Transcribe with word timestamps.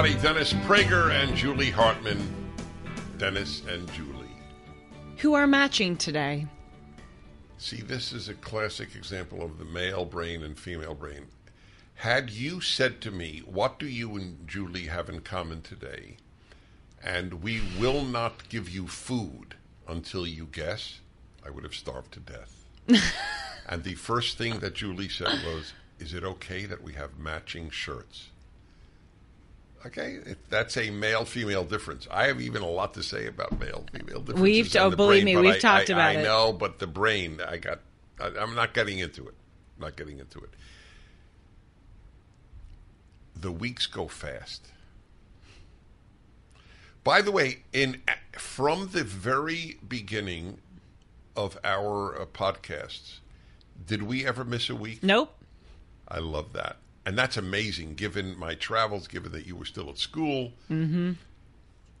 everybody. 0.00 0.22
Dennis 0.22 0.54
Prager 0.64 1.10
and 1.10 1.36
Julie 1.36 1.70
Hartman. 1.70 2.18
Dennis 3.18 3.62
and 3.66 3.86
Julie. 3.92 4.34
who 5.18 5.34
are 5.34 5.46
matching 5.46 5.94
today. 5.94 6.46
See, 7.58 7.82
this 7.82 8.14
is 8.14 8.30
a 8.30 8.34
classic 8.34 8.94
example 8.94 9.42
of 9.42 9.58
the 9.58 9.66
male 9.66 10.06
brain 10.06 10.42
and 10.42 10.58
female 10.58 10.94
brain. 10.94 11.26
Had 11.96 12.30
you 12.30 12.62
said 12.62 13.02
to 13.02 13.10
me, 13.10 13.42
What 13.44 13.78
do 13.78 13.86
you 13.86 14.16
and 14.16 14.48
Julie 14.48 14.86
have 14.86 15.10
in 15.10 15.20
common 15.20 15.60
today? 15.60 16.16
And 17.04 17.42
we 17.42 17.60
will 17.78 18.02
not 18.02 18.48
give 18.48 18.70
you 18.70 18.86
food 18.86 19.56
until 19.86 20.26
you 20.26 20.46
guess, 20.50 21.00
I 21.44 21.50
would 21.50 21.64
have 21.64 21.74
starved 21.74 22.12
to 22.12 22.20
death. 22.20 22.64
and 23.68 23.84
the 23.84 23.96
first 23.96 24.38
thing 24.38 24.60
that 24.60 24.74
Julie 24.74 25.10
said 25.10 25.44
was, 25.44 25.74
Is 25.98 26.14
it 26.14 26.24
okay 26.24 26.64
that 26.64 26.82
we 26.82 26.94
have 26.94 27.18
matching 27.18 27.68
shirts? 27.68 28.30
Okay, 29.86 30.18
that's 30.50 30.76
a 30.76 30.90
male 30.90 31.24
female 31.24 31.64
difference. 31.64 32.06
I 32.10 32.26
have 32.26 32.40
even 32.40 32.60
a 32.60 32.68
lot 32.68 32.92
to 32.94 33.02
say 33.02 33.26
about 33.26 33.58
male 33.58 33.86
female 33.92 34.20
differences. 34.20 34.42
We've 34.42 34.76
oh, 34.76 34.90
believe 34.90 35.24
brain, 35.24 35.36
me, 35.36 35.36
we've 35.40 35.54
I- 35.54 35.58
talked 35.58 35.90
I- 35.90 35.92
about 35.94 36.08
I 36.08 36.12
it. 36.12 36.18
I 36.18 36.22
know, 36.22 36.52
but 36.52 36.78
the 36.78 36.86
brain, 36.86 37.40
I 37.46 37.56
got. 37.56 37.80
I, 38.20 38.26
I'm 38.38 38.54
not 38.54 38.74
getting 38.74 38.98
into 38.98 39.26
it. 39.26 39.34
I'm 39.76 39.86
not 39.86 39.96
getting 39.96 40.18
into 40.18 40.38
it. 40.40 40.50
The 43.34 43.50
weeks 43.50 43.86
go 43.86 44.06
fast. 44.06 44.66
By 47.02 47.22
the 47.22 47.32
way, 47.32 47.60
in 47.72 48.02
from 48.36 48.90
the 48.92 49.02
very 49.04 49.78
beginning 49.88 50.58
of 51.34 51.56
our 51.64 52.20
uh, 52.20 52.26
podcasts, 52.26 53.20
did 53.86 54.02
we 54.02 54.26
ever 54.26 54.44
miss 54.44 54.68
a 54.68 54.74
week? 54.76 55.02
Nope. 55.02 55.34
I 56.06 56.18
love 56.18 56.52
that. 56.52 56.76
And 57.06 57.16
that's 57.16 57.36
amazing 57.36 57.94
given 57.94 58.38
my 58.38 58.54
travels, 58.54 59.08
given 59.08 59.32
that 59.32 59.46
you 59.46 59.56
were 59.56 59.64
still 59.64 59.88
at 59.88 59.98
school. 59.98 60.52
Mm-hmm. 60.70 61.12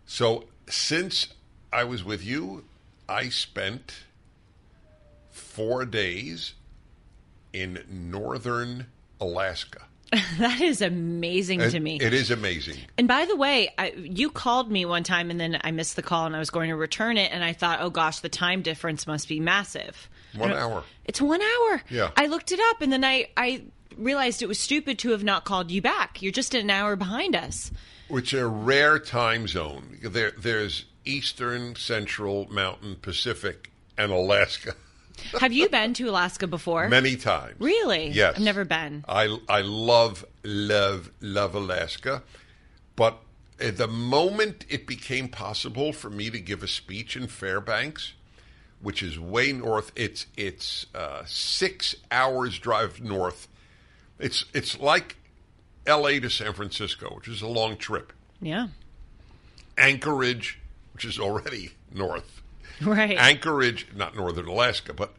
So, 0.04 0.44
since 0.68 1.28
I 1.72 1.84
was 1.84 2.04
with 2.04 2.24
you, 2.24 2.64
I 3.08 3.28
spent 3.28 4.04
four 5.30 5.84
days 5.84 6.54
in 7.52 7.84
northern 7.88 8.86
Alaska. 9.20 9.82
That 10.38 10.60
is 10.60 10.82
amazing 10.82 11.60
to 11.60 11.78
me. 11.78 11.98
It 12.00 12.12
is 12.12 12.30
amazing. 12.30 12.78
And 12.98 13.06
by 13.06 13.26
the 13.26 13.36
way, 13.36 13.72
I, 13.78 13.90
you 13.90 14.30
called 14.30 14.70
me 14.70 14.84
one 14.84 15.04
time 15.04 15.30
and 15.30 15.38
then 15.38 15.60
I 15.62 15.70
missed 15.70 15.96
the 15.96 16.02
call 16.02 16.26
and 16.26 16.34
I 16.34 16.38
was 16.38 16.50
going 16.50 16.70
to 16.70 16.76
return 16.76 17.16
it 17.16 17.30
and 17.32 17.44
I 17.44 17.52
thought, 17.52 17.80
oh 17.80 17.90
gosh, 17.90 18.20
the 18.20 18.28
time 18.28 18.62
difference 18.62 19.06
must 19.06 19.28
be 19.28 19.38
massive. 19.38 20.08
One 20.36 20.52
hour. 20.52 20.82
It's 21.04 21.20
one 21.20 21.40
hour. 21.40 21.82
Yeah. 21.90 22.10
I 22.16 22.26
looked 22.26 22.50
it 22.52 22.60
up 22.70 22.80
and 22.80 22.92
then 22.92 23.04
I, 23.04 23.28
I 23.36 23.62
realized 24.00 24.42
it 24.42 24.48
was 24.48 24.58
stupid 24.58 24.98
to 25.00 25.10
have 25.10 25.24
not 25.24 25.44
called 25.44 25.70
you 25.70 25.82
back. 25.82 26.22
You're 26.22 26.32
just 26.32 26.54
an 26.54 26.70
hour 26.70 26.96
behind 26.96 27.36
us. 27.36 27.70
Which 28.08 28.32
a 28.32 28.46
rare 28.46 28.98
time 28.98 29.46
zone. 29.46 29.98
There, 30.02 30.32
there's 30.38 30.86
Eastern, 31.04 31.76
Central, 31.76 32.48
Mountain, 32.50 32.96
Pacific, 33.02 33.70
and 33.96 34.10
Alaska. 34.10 34.74
Have 35.40 35.52
you 35.52 35.68
been 35.68 35.94
to 35.94 36.08
Alaska 36.08 36.46
before? 36.46 36.88
Many 36.88 37.16
times. 37.16 37.56
Really? 37.58 38.08
Yes. 38.08 38.36
I've 38.36 38.42
never 38.42 38.64
been. 38.64 39.04
I 39.06 39.38
I 39.48 39.60
love 39.60 40.24
love 40.42 41.10
love 41.20 41.54
Alaska, 41.54 42.22
but 42.96 43.18
the 43.58 43.86
moment 43.86 44.64
it 44.68 44.86
became 44.86 45.28
possible 45.28 45.92
for 45.92 46.08
me 46.08 46.30
to 46.30 46.40
give 46.40 46.62
a 46.62 46.68
speech 46.68 47.16
in 47.16 47.26
Fairbanks, 47.26 48.14
which 48.80 49.02
is 49.02 49.18
way 49.20 49.52
north. 49.52 49.92
It's 49.94 50.26
it's 50.36 50.86
uh, 50.94 51.22
six 51.26 51.94
hours 52.10 52.58
drive 52.58 53.00
north. 53.02 53.48
It's 54.20 54.44
it's 54.52 54.78
like 54.78 55.16
L.A. 55.86 56.20
to 56.20 56.28
San 56.28 56.52
Francisco, 56.52 57.14
which 57.16 57.28
is 57.28 57.42
a 57.42 57.48
long 57.48 57.76
trip. 57.76 58.12
Yeah. 58.40 58.68
Anchorage, 59.76 60.60
which 60.92 61.04
is 61.04 61.18
already 61.18 61.72
north. 61.92 62.42
Right. 62.82 63.16
Anchorage, 63.18 63.88
not 63.94 64.14
northern 64.16 64.46
Alaska, 64.46 64.94
but 64.94 65.14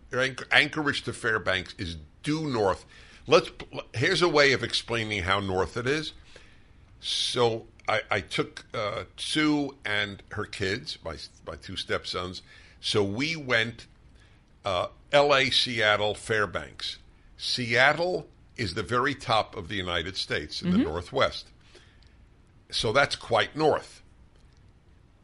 Anchorage 0.51 1.03
to 1.03 1.13
Fairbanks 1.13 1.75
is 1.77 1.97
due 2.23 2.47
north. 2.47 2.85
Let's. 3.27 3.51
Here's 3.93 4.21
a 4.21 4.29
way 4.29 4.53
of 4.53 4.63
explaining 4.63 5.23
how 5.23 5.39
north 5.39 5.77
it 5.77 5.87
is. 5.87 6.13
So 6.99 7.65
I, 7.87 8.01
I 8.09 8.21
took 8.21 8.65
uh, 8.73 9.03
Sue 9.17 9.75
and 9.85 10.23
her 10.31 10.45
kids, 10.45 10.97
my 11.03 11.17
my 11.45 11.55
two 11.55 11.75
stepsons. 11.75 12.41
So 12.79 13.03
we 13.03 13.35
went 13.35 13.85
uh, 14.65 14.87
L.A., 15.11 15.49
Seattle, 15.49 16.15
Fairbanks. 16.15 16.97
Seattle 17.37 18.27
is 18.57 18.73
the 18.73 18.83
very 18.83 19.15
top 19.15 19.55
of 19.55 19.67
the 19.67 19.75
United 19.75 20.17
States 20.17 20.61
in 20.61 20.71
the 20.71 20.77
mm-hmm. 20.77 20.87
Northwest. 20.87 21.47
So 22.69 22.91
that's 22.91 23.15
quite 23.15 23.55
north 23.55 24.01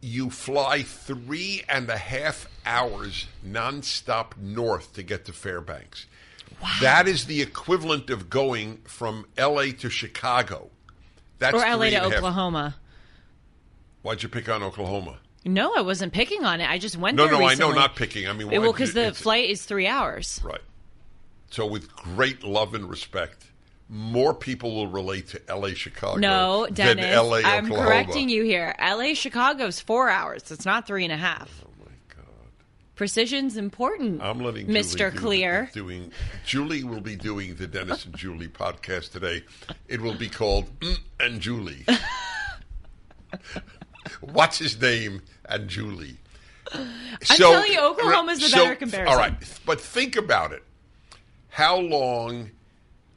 you 0.02 0.30
fly 0.30 0.84
three 0.84 1.64
and 1.68 1.90
a 1.90 1.98
half 1.98 2.48
hours 2.66 3.28
nonstop 3.46 4.38
north 4.38 4.94
to 4.94 5.04
get 5.04 5.26
to 5.26 5.34
Fairbanks. 5.34 6.06
That 6.82 7.08
is 7.08 7.26
the 7.26 7.42
equivalent 7.42 8.10
of 8.10 8.30
going 8.30 8.78
from 8.78 9.28
L.A. 9.38 9.72
to 9.74 9.90
Chicago. 9.90 10.70
That's 11.40 11.56
or 11.56 11.60
LA 11.60 11.66
to 11.66 11.84
and 11.86 11.96
a 11.96 12.00
half- 12.00 12.14
Oklahoma. 12.14 12.76
Why'd 14.02 14.24
you 14.24 14.30
pick 14.30 14.50
on 14.50 14.64
Oklahoma? 14.64 15.20
No, 15.46 15.74
I 15.76 15.82
wasn't 15.82 16.14
picking 16.14 16.46
on 16.46 16.62
it. 16.62 16.70
I 16.70 16.78
just 16.78 16.98
went 16.98 17.16
No, 17.16 17.26
there 17.26 17.34
no, 17.34 17.46
I 17.48 17.56
know, 17.56 17.72
not 17.72 17.96
picking. 17.96 18.28
I 18.28 18.34
mean, 18.34 18.50
well, 18.50 18.72
because 18.72 18.94
the 18.94 19.14
flight 19.14 19.50
is 19.50 19.64
three 19.64 19.88
hours. 19.88 20.42
Right. 20.44 20.62
So, 21.50 21.66
with 21.66 21.94
great 21.96 22.44
love 22.44 22.74
and 22.74 22.90
respect, 22.90 23.46
more 23.90 24.34
people 24.34 24.76
will 24.76 24.88
relate 24.88 25.28
to 25.30 25.42
L.A. 25.50 25.74
Chicago 25.74 26.20
No, 26.20 26.66
than 26.66 26.98
Dennis, 26.98 27.06
L.A. 27.16 27.42
I'm 27.44 27.66
Oklahoma. 27.66 27.88
correcting 27.88 28.28
you 28.30 28.44
here. 28.44 28.76
LA 28.82 29.14
Chicago's 29.14 29.80
four 29.80 30.10
hours. 30.10 30.52
It's 30.52 30.66
not 30.66 30.86
three 30.86 31.06
and 31.06 31.14
a 31.14 31.18
half. 31.18 31.64
Oh 31.66 31.70
my 31.86 31.92
God. 32.14 32.26
Precision's 32.96 33.56
important. 33.56 34.22
I'm 34.22 34.40
letting 34.42 34.68
Julie 34.68 34.80
Mr. 34.82 35.12
do- 35.14 35.18
Clear. 35.18 35.70
doing. 35.74 36.12
Julie 36.46 36.84
will 36.84 37.00
be 37.00 37.16
doing 37.16 37.56
the 37.56 37.66
Dennis 37.66 38.04
and 38.04 38.18
Julie 38.18 38.50
podcast 38.50 39.14
today. 39.14 39.44
It 39.88 40.02
will 40.02 40.16
be 40.18 40.28
called 40.28 40.78
mm 40.82 40.98
and 41.22 41.40
Julie. 41.40 41.86
What's 44.22 44.58
his 44.58 44.80
name 44.82 45.22
and 45.46 45.68
Julie? 45.70 46.18
I'm 46.74 46.88
telling 47.22 47.72
you, 47.72 47.80
Oklahoma's 47.80 48.40
the 48.40 48.50
so- 48.50 48.58
better 48.64 48.76
comparison. 48.76 49.14
All 49.14 49.18
right, 49.18 49.34
but 49.66 49.80
think 49.80 50.16
about 50.18 50.52
it. 50.52 50.64
How 51.50 51.78
long 51.78 52.52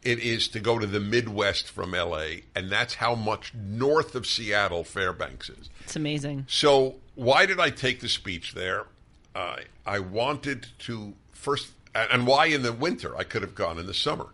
it 0.03 0.19
is 0.19 0.49
to 0.49 0.61
go 0.61 0.79
to 0.79 0.87
the 0.87 1.01
Midwest 1.01 1.71
from 1.71 1.95
L.A., 1.95 2.45
and 2.55 2.71
that's 2.71 2.95
how 2.95 3.15
much 3.15 3.53
north 3.55 4.15
of 4.15 4.27
Seattle 4.27 4.85
Fairbanks 4.85 5.51
is. 5.51 5.69
It's 5.85 5.97
amazing. 5.97 6.47
So, 6.49 6.97
why 7.15 7.47
did 7.47 7.61
I 7.61 7.71
take 7.71 8.01
the 8.01 8.09
speech 8.09 8.55
there? 8.55 8.87
Uh, 9.35 9.57
I 9.85 9.99
wanted 9.99 10.67
to 10.81 11.15
first, 11.33 11.73
and 11.95 12.27
why 12.27 12.47
in 12.47 12.63
the 12.63 12.73
winter? 12.73 13.17
I 13.17 13.25
could 13.25 13.43
have 13.43 13.55
gone 13.55 13.79
in 13.79 13.87
the 13.87 13.95
summer. 13.95 14.27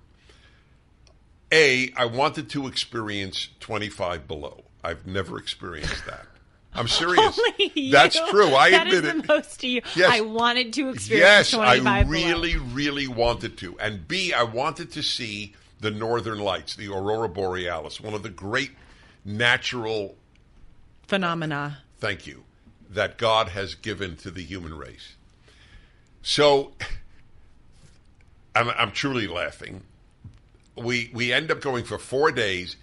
A, 1.52 1.92
I 1.96 2.06
wanted 2.06 2.48
to 2.50 2.66
experience 2.66 3.48
25 3.60 4.26
below. 4.26 4.64
I've 4.82 5.06
never 5.06 5.38
experienced 5.38 6.06
that. 6.06 6.26
I'm 6.76 6.88
serious. 6.88 7.38
That's 7.90 8.18
true. 8.30 8.54
I 8.54 8.70
That 8.70 8.86
admit 8.86 9.04
is 9.04 9.10
it. 9.10 9.22
the 9.26 9.32
most 9.34 9.60
to 9.60 9.68
you. 9.68 9.82
Yes. 9.94 10.10
I 10.12 10.20
wanted 10.20 10.72
to 10.74 10.90
experience 10.90 11.52
Yes, 11.52 11.54
I 11.54 11.78
25 11.78 12.06
below. 12.10 12.12
really, 12.26 12.56
really 12.56 13.06
wanted 13.08 13.56
to. 13.58 13.78
And 13.80 14.06
B, 14.06 14.32
I 14.32 14.42
wanted 14.42 14.92
to 14.92 15.02
see 15.02 15.54
the 15.80 15.90
Northern 15.90 16.38
Lights, 16.38 16.74
the 16.76 16.88
Aurora 16.88 17.28
Borealis, 17.28 18.00
one 18.00 18.14
of 18.14 18.22
the 18.22 18.28
great 18.30 18.72
natural 19.24 20.16
phenomena. 21.06 21.78
thank 21.98 22.26
you, 22.26 22.44
that 22.90 23.18
God 23.18 23.48
has 23.50 23.74
given 23.74 24.16
to 24.16 24.30
the 24.30 24.42
human 24.42 24.76
race. 24.76 25.14
So 26.22 26.72
I'm, 28.54 28.70
I'm 28.70 28.90
truly 28.92 29.26
laughing. 29.26 29.82
we 30.76 31.10
we 31.12 31.32
end 31.32 31.50
up 31.50 31.60
going 31.60 31.84
for 31.84 31.98
four 31.98 32.30
days. 32.32 32.76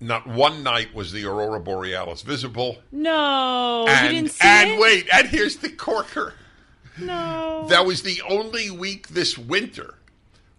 Not 0.00 0.26
one 0.26 0.62
night 0.62 0.94
was 0.94 1.12
the 1.12 1.24
aurora 1.24 1.60
borealis 1.60 2.22
visible. 2.22 2.78
No, 2.92 3.86
and 3.88 4.06
you 4.06 4.22
didn't 4.22 4.32
see 4.32 4.46
and 4.46 4.70
it? 4.72 4.80
wait, 4.80 5.08
and 5.12 5.28
here's 5.28 5.56
the 5.56 5.70
corker. 5.70 6.34
No. 6.98 7.66
That 7.68 7.86
was 7.86 8.02
the 8.02 8.20
only 8.28 8.70
week 8.70 9.08
this 9.08 9.36
winter 9.38 9.98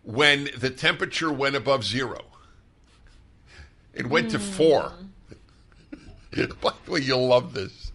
when 0.04 0.50
the 0.58 0.70
temperature 0.70 1.32
went 1.32 1.56
above 1.56 1.84
zero. 1.84 2.26
It 3.94 4.08
went 4.08 4.32
to 4.32 4.40
four. 4.40 4.94
By 6.62 6.74
the 6.86 6.92
way, 6.92 7.00
you'll 7.00 7.28
love 7.28 7.54
this. 7.54 7.92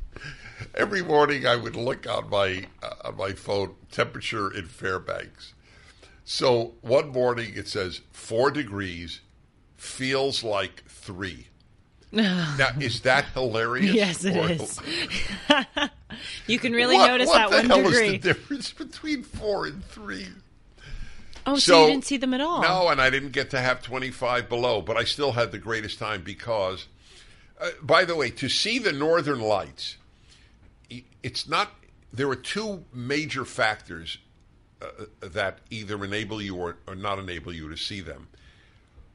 Every 0.74 1.02
morning 1.02 1.46
I 1.46 1.56
would 1.56 1.76
look 1.76 2.08
on 2.08 2.30
my 2.30 2.66
uh, 2.82 2.94
on 3.04 3.16
my 3.16 3.32
phone 3.32 3.74
temperature 3.90 4.50
in 4.50 4.66
Fairbanks. 4.66 5.54
So 6.24 6.74
one 6.80 7.10
morning 7.10 7.52
it 7.54 7.68
says 7.68 8.02
four 8.12 8.50
degrees, 8.50 9.20
feels 9.80 10.44
like 10.44 10.84
three. 10.86 11.46
now 12.12 12.56
is 12.80 13.00
that 13.02 13.24
hilarious? 13.32 13.94
Yes, 13.94 14.24
it 14.24 14.36
Or- 14.36 14.50
is. 14.50 14.78
you 16.46 16.58
can 16.58 16.72
really 16.72 16.96
what, 16.96 17.06
notice 17.06 17.28
what 17.28 17.50
that 17.50 17.62
the 17.62 17.68
one 17.74 17.84
hell 17.84 17.92
is 17.92 17.98
the 17.98 18.18
difference 18.18 18.72
between 18.72 19.22
four 19.22 19.66
and 19.66 19.82
three? 19.86 20.26
oh, 21.46 21.54
so, 21.54 21.58
So- 21.58 21.86
you 21.86 21.92
didn't 21.92 22.04
see 22.04 22.18
them 22.18 22.34
at 22.34 22.40
all? 22.42 22.62
No, 22.62 22.88
and 22.88 23.00
I 23.00 23.08
didn't 23.08 23.30
get 23.32 23.50
to 23.50 23.60
have 23.60 23.82
25 23.82 24.48
below, 24.48 24.82
but 24.82 24.96
I 24.96 25.04
still 25.04 25.32
had 25.32 25.50
the 25.50 25.58
greatest 25.58 25.98
time 25.98 26.22
because, 26.22 26.86
uh, 27.60 27.70
by 27.82 28.04
the 28.04 28.14
way, 28.14 28.30
to 28.30 28.48
see 28.50 28.78
the 28.78 28.92
northern 28.92 29.40
lights, 29.40 29.96
it's 31.22 31.48
not, 31.48 31.72
there 32.12 32.28
are 32.28 32.36
two 32.36 32.84
major 32.92 33.46
factors 33.46 34.18
uh, 34.82 34.88
that 35.20 35.60
either 35.70 36.04
enable 36.04 36.42
you 36.42 36.56
or, 36.56 36.76
or 36.86 36.94
not 36.94 37.18
enable 37.18 37.52
you 37.52 37.70
to 37.70 37.76
see 37.76 38.00
them. 38.00 38.28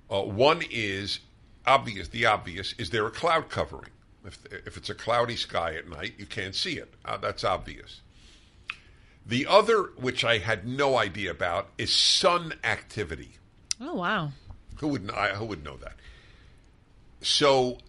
Uh, 0.09 0.21
one 0.21 0.61
is 0.69 1.19
obvious, 1.65 2.07
the 2.09 2.25
obvious 2.25 2.73
is 2.77 2.89
there 2.91 3.05
a 3.07 3.11
cloud 3.11 3.49
covering. 3.49 3.91
If, 4.23 4.39
if 4.51 4.77
it's 4.77 4.89
a 4.89 4.95
cloudy 4.95 5.35
sky 5.35 5.75
at 5.75 5.87
night, 5.87 6.13
you 6.17 6.25
can't 6.25 6.55
see 6.55 6.73
it. 6.77 6.93
Uh, 7.03 7.17
that's 7.17 7.43
obvious. 7.43 8.01
The 9.25 9.45
other, 9.47 9.83
which 9.97 10.23
I 10.23 10.37
had 10.39 10.67
no 10.67 10.97
idea 10.97 11.31
about, 11.31 11.69
is 11.77 11.93
sun 11.93 12.53
activity. 12.63 13.31
Oh, 13.81 13.95
wow. 13.95 14.31
Who 14.79 14.87
would 14.89 15.05
know, 15.05 15.13
I- 15.15 15.35
who 15.35 15.45
would 15.45 15.63
know 15.63 15.77
that? 15.77 15.95
So, 17.21 17.79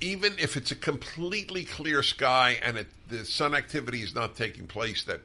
even 0.00 0.34
if 0.38 0.56
it's 0.56 0.70
a 0.70 0.76
completely 0.76 1.64
clear 1.64 2.02
sky 2.02 2.58
and 2.62 2.76
it, 2.78 2.88
the 3.08 3.24
sun 3.24 3.54
activity 3.54 4.02
is 4.02 4.14
not 4.14 4.34
taking 4.36 4.66
place 4.66 5.04
that 5.04 5.20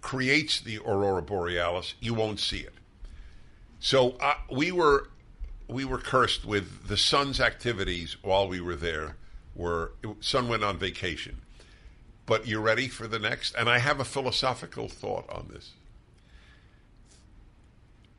creates 0.00 0.60
the 0.60 0.78
aurora 0.78 1.22
borealis, 1.22 1.94
you 2.00 2.14
won't 2.14 2.40
see 2.40 2.58
it. 2.60 2.74
So 3.78 4.16
uh, 4.20 4.34
we 4.50 4.72
were 4.72 5.08
we 5.70 5.84
were 5.84 5.98
cursed 5.98 6.44
with 6.44 6.88
the 6.88 6.96
sun's 6.96 7.40
activities 7.40 8.16
while 8.22 8.48
we 8.48 8.60
were 8.60 8.76
there. 8.76 9.16
Were 9.54 9.92
sun 10.20 10.48
went 10.48 10.64
on 10.64 10.78
vacation, 10.78 11.38
but 12.26 12.46
you're 12.46 12.60
ready 12.60 12.88
for 12.88 13.08
the 13.08 13.18
next? 13.18 13.54
And 13.56 13.68
I 13.68 13.78
have 13.78 14.00
a 14.00 14.04
philosophical 14.04 14.88
thought 14.88 15.28
on 15.28 15.50
this 15.52 15.72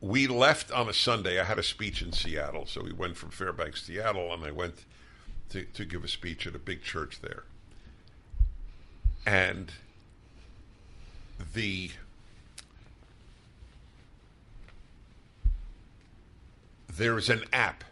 we 0.02 0.26
left 0.26 0.72
on 0.72 0.88
a 0.88 0.92
Sunday. 0.92 1.40
I 1.40 1.44
had 1.44 1.60
a 1.60 1.62
speech 1.62 2.02
in 2.02 2.12
Seattle, 2.12 2.66
so 2.66 2.82
we 2.82 2.92
went 2.92 3.16
from 3.16 3.30
Fairbanks 3.30 3.84
Seattle, 3.84 4.34
and 4.34 4.44
I 4.44 4.50
went 4.50 4.84
to, 5.50 5.62
to 5.64 5.84
give 5.84 6.02
a 6.02 6.08
speech 6.08 6.46
at 6.46 6.56
a 6.56 6.58
big 6.58 6.82
church 6.82 7.20
there. 7.20 7.44
And 9.24 9.70
the 11.54 11.92
there's 16.96 17.28
an 17.30 17.44
app. 17.52 17.84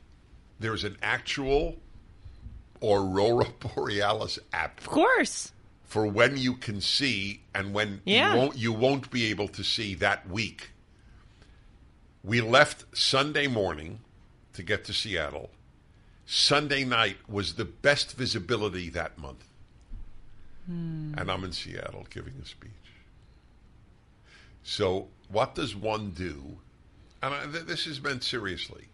There's 0.58 0.85
an 0.85 0.97
actual 1.02 1.76
aurora 2.82 3.47
borealis 3.75 4.38
app 4.52 4.81
Of 4.81 4.87
course. 4.88 5.52
for 5.85 6.06
when 6.06 6.37
you 6.37 6.55
can 6.55 6.81
see 6.81 7.43
and 7.55 7.73
when 7.75 8.00
Yeah. 8.05 8.32
you 8.35 8.38
won't 8.38 8.56
you 8.58 8.73
won't 8.73 9.11
be 9.11 9.26
able 9.26 9.49
to 9.49 9.62
see 9.64 9.94
that 9.97 10.29
week. 10.29 10.70
We 12.23 12.41
left 12.41 12.85
Sunday 12.97 13.47
morning 13.47 14.00
to 14.52 14.62
get 14.62 14.85
to 14.85 14.93
Seattle. 14.93 15.50
Sunday 16.26 16.85
night 16.85 17.17
was 17.29 17.55
the 17.55 17.64
best 17.64 18.17
visibility 18.17 18.88
that 18.91 19.17
month. 19.19 19.44
Hmm. 20.67 21.14
And 21.17 21.31
I'm 21.31 21.43
in 21.44 21.52
Seattle 21.52 22.06
giving 22.11 22.35
a 22.43 22.47
speech. 22.47 22.70
So, 24.62 25.08
what 25.29 25.55
does 25.55 25.75
one 25.75 26.11
do? 26.11 26.58
And 27.22 27.34
I, 27.34 27.46
th- 27.46 27.67
this 27.67 27.87
is 27.87 28.02
meant 28.02 28.25
seriously. 28.25 28.87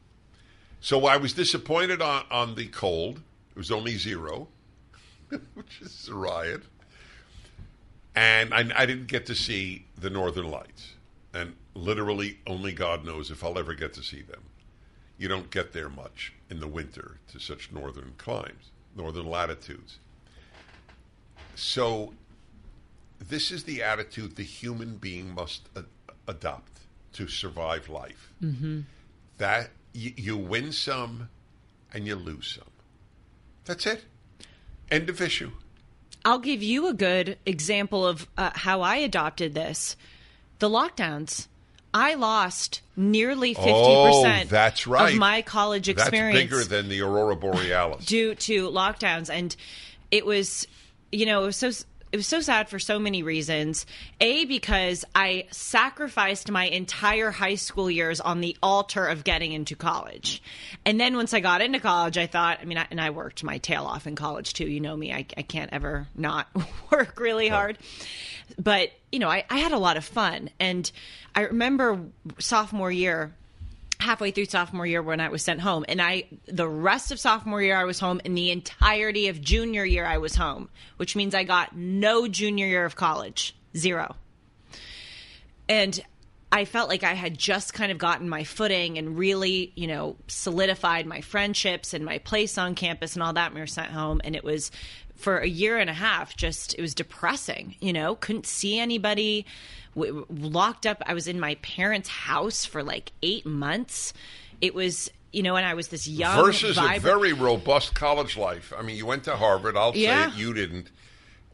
So, 0.81 1.07
I 1.07 1.17
was 1.17 1.33
disappointed 1.33 2.03
on, 2.03 2.25
on 2.31 2.55
the 2.55 2.67
cold. 2.69 3.21
It 3.51 3.59
was 3.59 3.71
only 3.71 3.97
zero, 3.97 4.49
which 5.55 5.81
is 5.81 6.09
a 6.09 6.15
riot 6.15 6.63
and 8.17 8.55
I, 8.55 8.65
I 8.75 8.87
didn't 8.87 9.09
get 9.09 9.27
to 9.27 9.35
see 9.35 9.85
the 9.97 10.09
Northern 10.09 10.51
Lights. 10.51 10.95
And 11.35 11.55
literally, 11.75 12.39
only 12.47 12.73
God 12.73 13.05
knows 13.05 13.31
if 13.31 13.45
I'll 13.45 13.59
ever 13.59 13.75
get 13.75 13.93
to 13.95 14.03
see 14.03 14.23
them. 14.23 14.43
You 15.19 15.29
don't 15.29 15.51
get 15.51 15.75
there 15.75 15.91
much 15.91 16.33
in 16.49 16.59
the 16.59 16.67
winter 16.67 17.19
to 17.29 17.39
such 17.39 17.71
northern 17.71 18.15
climes, 18.17 18.71
northern 18.97 19.27
latitudes. 19.27 19.99
So, 21.55 22.15
this 23.19 23.51
is 23.51 23.65
the 23.65 23.83
attitude 23.83 24.37
the 24.37 24.43
human 24.43 24.97
being 24.97 25.35
must 25.35 25.69
adopt 26.27 26.81
to 27.17 27.29
survive 27.29 27.89
life. 27.89 28.31
Mm-hmm. 28.43 28.81
That 29.39 29.71
y- 29.95 30.15
you 30.17 30.37
win 30.37 30.73
some 30.73 31.29
and 31.93 32.07
you 32.07 32.15
lose 32.17 32.55
some. 32.59 32.71
That's 33.65 33.87
it. 33.87 34.05
End 34.91 35.09
of 35.11 35.21
issue. 35.21 35.51
I'll 36.25 36.39
give 36.39 36.63
you 36.63 36.89
a 36.89 36.95
good 36.95 37.39
example 37.47 38.07
of 38.07 38.27
uh, 38.37 38.51
how 38.55 38.81
I 38.83 38.97
adopted 38.97 39.55
this. 39.55 39.97
The 40.59 40.69
lockdowns. 40.69 41.47
I 41.95 42.15
lost 42.15 42.83
nearly 42.95 43.55
50% 43.55 43.65
Oh, 43.69 44.45
that's 44.49 44.87
right. 44.87 45.15
of 45.15 45.19
my 45.19 45.41
college 45.43 45.89
experience. 45.89 46.51
That's 46.51 46.51
bigger 46.63 46.65
than 46.83 46.89
the 46.91 47.01
aurora 47.01 47.37
borealis. 47.37 48.05
due 48.05 48.35
to 48.35 48.69
lockdowns 48.69 49.31
and 49.31 49.57
it 50.11 50.27
was 50.27 50.67
you 51.11 51.25
know 51.25 51.43
it 51.43 51.47
was 51.47 51.57
so 51.57 51.71
it 52.17 52.21
was 52.21 52.27
so 52.27 52.41
sad 52.41 52.71
for 52.71 52.79
so 52.79 52.99
many 52.99 53.23
reasons. 53.23 53.85
A 54.23 54.47
because 54.47 55.05
i 55.15 55.45
sacrificed 55.51 56.51
my 56.51 56.65
entire 56.65 57.31
high 57.31 57.57
school 57.57 57.91
years 57.91 58.23
on 58.23 58.41
the 58.41 58.57
altar 58.63 59.07
of 59.07 59.23
getting 59.23 59.53
into 59.53 59.77
college. 59.77 60.43
And 60.87 60.99
then 60.99 61.17
once 61.17 61.35
i 61.35 61.41
got 61.41 61.61
into 61.61 61.79
college 61.79 62.17
i 62.17 62.27
thought 62.27 62.61
i 62.63 62.65
mean 62.65 62.79
I, 62.79 62.87
and 62.91 63.03
i 63.03 63.11
worked 63.11 63.45
my 63.45 63.59
tail 63.59 63.85
off 63.85 64.07
in 64.07 64.17
college 64.17 64.55
too. 64.55 64.67
You 64.67 64.81
know 64.81 64.97
me 64.97 65.13
i, 65.13 65.27
I 65.37 65.43
can't 65.43 65.71
ever 65.75 66.09
not 66.15 66.49
work 66.91 67.21
really 67.21 67.49
hard. 67.49 67.77
But 68.59 68.93
you 69.13 69.19
know 69.19 69.29
I, 69.29 69.45
I 69.51 69.59
had 69.59 69.73
a 69.73 69.79
lot 69.79 69.99
of 69.99 70.05
fun. 70.07 70.49
And 70.59 70.91
i 71.35 71.43
remember 71.43 72.01
sophomore 72.39 72.91
year 72.91 73.35
halfway 74.07 74.31
through 74.31 74.47
sophomore 74.47 74.87
year 74.87 75.03
when 75.03 75.21
I 75.21 75.29
was 75.29 75.43
sent 75.43 75.61
home. 75.61 75.85
And 75.89 76.01
I, 76.01 76.25
the 76.47 76.69
rest 76.69 77.13
of 77.13 77.21
sophomore 77.21 77.61
year, 77.61 77.77
I 77.77 77.85
was 77.85 78.01
home, 78.01 78.21
and 78.25 78.37
the 78.37 78.51
entirety 78.51 79.29
of 79.29 79.41
junior 79.41 79.85
year, 79.85 80.07
I 80.07 80.19
was 80.19 80.35
home, 80.35 80.69
which 80.97 81.17
means 81.17 81.35
I 81.35 81.45
got 81.45 81.77
no 81.77 82.29
junior 82.29 82.67
year 82.67 82.85
of 82.85 82.97
college, 82.97 83.55
zero. 83.77 84.17
And 85.69 86.01
I 86.53 86.65
felt 86.65 86.89
like 86.89 87.03
I 87.03 87.15
had 87.15 87.37
just 87.37 87.75
kind 87.75 87.91
of 87.91 87.99
gotten 87.99 88.29
my 88.29 88.45
footing 88.45 88.97
and 88.97 89.19
really, 89.19 89.73
you 89.75 89.89
know, 89.89 90.17
solidified 90.29 91.05
my 91.05 91.21
friendships 91.21 91.93
and 91.93 92.05
my 92.05 92.19
place 92.19 92.57
on 92.57 92.77
campus 92.77 93.15
and 93.15 93.23
all 93.23 93.33
that. 93.33 93.47
And 93.47 93.57
we 93.57 93.61
were 93.61 93.67
sent 93.67 93.91
home, 93.91 94.21
and 94.25 94.37
it 94.37 94.45
was 94.45 94.71
for 95.17 95.39
a 95.39 95.49
year 95.49 95.79
and 95.79 95.89
a 95.91 95.95
half. 95.95 96.37
Just 96.37 96.75
it 96.75 96.81
was 96.81 96.95
depressing. 96.95 97.75
You 97.81 97.93
know, 97.93 98.15
couldn't 98.15 98.47
see 98.47 98.79
anybody. 98.79 99.47
W- 99.95 100.27
locked 100.29 100.87
up. 100.87 101.03
I 101.07 101.15
was 101.15 101.27
in 101.27 101.41
my 101.41 101.55
parents' 101.57 102.09
house 102.09 102.65
for 102.65 102.83
like 102.83 103.13
eight 103.23 103.47
months. 103.47 104.13
It 104.61 104.75
was, 104.75 105.11
you 105.33 105.43
know, 105.43 105.57
and 105.57 105.65
I 105.67 105.75
was 105.75 105.89
this 105.89 106.07
young, 106.07 106.37
Versus 106.45 106.79
a 106.79 106.99
very 106.99 107.33
robust 107.33 107.95
college 107.95 108.37
life. 108.37 108.73
I 108.79 108.83
mean, 108.83 108.97
you 108.97 109.07
went 109.07 109.25
to 109.25 109.37
Harvard. 109.37 109.77
I'll 109.77 109.97
Yeah. 109.97 110.27
say 110.31 110.33
it, 110.35 110.39
you 110.39 110.53
didn't. 110.55 110.91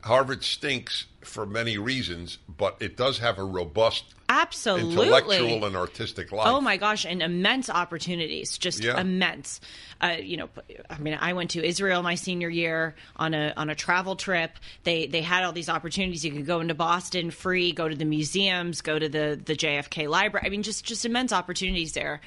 Harvard 0.02 0.42
stinks 0.42 1.06
for 1.20 1.46
many 1.46 1.78
reasons, 1.78 2.38
but 2.48 2.76
it 2.80 2.96
does 2.96 3.18
have 3.20 3.38
a 3.38 3.44
robust 3.44 4.04
absolutely 4.32 4.92
intellectual 5.04 5.64
and 5.64 5.76
artistic 5.76 6.32
life. 6.32 6.46
Oh 6.48 6.60
my 6.60 6.76
gosh, 6.76 7.04
and 7.04 7.22
immense 7.22 7.68
opportunities, 7.68 8.56
just 8.56 8.82
Yeah. 8.82 9.00
immense. 9.00 9.60
Uh, 10.00 10.16
you 10.20 10.36
know, 10.36 10.48
I 10.90 10.98
mean, 10.98 11.16
I 11.20 11.32
went 11.34 11.50
to 11.50 11.64
Israel 11.64 12.02
my 12.02 12.14
senior 12.14 12.48
year 12.48 12.94
on 13.16 13.34
a 13.34 13.52
on 13.56 13.70
a 13.70 13.74
travel 13.74 14.16
trip. 14.16 14.52
They 14.84 15.06
they 15.06 15.22
had 15.22 15.44
all 15.44 15.52
these 15.52 15.68
opportunities. 15.68 16.24
You 16.24 16.32
could 16.32 16.46
go 16.46 16.60
into 16.60 16.74
Boston 16.74 17.30
free, 17.30 17.72
go 17.72 17.88
to 17.88 17.94
the 17.94 18.04
museums, 18.04 18.80
go 18.80 18.98
to 18.98 19.08
the 19.08 19.40
the 19.44 19.54
JFK 19.54 20.08
library. 20.08 20.46
I 20.46 20.50
mean, 20.50 20.62
just 20.62 20.84
just 20.84 21.04
immense 21.04 21.32
opportunities 21.32 21.92
there. 21.92 22.20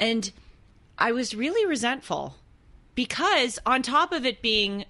And 0.00 0.30
I 0.98 1.12
was 1.12 1.34
really 1.34 1.66
resentful 1.66 2.36
because 2.94 3.58
on 3.66 3.82
top 3.82 4.12
of 4.12 4.24
it 4.24 4.42
being 4.42 4.84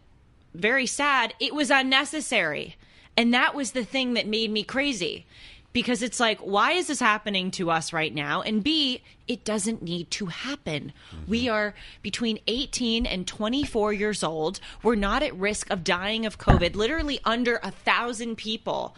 very 0.55 0.87
sad, 0.87 1.35
it 1.41 1.55
was 1.55 1.71
unnecessary. 1.71 2.77
And 3.17 3.35
that 3.35 3.55
was 3.55 3.73
the 3.73 3.85
thing 3.85 4.15
that 4.15 4.27
made 4.27 4.51
me 4.51 4.63
crazy. 4.63 5.27
Because 5.73 6.03
it's 6.03 6.19
like, 6.19 6.41
why 6.41 6.73
is 6.73 6.87
this 6.87 7.01
happening 7.01 7.51
to 7.53 7.71
us 7.71 7.93
right 7.93 8.15
now? 8.15 8.41
And 8.41 8.65
B, 8.65 9.03
it 9.27 9.45
doesn't 9.45 9.83
need 9.83 10.11
to 10.13 10.27
happen. 10.27 10.93
Mm-hmm. 11.15 11.31
We 11.31 11.49
are 11.49 11.75
between 12.01 12.39
18 12.47 13.05
and 13.05 13.27
24 13.27 13.93
years 13.93 14.25
old. 14.25 14.61
We're 14.83 14.95
not 14.95 15.23
at 15.23 15.37
risk 15.37 15.71
of 15.71 15.85
dying 15.85 16.25
of 16.25 16.39
COVID. 16.39 16.75
Literally 16.75 17.21
under 17.25 17.61
a 17.63 17.71
thousand 17.71 18.37
people. 18.37 18.97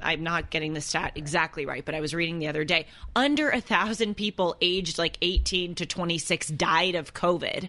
I'm 0.00 0.22
not 0.22 0.50
getting 0.50 0.74
the 0.74 0.80
stat 0.80 1.12
exactly 1.16 1.66
right, 1.66 1.84
but 1.84 1.94
I 1.94 2.00
was 2.00 2.14
reading 2.14 2.38
the 2.38 2.46
other 2.46 2.64
day. 2.64 2.86
Under 3.16 3.50
a 3.50 3.60
thousand 3.60 4.16
people 4.16 4.56
aged 4.60 4.96
like 4.96 5.18
18 5.20 5.74
to 5.74 5.86
26 5.86 6.48
died 6.48 6.94
of 6.94 7.14
COVID. 7.14 7.68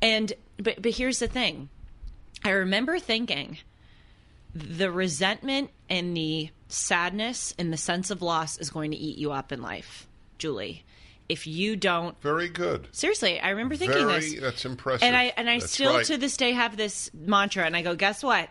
And, 0.00 0.32
but, 0.56 0.82
but 0.82 0.92
here's 0.92 1.20
the 1.20 1.28
thing. 1.28 1.68
I 2.44 2.50
remember 2.50 2.98
thinking, 2.98 3.58
the 4.54 4.90
resentment 4.90 5.70
and 5.88 6.16
the 6.16 6.50
sadness 6.72 7.54
and 7.58 7.72
the 7.72 7.76
sense 7.76 8.10
of 8.10 8.22
loss 8.22 8.58
is 8.58 8.70
going 8.70 8.90
to 8.90 8.96
eat 8.96 9.18
you 9.18 9.32
up 9.32 9.52
in 9.52 9.62
life, 9.62 10.06
Julie. 10.38 10.84
If 11.28 11.46
you 11.46 11.76
don't 11.76 12.20
Very 12.20 12.48
good. 12.48 12.88
seriously, 12.92 13.40
I 13.40 13.50
remember 13.50 13.76
thinking 13.76 14.06
Very. 14.06 14.20
this. 14.20 14.40
That's 14.40 14.64
impressive. 14.64 15.04
And 15.04 15.16
I 15.16 15.32
and 15.36 15.48
I 15.48 15.60
That's 15.60 15.72
still 15.72 15.94
right. 15.96 16.06
to 16.06 16.16
this 16.18 16.36
day 16.36 16.52
have 16.52 16.76
this 16.76 17.10
mantra 17.14 17.64
and 17.64 17.76
I 17.76 17.82
go, 17.82 17.94
guess 17.94 18.22
what? 18.22 18.48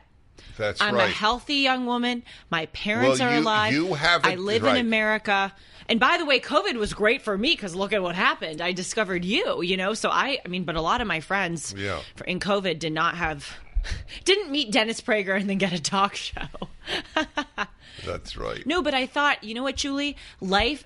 That's 0.57 0.81
right. 0.81 0.87
I'm 0.87 0.95
right. 0.95 1.09
a 1.09 1.13
healthy 1.13 1.55
young 1.55 1.85
woman. 1.85 2.23
My 2.49 2.65
parents 2.67 3.19
Well, 3.19 3.29
are 3.29 3.35
you- 3.35 3.41
alive. 3.41 3.73
you 3.73 3.93
have 3.93 4.25
I 4.25 4.35
live 4.35 4.63
right. 4.63 4.77
in 4.77 4.85
America. 4.85 5.53
And 5.89 5.99
by 5.99 6.17
the 6.17 6.25
way, 6.25 6.39
COVID 6.39 6.75
was 6.77 6.93
great 6.93 7.21
for 7.21 7.37
me 7.37 7.51
because 7.51 7.75
look 7.75 7.91
at 7.93 8.01
what 8.01 8.15
happened. 8.15 8.61
I 8.61 8.71
discovered 8.71 9.25
you, 9.25 9.61
you 9.61 9.75
know. 9.77 9.93
So 9.93 10.09
I, 10.09 10.39
I 10.43 10.47
mean, 10.47 10.63
but 10.63 10.75
a 10.75 10.81
lot 10.81 11.01
of 11.01 11.07
my 11.07 11.19
friends 11.19 11.75
Yeah. 11.77 11.99
for, 12.15 12.23
in 12.23 12.39
COVID 12.39 12.79
did 12.79 12.93
not 12.93 13.15
have, 13.15 13.47
didn't 14.25 14.51
meet 14.51 14.71
Dennis 14.71 15.01
Prager 15.01 15.39
and 15.39 15.49
then 15.49 15.57
get 15.57 15.73
a 15.73 15.81
talk 15.81 16.15
show. 16.15 16.41
That's 18.05 18.37
right. 18.37 18.65
No, 18.65 18.81
but 18.81 18.93
I 18.93 19.05
thought, 19.05 19.43
you 19.43 19.53
know 19.53 19.63
what, 19.63 19.75
Julie? 19.75 20.17
Life, 20.39 20.85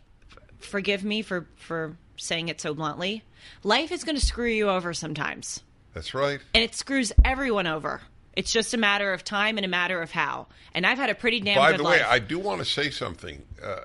forgive 0.60 1.04
me 1.04 1.22
for 1.22 1.48
for 1.58 1.96
saying 2.18 2.50
it 2.50 2.60
so 2.62 2.74
bluntly. 2.74 3.24
Life 3.64 3.92
is 3.92 4.04
going 4.04 4.18
to 4.18 4.26
screw 4.26 4.50
you 4.50 4.70
over 4.70 4.94
sometimes, 4.94 5.62
That's 5.94 6.14
right. 6.14 6.40
and 6.54 6.64
it 6.64 6.74
screws 6.76 7.12
everyone 7.24 7.68
over. 7.68 8.02
It's 8.36 8.52
just 8.52 8.74
a 8.74 8.78
matter 8.78 9.14
of 9.14 9.24
time 9.24 9.58
and 9.58 9.66
a 9.66 9.70
matter 9.70 10.02
of 10.02 10.12
how. 10.12 10.48
And 10.74 10.86
I've 10.86 10.98
had 10.98 11.10
a 11.10 11.16
pretty 11.16 11.40
damn 11.40 11.56
By 11.58 11.72
good 11.72 11.80
the 11.80 11.84
way, 11.86 12.00
life. 12.00 12.08
I 12.10 12.20
do 12.20 12.38
want 12.40 12.60
to 12.60 12.66
say 12.66 12.90
something. 12.90 13.42
Uh, 13.64 13.82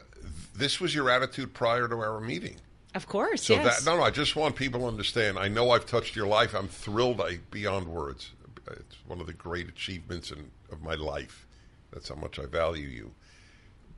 this 0.57 0.81
was 0.81 0.93
your 0.95 1.09
attitude 1.09 1.55
prior 1.55 1.87
to 1.87 1.95
our 1.97 2.21
meeting. 2.21 2.57
of 2.97 3.07
course, 3.07 3.45
So 3.45 3.55
yes. 3.55 3.85
that 3.85 3.88
no, 3.90 3.99
no, 3.99 4.02
I 4.02 4.11
just 4.11 4.35
want 4.35 4.57
people 4.57 4.81
to 4.81 4.87
understand. 4.87 5.38
I 5.38 5.47
know 5.49 5.71
I've 5.71 5.87
touched 5.87 6.17
your 6.17 6.26
life. 6.26 6.55
I'm 6.55 6.67
thrilled. 6.69 7.21
I 7.21 7.38
beyond 7.52 7.87
words. 7.87 8.33
It's 8.69 8.97
one 9.07 9.21
of 9.21 9.26
the 9.26 9.33
great 9.33 9.69
achievements 9.69 10.31
in, 10.31 10.50
of 10.71 10.83
my 10.83 10.95
life. 10.95 11.47
That's 11.93 12.09
how 12.09 12.14
much 12.14 12.38
I 12.38 12.47
value 12.47 12.88
you. 12.88 13.12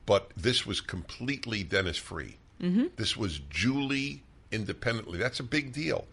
But 0.05 0.31
this 0.35 0.65
was 0.65 0.81
completely 0.81 1.63
Dennis 1.63 1.97
free. 1.97 2.37
Mm-hmm. 2.61 2.87
This 2.95 3.15
was 3.15 3.39
Julie 3.49 4.23
independently. 4.51 5.17
That's 5.17 5.39
a 5.39 5.43
big 5.43 5.73
deal. 5.73 6.05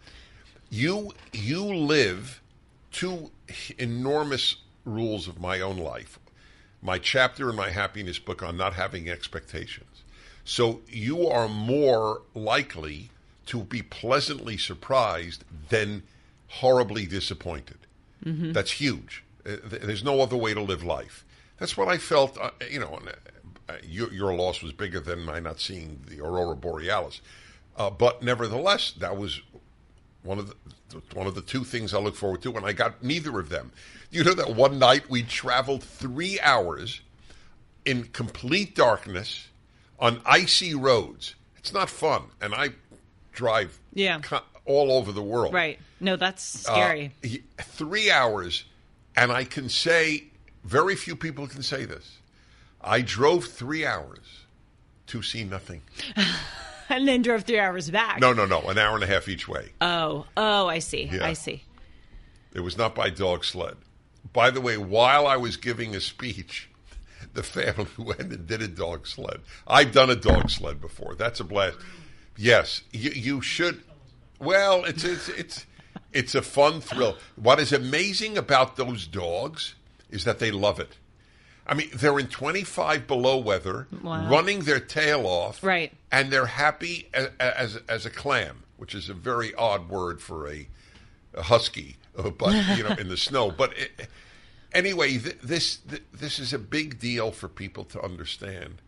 You 0.69 1.13
you 1.33 1.63
live 1.63 2.41
two 2.91 3.31
enormous 3.77 4.57
rules 4.85 5.27
of 5.27 5.39
my 5.39 5.59
own 5.59 5.77
life. 5.77 6.19
My 6.81 6.97
chapter 6.97 7.49
in 7.49 7.55
my 7.55 7.69
happiness 7.69 8.19
book 8.19 8.41
on 8.41 8.57
not 8.57 8.73
having 8.73 9.09
expectations. 9.09 10.03
So 10.43 10.81
you 10.87 11.27
are 11.27 11.47
more 11.47 12.23
likely 12.33 13.09
to 13.47 13.63
be 13.63 13.81
pleasantly 13.81 14.57
surprised 14.57 15.43
than 15.69 16.03
horribly 16.47 17.05
disappointed. 17.05 17.77
That's 18.23 18.71
huge. 18.71 19.23
Uh, 19.45 19.55
There's 19.63 20.03
no 20.03 20.21
other 20.21 20.37
way 20.37 20.53
to 20.53 20.61
live 20.61 20.83
life. 20.83 21.25
That's 21.57 21.75
what 21.77 21.87
I 21.87 21.97
felt. 21.97 22.37
Uh, 22.37 22.51
you 22.69 22.79
know, 22.79 22.99
uh, 23.69 23.73
your, 23.83 24.11
your 24.13 24.33
loss 24.35 24.61
was 24.61 24.73
bigger 24.73 24.99
than 24.99 25.23
my 25.23 25.39
not 25.39 25.59
seeing 25.59 26.01
the 26.07 26.19
aurora 26.21 26.55
borealis, 26.55 27.21
uh, 27.77 27.89
but 27.89 28.21
nevertheless, 28.21 28.91
that 28.99 29.17
was 29.17 29.41
one 30.23 30.37
of 30.39 30.47
the 30.49 30.55
one 31.13 31.25
of 31.25 31.35
the 31.35 31.41
two 31.41 31.63
things 31.63 31.93
I 31.93 31.99
look 31.99 32.15
forward 32.15 32.41
to, 32.43 32.53
and 32.57 32.65
I 32.65 32.73
got 32.73 33.01
neither 33.03 33.39
of 33.39 33.49
them. 33.49 33.71
You 34.11 34.23
know 34.23 34.33
that 34.33 34.55
one 34.55 34.77
night 34.77 35.09
we 35.09 35.23
traveled 35.23 35.83
three 35.83 36.39
hours 36.41 37.01
in 37.85 38.03
complete 38.05 38.75
darkness 38.75 39.47
on 39.99 40.21
icy 40.25 40.75
roads. 40.75 41.35
It's 41.57 41.73
not 41.73 41.89
fun, 41.89 42.23
and 42.41 42.53
I 42.53 42.69
drive 43.31 43.79
Yeah. 43.93 44.19
all 44.65 44.91
over 44.91 45.11
the 45.11 45.21
world. 45.23 45.53
right. 45.53 45.79
No, 46.01 46.15
that's 46.15 46.67
Uh, 46.67 46.73
scary. 46.73 47.13
he- 47.21 47.43
three 47.61 48.09
hours, 48.11 48.65
and 49.15 49.31
I 49.31 49.43
can 49.43 49.69
say 49.69 50.25
very 50.63 50.95
few 50.95 51.15
people 51.15 51.47
can 51.47 51.63
say 51.63 51.85
this. 51.85 52.17
I 52.81 53.01
drove 53.01 53.45
three 53.45 53.85
hours 53.85 54.25
to 55.07 55.21
see 55.21 55.43
nothing. 55.43 55.81
and 56.89 57.07
then 57.07 57.21
drove 57.21 57.43
three 57.43 57.59
hours 57.59 57.89
back. 57.91 58.19
No, 58.19 58.33
no, 58.33 58.45
no, 58.45 58.61
an 58.69 58.77
hour 58.77 58.95
and 58.95 59.03
a 59.03 59.07
half 59.07 59.27
each 59.29 59.47
way. 59.47 59.69
Oh, 59.79 60.25
oh, 60.35 60.67
I 60.67 60.79
see. 60.79 61.03
Yeah. 61.11 61.25
I 61.25 61.33
see. 61.33 61.63
It 62.53 62.61
was 62.61 62.77
not 62.77 62.95
by 62.95 63.09
dog 63.09 63.45
sled. 63.45 63.77
By 64.33 64.49
the 64.49 64.61
way, 64.61 64.77
while 64.77 65.25
I 65.27 65.37
was 65.37 65.55
giving 65.57 65.95
a 65.95 66.01
speech, 66.01 66.69
the 67.33 67.43
family 67.43 67.87
went 67.97 68.19
and 68.21 68.47
did 68.47 68.61
a 68.61 68.67
dog 68.67 69.05
sled. 69.07 69.41
I've 69.67 69.91
done 69.91 70.09
a 70.09 70.15
dog 70.15 70.49
sled 70.49 70.81
before. 70.81 71.15
That's 71.15 71.39
a 71.39 71.43
blast. 71.43 71.77
Yes, 72.37 72.81
you, 72.91 73.11
you 73.11 73.41
should. 73.41 73.83
Well, 74.39 74.85
it's 74.85 75.03
it's 75.03 75.29
it's 75.29 75.65
it's 76.13 76.35
a 76.35 76.41
fun 76.41 76.81
thrill. 76.81 77.17
What 77.35 77.59
is 77.59 77.71
amazing 77.73 78.37
about 78.37 78.75
those 78.75 79.07
dogs 79.07 79.75
is 80.09 80.23
that 80.25 80.39
they 80.39 80.51
love 80.51 80.79
it. 80.79 80.97
I 81.65 81.73
mean, 81.73 81.89
they're 81.93 82.19
in 82.19 82.27
25 82.27 83.07
below 83.07 83.37
weather, 83.37 83.87
Wow. 84.01 84.29
running 84.29 84.61
their 84.61 84.79
tail 84.79 85.25
off, 85.25 85.63
Right. 85.63 85.93
And 86.11 86.31
they're 86.31 86.47
happy 86.47 87.07
as 87.13 87.29
as, 87.39 87.79
as 87.87 88.05
a 88.05 88.09
clam, 88.09 88.63
which 88.77 88.93
is 88.95 89.09
a 89.09 89.13
very 89.13 89.53
odd 89.55 89.87
word 89.89 90.21
for 90.21 90.49
a, 90.51 90.67
a 91.33 91.43
husky, 91.43 91.95
uh, 92.17 92.29
but 92.31 92.53
you 92.77 92.83
know, 92.83 92.95
in 92.99 93.07
the 93.07 93.15
snow. 93.15 93.51
But 93.51 93.77
it, 93.77 94.07
anyway, 94.73 95.17
th- 95.17 95.37
this 95.41 95.77
th- 95.77 96.03
this 96.11 96.39
is 96.39 96.51
a 96.51 96.59
big 96.59 96.99
deal 96.99 97.31
for 97.31 97.47
people 97.47 97.85
to 97.85 98.01
understand. 98.01 98.81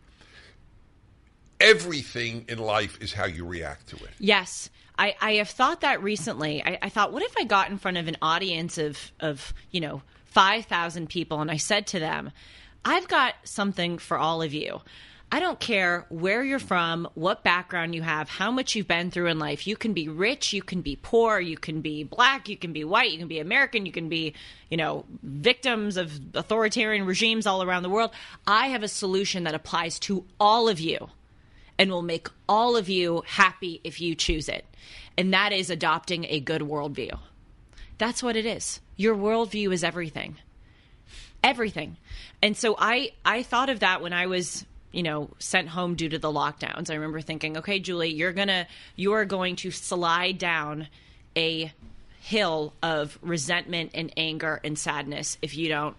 Everything 1.60 2.44
in 2.50 2.58
life 2.58 2.98
is 3.02 3.14
how 3.14 3.26
you 3.26 3.46
react 3.46 3.88
to 3.88 3.96
it. 3.98 4.10
Yes. 4.20 4.70
I, 4.98 5.16
I 5.20 5.34
have 5.34 5.50
thought 5.50 5.82
that 5.82 6.04
recently. 6.04 6.64
I, 6.64 6.80
I 6.84 6.90
thought, 6.90 7.14
what 7.14 7.24
if 7.24 7.34
I 7.38 7.44
got 7.44 7.70
in 7.70 7.78
front 7.78 7.98
of 7.98 8.08
an 8.08 8.18
audience 8.22 8.78
of, 8.78 9.12
of 9.20 9.54
you 9.72 9.82
know, 9.82 10.02
5,000 10.26 11.10
people 11.10 11.42
and 11.42 11.52
I 11.52 11.58
said 11.58 11.88
to 11.88 12.00
them, 12.00 12.32
I've 12.86 13.08
got 13.08 13.36
something 13.44 13.98
for 13.98 14.18
all 14.18 14.42
of 14.42 14.54
you. 14.54 14.82
I 15.32 15.40
don't 15.40 15.60
care 15.60 16.06
where 16.10 16.44
you're 16.44 16.60
from, 16.60 17.08
what 17.16 17.44
background 17.44 17.96
you 17.96 18.04
have, 18.04 18.30
how 18.30 18.52
much 18.52 18.76
you've 18.76 18.88
been 18.88 19.10
through 19.10 19.30
in 19.30 19.40
life. 19.40 19.66
You 19.66 19.76
can 19.76 19.94
be 19.94 20.08
rich, 20.08 20.54
you 20.54 20.62
can 20.62 20.82
be 20.82 20.96
poor, 20.96 21.40
you 21.40 21.58
can 21.58 21.82
be 21.82 22.04
black, 22.04 22.48
you 22.48 22.56
can 22.56 22.72
be 22.72 22.84
white, 22.84 23.12
you 23.12 23.18
can 23.18 23.28
be 23.28 23.40
American, 23.40 23.88
you 23.88 23.92
can 23.92 24.10
be, 24.10 24.36
you 24.70 24.78
know, 24.78 25.06
victims 25.24 25.98
of 25.98 26.12
authoritarian 26.36 27.08
regimes 27.08 27.48
all 27.48 27.64
around 27.64 27.82
the 27.82 27.90
world. 27.90 28.12
I 28.46 28.68
have 28.68 28.84
a 28.84 28.88
solution 28.88 29.46
that 29.46 29.56
applies 29.56 29.98
to 30.02 30.24
all 30.40 30.70
of 30.70 30.80
you 30.80 31.10
and 31.84 31.92
will 31.92 32.02
make 32.02 32.30
all 32.48 32.78
of 32.78 32.88
you 32.88 33.24
happy 33.28 33.82
if 33.84 34.00
you 34.00 34.16
choose 34.16 34.48
it. 34.48 34.64
And 35.18 35.34
that 35.34 35.52
is 35.52 35.70
adopting 35.70 36.26
a 36.30 36.40
good 36.40 36.62
worldview. 36.62 37.20
That's 37.98 38.24
what 38.24 38.38
it 38.38 38.46
is. 38.46 38.80
Your 38.96 39.18
worldview 39.18 39.74
is 39.74 39.84
everything. 39.84 40.38
Everything. 41.44 41.98
And 42.42 42.56
so 42.56 42.78
I 42.80 43.12
I 43.26 43.44
thought 43.44 43.70
of 43.70 43.82
that 43.82 44.02
when 44.02 44.14
I 44.14 44.28
was, 44.28 44.66
you 44.94 45.04
know, 45.04 45.32
sent 45.40 45.68
home 45.68 45.96
due 45.96 46.08
to 46.08 46.18
the 46.18 46.32
lockdowns. 46.32 46.90
I 46.90 46.94
remember 46.94 47.20
thinking, 47.20 47.58
okay, 47.58 47.80
Julie, 47.80 48.14
you're 48.14 48.32
gonna 48.32 48.66
you 48.96 49.12
are 49.12 49.26
going 49.26 49.58
to 49.58 49.70
slide 49.70 50.38
down 50.38 50.88
a 51.36 51.74
hill 52.22 52.74
of 52.82 53.20
resentment 53.22 53.92
and 53.94 54.14
anger 54.16 54.62
and 54.64 54.80
sadness 54.80 55.38
if 55.42 55.58
you 55.58 55.68
don't 55.68 55.98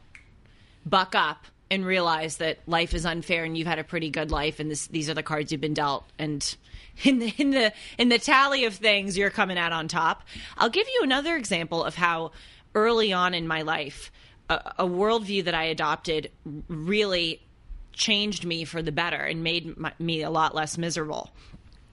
buck 0.86 1.14
up 1.14 1.44
and 1.70 1.84
realize 1.84 2.36
that 2.38 2.58
life 2.66 2.94
is 2.94 3.06
unfair 3.06 3.44
and 3.44 3.56
you've 3.56 3.66
had 3.66 3.78
a 3.78 3.84
pretty 3.84 4.10
good 4.10 4.30
life 4.30 4.60
and 4.60 4.70
this, 4.70 4.86
these 4.88 5.08
are 5.08 5.14
the 5.14 5.22
cards 5.22 5.50
you've 5.50 5.60
been 5.60 5.74
dealt 5.74 6.04
and 6.18 6.56
in 7.02 7.18
the 7.18 7.34
in 7.38 7.50
the 7.50 7.72
in 7.98 8.08
the 8.08 8.18
tally 8.18 8.64
of 8.66 8.74
things 8.74 9.18
you're 9.18 9.30
coming 9.30 9.58
out 9.58 9.72
on 9.72 9.88
top. 9.88 10.22
I'll 10.56 10.70
give 10.70 10.86
you 10.86 11.00
another 11.02 11.36
example 11.36 11.82
of 11.82 11.94
how 11.94 12.32
early 12.74 13.12
on 13.12 13.34
in 13.34 13.48
my 13.48 13.62
life 13.62 14.12
a, 14.48 14.72
a 14.78 14.86
worldview 14.86 15.44
that 15.44 15.54
I 15.54 15.64
adopted 15.64 16.30
really 16.68 17.40
changed 17.92 18.44
me 18.44 18.64
for 18.64 18.82
the 18.82 18.92
better 18.92 19.16
and 19.16 19.42
made 19.42 19.76
my, 19.76 19.92
me 19.98 20.22
a 20.22 20.30
lot 20.30 20.54
less 20.54 20.76
miserable. 20.76 21.30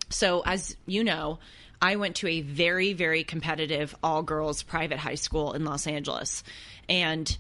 So, 0.10 0.42
as 0.46 0.76
you 0.86 1.04
know, 1.04 1.40
I 1.82 1.96
went 1.96 2.18
to 2.18 2.28
a 2.28 2.42
very, 2.42 2.94
very 2.94 3.24
competitive 3.24 3.96
all 4.04 4.24
girls 4.24 4.64
private 4.64 5.00
high 5.00 5.16
school 5.16 5.54
in 5.54 5.64
Los 5.64 5.88
Angeles. 5.88 6.44
And 6.90 7.36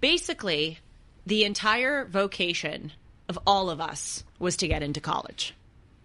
basically, 0.00 0.78
the 1.26 1.44
entire 1.44 2.04
vocation 2.04 2.92
of 3.28 3.38
all 3.46 3.70
of 3.70 3.80
us 3.80 4.24
was 4.38 4.56
to 4.58 4.68
get 4.68 4.82
into 4.82 5.00
college. 5.00 5.54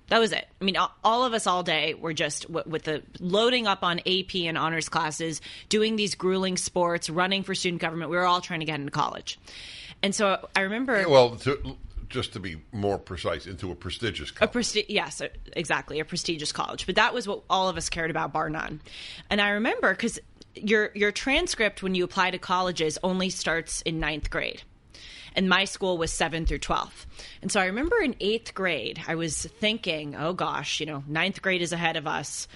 That 0.07 0.19
was 0.19 0.31
it. 0.31 0.47
I 0.59 0.63
mean, 0.63 0.75
all- 0.77 1.23
of 1.25 1.33
us 1.33 1.45
all 1.45 1.61
day 1.61 1.93
were 1.93 2.13
just 2.13 2.47
w- 2.47 2.63
with 2.67 2.83
the 2.83 3.03
loading 3.19 3.67
up 3.67 3.83
on 3.83 3.99
AP 3.99 4.33
and 4.47 4.57
honors 4.57 4.89
classes, 4.89 5.39
doing 5.67 5.97
these 5.97 6.15
grueling 6.15 6.57
sports, 6.57 7.09
running 7.11 7.43
for 7.43 7.53
student 7.53 7.79
government. 7.81 8.09
We 8.09 8.17
were 8.17 8.25
all 8.25 8.41
trying 8.41 8.61
to 8.61 8.65
get 8.65 8.79
into 8.79 8.91
college. 8.91 9.37
And 10.01 10.15
so 10.15 10.47
I 10.55 10.61
remember. 10.61 11.07
Well, 11.07 11.35
to 11.37 11.77
just 12.09 12.33
to 12.33 12.39
be 12.39 12.55
more 12.71 12.97
precise, 12.97 13.45
into 13.45 13.69
a 13.71 13.75
prestigious 13.75 14.31
A 14.31 14.33
college. 14.33 14.53
presti- 14.53 14.85
yes, 14.89 15.21
exactly, 15.55 15.99
a 15.99 16.05
prestigious 16.05 16.51
college. 16.51 16.87
But 16.87 16.95
that 16.95 17.13
was 17.13 17.27
what 17.27 17.43
all 17.47 17.69
of 17.69 17.77
us 17.77 17.87
cared 17.89 18.09
about, 18.09 18.33
bar 18.33 18.49
none. 18.49 18.81
And 19.29 19.39
I 19.39 19.49
remember 19.49 19.91
because 19.93 20.17
your 20.55 20.89
your 20.95 21.11
transcript 21.11 21.83
when 21.83 21.93
you 21.93 22.03
apply 22.03 22.31
to 22.31 22.39
colleges 22.39 22.97
only 23.03 23.29
starts 23.29 23.83
in 23.83 23.99
ninth 23.99 24.31
grade, 24.31 24.63
and 25.35 25.49
my 25.49 25.65
school 25.65 25.97
was 25.97 26.11
seven 26.11 26.45
through 26.45 26.59
twelve. 26.59 27.05
And 27.41 27.51
so 27.51 27.59
I 27.59 27.65
remember 27.65 27.97
in 28.01 28.15
eighth 28.19 28.53
grade, 28.53 29.01
I 29.07 29.15
was 29.15 29.43
thinking, 29.43 30.15
oh 30.15 30.33
gosh, 30.33 30.79
you 30.79 30.85
know, 30.85 31.03
ninth 31.07 31.41
grade 31.41 31.61
is 31.61 31.73
ahead 31.73 31.97
of 31.97 32.07
us. 32.07 32.47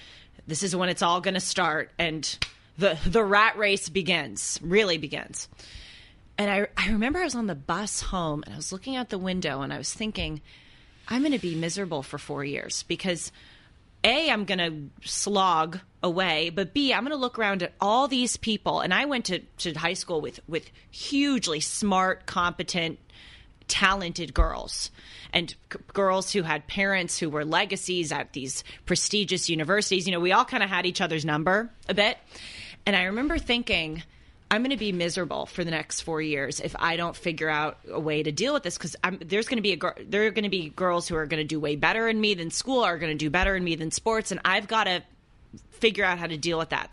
This 0.46 0.62
is 0.62 0.76
when 0.76 0.88
it's 0.88 1.02
all 1.02 1.20
going 1.20 1.34
to 1.34 1.40
start, 1.40 1.90
and 1.98 2.38
the 2.78 2.98
the 3.06 3.24
rat 3.24 3.56
race 3.56 3.88
begins, 3.88 4.58
really 4.62 4.98
begins. 4.98 5.48
And 6.36 6.50
I, 6.50 6.66
I 6.76 6.90
remember 6.90 7.20
I 7.20 7.24
was 7.24 7.36
on 7.36 7.46
the 7.46 7.54
bus 7.54 8.00
home 8.00 8.42
and 8.44 8.54
I 8.54 8.56
was 8.56 8.72
looking 8.72 8.96
out 8.96 9.08
the 9.08 9.18
window 9.18 9.62
and 9.62 9.72
I 9.72 9.78
was 9.78 9.94
thinking, 9.94 10.40
I'm 11.06 11.22
going 11.22 11.30
to 11.32 11.38
be 11.38 11.54
miserable 11.54 12.02
for 12.02 12.18
four 12.18 12.44
years 12.44 12.82
because 12.88 13.30
A, 14.04 14.30
I'm 14.30 14.44
going 14.44 14.58
to 14.58 15.08
slog 15.08 15.80
away, 16.02 16.50
but 16.50 16.74
B, 16.74 16.92
I'm 16.92 17.02
going 17.02 17.10
to 17.12 17.16
look 17.16 17.38
around 17.38 17.62
at 17.62 17.72
all 17.80 18.06
these 18.06 18.36
people. 18.36 18.80
And 18.80 18.92
I 18.92 19.06
went 19.06 19.24
to, 19.26 19.38
to 19.38 19.72
high 19.72 19.94
school 19.94 20.20
with, 20.20 20.40
with 20.46 20.70
hugely 20.90 21.60
smart, 21.60 22.26
competent, 22.26 22.98
talented 23.66 24.34
girls 24.34 24.90
and 25.32 25.54
c- 25.72 25.78
girls 25.92 26.32
who 26.32 26.42
had 26.42 26.66
parents 26.66 27.18
who 27.18 27.30
were 27.30 27.44
legacies 27.44 28.12
at 28.12 28.32
these 28.34 28.62
prestigious 28.84 29.48
universities. 29.48 30.06
You 30.06 30.12
know, 30.12 30.20
we 30.20 30.32
all 30.32 30.44
kind 30.44 30.62
of 30.62 30.68
had 30.68 30.84
each 30.84 31.00
other's 31.00 31.24
number 31.24 31.70
a 31.88 31.94
bit. 31.94 32.18
And 32.84 32.94
I 32.94 33.04
remember 33.04 33.38
thinking, 33.38 34.02
I'm 34.54 34.62
going 34.62 34.70
to 34.70 34.76
be 34.76 34.92
miserable 34.92 35.46
for 35.46 35.64
the 35.64 35.72
next 35.72 36.02
four 36.02 36.22
years 36.22 36.60
if 36.60 36.76
I 36.78 36.94
don't 36.94 37.16
figure 37.16 37.50
out 37.50 37.76
a 37.90 37.98
way 37.98 38.22
to 38.22 38.30
deal 38.30 38.54
with 38.54 38.62
this 38.62 38.78
because 38.78 38.94
there's 39.20 39.48
going 39.48 39.58
to 39.58 39.62
be 39.62 39.72
a 39.72 39.76
gir- 39.76 39.96
there 40.06 40.28
are 40.28 40.30
going 40.30 40.44
to 40.44 40.48
be 40.48 40.68
girls 40.68 41.08
who 41.08 41.16
are 41.16 41.26
going 41.26 41.42
to 41.42 41.44
do 41.44 41.58
way 41.58 41.74
better 41.74 42.08
in 42.08 42.20
me 42.20 42.34
than 42.34 42.52
school, 42.52 42.84
are 42.84 42.96
going 42.96 43.10
to 43.10 43.18
do 43.18 43.30
better 43.30 43.56
in 43.56 43.64
me 43.64 43.74
than 43.74 43.90
sports, 43.90 44.30
and 44.30 44.40
I've 44.44 44.68
got 44.68 44.84
to 44.84 45.02
figure 45.70 46.04
out 46.04 46.18
how 46.18 46.28
to 46.28 46.36
deal 46.36 46.56
with 46.56 46.68
that. 46.68 46.92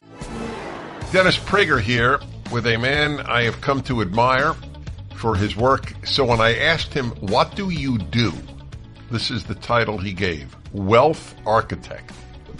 Dennis 1.11 1.37
Prager 1.37 1.79
here 1.79 2.19
with 2.51 2.65
a 2.65 2.77
man 2.77 3.19
I 3.19 3.43
have 3.43 3.61
come 3.61 3.83
to 3.83 4.01
admire 4.01 4.55
for 5.13 5.35
his 5.35 5.55
work. 5.55 5.93
So 6.03 6.25
when 6.25 6.41
I 6.41 6.57
asked 6.57 6.91
him, 6.91 7.11
What 7.19 7.55
do 7.55 7.69
you 7.69 7.99
do? 7.99 8.33
This 9.11 9.29
is 9.29 9.43
the 9.43 9.53
title 9.53 9.99
he 9.99 10.13
gave 10.13 10.55
Wealth 10.73 11.35
Architect. 11.45 12.11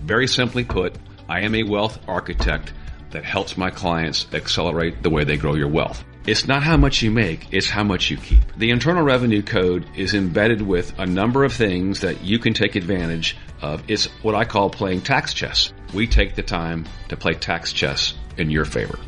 Very 0.04 0.28
simply 0.28 0.64
put, 0.64 0.96
I 1.28 1.40
am 1.40 1.56
a 1.56 1.64
wealth 1.64 1.98
architect 2.08 2.72
that 3.12 3.24
helps 3.24 3.58
my 3.58 3.70
clients 3.70 4.26
accelerate 4.34 5.04
the 5.04 5.10
way 5.10 5.24
they 5.24 5.38
grow 5.38 5.56
your 5.56 5.68
wealth. 5.68 6.04
It's 6.28 6.48
not 6.48 6.62
how 6.62 6.78
much 6.78 7.02
you 7.02 7.10
make, 7.10 7.52
it's 7.52 7.70
how 7.70 7.84
much 7.84 8.12
you 8.12 8.18
keep. 8.18 8.44
The 8.56 8.70
Internal 8.70 9.04
Revenue 9.04 9.42
Code 9.42 9.86
is 9.96 10.14
embedded 10.14 10.62
with 10.62 10.98
a 11.00 11.06
number 11.06 11.44
of 11.44 11.52
things 11.52 12.02
that 12.02 12.24
you 12.24 12.38
can 12.38 12.54
take 12.54 12.76
advantage 12.76 13.38
of. 13.62 13.84
It's 13.88 14.06
what 14.22 14.36
I 14.36 14.46
call 14.46 14.70
playing 14.70 15.02
tax 15.02 15.34
chess. 15.34 15.74
We 15.94 16.06
take 16.06 16.36
the 16.36 16.44
time 16.44 16.86
to 17.10 17.18
play 17.18 17.34
tax 17.34 17.74
chess 17.74 18.14
in 18.38 18.52
your 18.52 18.66
favor. 18.66 19.00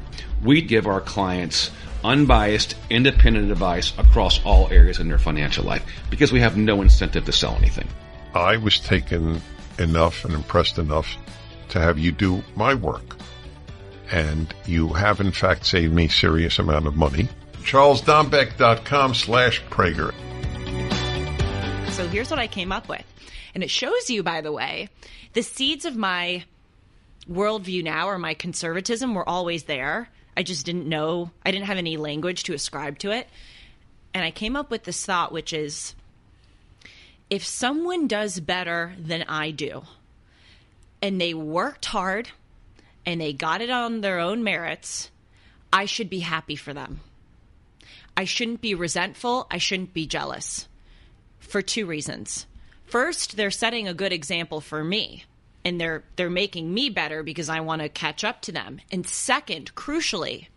We 0.44 0.62
give 0.62 0.88
our 0.88 1.02
clients 1.02 1.70
unbiased, 2.04 2.76
independent 2.90 3.52
advice 3.52 3.94
across 3.98 4.44
all 4.44 4.70
areas 4.70 5.00
in 5.00 5.08
their 5.08 5.20
financial 5.20 5.64
life 5.64 5.86
because 6.10 6.32
we 6.32 6.40
have 6.40 6.58
no 6.58 6.82
incentive 6.82 7.26
to 7.26 7.32
sell 7.32 7.56
anything. 7.56 7.88
I 8.34 8.58
was 8.58 8.80
taken 8.80 9.40
enough 9.78 10.26
and 10.26 10.34
impressed 10.34 10.80
enough 10.80 11.16
to 11.70 11.80
have 11.80 11.98
you 11.98 12.12
do 12.12 12.44
my 12.56 12.74
and 14.14 14.54
you 14.68 14.90
have 14.90 15.20
in 15.20 15.32
fact 15.32 15.66
saved 15.66 15.92
me 15.92 16.08
serious 16.08 16.60
amount 16.60 16.86
of 16.86 16.96
money. 16.96 17.28
CharlesDombeck.com 17.64 19.16
slash 19.16 19.62
Prager. 19.64 20.14
So 21.92 22.08
here's 22.08 22.30
what 22.30 22.40
I 22.40 22.46
came 22.46 22.72
up 22.72 22.88
with. 22.88 23.04
And 23.56 23.64
it 23.64 23.72
shows 23.72 24.10
you, 24.10 24.22
by 24.22 24.42
the 24.42 24.52
way, 24.52 24.90
the 25.34 25.42
seeds 25.42 25.86
of 25.86 25.96
my 25.96 26.44
worldview 27.28 27.84
now 27.84 28.08
or 28.08 28.20
my 28.20 28.36
conservatism 28.36 29.16
were 29.16 29.28
always 29.28 29.64
there. 29.64 30.10
I 30.38 30.44
just 30.44 30.66
didn't 30.66 30.88
know, 30.88 31.32
I 31.44 31.52
didn't 31.52 31.66
have 31.66 31.78
any 31.78 31.98
language 31.98 32.44
to 32.44 32.54
ascribe 32.54 33.00
to 33.00 33.12
it. 33.12 33.28
And 34.14 34.24
I 34.24 34.30
came 34.30 34.56
up 34.56 34.70
with 34.70 34.84
this 34.84 35.04
thought, 35.04 35.32
which 35.32 35.54
is 35.54 35.96
if 37.32 37.44
someone 37.44 38.08
does 38.08 38.40
better 38.40 38.94
than 39.00 39.24
I 39.24 39.50
do, 39.50 39.84
and 41.02 41.20
they 41.20 41.34
worked 41.34 41.86
hard 41.86 42.30
and 43.06 43.20
they 43.20 43.34
got 43.34 43.62
it 43.62 43.70
on 43.70 44.02
their 44.02 44.20
own 44.20 44.44
merits, 44.44 45.12
I 45.72 45.86
should 45.86 46.10
be 46.10 46.20
happy 46.20 46.56
for 46.56 46.74
them. 46.74 47.02
I 48.16 48.26
shouldn't 48.26 48.62
be 48.62 48.76
resentful. 48.76 49.48
I 49.50 49.58
shouldn't 49.58 49.94
be 49.94 50.06
jealous 50.06 50.68
for 51.40 51.62
two 51.62 51.86
reasons. 51.86 52.46
First, 52.86 53.38
they're 53.38 53.52
setting 53.52 53.88
a 53.88 53.94
good 53.94 54.14
example 54.14 54.62
for 54.62 54.84
me 54.84 55.26
and 55.66 55.80
they're 55.80 56.04
they're 56.16 56.30
making 56.30 56.74
me 56.74 56.90
better 56.90 57.24
because 57.24 57.50
I 57.50 57.62
want 57.62 57.82
to 57.82 57.90
catch 57.90 58.24
up 58.24 58.42
to 58.44 58.52
them. 58.52 58.80
And 58.92 59.08
second, 59.08 59.74
crucially, 59.76 60.48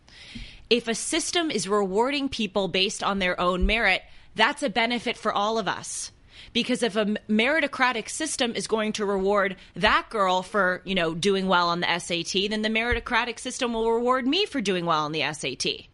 if 0.68 0.88
a 0.88 0.94
system 0.94 1.50
is 1.50 1.68
rewarding 1.68 2.28
people 2.28 2.68
based 2.68 3.02
on 3.02 3.18
their 3.18 3.38
own 3.40 3.66
merit, 3.66 4.02
that's 4.34 4.62
a 4.62 4.70
benefit 4.70 5.16
for 5.16 5.32
all 5.32 5.58
of 5.58 5.68
us. 5.68 6.10
Because 6.56 6.82
if 6.82 6.96
a 6.96 7.04
meritocratic 7.28 8.08
system 8.08 8.54
is 8.54 8.66
going 8.66 8.94
to 8.94 9.04
reward 9.04 9.56
that 9.74 10.06
girl 10.08 10.40
for, 10.40 10.80
you 10.86 10.94
know, 10.94 11.14
doing 11.14 11.48
well 11.48 11.68
on 11.68 11.80
the 11.80 11.98
SAT, 11.98 12.48
then 12.48 12.62
the 12.62 12.70
meritocratic 12.70 13.38
system 13.38 13.74
will 13.74 13.92
reward 13.92 14.26
me 14.26 14.46
for 14.46 14.62
doing 14.62 14.86
well 14.86 15.04
on 15.04 15.12
the 15.12 15.20
SAT. 15.34 15.84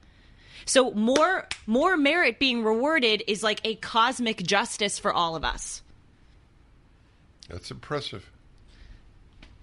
So 0.65 0.93
more 0.93 1.49
more 1.67 1.97
merit 1.97 2.39
being 2.39 2.63
rewarded 2.63 3.25
is 3.27 3.43
like 3.43 3.61
a 3.65 3.75
cosmic 3.75 4.41
justice 4.45 5.01
for 5.01 5.13
all 5.13 5.35
of 5.35 5.45
us. 5.45 5.83
That's 7.49 7.73
impressive. 7.73 8.31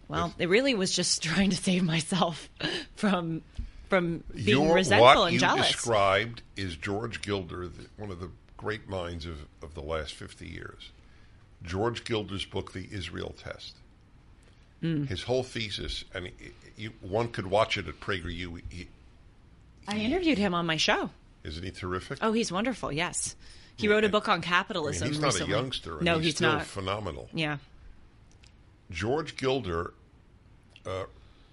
Well, 0.10 0.34
it 0.38 0.50
really 0.50 0.76
was 0.76 0.94
just 0.94 1.24
trying 1.24 1.52
to 1.52 1.56
save 1.56 1.84
myself 1.84 2.50
from 2.98 3.42
from 3.88 4.26
being 4.36 4.66
Your, 4.66 4.76
resentful 4.76 5.06
what 5.06 5.26
and 5.28 5.34
you 5.36 5.40
jealous. 5.40 5.72
described 5.72 6.42
is 6.58 6.76
George 6.76 7.22
Gilder, 7.22 7.70
the, 7.70 7.86
one 7.96 8.12
of 8.12 8.20
the 8.20 8.32
great 8.60 8.90
minds 8.90 9.26
of, 9.26 9.46
of 9.64 9.74
the 9.74 9.82
last 9.82 10.14
50 10.14 10.46
years. 10.46 10.92
George 11.64 12.04
Gilder's 12.04 12.44
book, 12.44 12.74
The 12.74 12.90
Israel 12.92 13.34
Test. 13.42 13.78
Mm. 14.84 15.08
His 15.08 15.24
whole 15.24 15.44
thesis, 15.44 16.04
and 16.14 16.28
he, 16.28 16.34
you, 16.76 16.92
one 17.02 17.30
could 17.30 17.48
watch 17.48 17.78
it 17.78 17.88
at 17.88 18.02
PragerU. 18.02 18.62
He, 18.70 18.88
I 19.88 19.98
interviewed 19.98 20.38
him 20.38 20.54
on 20.54 20.66
my 20.66 20.76
show. 20.76 21.10
isn't 21.46 21.64
he 21.64 21.72
terrific? 21.72 22.20
Oh, 22.22 22.34
he's 22.34 22.52
wonderful. 22.52 22.92
Yes, 22.92 23.36
he 23.78 23.88
wrote 23.88 24.04
a 24.04 24.10
book 24.10 24.28
on 24.28 24.34
I 24.34 24.36
mean, 24.36 24.44
capitalism. 24.44 25.08
he's 25.08 25.20
not 25.20 25.34
recently. 25.34 25.54
a 25.54 25.56
youngster. 25.58 25.98
No, 26.02 26.16
he's, 26.18 26.26
he's 26.26 26.36
still 26.36 26.52
not. 26.54 26.66
phenomenal. 26.66 27.30
Yeah. 27.34 27.58
George 28.92 29.38
Gilder 29.38 29.94
uh, 30.86 31.06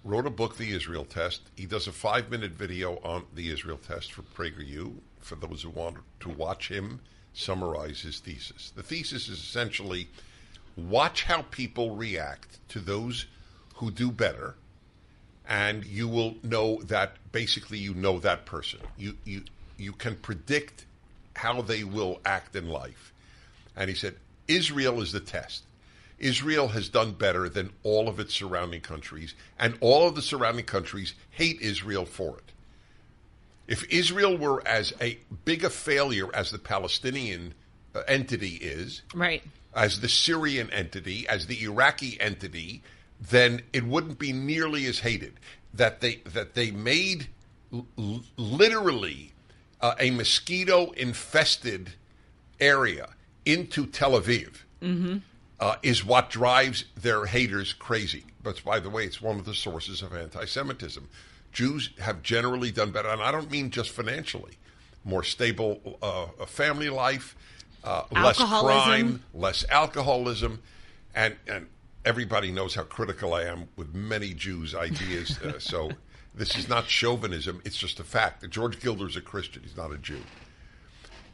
wrote 0.03 0.25
a 0.25 0.31
book, 0.31 0.57
The 0.57 0.71
Israel 0.71 1.05
Test. 1.05 1.41
He 1.55 1.65
does 1.65 1.87
a 1.87 1.91
five 1.91 2.29
minute 2.29 2.51
video 2.51 2.99
on 3.03 3.25
the 3.33 3.49
Israel 3.49 3.77
Test 3.77 4.11
for 4.11 4.21
PragerU 4.21 4.93
for 5.19 5.35
those 5.35 5.63
who 5.63 5.69
want 5.69 5.97
to 6.21 6.29
watch 6.29 6.69
him 6.69 7.01
summarize 7.33 8.01
his 8.01 8.19
thesis. 8.19 8.71
The 8.75 8.83
thesis 8.83 9.29
is 9.29 9.37
essentially 9.37 10.07
watch 10.75 11.23
how 11.23 11.43
people 11.43 11.95
react 11.95 12.57
to 12.69 12.79
those 12.79 13.25
who 13.75 13.91
do 13.91 14.11
better, 14.11 14.55
and 15.47 15.85
you 15.85 16.07
will 16.07 16.35
know 16.43 16.81
that 16.83 17.17
basically 17.31 17.77
you 17.77 17.93
know 17.93 18.19
that 18.19 18.45
person. 18.45 18.79
You, 18.97 19.17
you, 19.23 19.43
you 19.77 19.91
can 19.91 20.15
predict 20.15 20.85
how 21.35 21.61
they 21.61 21.83
will 21.83 22.19
act 22.25 22.55
in 22.55 22.67
life. 22.69 23.13
And 23.75 23.89
he 23.89 23.95
said, 23.95 24.15
Israel 24.47 25.01
is 25.01 25.11
the 25.11 25.19
test. 25.19 25.63
Israel 26.19 26.69
has 26.69 26.89
done 26.89 27.11
better 27.13 27.47
than 27.49 27.71
all 27.83 28.07
of 28.07 28.19
its 28.19 28.33
surrounding 28.33 28.81
countries, 28.81 29.35
and 29.59 29.77
all 29.81 30.07
of 30.07 30.15
the 30.15 30.21
surrounding 30.21 30.65
countries 30.65 31.13
hate 31.31 31.61
Israel 31.61 32.05
for 32.05 32.37
it. 32.39 32.51
If 33.67 33.83
Israel 33.91 34.37
were 34.37 34.65
as 34.67 34.93
a 35.01 35.19
big 35.45 35.63
a 35.63 35.69
failure 35.69 36.33
as 36.33 36.51
the 36.51 36.57
Palestinian 36.59 37.53
uh, 37.93 38.01
entity 38.07 38.55
is, 38.61 39.01
Right. 39.13 39.43
as 39.75 39.99
the 39.99 40.09
Syrian 40.09 40.71
entity, 40.71 41.27
as 41.27 41.47
the 41.47 41.61
Iraqi 41.63 42.19
entity, 42.19 42.81
then 43.19 43.61
it 43.73 43.83
wouldn't 43.83 44.19
be 44.19 44.31
nearly 44.31 44.85
as 44.85 44.99
hated. 44.99 45.33
That 45.73 46.01
they 46.01 46.15
that 46.33 46.53
they 46.55 46.71
made 46.71 47.27
l- 47.73 47.85
literally 48.37 49.33
uh, 49.81 49.95
a 49.99 50.09
mosquito 50.11 50.91
infested 50.91 51.93
area 52.59 53.09
into 53.45 53.85
Tel 53.85 54.13
Aviv 54.19 54.55
uh, 55.59 55.75
is 55.81 56.05
what 56.05 56.29
drives 56.29 56.85
their 56.95 57.25
haters 57.25 57.73
crazy. 57.73 58.25
But 58.43 58.63
by 58.63 58.79
the 58.79 58.89
way, 58.89 59.05
it's 59.05 59.21
one 59.21 59.39
of 59.39 59.45
the 59.45 59.53
sources 59.53 60.01
of 60.01 60.13
anti-Semitism. 60.13 61.07
Jews 61.51 61.89
have 61.99 62.21
generally 62.21 62.71
done 62.71 62.91
better, 62.91 63.09
and 63.09 63.21
I 63.21 63.31
don't 63.31 63.49
mean 63.49 63.71
just 63.71 63.89
financially. 63.89 64.53
More 65.03 65.23
stable 65.23 65.97
uh, 66.01 66.45
family 66.45 66.89
life, 66.89 67.35
uh, 67.83 68.03
less 68.11 68.37
crime, 68.37 69.23
less 69.33 69.65
alcoholism, 69.69 70.61
and 71.15 71.35
and 71.47 71.67
everybody 72.05 72.51
knows 72.51 72.75
how 72.75 72.83
critical 72.83 73.33
I 73.33 73.43
am 73.43 73.69
with 73.75 73.95
many 73.95 74.33
Jews' 74.33 74.75
ideas. 74.75 75.39
uh, 75.39 75.59
so 75.59 75.91
this 76.35 76.57
is 76.57 76.67
not 76.67 76.87
chauvinism; 76.87 77.61
it's 77.63 77.77
just 77.77 77.99
a 77.99 78.03
fact. 78.03 78.47
George 78.49 78.79
Gilder's 78.79 79.11
is 79.11 79.17
a 79.17 79.21
Christian; 79.21 79.63
he's 79.63 79.77
not 79.77 79.91
a 79.91 79.97
Jew. 79.97 80.21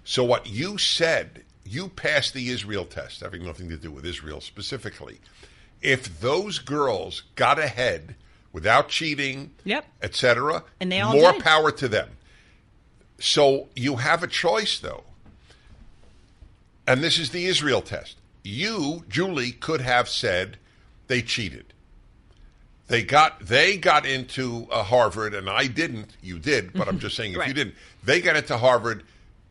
So 0.04 0.24
what 0.24 0.48
you 0.48 0.78
said 0.78 1.44
you 1.66 1.88
pass 1.90 2.30
the 2.32 2.50
Israel 2.50 2.86
test, 2.86 3.22
having 3.22 3.46
nothing 3.46 3.70
to 3.70 3.78
do 3.78 3.92
with 3.92 4.06
Israel 4.06 4.42
specifically. 4.42 5.20
If 5.82 6.20
those 6.22 6.60
girls 6.60 7.24
got 7.36 7.60
ahead 7.60 8.16
without 8.52 8.90
cheating, 8.90 9.52
Yep. 9.64 9.86
etc., 10.02 10.64
And 10.80 10.92
they 10.92 11.02
all 11.02 11.14
more 11.14 11.34
did. 11.34 11.44
power 11.44 11.72
to 11.72 11.88
them. 11.88 12.10
So 13.20 13.70
you 13.76 13.98
have 13.98 14.24
a 14.24 14.28
choice, 14.28 14.80
though. 14.80 15.04
And 16.86 17.02
this 17.04 17.18
is 17.18 17.30
the 17.30 17.46
Israel 17.46 17.82
test. 17.82 18.18
You, 18.44 19.06
Julie, 19.08 19.52
could 19.52 19.82
have 19.82 20.10
said 20.10 20.58
they 21.08 21.22
cheated. 21.22 21.66
They 22.88 23.02
got 23.04 23.40
they 23.48 23.78
got 23.78 24.06
into 24.06 24.68
uh, 24.70 24.84
Harvard, 24.84 25.34
and 25.34 25.50
I 25.50 25.68
didn't. 25.68 26.18
You 26.22 26.38
did, 26.40 26.74
but 26.74 26.90
I'm 26.90 27.00
just 27.06 27.16
saying 27.16 27.34
if 27.34 27.48
you 27.48 27.54
didn't, 27.54 27.76
they 28.04 28.20
got 28.20 28.36
into 28.36 28.58
Harvard 28.58 29.04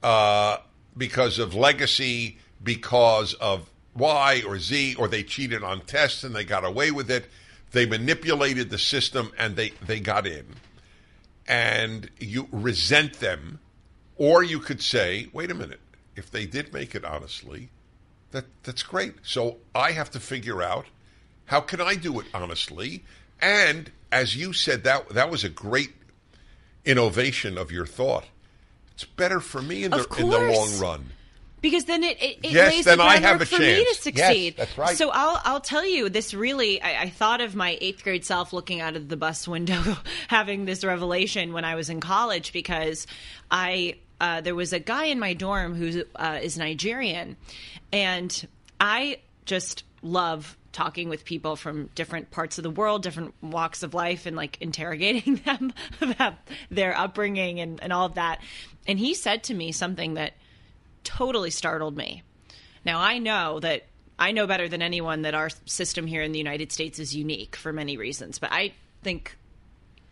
uh, 0.03 0.59
because 0.97 1.39
of 1.39 1.55
legacy, 1.55 2.39
because 2.63 3.35
of 3.35 3.71
Y 3.95 4.43
or 4.47 4.59
Z, 4.59 4.95
or 4.97 5.09
they 5.09 5.23
cheated 5.23 5.63
on 5.63 5.81
tests 5.83 6.25
and 6.25 6.35
they 6.35 6.45
got 6.45 6.65
away 6.65 6.91
with 6.91 7.11
it. 7.11 7.27
They 7.73 7.87
manipulated 7.87 8.71
the 8.71 8.79
system 8.79 9.33
and 9.39 9.57
they 9.57 9.71
they 9.87 10.01
got 10.01 10.27
in, 10.27 10.47
and 11.49 12.11
you 12.19 12.49
resent 12.53 13.21
them, 13.21 13.61
or 14.17 14.43
you 14.43 14.59
could 14.59 14.83
say, 14.83 15.29
wait 15.33 15.51
a 15.51 15.55
minute, 15.55 15.81
if 16.15 16.31
they 16.31 16.47
did 16.47 16.73
make 16.73 16.95
it 16.95 17.05
honestly, 17.05 17.71
that 18.33 18.45
that's 18.63 18.83
great. 18.83 19.15
So 19.23 19.59
I 19.75 19.93
have 19.93 20.11
to 20.11 20.21
figure 20.21 20.63
out 20.63 20.87
how 21.47 21.61
can 21.61 21.81
I 21.81 21.95
do 21.95 22.21
it 22.21 22.27
honestly. 22.35 23.05
And 23.41 23.91
as 24.11 24.37
you 24.37 24.53
said, 24.53 24.85
that 24.85 25.09
that 25.11 25.31
was 25.31 25.43
a 25.43 25.49
great 25.49 25.95
innovation 26.85 27.57
of 27.57 27.73
your 27.73 27.87
thought. 27.87 28.27
It's 29.03 29.11
better 29.11 29.41
for 29.41 29.61
me 29.61 29.85
in 29.85 29.91
the 29.91 30.07
in 30.19 30.29
the 30.31 30.39
long 30.39 30.79
run. 30.79 31.07
because 31.61 31.85
then 31.87 32.03
it, 32.05 32.23
it, 32.23 32.39
it 32.43 32.51
Yes, 32.53 32.73
lays 32.73 32.85
the 32.85 32.97
groundwork 32.97 33.49
for 33.49 33.59
me 33.59 33.85
to 33.85 33.95
succeed. 33.95 34.55
Yes, 34.57 34.69
that's 34.69 34.79
right. 34.79 34.97
So 34.97 35.11
I'll 35.11 35.41
I'll 35.45 35.61
tell 35.61 35.85
you 35.87 36.09
this. 36.09 36.35
Really, 36.35 36.81
I, 36.81 37.03
I 37.03 37.09
thought 37.11 37.41
of 37.41 37.55
my 37.57 37.77
eighth 37.81 38.05
grade 38.05 38.25
self 38.25 38.53
looking 38.53 38.81
out 38.81 38.95
of 38.97 39.09
the 39.09 39.17
bus 39.17 39.49
window, 39.49 39.83
having 40.29 40.65
this 40.65 40.85
revelation 40.85 41.53
when 41.53 41.65
I 41.65 41.75
was 41.75 41.91
in 41.91 42.01
college 42.01 42.53
because 42.53 43.07
I 43.51 43.97
uh, 44.21 44.41
there 44.41 44.55
was 44.55 44.73
a 44.73 44.79
guy 44.79 45.07
in 45.07 45.19
my 45.19 45.35
dorm 45.35 45.75
who 45.75 46.05
uh, 46.15 46.39
is 46.41 46.57
Nigerian, 46.57 47.37
and 47.93 48.47
I 48.81 49.19
just 49.47 49.83
love 50.03 50.57
talking 50.73 51.09
with 51.09 51.25
people 51.25 51.57
from 51.57 51.91
different 51.95 52.31
parts 52.31 52.59
of 52.59 52.65
the 52.65 52.71
world, 52.71 53.03
different 53.03 53.35
walks 53.43 53.83
of 53.83 53.95
life, 53.95 54.27
and 54.27 54.37
like 54.37 54.59
interrogating 54.61 55.37
them 55.45 55.73
about 56.01 56.35
their 56.71 56.97
upbringing 56.97 57.61
and, 57.61 57.83
and 57.83 57.93
all 57.93 58.07
of 58.07 58.15
that. 58.15 58.41
And 58.87 58.99
he 58.99 59.15
said 59.15 59.45
to 59.45 59.55
me 59.55 59.73
something 59.73 60.15
that 60.15 60.35
totally 61.05 61.51
startled 61.51 61.97
me. 61.97 62.23
Now 62.85 62.99
I 63.01 63.19
know 63.19 63.61
that 63.61 63.85
I 64.19 64.33
know 64.33 64.47
better 64.47 64.69
than 64.69 64.83
anyone 64.83 65.23
that 65.23 65.35
our 65.35 65.51
system 65.67 66.07
here 66.07 66.23
in 66.23 66.33
the 66.33 66.39
United 66.39 66.73
States 66.73 66.99
is 66.99 67.15
unique 67.15 67.57
for 67.57 67.73
many 67.73 67.97
reasons, 67.97 68.39
but 68.39 68.53
I 68.53 68.73
think 69.03 69.37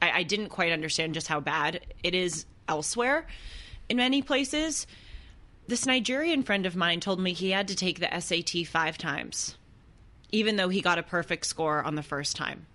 I, 0.01 0.11
I 0.11 0.23
didn't 0.23 0.49
quite 0.49 0.73
understand 0.73 1.15
just 1.15 1.29
how 1.29 1.41
bad 1.41 1.81
it 2.03 2.15
is 2.15 2.45
elsewhere 2.69 3.27
in 3.89 3.97
many 3.97 4.23
places. 4.23 4.87
This 5.67 5.87
Nigerian 5.87 6.43
friend 6.43 6.67
of 6.67 6.75
mine 6.75 7.01
told 7.01 7.21
me 7.21 7.33
he 7.33 7.51
had 7.51 7.69
to 7.69 7.77
take 7.77 8.01
the 8.01 8.21
SAT 8.21 8.67
five 8.67 8.99
times, 8.99 9.57
even 10.33 10.57
though 10.57 10.69
he 10.69 10.81
got 10.81 10.99
a 10.99 11.03
perfect 11.03 11.47
score 11.47 11.83
on 11.83 11.95
the 11.95 12.03
first 12.03 12.37
time. 12.37 12.67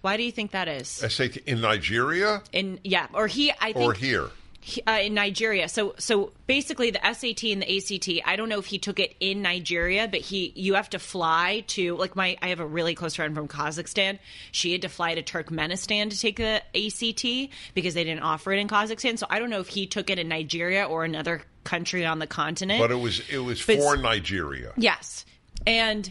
Why 0.00 0.16
do 0.16 0.22
you 0.24 0.32
think 0.32 0.50
that 0.50 0.68
is? 0.68 0.88
SAT 0.88 1.36
in 1.46 1.60
Nigeria 1.60 2.42
In 2.52 2.80
yeah, 2.82 3.06
or 3.14 3.26
he 3.28 3.52
I 3.60 3.72
think 3.72 3.76
or 3.76 3.92
here? 3.92 4.30
he- 4.60 4.82
uh, 4.84 4.98
in 4.98 5.14
Nigeria. 5.14 5.68
So 5.68 5.94
so 5.98 6.32
basically 6.48 6.90
the 6.90 6.98
SAT 7.14 7.52
and 7.52 7.62
the 7.62 7.76
ACT, 7.76 8.26
I 8.26 8.34
don't 8.34 8.48
know 8.48 8.58
if 8.58 8.66
he 8.66 8.78
took 8.78 8.98
it 8.98 9.14
in 9.20 9.42
Nigeria, 9.42 10.08
but 10.08 10.20
he 10.20 10.52
you 10.56 10.74
have 10.74 10.90
to 10.90 10.98
fly 10.98 11.62
to 11.68 11.96
like 11.96 12.16
my 12.16 12.36
I 12.42 12.48
have 12.48 12.58
a 12.58 12.66
really 12.66 12.96
close 12.96 13.14
friend 13.14 13.32
from 13.32 13.46
Kazakhstan. 13.46 14.18
She 14.50 14.72
had 14.72 14.82
to 14.82 14.88
fly 14.88 15.14
to 15.14 15.22
Turkmenistan 15.22 16.10
to 16.10 16.18
take 16.18 16.36
the 16.36 16.62
ACT 16.74 17.50
because 17.74 17.94
they 17.94 18.02
didn't 18.02 18.22
offer 18.24 18.52
it 18.52 18.58
in 18.58 18.66
Kazakhstan. 18.66 19.18
So 19.18 19.26
I 19.30 19.38
don't 19.38 19.50
know 19.50 19.60
if 19.60 19.68
he 19.68 19.86
took 19.86 20.10
it 20.10 20.18
in 20.18 20.26
Nigeria 20.28 20.84
or 20.84 21.04
another 21.04 21.42
country 21.62 22.04
on 22.04 22.18
the 22.18 22.26
continent. 22.26 22.80
But 22.80 22.90
it 22.90 22.96
was 22.98 23.20
it 23.30 23.38
was 23.38 23.64
But 23.64 23.78
for 23.78 23.96
Nigeria. 23.96 24.72
yes. 24.76 25.24
And 25.64 26.10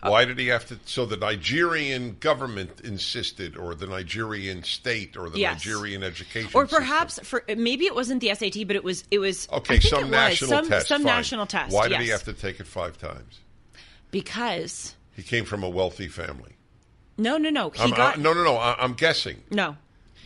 Uh, 0.00 0.10
Why 0.10 0.24
did 0.24 0.38
he 0.38 0.46
have 0.46 0.64
to? 0.68 0.78
So 0.84 1.06
the 1.06 1.16
Nigerian 1.16 2.16
government 2.20 2.80
insisted, 2.84 3.56
or 3.56 3.74
the 3.74 3.86
Nigerian 3.88 4.62
state, 4.62 5.16
or 5.16 5.28
the 5.28 5.40
Yes. 5.40 5.54
Nigerian 5.66 6.04
education, 6.04 6.50
or 6.54 6.64
system. 6.66 6.78
perhaps 6.82 7.18
for 7.24 7.42
maybe 7.56 7.86
it 7.86 7.94
wasn't 7.96 8.20
the 8.20 8.32
SAT, 8.32 8.64
but 8.68 8.76
it 8.76 8.84
was 8.84 9.02
it 9.10 9.18
was 9.18 9.48
okay, 9.52 9.80
some 9.80 10.02
was. 10.02 10.10
national 10.10 10.50
some, 10.50 10.68
test, 10.68 10.86
some 10.86 11.02
fine. 11.02 11.06
national 11.16 11.46
test. 11.46 11.74
Why 11.74 11.88
did 11.88 11.98
he 12.00 12.06
yes. 12.08 12.24
have 12.24 12.34
to 12.36 12.40
take 12.40 12.60
it 12.60 12.66
five 12.68 12.96
times? 12.96 13.40
Because 14.10 14.94
He 15.16 15.22
came 15.22 15.44
from 15.44 15.62
a 15.64 15.68
wealthy 15.68 16.08
family. 16.08 16.52
no, 17.18 17.36
no, 17.36 17.50
no. 17.50 17.70
He 17.70 17.82
I'm, 17.82 17.90
got 17.90 18.18
I, 18.18 18.20
no, 18.22 18.32
no, 18.32 18.44
no. 18.44 18.56
I, 18.56 18.76
I'm 18.78 18.94
guessing. 18.94 19.42
no. 19.50 19.76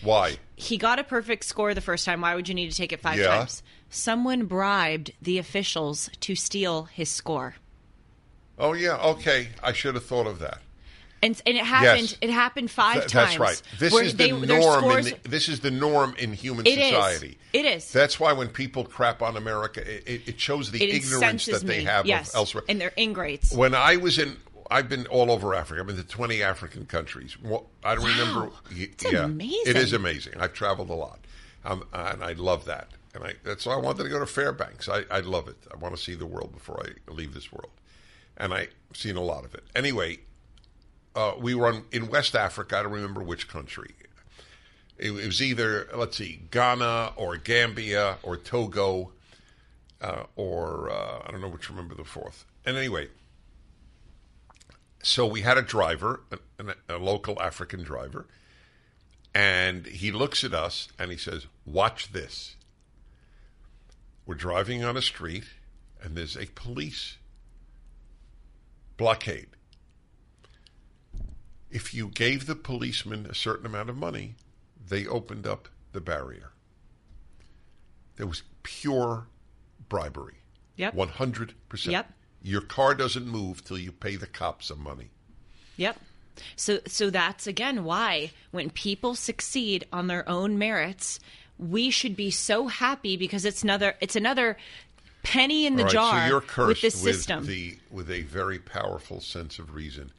Why? 0.03 0.37
he 0.57 0.77
got 0.79 0.99
a 0.99 1.05
perfect 1.05 1.45
score 1.45 1.75
the 1.75 1.81
first 1.81 2.05
time. 2.05 2.21
Why 2.21 2.35
would 2.35 2.49
you 2.49 2.55
need 2.55 2.71
to 2.71 2.77
take 2.77 2.93
it 2.93 3.01
five 3.01 3.19
Yeah. 3.19 3.27
times? 3.39 3.63
Someone 3.89 4.45
bribed 4.47 5.13
the 5.23 5.39
officials 5.39 6.11
to 6.21 6.35
steal 6.35 6.85
his 6.85 7.09
score. 7.09 7.55
Oh 8.63 8.73
yeah, 8.73 8.97
okay. 8.97 9.49
I 9.63 9.73
should 9.73 9.97
have 9.97 10.05
thought 10.07 10.27
of 10.27 10.39
that. 10.39 10.61
And, 11.25 11.41
and 11.47 11.57
it 11.57 11.65
happened. 11.65 12.11
Yes. 12.11 12.17
It 12.21 12.31
happened 12.31 12.71
five 12.71 12.95
Th- 12.95 13.11
times. 13.11 13.29
That's 13.29 13.39
right. 13.39 13.63
This 13.79 13.95
is 13.95 14.17
the 14.17 14.33
they- 14.33 14.47
their 14.47 14.61
norm. 14.61 14.99
In 14.99 15.05
the, 15.05 15.17
this 15.29 15.49
is 15.49 15.61
the 15.61 15.71
norm 15.71 16.15
in 16.19 16.33
human 16.33 16.67
It 16.67 16.79
is. 16.79 16.89
society. 16.89 17.39
It 17.53 17.65
is. 17.65 17.93
That's 17.93 18.19
why 18.19 18.33
when 18.33 18.49
people 18.49 18.85
crap 18.85 19.23
on 19.23 19.37
America, 19.37 19.83
it, 19.87 20.29
it, 20.29 20.41
shows 20.41 20.71
the 20.71 20.83
it 20.83 20.95
ignorance 20.95 21.47
that 21.47 21.63
they 21.63 21.79
me. 21.79 21.85
have 21.85 22.07
yes. 22.07 22.31
of 22.31 22.37
elsewhere. 22.37 22.65
and 22.69 22.81
they're 22.81 22.93
ingrates. 22.97 23.53
when 23.53 23.75
I 23.75 23.97
was 23.97 24.19
in, 24.19 24.37
I've 24.71 24.89
been 24.89 25.07
all 25.09 25.31
over 25.31 25.55
Africa. 25.55 25.81
I've 25.81 25.87
been 25.87 25.97
to 25.97 26.05
20 26.05 26.43
African 26.43 26.87
countries. 26.87 27.41
Well, 27.41 27.67
I 27.85 27.95
don't 27.95 28.07
remember. 28.07 28.51
It's 28.71 29.13
yeah, 29.13 29.25
amazing. 29.25 29.63
It 29.67 29.77
is 29.77 29.93
amazing. 29.93 30.35
I've 30.41 30.55
traveled 30.55 30.91
a 30.91 30.95
lot, 30.95 31.21
um, 31.65 31.85
and 31.93 32.25
I 32.25 32.33
love 32.33 32.65
that. 32.65 32.89
And 33.15 33.25
I, 33.25 33.35
that's 33.45 33.67
why 33.67 33.75
I 33.75 33.77
wanted 33.77 34.05
to 34.05 34.09
go 34.09 34.19
to 34.19 34.27
Fairbanks. 34.27 34.89
I, 34.89 35.03
I 35.11 35.21
love 35.21 35.47
it. 35.47 35.57
I 35.73 35.77
want 35.77 35.95
to 35.95 36.03
see 36.03 36.15
the 36.15 36.27
world 36.27 36.53
before 36.53 36.83
I 36.83 37.13
leave 37.13 37.35
this 37.35 37.53
world, 37.53 37.71
and 38.43 38.53
I've 38.53 38.75
seen 38.93 39.17
a 39.17 39.23
lot 39.23 39.45
of 39.45 39.55
it. 39.55 39.63
Anyway, 39.75 40.19
uh, 41.15 41.35
we 41.39 41.55
were 41.55 41.69
on, 41.69 41.85
in 41.93 42.09
West 42.09 42.35
Africa. 42.35 42.77
I 42.77 42.83
don't 42.83 42.93
remember 42.93 43.23
which 43.23 43.47
country. 43.47 43.95
It, 44.99 45.13
it 45.13 45.27
was 45.27 45.41
either 45.41 45.89
let's 45.95 46.17
see, 46.17 46.43
Ghana 46.51 47.13
or 47.17 47.37
Gambia 47.37 48.19
or 48.25 48.37
Togo, 48.37 49.13
uh, 50.01 50.25
or 50.35 50.91
uh, 50.91 51.23
I 51.25 51.31
don't 51.31 51.41
know 51.41 51.49
which. 51.49 51.71
Remember 51.71 51.95
the 51.95 52.05
fourth. 52.05 52.45
And 52.67 52.77
anyway, 52.77 53.09
so 55.05 55.25
we 55.25 55.43
had 55.43 55.57
a 55.57 55.63
driver, 55.63 56.21
a, 56.59 56.97
a 56.97 56.99
local 56.99 57.41
African 57.41 57.85
driver, 57.85 58.27
and 59.33 59.87
he 59.87 60.11
looks 60.11 60.43
at 60.43 60.53
us 60.53 60.89
and 60.99 61.13
he 61.13 61.17
says, 61.17 61.47
"Watch 61.65 62.13
this." 62.13 62.57
We're 64.27 64.35
driving 64.35 64.85
on 64.85 64.97
a 64.97 65.03
street, 65.03 65.45
and 66.03 66.17
there's 66.17 66.37
a 66.37 66.47
police 66.47 67.19
blockade. 69.03 69.49
If 71.73 71.93
you 71.93 72.07
gave 72.07 72.47
the 72.47 72.55
policeman 72.55 73.27
a 73.27 73.35
certain 73.35 73.67
amount 73.67 73.91
of 73.91 73.97
money, 73.97 74.37
they 74.89 75.09
opened 75.09 75.45
up 75.45 75.69
the 75.91 76.01
barrier. 76.01 76.53
There 78.15 78.29
was 78.29 78.45
pure 78.63 79.27
bribery. 79.89 80.37
Yep. 80.77 80.95
100%. 80.95 81.91
Yep. 81.91 82.13
Your 82.43 82.61
car 82.61 82.95
doesn't 82.95 83.27
move 83.27 83.65
till 83.65 83.77
you 83.77 83.91
pay 83.91 84.15
the 84.15 84.29
cops 84.29 84.67
some 84.67 84.81
money. 84.81 85.11
Yep. 85.79 85.99
So 86.55 86.79
so 86.87 87.11
that's 87.11 87.49
again 87.49 87.83
why 87.83 88.31
when 88.53 88.71
people 88.71 89.17
succeed 89.17 89.85
on 89.93 90.07
their 90.07 90.29
own 90.29 90.59
merits, 90.59 91.19
we 91.59 91.91
should 91.91 92.15
be 92.15 92.31
so 92.31 92.69
happy 92.69 93.17
because 93.17 93.45
it's 93.45 93.65
another 93.65 93.97
it's 94.01 94.17
another 94.17 94.57
penny 95.23 95.67
in 95.67 95.77
the 95.77 95.85
right, 95.85 95.93
jar 95.93 96.21
so 96.23 96.27
you're 96.27 96.67
with 96.67 96.81
this 96.81 96.95
system. 96.95 97.47
the 97.47 97.79
with 97.91 98.11
a 98.11 98.23
very 98.23 98.59
powerful 98.59 99.21
sense 99.21 99.59
of 99.59 99.75
reason. 99.75 100.13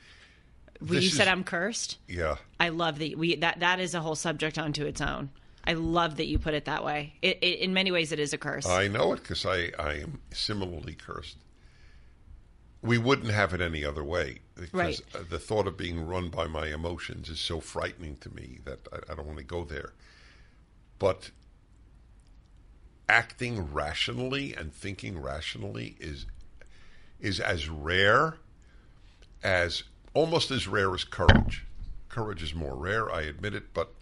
Well, 0.81 0.95
you 0.95 1.09
this 1.09 1.15
said 1.17 1.27
I'm 1.27 1.43
cursed. 1.43 1.97
Yeah. 2.07 2.35
I 2.59 2.69
love 2.69 2.99
that 2.99 3.17
we 3.17 3.35
that 3.37 3.59
that 3.59 3.79
is 3.79 3.93
a 3.95 4.01
whole 4.01 4.15
subject 4.15 4.57
unto 4.57 4.85
its 4.85 5.01
own. 5.01 5.29
I 5.65 5.73
love 5.73 6.17
that 6.17 6.25
you 6.27 6.39
put 6.39 6.53
it 6.53 6.65
that 6.65 6.83
way. 6.83 7.13
It, 7.21 7.37
it, 7.41 7.59
in 7.59 7.73
many 7.73 7.89
ways, 7.89 8.11
it 8.11 8.19
is 8.19 8.33
a 8.33 8.37
curse. 8.37 8.65
I 8.65 8.89
know 8.89 9.13
it 9.13 9.17
because 9.23 9.45
I, 9.45 9.71
I 9.79 9.93
am 9.93 10.19
similarly 10.31 10.93
cursed. 10.93 11.37
We 12.81 12.97
wouldn't 12.97 13.31
have 13.31 13.53
it 13.53 13.61
any 13.61 13.85
other 13.85 14.03
way 14.03 14.39
because 14.55 14.73
Right. 14.73 15.01
uh, 15.15 15.19
the 15.29 15.39
thought 15.39 15.67
of 15.67 15.77
being 15.77 16.05
run 16.05 16.27
by 16.27 16.47
my 16.47 16.67
emotions 16.67 17.29
is 17.29 17.39
so 17.39 17.61
frightening 17.61 18.17
to 18.17 18.29
me 18.35 18.59
that 18.65 18.79
I, 18.91 19.13
I 19.13 19.15
don't 19.15 19.25
want 19.25 19.37
to 19.37 19.45
go 19.45 19.63
there. 19.63 19.93
But 20.99 21.31
acting 23.13 23.71
rationally 23.71 24.55
and 24.55 24.73
thinking 24.73 25.21
rationally 25.21 25.95
is 25.99 26.25
is 27.19 27.39
as 27.39 27.69
rare 27.69 28.37
as 29.43 29.83
almost 30.15 30.49
as 30.49 30.67
rare 30.67 30.95
as 30.95 31.03
courage. 31.03 31.63
Courage 32.09 32.41
is 32.41 32.55
more 32.55 32.75
rare, 32.75 33.13
I 33.13 33.21
admit 33.21 33.53
it, 33.53 33.71
but 33.71 33.93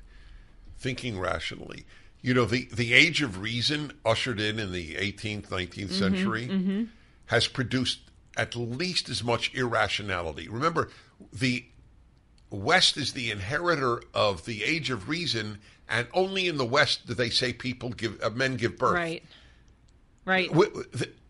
thinking 0.79 1.19
rationally. 1.19 1.85
You 2.21 2.33
know, 2.33 2.45
the, 2.45 2.69
the 2.73 2.93
age 2.93 3.21
of 3.21 3.41
reason 3.41 3.91
ushered 4.05 4.39
in 4.39 4.59
in 4.59 4.71
the 4.71 4.95
18th, 4.95 5.49
19th 5.49 5.69
mm-hmm, 5.69 5.93
century 5.93 6.47
mm-hmm. 6.47 6.83
has 7.25 7.47
produced 7.47 7.99
at 8.37 8.55
least 8.55 9.09
as 9.09 9.23
much 9.23 9.53
irrationality. 9.53 10.47
Remember, 10.47 10.89
the 11.33 11.65
West 12.49 12.95
is 12.95 13.11
the 13.11 13.29
inheritor 13.29 14.01
of 14.13 14.45
the 14.45 14.63
age 14.63 14.89
of 14.89 15.09
reason, 15.09 15.59
and 15.91 16.07
only 16.13 16.47
in 16.47 16.57
the 16.57 16.65
West 16.65 17.05
do 17.05 17.13
they 17.13 17.29
say 17.29 17.53
people 17.53 17.89
give 17.89 18.19
uh, 18.23 18.29
men 18.31 18.55
give 18.55 18.77
birth. 18.77 18.93
Right. 18.93 19.23
Right. 20.25 20.49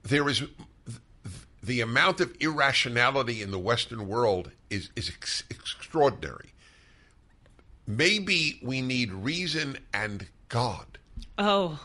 There 0.04 0.30
is 0.30 0.44
the 1.64 1.82
amount 1.82 2.22
of 2.22 2.36
irrationality 2.40 3.42
in 3.42 3.52
the 3.52 3.60
Western 3.60 4.08
world 4.08 4.52
is 4.70 4.90
is 4.96 5.10
ex- 5.10 5.44
extraordinary. 5.50 6.54
Maybe 7.88 8.60
we 8.62 8.82
need 8.82 9.12
reason 9.12 9.78
and 9.94 10.28
God. 10.48 11.00
Oh, 11.38 11.80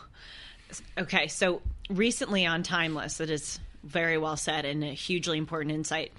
okay. 0.97 1.27
So 1.27 1.61
recently 1.89 2.45
on 2.45 2.63
Timeless, 2.63 3.17
that 3.17 3.29
is 3.29 3.59
very 3.83 4.17
well 4.17 4.37
said 4.37 4.65
and 4.65 4.83
a 4.83 4.87
hugely 4.87 5.37
important 5.37 5.73
insight. 5.73 6.11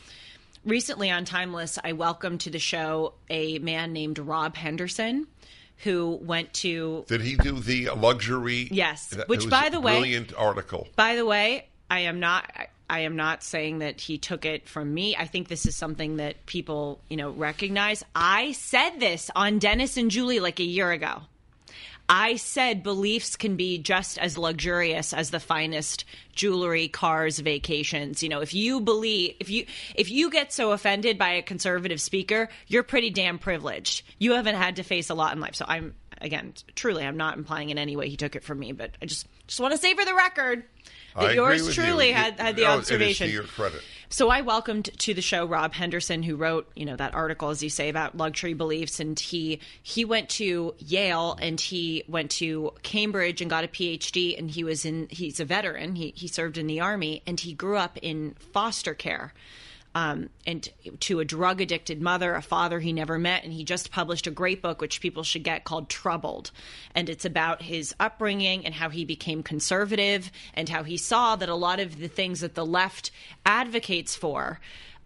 Recently 0.65 1.11
on 1.11 1.25
Timeless, 1.25 1.79
I 1.83 1.93
welcomed 1.93 2.41
to 2.41 2.51
the 2.51 2.59
show 2.59 3.15
a 3.31 3.59
man 3.59 3.93
named 3.93 4.19
Rob 4.19 4.57
Henderson, 4.57 5.27
who 5.79 6.19
went 6.23 6.53
to. 6.55 7.05
Did 7.09 7.21
he 7.21 7.37
do 7.37 7.61
the 7.61 7.91
luxury? 7.97 8.69
Yes, 8.71 9.17
which, 9.27 9.49
by 9.49 9.69
the 9.69 9.81
way- 9.81 9.95
brilliant 9.95 10.33
article. 10.37 10.89
By 10.97 11.17
the 11.17 11.25
way, 11.27 11.69
I 11.91 12.01
am 12.01 12.21
not. 12.21 12.51
I 12.91 13.01
am 13.01 13.17
not 13.17 13.43
saying 13.43 13.81
that 13.81 14.01
he 14.01 14.17
took 14.17 14.47
it 14.47 14.67
from 14.67 14.95
me. 14.95 15.15
I 15.15 15.27
think 15.27 15.49
this 15.49 15.67
is 15.67 15.77
something 15.77 16.17
that 16.17 16.47
people, 16.47 17.01
you 17.11 17.19
know, 17.19 17.31
recognize. 17.31 18.03
I 18.15 18.53
said 18.53 18.99
this 18.99 19.31
on 19.37 19.59
Dennis 19.59 19.99
and 19.99 20.11
Julie 20.11 20.41
like 20.41 20.59
a 20.59 20.65
year 20.65 20.91
ago. 20.91 21.21
I 22.09 22.37
said 22.37 22.83
beliefs 22.83 23.37
can 23.37 23.57
be 23.57 23.79
just 23.79 24.19
as 24.19 24.39
luxurious 24.39 25.13
as 25.13 25.31
the 25.31 25.41
finest 25.41 26.05
jewelry, 26.33 26.89
cars, 26.89 27.39
vacations. 27.39 28.23
You 28.23 28.31
know, 28.31 28.41
if 28.41 28.55
you 28.55 28.81
believe 28.81 29.35
if 29.41 29.51
you 29.51 29.67
if 29.95 30.11
you 30.11 30.31
get 30.31 30.53
so 30.53 30.73
offended 30.73 31.19
by 31.19 31.31
a 31.31 31.43
conservative 31.43 32.01
speaker, 32.01 32.49
you're 32.67 32.83
pretty 32.83 33.11
damn 33.11 33.39
privileged. 33.39 34.05
You 34.19 34.33
haven't 34.33 34.55
had 34.55 34.77
to 34.77 34.83
face 34.83 35.11
a 35.11 35.15
lot 35.15 35.35
in 35.35 35.41
life. 35.41 35.55
So 35.55 35.67
I'm 35.69 35.95
again, 36.21 36.55
truly 36.75 37.05
I'm 37.05 37.17
not 37.17 37.37
implying 37.37 37.71
in 37.71 37.79
any 37.79 37.97
way 37.97 38.09
he 38.09 38.17
took 38.17 38.37
it 38.37 38.43
from 38.43 38.59
me, 38.59 38.73
but 38.73 38.93
I 39.03 39.07
just 39.07 39.27
just 39.47 39.61
want 39.61 39.73
to 39.73 39.79
say 39.79 39.95
for 39.95 40.05
the 40.05 40.15
record 40.15 40.65
that 41.15 41.25
I 41.25 41.33
yours 41.33 41.67
with 41.67 41.77
you. 41.77 41.85
truly 41.85 42.13
had, 42.13 42.39
had 42.39 42.57
the 42.57 42.63
no, 42.63 42.79
observation. 42.79 43.27
To 43.27 43.33
your 43.33 43.45
credit. 43.45 43.83
So 44.11 44.31
I 44.31 44.41
welcomed 44.41 44.87
to 45.01 45.13
the 45.13 45.21
show 45.21 45.45
Rob 45.45 45.75
Henderson, 45.75 46.23
who 46.23 46.37
wrote, 46.37 46.71
you 46.75 46.87
know, 46.87 46.97
that 46.97 47.15
article, 47.15 47.51
as 47.51 47.63
you 47.63 47.69
say, 47.69 47.91
about 47.91 48.17
luxury 48.17 48.55
beliefs, 48.55 49.01
and 49.01 49.19
he 49.19 49.61
he 49.83 50.07
went 50.07 50.31
to 50.31 50.75
Yale 50.79 51.37
and 51.41 51.61
he 51.61 52.05
went 52.09 52.31
to 52.33 52.73
Cambridge 52.83 53.43
and 53.43 53.51
got 53.51 53.65
a 53.65 53.69
PhD, 53.69 54.39
and 54.39 54.51
he 54.51 54.65
was 54.65 54.87
in 54.87 55.09
he's 55.11 55.41
a 55.41 55.45
veteran. 55.45 55.95
He 55.95 56.15
he 56.17 56.27
served 56.27 56.57
in 56.57 56.67
the 56.67 56.81
army, 56.81 57.23
and 57.27 57.39
he 57.39 57.53
grew 57.53 57.77
up 57.77 57.99
in 57.99 58.35
foster 58.53 58.95
care. 58.95 59.35
Um, 59.99 60.31
and 60.47 60.69
to 61.01 61.19
a 61.19 61.25
drug 61.25 61.61
addicted 61.61 62.01
mother, 62.01 62.37
a 62.37 62.41
father 62.41 62.79
he 62.79 62.93
never 62.93 63.19
met. 63.19 63.43
And 63.43 63.53
he 63.53 63.65
just 63.65 63.91
published 63.91 64.29
a 64.29 64.31
great 64.31 64.63
book, 64.63 64.81
which 64.81 65.01
people 65.01 65.25
should 65.25 65.43
get 65.43 65.65
called 65.65 65.89
Troubled. 65.89 66.53
And 66.95 67.09
it's 67.09 67.25
about 67.25 67.63
his 67.63 67.97
upbringing 67.99 68.65
and 68.65 68.73
how 68.73 68.91
he 68.91 69.05
became 69.05 69.43
conservative 69.43 70.31
and 70.55 70.69
how 70.69 70.85
he 70.85 70.99
saw 70.99 71.35
that 71.35 71.49
a 71.49 71.55
lot 71.57 71.81
of 71.81 71.99
the 71.99 72.07
things 72.07 72.43
that 72.43 72.55
the 72.55 72.65
left 72.65 73.11
advocates 73.45 74.15
for. 74.15 74.61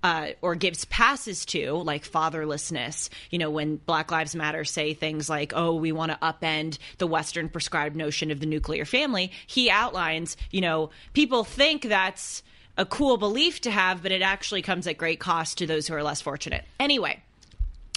Uh, 0.05 0.33
or 0.42 0.57
gives 0.57 0.85
passes 0.87 1.46
to, 1.46 1.74
like 1.74 2.11
fatherlessness. 2.11 3.09
You 3.31 3.38
know, 3.38 3.50
when 3.50 3.76
Black 3.76 4.11
Lives 4.11 4.35
Matter 4.35 4.64
say 4.64 4.94
things 4.94 5.31
like, 5.31 5.52
oh, 5.55 5.76
we 5.76 5.92
want 5.92 6.11
to 6.11 6.18
upend 6.18 6.78
the 6.98 7.07
Western 7.07 7.48
prescribed 7.48 7.94
notion 7.94 8.33
of 8.33 8.40
the 8.40 8.46
nuclear 8.46 8.85
family, 8.85 9.31
he 9.46 9.70
outlines, 9.70 10.37
you 10.50 10.61
know, 10.61 10.90
people 11.12 11.44
think 11.44 11.83
that's 11.83 12.42
a 12.78 12.87
cool 12.87 13.16
belief 13.16 13.61
to 13.62 13.70
have, 13.70 14.02
but 14.02 14.12
it 14.12 14.22
actually 14.22 14.62
comes 14.62 14.87
at 14.87 14.96
great 14.96 15.20
cost 15.20 15.58
to 15.58 15.66
those 15.66 15.87
who 15.88 15.94
are 15.94 16.02
less 16.02 16.20
fortunate. 16.20 16.64
Anyway, 16.80 17.22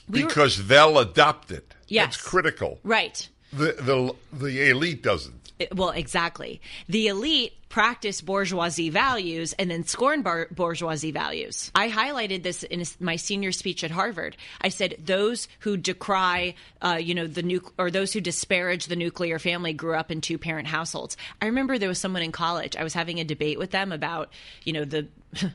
we 0.09 0.21
were- 0.23 0.27
Because 0.27 0.67
they'll 0.67 0.97
adopt 0.99 1.51
it. 1.51 1.73
Yes. 1.87 2.05
That's 2.17 2.17
critical. 2.21 2.79
right. 2.83 3.27
The 3.53 3.73
the 3.79 4.15
the 4.37 4.69
elite 4.69 5.01
doesn't. 5.01 5.44
Well, 5.73 5.91
exactly. 5.91 6.59
The 6.89 7.07
elite 7.07 7.53
practice 7.69 8.21
bourgeoisie 8.21 8.89
values 8.89 9.53
and 9.53 9.71
then 9.71 9.85
scorn 9.85 10.21
bar- 10.21 10.47
bourgeoisie 10.51 11.11
values. 11.11 11.71
I 11.73 11.89
highlighted 11.89 12.43
this 12.43 12.63
in 12.63 12.83
my 12.99 13.15
senior 13.15 13.51
speech 13.51 13.83
at 13.83 13.91
Harvard. 13.91 14.35
I 14.61 14.69
said 14.69 14.95
those 15.03 15.47
who 15.59 15.77
decry, 15.77 16.55
uh, 16.81 16.97
you 17.01 17.15
know, 17.15 17.27
the 17.27 17.43
nuc- 17.43 17.71
or 17.77 17.89
those 17.89 18.11
who 18.11 18.21
disparage 18.21 18.87
the 18.87 18.95
nuclear 18.97 19.39
family 19.39 19.73
grew 19.73 19.95
up 19.95 20.11
in 20.11 20.19
two 20.19 20.37
parent 20.37 20.67
households. 20.67 21.15
I 21.41 21.45
remember 21.45 21.77
there 21.77 21.89
was 21.89 21.99
someone 21.99 22.21
in 22.21 22.31
college. 22.31 22.75
I 22.75 22.83
was 22.83 22.93
having 22.93 23.19
a 23.19 23.25
debate 23.25 23.57
with 23.57 23.71
them 23.71 23.91
about, 23.91 24.31
you 24.63 24.73
know, 24.73 24.85
the. 24.85 25.07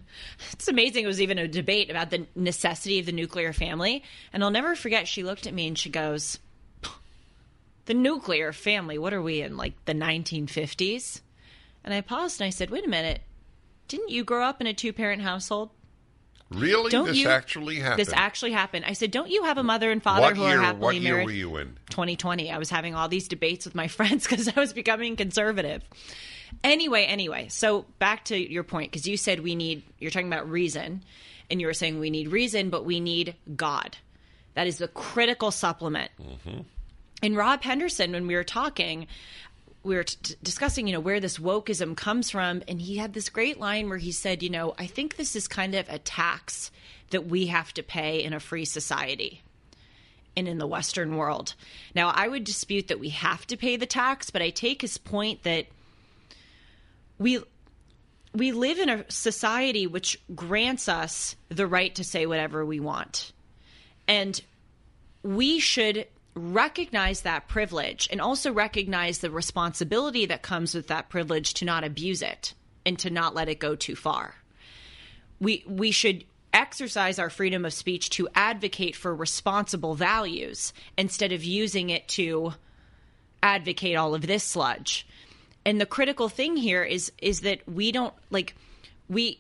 it's 0.53 0.69
amazing. 0.69 1.05
It 1.05 1.09
was 1.09 1.23
even 1.23 1.39
a 1.39 1.49
debate 1.49 1.91
about 1.91 2.11
the 2.11 2.27
necessity 2.35 3.01
of 3.01 3.07
the 3.07 3.13
nuclear 3.13 3.53
family, 3.53 4.03
and 4.33 4.43
I'll 4.43 4.51
never 4.51 4.75
forget. 4.75 5.09
She 5.09 5.23
looked 5.23 5.47
at 5.47 5.55
me 5.55 5.69
and 5.69 5.79
she 5.79 5.89
goes 5.91 6.39
the 7.91 7.95
nuclear 7.95 8.53
family, 8.53 8.99
what 8.99 9.13
are 9.13 9.21
we 9.21 9.43
in, 9.43 9.57
like 9.57 9.73
the 9.85 9.93
1950s? 9.93 11.23
And 11.83 11.93
I 11.93 12.03
paused 12.03 12.41
and 12.41 12.47
I 12.47 12.51
said, 12.51 12.71
wait 12.71 12.87
a 12.87 12.89
minute, 12.89 13.21
didn't 13.89 14.11
you 14.11 14.23
grow 14.23 14.45
up 14.45 14.61
in 14.61 14.69
a 14.69 14.73
two 14.73 14.93
parent 14.93 15.23
household? 15.23 15.71
Really? 16.51 16.89
Don't 16.93 17.07
this 17.09 17.17
you? 17.17 17.29
actually 17.29 17.81
happened. 17.81 17.99
This 17.99 18.13
actually 18.13 18.53
happened. 18.53 18.85
I 18.87 18.93
said, 18.93 19.11
don't 19.11 19.29
you 19.29 19.43
have 19.43 19.59
a 19.59 19.65
mother 19.65 19.91
and 19.91 20.01
father 20.01 20.21
what 20.21 20.37
who 20.37 20.45
year? 20.45 20.61
are 20.61 20.63
happily 20.63 20.81
What 20.85 20.95
year 20.95 21.15
married? 21.15 21.25
were 21.25 21.33
you 21.33 21.57
in? 21.57 21.79
2020. 21.91 22.53
I 22.53 22.59
was 22.59 22.71
having 22.71 22.95
all 22.95 23.09
these 23.09 23.27
debates 23.27 23.65
with 23.65 23.75
my 23.75 23.89
friends 23.97 24.25
because 24.25 24.47
I 24.47 24.61
was 24.61 24.73
becoming 24.73 25.17
conservative. 25.17 25.83
Anyway, 26.63 27.07
anyway, 27.07 27.49
so 27.49 27.87
back 27.99 28.25
to 28.27 28.39
your 28.39 28.63
point 28.63 28.93
because 28.93 29.09
you 29.09 29.17
said 29.17 29.41
we 29.41 29.57
need, 29.57 29.83
you're 29.99 30.13
talking 30.13 30.29
about 30.29 30.49
reason, 30.49 31.03
and 31.51 31.61
you 31.61 31.67
were 31.67 31.75
saying 31.75 31.99
we 31.99 32.11
need 32.11 32.29
reason, 32.29 32.71
but 32.71 32.85
we 32.85 33.01
need 33.01 33.35
God. 33.57 33.97
That 34.55 34.69
is 34.69 34.79
the 34.79 34.87
critical 34.87 35.51
supplement. 35.51 36.13
Mm-hmm. 36.23 36.61
And 37.23 37.37
Rob 37.37 37.63
Henderson, 37.63 38.13
when 38.13 38.27
we 38.27 38.35
were 38.35 38.45
talking, 38.45 39.07
we 39.83 39.95
were 39.95 40.05
t- 40.05 40.35
discussing, 40.43 40.87
you 40.87 40.93
know, 40.93 41.01
where 41.01 41.21
this 41.21 41.39
wokeism 41.39 41.97
comes 41.97 42.31
from, 42.31 42.63
and 42.69 42.81
he 42.81 42.97
had 42.97 43.13
this 43.13 43.29
great 43.29 43.59
line 43.59 43.89
where 43.89 43.99
he 43.99 44.13
said, 44.13 44.43
you 44.43 44.51
know, 44.51 44.75
I 44.79 44.87
think 44.87 45.17
this 45.17 45.37
is 45.37 45.49
kind 45.49 45.75
of 45.75 45.89
a 45.89 45.99
tax 45.99 46.71
that 47.11 47.27
we 47.27 47.47
have 47.47 47.73
to 47.75 47.83
pay 47.83 48.23
in 48.23 48.33
a 48.33 48.41
free 48.41 48.65
society 48.65 49.43
and 50.37 50.47
in 50.47 50.59
the 50.59 50.67
Western 50.67 51.17
world. 51.17 51.55
Now, 51.95 52.09
I 52.09 52.29
would 52.29 52.45
dispute 52.45 52.89
that 52.89 53.01
we 53.01 53.11
have 53.11 53.47
to 53.49 53.57
pay 53.57 53.77
the 53.77 53.87
tax, 53.87 54.31
but 54.31 54.43
I 54.43 54.51
take 54.51 54.83
his 54.83 54.99
point 54.99 55.43
that 55.43 55.67
we 57.19 57.41
we 58.33 58.53
live 58.53 58.79
in 58.79 58.89
a 58.89 59.11
society 59.11 59.89
which 59.89 60.21
grants 60.37 60.89
us 60.89 61.35
the 61.49 61.67
right 61.67 61.93
to 61.97 62.05
say 62.05 62.27
whatever 62.27 62.65
we 62.65 62.79
want. 62.79 63.33
And 64.07 64.41
we 65.25 65.59
should 65.59 66.07
recognize 66.41 67.23
that 67.23 67.49
privilege 67.49 68.09
and 68.11 68.21
also 68.21 68.53
recognize 68.53 69.19
the 69.19 69.31
responsibility 69.31 70.27
that 70.27 70.43
comes 70.43 70.75
with 70.75 70.89
that 70.89 71.09
privilege 71.09 71.55
to 71.55 71.65
not 71.65 71.85
abuse 71.85 72.23
it 72.23 72.55
and 72.85 72.99
to 72.99 73.11
not 73.11 73.35
let 73.35 73.49
it 73.49 73.59
go 73.59 73.77
too 73.77 73.97
far. 73.97 74.35
We 75.41 75.65
we 75.67 75.91
should 75.91 76.25
exercise 76.53 77.19
our 77.19 77.31
freedom 77.31 77.65
of 77.65 77.73
speech 77.73 78.11
to 78.11 78.29
advocate 78.35 78.97
for 78.97 79.15
responsible 79.15 79.95
values 79.95 80.73
instead 80.99 81.33
of 81.33 81.45
using 81.45 81.91
it 81.91 82.09
to 82.09 82.55
advocate 83.43 83.97
all 83.97 84.15
of 84.15 84.27
this 84.27 84.45
sludge. 84.45 85.07
And 85.65 85.81
the 85.81 85.87
critical 85.87 86.29
thing 86.29 86.57
here 86.57 86.83
is 86.83 87.13
is 87.19 87.41
that 87.43 87.67
we 87.69 87.93
don't 87.93 88.15
like 88.31 88.55
we 89.09 89.39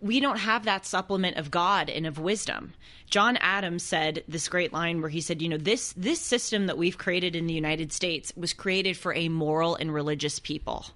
we 0.00 0.20
don't 0.20 0.38
have 0.38 0.64
that 0.64 0.86
supplement 0.86 1.36
of 1.36 1.50
God 1.50 1.88
and 1.90 2.06
of 2.06 2.18
wisdom. 2.18 2.74
John 3.08 3.36
Adams 3.36 3.82
said 3.82 4.24
this 4.26 4.48
great 4.48 4.72
line 4.72 5.00
where 5.00 5.10
he 5.10 5.20
said, 5.20 5.40
you 5.40 5.48
know, 5.48 5.56
this 5.56 5.92
this 5.96 6.20
system 6.20 6.66
that 6.66 6.76
we've 6.78 6.98
created 6.98 7.36
in 7.36 7.46
the 7.46 7.54
United 7.54 7.92
States 7.92 8.32
was 8.36 8.52
created 8.52 8.96
for 8.96 9.14
a 9.14 9.28
moral 9.28 9.76
and 9.76 9.92
religious 9.94 10.38
people. 10.38 10.86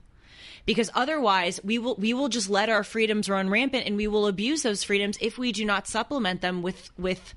Because 0.67 0.91
otherwise 0.95 1.61
we 1.65 1.79
will 1.79 1.95
we 1.97 2.13
will 2.13 2.29
just 2.29 2.51
let 2.51 2.69
our 2.69 2.85
freedoms 2.85 3.29
run 3.29 3.49
rampant 3.49 3.87
and 3.87 3.97
we 3.97 4.09
will 4.09 4.27
abuse 4.27 4.63
those 4.63 4.85
freedoms 4.85 5.17
if 5.21 5.39
we 5.39 5.53
do 5.53 5.65
not 5.65 5.87
supplement 5.87 6.41
them 6.41 6.63
with 6.63 6.91
with 6.99 7.35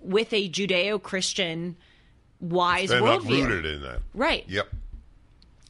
with 0.00 0.32
a 0.32 0.48
Judeo-Christian 0.48 1.76
wise 2.40 2.90
They're 2.90 3.00
not 3.00 3.22
worldview. 3.22 3.46
rooted 3.46 3.74
in 3.76 3.82
that. 3.82 4.00
Right. 4.14 4.44
Yep. 4.48 4.68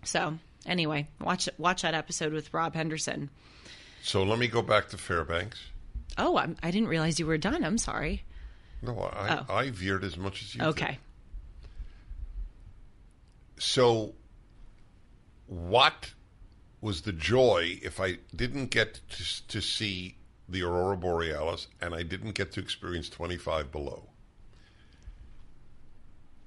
So 0.04 0.38
anyway, 0.66 1.08
watch 1.20 1.48
watch 1.56 1.82
that 1.82 1.94
episode 1.94 2.32
with 2.32 2.52
Rob 2.52 2.74
Henderson. 2.74 3.30
So 4.02 4.24
let 4.24 4.38
me 4.38 4.48
go 4.48 4.62
back 4.62 4.88
to 4.88 4.98
Fairbanks. 4.98 5.60
Oh, 6.18 6.36
I'm, 6.36 6.56
I 6.62 6.70
didn't 6.70 6.88
realize 6.88 7.18
you 7.18 7.26
were 7.26 7.38
done. 7.38 7.64
I'm 7.64 7.78
sorry. 7.78 8.22
No, 8.82 8.98
I, 8.98 9.44
Oh. 9.48 9.54
I 9.54 9.70
veered 9.70 10.04
as 10.04 10.16
much 10.16 10.42
as 10.42 10.54
you 10.54 10.60
did. 10.60 10.66
Okay. 10.68 10.98
So, 13.58 14.14
what 15.46 16.12
was 16.80 17.02
the 17.02 17.12
joy 17.12 17.78
if 17.82 18.00
I 18.00 18.18
didn't 18.34 18.66
get 18.70 19.00
to, 19.10 19.46
to 19.48 19.60
see 19.60 20.16
the 20.48 20.62
aurora 20.64 20.96
borealis 20.96 21.68
and 21.80 21.94
I 21.94 22.02
didn't 22.02 22.32
get 22.32 22.52
to 22.52 22.60
experience 22.60 23.08
25 23.08 23.70
below? 23.70 24.08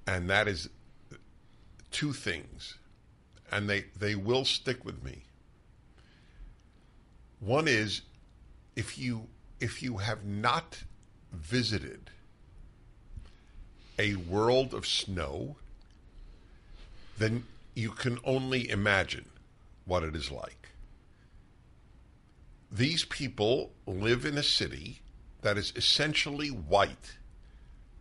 And 0.07 0.29
that 0.29 0.47
is 0.47 0.69
two 1.91 2.11
things, 2.13 2.77
and 3.51 3.69
they, 3.69 3.85
they 3.97 4.13
will 4.15 4.45
stick 4.45 4.83
with 4.85 5.03
me. 5.03 5.23
One 7.39 7.67
is 7.67 8.01
if 8.75 8.97
you 8.97 9.27
if 9.59 9.81
you 9.81 9.97
have 9.97 10.25
not 10.25 10.83
visited 11.31 12.09
a 13.97 14.15
world 14.15 14.73
of 14.73 14.85
snow, 14.85 15.55
then 17.17 17.45
you 17.73 17.91
can 17.91 18.19
only 18.23 18.69
imagine 18.69 19.25
what 19.85 20.03
it 20.03 20.15
is 20.15 20.31
like. 20.31 20.69
These 22.71 23.05
people 23.05 23.71
live 23.85 24.25
in 24.25 24.37
a 24.37 24.43
city 24.43 24.99
that 25.41 25.57
is 25.57 25.71
essentially 25.75 26.49
white 26.49 27.17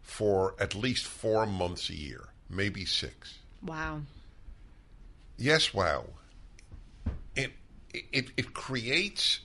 for 0.03 0.55
at 0.59 0.75
least 0.75 1.05
four 1.05 1.47
months 1.47 1.91
a 1.91 1.95
year, 1.95 2.29
maybe 2.49 2.85
six. 2.85 3.39
Wow. 3.63 4.01
Yes, 5.37 5.75
wow. 5.75 6.05
It 7.37 7.53
it 7.93 8.31
it 8.37 8.55
creates 8.55 9.41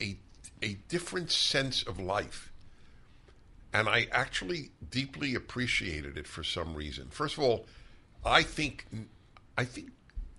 a 0.00 0.16
a 0.62 0.74
different 0.88 1.30
sense 1.30 1.82
of 1.82 2.00
life. 2.00 2.52
And 3.72 3.88
I 3.88 4.08
actually 4.12 4.70
deeply 4.90 5.34
appreciated 5.34 6.16
it 6.16 6.26
for 6.26 6.42
some 6.42 6.74
reason. 6.74 7.08
First 7.10 7.36
of 7.36 7.44
all, 7.44 7.66
I 8.24 8.42
think 8.42 8.86
I 9.56 9.64
think 9.64 9.90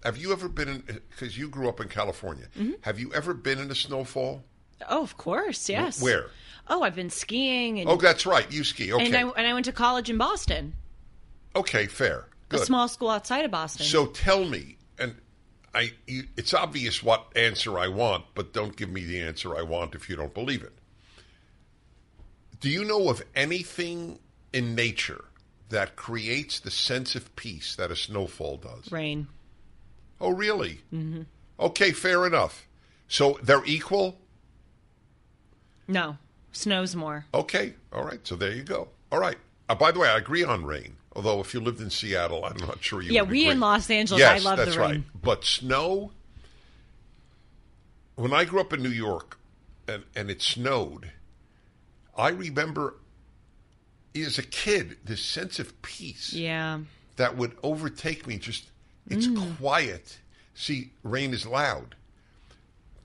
have 0.03 0.17
you 0.17 0.31
ever 0.31 0.47
been 0.47 0.67
in 0.69 0.99
because 1.09 1.37
you 1.37 1.47
grew 1.49 1.69
up 1.69 1.79
in 1.79 1.89
California. 1.89 2.45
Mm-hmm. 2.57 2.73
Have 2.81 2.99
you 2.99 3.13
ever 3.13 3.33
been 3.33 3.59
in 3.59 3.69
a 3.69 3.75
snowfall? 3.75 4.43
Oh, 4.89 5.03
of 5.03 5.17
course, 5.17 5.69
yes. 5.69 6.01
Where? 6.01 6.27
Oh, 6.67 6.83
I've 6.83 6.95
been 6.95 7.09
skiing 7.09 7.79
and 7.79 7.89
Oh, 7.89 7.97
that's 7.97 8.25
right. 8.25 8.49
You 8.51 8.63
ski. 8.63 8.93
Okay. 8.93 9.05
and 9.05 9.15
I 9.15 9.21
and 9.21 9.47
I 9.47 9.53
went 9.53 9.65
to 9.65 9.71
college 9.73 10.09
in 10.09 10.17
Boston, 10.17 10.73
okay, 11.55 11.85
fair. 11.87 12.19
a 12.19 12.25
Good. 12.55 12.61
small 12.65 12.87
school 12.87 13.09
outside 13.09 13.45
of 13.45 13.51
Boston. 13.51 13.85
So 13.85 14.07
tell 14.07 14.45
me, 14.45 14.77
and 14.97 15.15
I, 15.73 15.91
it's 16.07 16.53
obvious 16.53 17.03
what 17.03 17.27
answer 17.35 17.77
I 17.77 17.87
want, 17.87 18.25
but 18.33 18.53
don't 18.53 18.75
give 18.75 18.89
me 18.89 19.03
the 19.03 19.21
answer 19.21 19.55
I 19.55 19.61
want 19.61 19.95
if 19.95 20.09
you 20.09 20.15
don't 20.15 20.33
believe 20.33 20.63
it. 20.63 20.73
Do 22.59 22.69
you 22.69 22.83
know 22.83 23.09
of 23.09 23.21
anything 23.35 24.19
in 24.51 24.75
nature 24.75 25.25
that 25.69 25.95
creates 25.95 26.59
the 26.59 26.71
sense 26.71 27.15
of 27.15 27.35
peace 27.35 27.75
that 27.75 27.91
a 27.91 27.95
snowfall 27.95 28.57
does? 28.57 28.91
rain. 28.91 29.27
Oh, 30.19 30.31
really? 30.31 30.81
Mm-hmm. 30.93 31.21
Okay, 31.59 31.91
fair 31.91 32.25
enough. 32.25 32.67
So 33.07 33.39
they're 33.41 33.63
equal. 33.65 34.19
No, 35.87 36.17
snows 36.51 36.95
more. 36.95 37.25
Okay, 37.33 37.75
all 37.93 38.03
right. 38.03 38.19
So 38.27 38.35
there 38.35 38.51
you 38.51 38.63
go. 38.63 38.89
All 39.11 39.19
right. 39.19 39.37
Uh, 39.69 39.75
by 39.75 39.91
the 39.91 39.99
way, 39.99 40.09
I 40.09 40.17
agree 40.17 40.43
on 40.43 40.65
rain. 40.65 40.95
Although 41.15 41.39
if 41.41 41.53
you 41.53 41.59
lived 41.59 41.81
in 41.81 41.89
Seattle, 41.89 42.45
I'm 42.45 42.57
not 42.57 42.83
sure 42.83 43.01
you. 43.01 43.11
Yeah, 43.11 43.23
we 43.23 43.41
agree. 43.41 43.47
in 43.51 43.59
Los 43.59 43.89
Angeles, 43.89 44.19
Yes, 44.19 44.41
I 44.45 44.49
love 44.49 44.57
that's 44.57 44.75
the 44.75 44.79
rain. 44.81 44.89
right. 44.91 45.03
But 45.21 45.43
snow. 45.43 46.11
When 48.15 48.33
I 48.33 48.45
grew 48.45 48.59
up 48.59 48.73
in 48.73 48.83
New 48.83 48.89
York, 48.89 49.37
and 49.87 50.03
and 50.15 50.29
it 50.29 50.41
snowed, 50.41 51.11
I 52.17 52.29
remember 52.29 52.95
as 54.15 54.37
a 54.37 54.43
kid 54.43 54.97
this 55.05 55.23
sense 55.23 55.57
of 55.59 55.81
peace 55.81 56.33
Yeah. 56.33 56.79
that 57.15 57.37
would 57.37 57.55
overtake 57.63 58.27
me. 58.27 58.37
Just 58.37 58.65
it's 59.07 59.27
Mm. 59.27 59.57
quiet. 59.57 60.17
See, 60.53 60.91
rain 61.03 61.33
is 61.33 61.45
loud. 61.45 61.95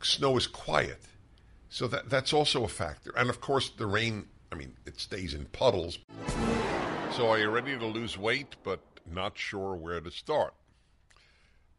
Snow 0.02 0.36
is 0.36 0.46
quiet. 0.48 1.00
So 1.70 1.86
that 1.88 2.10
that's 2.10 2.32
also 2.32 2.64
a 2.64 2.68
factor. 2.68 3.12
And 3.16 3.30
of 3.30 3.40
course 3.40 3.70
the 3.70 3.86
rain, 3.86 4.26
I 4.52 4.56
mean, 4.56 4.76
it 4.84 4.98
stays 5.00 5.32
in 5.32 5.46
puddles. 5.46 5.98
So 7.16 7.28
are 7.28 7.38
you 7.38 7.48
ready 7.48 7.78
to 7.78 7.86
lose 7.86 8.18
weight 8.18 8.56
but 8.64 8.80
not 9.06 9.38
sure 9.38 9.76
where 9.76 10.00
to 10.00 10.10
start? 10.10 10.52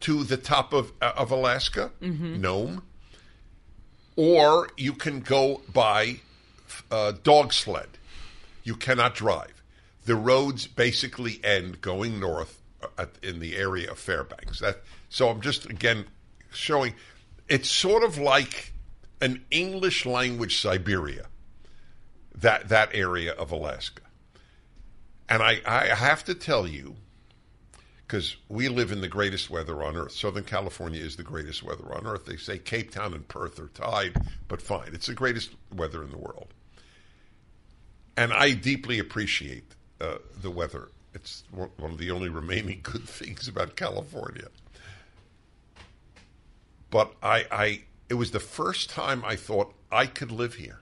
to 0.00 0.24
the 0.24 0.36
top 0.36 0.72
of 0.72 0.92
uh, 1.00 1.12
of 1.16 1.30
Alaska, 1.30 1.90
Nome, 2.40 2.82
or 4.16 4.68
you 4.76 4.92
can 4.92 5.20
go 5.20 5.62
by 5.72 6.20
uh, 6.90 7.12
dog 7.22 7.52
sled. 7.52 7.88
You 8.62 8.76
cannot 8.76 9.14
drive. 9.14 9.62
The 10.04 10.16
roads 10.16 10.66
basically 10.66 11.40
end 11.42 11.80
going 11.80 12.20
north 12.20 12.60
in 13.22 13.40
the 13.40 13.56
area 13.56 13.90
of 13.90 13.98
Fairbanks. 13.98 14.60
That 14.60 14.82
so 15.08 15.28
I'm 15.28 15.40
just 15.40 15.66
again 15.66 16.06
showing 16.52 16.94
it's 17.48 17.68
sort 17.68 18.02
of 18.04 18.18
like 18.18 18.72
an 19.20 19.44
English 19.50 20.06
language 20.06 20.60
Siberia. 20.60 21.26
That 22.36 22.68
that 22.68 22.90
area 22.92 23.32
of 23.32 23.52
Alaska, 23.52 24.02
and 25.28 25.42
I 25.42 25.60
I 25.64 25.86
have 25.86 26.24
to 26.24 26.34
tell 26.34 26.66
you 26.66 26.96
because 28.06 28.36
we 28.48 28.68
live 28.68 28.92
in 28.92 29.00
the 29.00 29.08
greatest 29.08 29.50
weather 29.50 29.82
on 29.82 29.96
earth. 29.96 30.12
Southern 30.12 30.44
California 30.44 31.00
is 31.00 31.16
the 31.16 31.22
greatest 31.22 31.62
weather 31.62 31.94
on 31.94 32.06
earth. 32.06 32.26
They 32.26 32.36
say 32.36 32.58
Cape 32.58 32.90
Town 32.90 33.14
and 33.14 33.26
Perth 33.26 33.58
are 33.58 33.68
tied, 33.68 34.14
but 34.46 34.60
fine. 34.60 34.90
It's 34.92 35.06
the 35.06 35.14
greatest 35.14 35.50
weather 35.74 36.02
in 36.02 36.10
the 36.10 36.18
world. 36.18 36.48
And 38.16 38.32
I 38.32 38.52
deeply 38.52 38.98
appreciate 38.98 39.64
uh, 40.00 40.18
the 40.40 40.50
weather. 40.50 40.90
It's 41.14 41.44
one 41.50 41.70
of 41.80 41.98
the 41.98 42.10
only 42.10 42.28
remaining 42.28 42.80
good 42.82 43.08
things 43.08 43.48
about 43.48 43.76
California. 43.76 44.48
But 46.90 47.14
I, 47.22 47.46
I, 47.50 47.80
it 48.08 48.14
was 48.14 48.30
the 48.30 48.40
first 48.40 48.90
time 48.90 49.24
I 49.24 49.36
thought 49.36 49.74
I 49.90 50.06
could 50.06 50.30
live 50.30 50.54
here. 50.54 50.80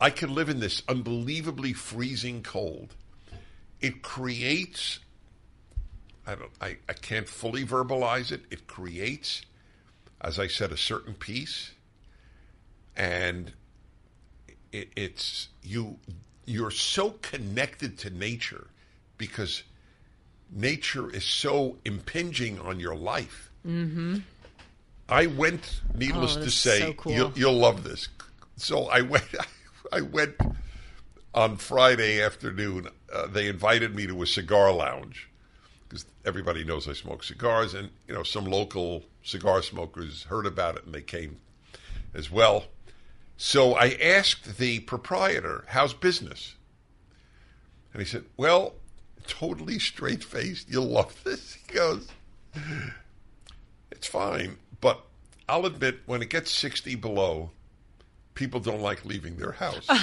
I 0.00 0.10
could 0.10 0.30
live 0.30 0.48
in 0.48 0.60
this 0.60 0.82
unbelievably 0.88 1.72
freezing 1.74 2.42
cold. 2.42 2.94
It 3.80 4.02
creates 4.02 5.00
I 6.26 6.34
don't 6.34 6.50
I, 6.60 6.76
I 6.88 6.92
can't 6.94 7.28
fully 7.28 7.64
verbalize 7.64 8.32
it. 8.32 8.42
It 8.50 8.66
creates, 8.66 9.42
as 10.20 10.38
I 10.38 10.46
said, 10.46 10.72
a 10.72 10.76
certain 10.76 11.14
peace. 11.14 11.72
And 12.96 13.52
it, 14.72 14.90
it's 14.96 15.48
you 15.62 15.98
you're 16.46 16.70
so 16.70 17.10
connected 17.22 17.98
to 17.98 18.10
nature 18.10 18.66
because 19.18 19.62
nature 20.50 21.10
is 21.10 21.24
so 21.24 21.76
impinging 21.84 22.58
on 22.60 22.78
your 22.80 22.94
life. 22.94 23.50
Mm-hmm. 23.66 24.18
I 25.08 25.26
went, 25.26 25.80
needless 25.94 26.36
Oh, 26.36 26.42
to 26.44 26.50
say, 26.50 26.80
so 26.80 26.92
cool. 26.94 27.12
you'll, 27.12 27.32
you'll 27.36 27.58
love 27.58 27.84
this. 27.84 28.08
So 28.56 28.84
I 28.86 29.02
went, 29.02 29.24
I 29.92 30.00
went 30.00 30.34
on 31.34 31.56
Friday 31.56 32.22
afternoon. 32.22 32.88
Uh, 33.12 33.26
they 33.26 33.48
invited 33.48 33.94
me 33.94 34.06
to 34.06 34.22
a 34.22 34.26
cigar 34.26 34.72
lounge 34.72 35.28
because 35.88 36.06
everybody 36.24 36.64
knows 36.64 36.88
I 36.88 36.92
smoke 36.94 37.22
cigars, 37.24 37.74
and 37.74 37.90
you 38.08 38.14
know 38.14 38.22
some 38.22 38.44
local 38.46 39.02
cigar 39.22 39.62
smokers 39.62 40.24
heard 40.24 40.46
about 40.46 40.76
it 40.76 40.84
and 40.84 40.94
they 40.94 41.02
came 41.02 41.36
as 42.14 42.30
well. 42.30 42.64
So 43.36 43.74
I 43.74 43.96
asked 44.00 44.58
the 44.58 44.80
proprietor, 44.80 45.64
"How's 45.68 45.92
business?" 45.94 46.54
And 47.92 48.00
he 48.02 48.06
said, 48.08 48.24
"Well, 48.36 48.74
totally 49.26 49.78
straight 49.78 50.22
faced. 50.24 50.68
You'll 50.68 50.86
love 50.86 51.22
this." 51.24 51.54
He 51.54 51.74
goes, 51.74 52.08
"It's 53.90 54.06
fine, 54.06 54.58
but 54.80 55.04
I'll 55.48 55.66
admit 55.66 56.00
when 56.06 56.22
it 56.22 56.30
gets 56.30 56.50
sixty 56.50 56.94
below, 56.94 57.50
people 58.34 58.60
don't 58.60 58.80
like 58.80 59.04
leaving 59.04 59.36
their 59.36 59.52
house." 59.52 59.88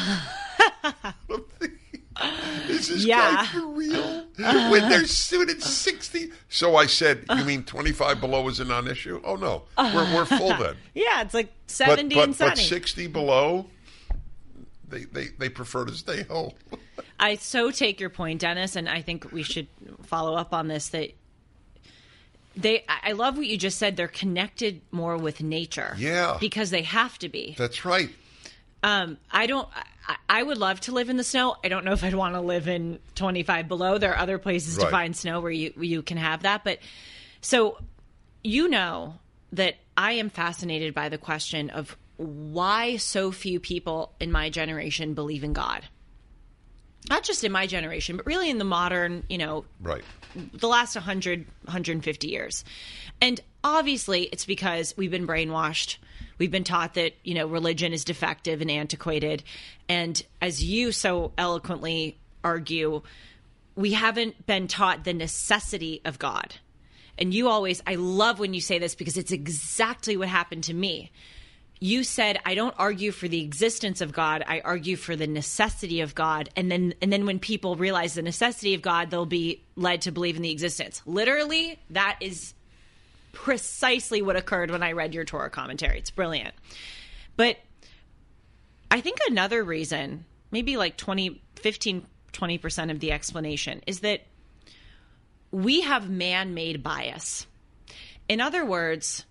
Is 2.70 2.88
this 2.90 3.06
Yeah. 3.06 3.36
guy 3.36 3.46
for 3.48 3.68
real? 3.68 4.21
When 4.38 4.46
uh-huh. 4.46 4.90
they're 4.90 5.06
suited 5.06 5.62
60. 5.62 6.32
So 6.50 6.76
I 6.76 6.86
said, 6.86 7.20
You 7.20 7.26
uh-huh. 7.30 7.44
mean 7.46 7.64
25 7.64 8.20
below 8.20 8.48
is 8.48 8.60
a 8.60 8.66
non 8.66 8.88
issue? 8.88 9.22
Oh, 9.24 9.36
no. 9.36 9.64
Uh-huh. 9.78 9.92
We're, 9.96 10.16
we're 10.16 10.26
full 10.26 10.50
then. 10.58 10.76
Yeah, 10.94 11.22
it's 11.22 11.34
like 11.34 11.52
seventy 11.68 12.16
but, 12.16 12.24
and 12.26 12.38
but 12.38 12.58
60 12.58 13.08
below, 13.08 13.68
they, 14.88 15.06
they, 15.06 15.28
they 15.40 15.50
prefer 15.50 15.86
to 15.86 15.94
stay 15.94 16.24
home. 16.24 16.52
I 17.20 17.36
so 17.36 17.72
take 17.72 18.00
your 18.00 18.10
point, 18.10 18.42
Dennis, 18.42 18.76
and 18.76 18.90
I 18.90 19.02
think 19.02 19.32
we 19.32 19.44
should 19.44 19.68
follow 20.04 20.36
up 20.36 20.54
on 20.54 20.68
this. 20.68 20.90
That 20.90 21.12
they, 22.56 22.84
I 22.90 23.10
I 23.10 23.12
love 23.14 23.38
what 23.38 23.46
you 23.46 23.58
just 23.58 23.78
said. 23.78 23.96
They're 23.96 24.08
connected 24.08 24.82
more 24.92 25.18
with 25.18 25.42
nature. 25.42 25.96
Yeah. 25.98 26.38
because 26.40 26.72
they 26.72 26.82
have 26.82 27.18
to 27.20 27.30
be. 27.30 27.56
That's 27.58 27.86
right. 27.86 28.10
Um, 28.84 29.18
I 29.32 29.46
don't. 29.46 29.70
I, 30.30 30.44
would 30.44 30.58
love 30.58 30.80
to 30.82 30.92
live 30.92 31.10
in 31.10 31.18
the 31.18 31.24
snow. 31.24 31.56
I 31.64 31.68
don't 31.68 31.86
know 31.86 31.94
if 31.94 32.04
I'd 32.04 32.16
want 32.16 32.34
to 32.36 32.42
live 32.42 32.68
in 32.68 33.00
25 33.16 33.68
below. 33.68 33.98
There 33.98 34.12
are 34.12 34.18
other 34.18 34.38
places 34.38 34.78
to 34.78 34.88
find 34.88 35.16
snow 35.16 35.40
where 35.40 35.52
you 35.52 35.74
you 35.80 36.02
can 36.02 36.18
have 36.18 36.44
that. 36.44 36.64
But 36.64 36.80
so 37.42 37.78
you 38.44 38.68
know 38.68 39.16
that 39.54 39.76
I 39.96 40.14
am 40.14 40.30
fascinated 40.30 40.94
by 40.94 41.10
the 41.10 41.18
question 41.18 41.70
of 41.70 41.96
why 42.18 42.98
so 42.98 43.32
few 43.32 43.60
people 43.60 44.14
in 44.20 44.32
my 44.32 44.50
generation 44.50 45.14
believe 45.14 45.44
in 45.44 45.54
God. 45.54 45.84
Not 47.10 47.24
just 47.24 47.44
in 47.44 47.52
my 47.52 47.66
generation, 47.68 48.16
but 48.16 48.26
really 48.26 48.50
in 48.50 48.60
the 48.60 48.64
modern, 48.64 49.24
you 49.28 49.40
know, 49.40 49.66
Right. 49.82 50.04
the 50.36 50.68
last 50.68 50.96
100 50.96 51.46
150 51.66 52.28
years 52.28 52.64
and 53.20 53.40
obviously 53.64 54.24
it's 54.24 54.46
because 54.46 54.96
we've 54.98 55.12
been 55.12 55.28
brainwashed 55.28 55.98
we've 56.42 56.50
been 56.50 56.64
taught 56.64 56.96
that 56.96 57.14
you 57.24 57.36
know 57.36 57.46
religion 57.46 57.94
is 57.94 58.04
defective 58.04 58.62
and 58.62 58.72
antiquated. 58.72 59.44
And 59.88 60.20
as 60.42 60.64
you 60.64 60.92
so 60.92 61.34
eloquently 61.38 62.18
argue 62.44 63.04
we 63.76 63.94
haven't 63.94 64.48
been 64.48 64.68
taught 64.68 65.04
the 65.04 65.14
necessity 65.14 66.02
of 66.04 66.18
god. 66.18 66.56
And 67.20 67.32
you 67.32 67.48
always 67.48 67.84
i 67.86 67.94
love 67.94 68.40
when 68.40 68.56
you 68.56 68.60
say 68.60 68.80
this 68.80 68.96
because 68.96 69.18
it's 69.18 69.32
exactly 69.32 70.18
what 70.18 70.30
happened 70.30 70.64
to 70.64 70.74
me. 70.74 71.12
You 71.80 72.04
said 72.04 72.40
i 72.44 72.56
don't 72.56 72.74
argue 72.76 73.12
for 73.12 73.28
the 73.28 73.42
existence 73.42 74.02
of 74.02 74.12
god. 74.12 74.44
I 74.48 74.62
argue 74.62 74.96
for 74.96 75.16
the 75.16 75.28
necessity 75.28 76.02
of 76.02 76.16
god. 76.16 76.50
And 76.56 76.72
then 76.72 76.96
and 77.04 77.14
then 77.14 77.28
when 77.28 77.38
people 77.38 77.76
realize 77.76 78.16
the 78.16 78.24
necessity 78.24 78.74
of 78.74 78.82
god 78.82 79.12
they'll 79.12 79.28
be 79.28 79.64
led 79.76 80.02
to 80.02 80.12
believe 80.12 80.38
in 80.38 80.42
the 80.42 80.52
existence. 80.52 81.04
Literally 81.06 81.78
that 81.92 82.18
is 82.20 82.56
precisely 83.32 84.22
what 84.22 84.36
occurred 84.36 84.72
when 84.72 84.84
i 84.84 84.92
read 84.92 85.14
your 85.14 85.24
torah 85.24 85.50
commentary 85.50 85.98
it's 85.98 86.12
brilliant 86.12 86.54
but 87.36 87.58
i 88.90 89.02
think 89.02 89.20
another 89.28 89.64
reason 89.64 90.26
maybe 90.52 90.78
like 90.78 90.98
20 90.98 91.42
15 91.56 92.06
20% 92.34 92.92
of 92.92 93.00
the 93.02 93.12
explanation 93.12 93.82
is 93.86 94.00
that 94.00 94.22
we 95.52 95.82
have 95.82 96.10
man-made 96.10 96.82
bias 96.82 97.46
in 98.30 98.40
other 98.40 98.64
words 98.66 99.26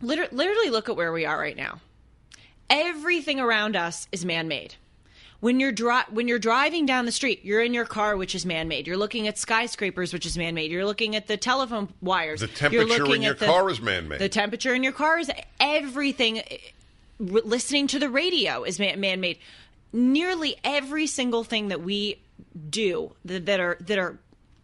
liter- 0.00 0.28
literally 0.32 0.70
look 0.70 0.88
at 0.88 0.96
where 0.96 1.12
we 1.12 1.26
are 1.26 1.38
right 1.38 1.56
now. 1.56 1.80
Everything 2.70 3.40
around 3.40 3.76
us 3.76 4.08
is 4.12 4.24
man-made. 4.24 4.74
When 5.40 5.60
you're 5.60 5.70
dri- 5.72 6.02
when 6.10 6.26
you're 6.26 6.40
driving 6.40 6.84
down 6.84 7.06
the 7.06 7.12
street, 7.12 7.44
you're 7.44 7.62
in 7.62 7.72
your 7.72 7.84
car, 7.84 8.16
which 8.16 8.34
is 8.34 8.44
man-made. 8.44 8.88
You're 8.88 8.96
looking 8.96 9.28
at 9.28 9.38
skyscrapers, 9.38 10.12
which 10.12 10.26
is 10.26 10.36
man-made. 10.36 10.70
You're 10.72 10.84
looking 10.84 11.14
at 11.14 11.28
the 11.28 11.36
telephone 11.36 11.88
wires. 12.00 12.40
The 12.40 12.46
You're 12.46 12.54
temperature 12.56 12.86
looking 13.04 13.14
in 13.16 13.22
your 13.22 13.32
at 13.32 13.38
the- 13.38 13.46
car 13.46 13.70
is 13.70 13.80
man 13.80 14.08
made. 14.08 14.18
The 14.18 14.28
temperature 14.28 14.74
in 14.74 14.82
your 14.82 14.92
car 14.92 15.20
is 15.20 15.30
everything. 15.60 16.42
Listening 17.20 17.86
to 17.88 17.98
the 18.00 18.08
radio 18.08 18.64
is 18.64 18.80
man- 18.80 18.98
man-made. 19.00 19.38
Nearly 19.92 20.56
every 20.64 21.06
single 21.06 21.44
thing 21.44 21.68
that 21.68 21.82
we 21.82 22.20
do 22.68 23.12
that, 23.24 23.46
that 23.46 23.60
are 23.60 23.76
that 23.80 23.98
are, 23.98 24.18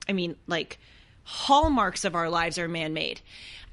I 0.09 0.13
mean, 0.13 0.35
like 0.49 0.79
hallmarks 1.23 2.05
of 2.05 2.15
our 2.17 2.29
lives 2.29 2.59
are 2.59 2.67
man-made, 2.69 3.21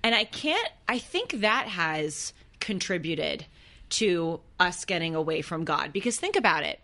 and 0.03 0.13
I 0.13 0.23
can't. 0.25 0.69
I 0.87 0.99
think 0.99 1.41
that 1.41 1.67
has 1.67 2.31
contributed 2.59 3.45
to 3.89 4.39
us 4.59 4.85
getting 4.85 5.15
away 5.15 5.41
from 5.41 5.65
God 5.65 5.91
because 5.91 6.17
think 6.17 6.35
about 6.35 6.63
it. 6.63 6.79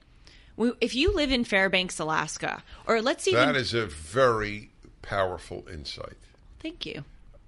If 0.58 0.95
you 0.95 1.14
live 1.14 1.32
in 1.32 1.43
Fairbanks, 1.43 1.99
Alaska, 1.99 2.64
or 2.88 3.01
let's 3.01 3.28
even 3.28 3.45
that 3.45 3.55
is 3.55 3.74
a 3.74 3.86
very 3.86 4.72
powerful 5.01 5.66
insight. 5.72 6.18
thank 6.60 6.86
you. 6.86 7.03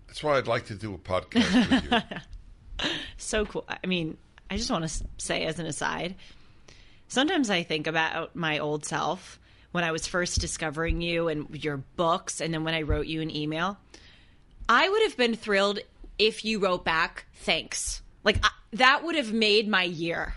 That's 0.08 0.24
why 0.24 0.38
I'd 0.38 0.48
like 0.48 0.66
to 0.68 0.76
do 0.76 0.94
a 0.94 0.98
podcast 0.98 1.70
with 1.70 2.12
you. 2.82 2.90
so 3.18 3.46
cool. 3.46 3.66
I 3.68 3.86
mean, 3.86 4.18
I 4.50 4.58
just 4.58 4.72
want 4.72 4.88
to 4.88 5.04
say 5.18 5.44
as 5.46 5.60
an 5.60 5.68
aside, 5.68 6.16
sometimes 7.08 7.50
I 7.50 7.64
think 7.64 7.86
about 7.86 8.36
my 8.36 8.58
old 8.60 8.86
self 8.86 9.40
when 9.72 9.84
I 9.84 9.92
was 9.92 10.08
first 10.08 10.42
discovering 10.42 11.02
you 11.02 11.28
and 11.28 11.64
your 11.64 11.78
books, 11.78 12.42
and 12.42 12.54
then 12.54 12.64
when 12.64 12.74
I 12.74 12.82
wrote 12.82 13.06
you 13.06 13.22
an 13.22 13.36
email. 13.36 13.78
I 14.68 14.88
would 14.90 15.04
have 15.04 15.18
been 15.18 15.36
thrilled 15.36 15.80
if 16.18 16.44
you 16.44 16.60
wrote 16.60 16.84
back, 16.84 17.26
thanks. 17.36 18.02
Like, 18.24 18.38
I, 18.44 18.50
that 18.74 19.04
would 19.04 19.16
have 19.16 19.32
made 19.32 19.68
my 19.68 19.84
year. 19.84 20.34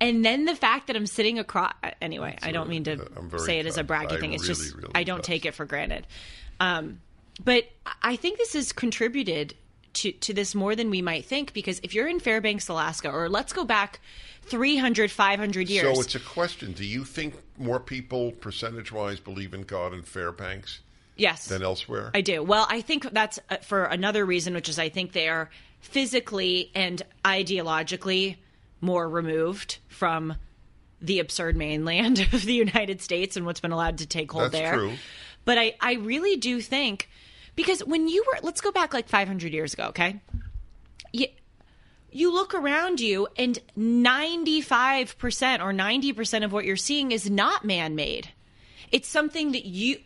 And 0.00 0.24
then 0.24 0.44
the 0.44 0.54
fact 0.54 0.88
that 0.88 0.96
I'm 0.96 1.06
sitting 1.06 1.38
across. 1.38 1.72
Anyway, 2.02 2.36
I 2.42 2.52
don't 2.52 2.68
mean 2.68 2.84
to 2.84 2.98
say 3.38 3.58
it 3.60 3.66
as 3.66 3.78
a 3.78 3.84
braggy 3.84 4.20
thing. 4.20 4.34
It's 4.34 4.42
really, 4.42 4.54
just, 4.54 4.74
really 4.74 4.90
I 4.94 5.04
don't 5.04 5.18
touched. 5.18 5.26
take 5.26 5.46
it 5.46 5.54
for 5.54 5.64
granted. 5.64 6.06
Um, 6.60 7.00
but 7.42 7.64
I 8.02 8.16
think 8.16 8.38
this 8.38 8.52
has 8.54 8.72
contributed 8.72 9.54
to, 9.94 10.12
to 10.12 10.34
this 10.34 10.54
more 10.54 10.76
than 10.76 10.90
we 10.90 11.00
might 11.00 11.24
think 11.24 11.52
because 11.52 11.80
if 11.82 11.94
you're 11.94 12.08
in 12.08 12.20
Fairbanks, 12.20 12.68
Alaska, 12.68 13.10
or 13.10 13.28
let's 13.28 13.52
go 13.52 13.64
back 13.64 14.00
300, 14.42 15.10
500 15.10 15.68
years. 15.68 15.94
So 15.94 16.00
it's 16.00 16.14
a 16.14 16.20
question. 16.20 16.72
Do 16.72 16.84
you 16.84 17.04
think 17.04 17.34
more 17.56 17.80
people, 17.80 18.32
percentage 18.32 18.92
wise, 18.92 19.20
believe 19.20 19.54
in 19.54 19.62
God 19.62 19.92
in 19.94 20.02
Fairbanks 20.02 20.80
yes. 21.16 21.48
than 21.48 21.62
elsewhere? 21.62 22.10
I 22.14 22.20
do. 22.20 22.42
Well, 22.42 22.66
I 22.68 22.82
think 22.82 23.10
that's 23.12 23.38
uh, 23.50 23.56
for 23.58 23.84
another 23.84 24.24
reason, 24.24 24.54
which 24.54 24.68
is 24.68 24.78
I 24.78 24.88
think 24.88 25.12
they 25.12 25.28
are 25.28 25.50
physically 25.80 26.70
and 26.74 27.02
ideologically 27.24 28.36
more 28.80 29.08
removed 29.08 29.78
from 29.88 30.36
the 31.00 31.18
absurd 31.18 31.56
mainland 31.56 32.18
of 32.32 32.42
the 32.44 32.54
United 32.54 33.00
States 33.02 33.36
and 33.36 33.46
what's 33.46 33.60
been 33.60 33.72
allowed 33.72 33.98
to 33.98 34.06
take 34.06 34.30
hold 34.32 34.44
That's 34.44 34.54
there. 34.54 34.74
true. 34.74 34.92
But 35.44 35.58
I, 35.58 35.74
I 35.80 35.94
really 35.94 36.36
do 36.36 36.60
think 36.60 37.08
because 37.54 37.80
when 37.84 38.08
you 38.08 38.24
were, 38.26 38.40
let's 38.42 38.60
go 38.60 38.72
back 38.72 38.92
like 38.92 39.08
500 39.08 39.52
years 39.52 39.74
ago, 39.74 39.84
okay? 39.88 40.20
You, 41.12 41.26
you 42.10 42.32
look 42.32 42.54
around 42.54 43.00
you 43.00 43.28
and 43.36 43.58
95% 43.78 45.60
or 45.60 45.72
90% 45.72 46.44
of 46.44 46.52
what 46.52 46.64
you're 46.64 46.76
seeing 46.76 47.12
is 47.12 47.30
not 47.30 47.64
man-made. 47.64 48.28
It's 48.92 49.08
something 49.08 49.52
that 49.52 49.64
you 49.66 49.98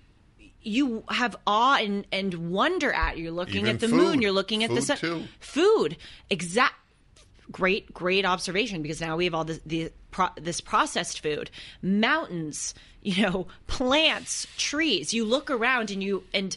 you 0.62 1.04
have 1.08 1.36
awe 1.46 1.76
and, 1.76 2.06
and 2.12 2.50
wonder 2.50 2.92
at. 2.92 3.16
You're 3.16 3.32
looking 3.32 3.62
Even 3.62 3.76
at 3.76 3.80
the 3.80 3.88
food. 3.88 3.96
moon. 3.96 4.22
You're 4.22 4.32
looking 4.32 4.62
at 4.62 4.68
the 4.68 4.82
sun. 4.82 4.98
too. 4.98 5.22
Food. 5.38 5.96
Exact. 6.28 6.74
Great, 7.50 7.92
great 7.92 8.24
observation 8.24 8.82
because 8.82 9.00
now 9.00 9.16
we 9.16 9.24
have 9.24 9.34
all 9.34 9.44
this, 9.44 9.60
the, 9.66 9.90
pro, 10.10 10.28
this 10.36 10.60
processed 10.60 11.20
food, 11.20 11.50
mountains, 11.82 12.74
you 13.02 13.22
know, 13.22 13.46
plants, 13.66 14.46
trees. 14.56 15.12
You 15.12 15.24
look 15.24 15.50
around 15.50 15.90
and 15.90 16.02
you 16.02 16.24
and 16.32 16.56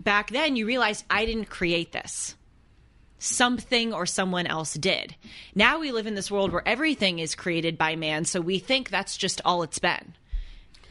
back 0.00 0.30
then 0.30 0.56
you 0.56 0.66
realize 0.66 1.04
I 1.08 1.24
didn't 1.24 1.46
create 1.50 1.92
this 1.92 2.34
something 3.24 3.92
or 3.92 4.06
someone 4.06 4.46
else 4.46 4.74
did. 4.74 5.16
Now 5.54 5.78
we 5.78 5.92
live 5.92 6.06
in 6.06 6.14
this 6.14 6.30
world 6.30 6.52
where 6.52 6.66
everything 6.66 7.18
is 7.18 7.34
created 7.34 7.78
by 7.78 7.96
man, 7.96 8.24
so 8.24 8.40
we 8.40 8.58
think 8.58 8.90
that's 8.90 9.16
just 9.16 9.40
all 9.44 9.62
it's 9.62 9.78
been. 9.78 10.14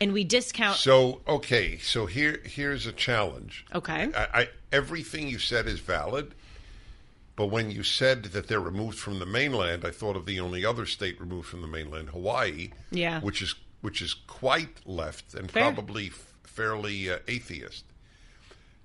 And 0.01 0.11
we 0.11 0.23
discount 0.23 0.77
So 0.77 1.21
okay, 1.27 1.77
so 1.77 2.07
here 2.07 2.41
here's 2.43 2.87
a 2.87 2.91
challenge. 2.91 3.65
Okay. 3.73 4.09
I, 4.15 4.27
I 4.33 4.49
everything 4.71 5.27
you 5.27 5.39
said 5.39 5.67
is 5.67 5.79
valid, 5.79 6.33
but 7.35 7.47
when 7.47 7.71
you 7.71 7.83
said 7.83 8.23
that 8.25 8.47
they're 8.47 8.59
removed 8.59 8.97
from 8.99 9.19
the 9.19 9.25
mainland, 9.25 9.83
I 9.85 9.91
thought 9.91 10.15
of 10.15 10.25
the 10.25 10.39
only 10.39 10.63
other 10.65 10.85
state 10.85 11.19
removed 11.19 11.47
from 11.47 11.61
the 11.61 11.67
mainland, 11.67 12.09
Hawaii. 12.09 12.71
Yeah. 12.91 13.19
Which 13.21 13.41
is 13.41 13.55
which 13.81 14.01
is 14.01 14.13
quite 14.13 14.85
left 14.85 15.33
and 15.33 15.49
Fair. 15.51 15.63
probably 15.73 16.07
f- 16.07 16.33
fairly 16.43 17.09
uh, 17.09 17.17
atheist. 17.27 17.83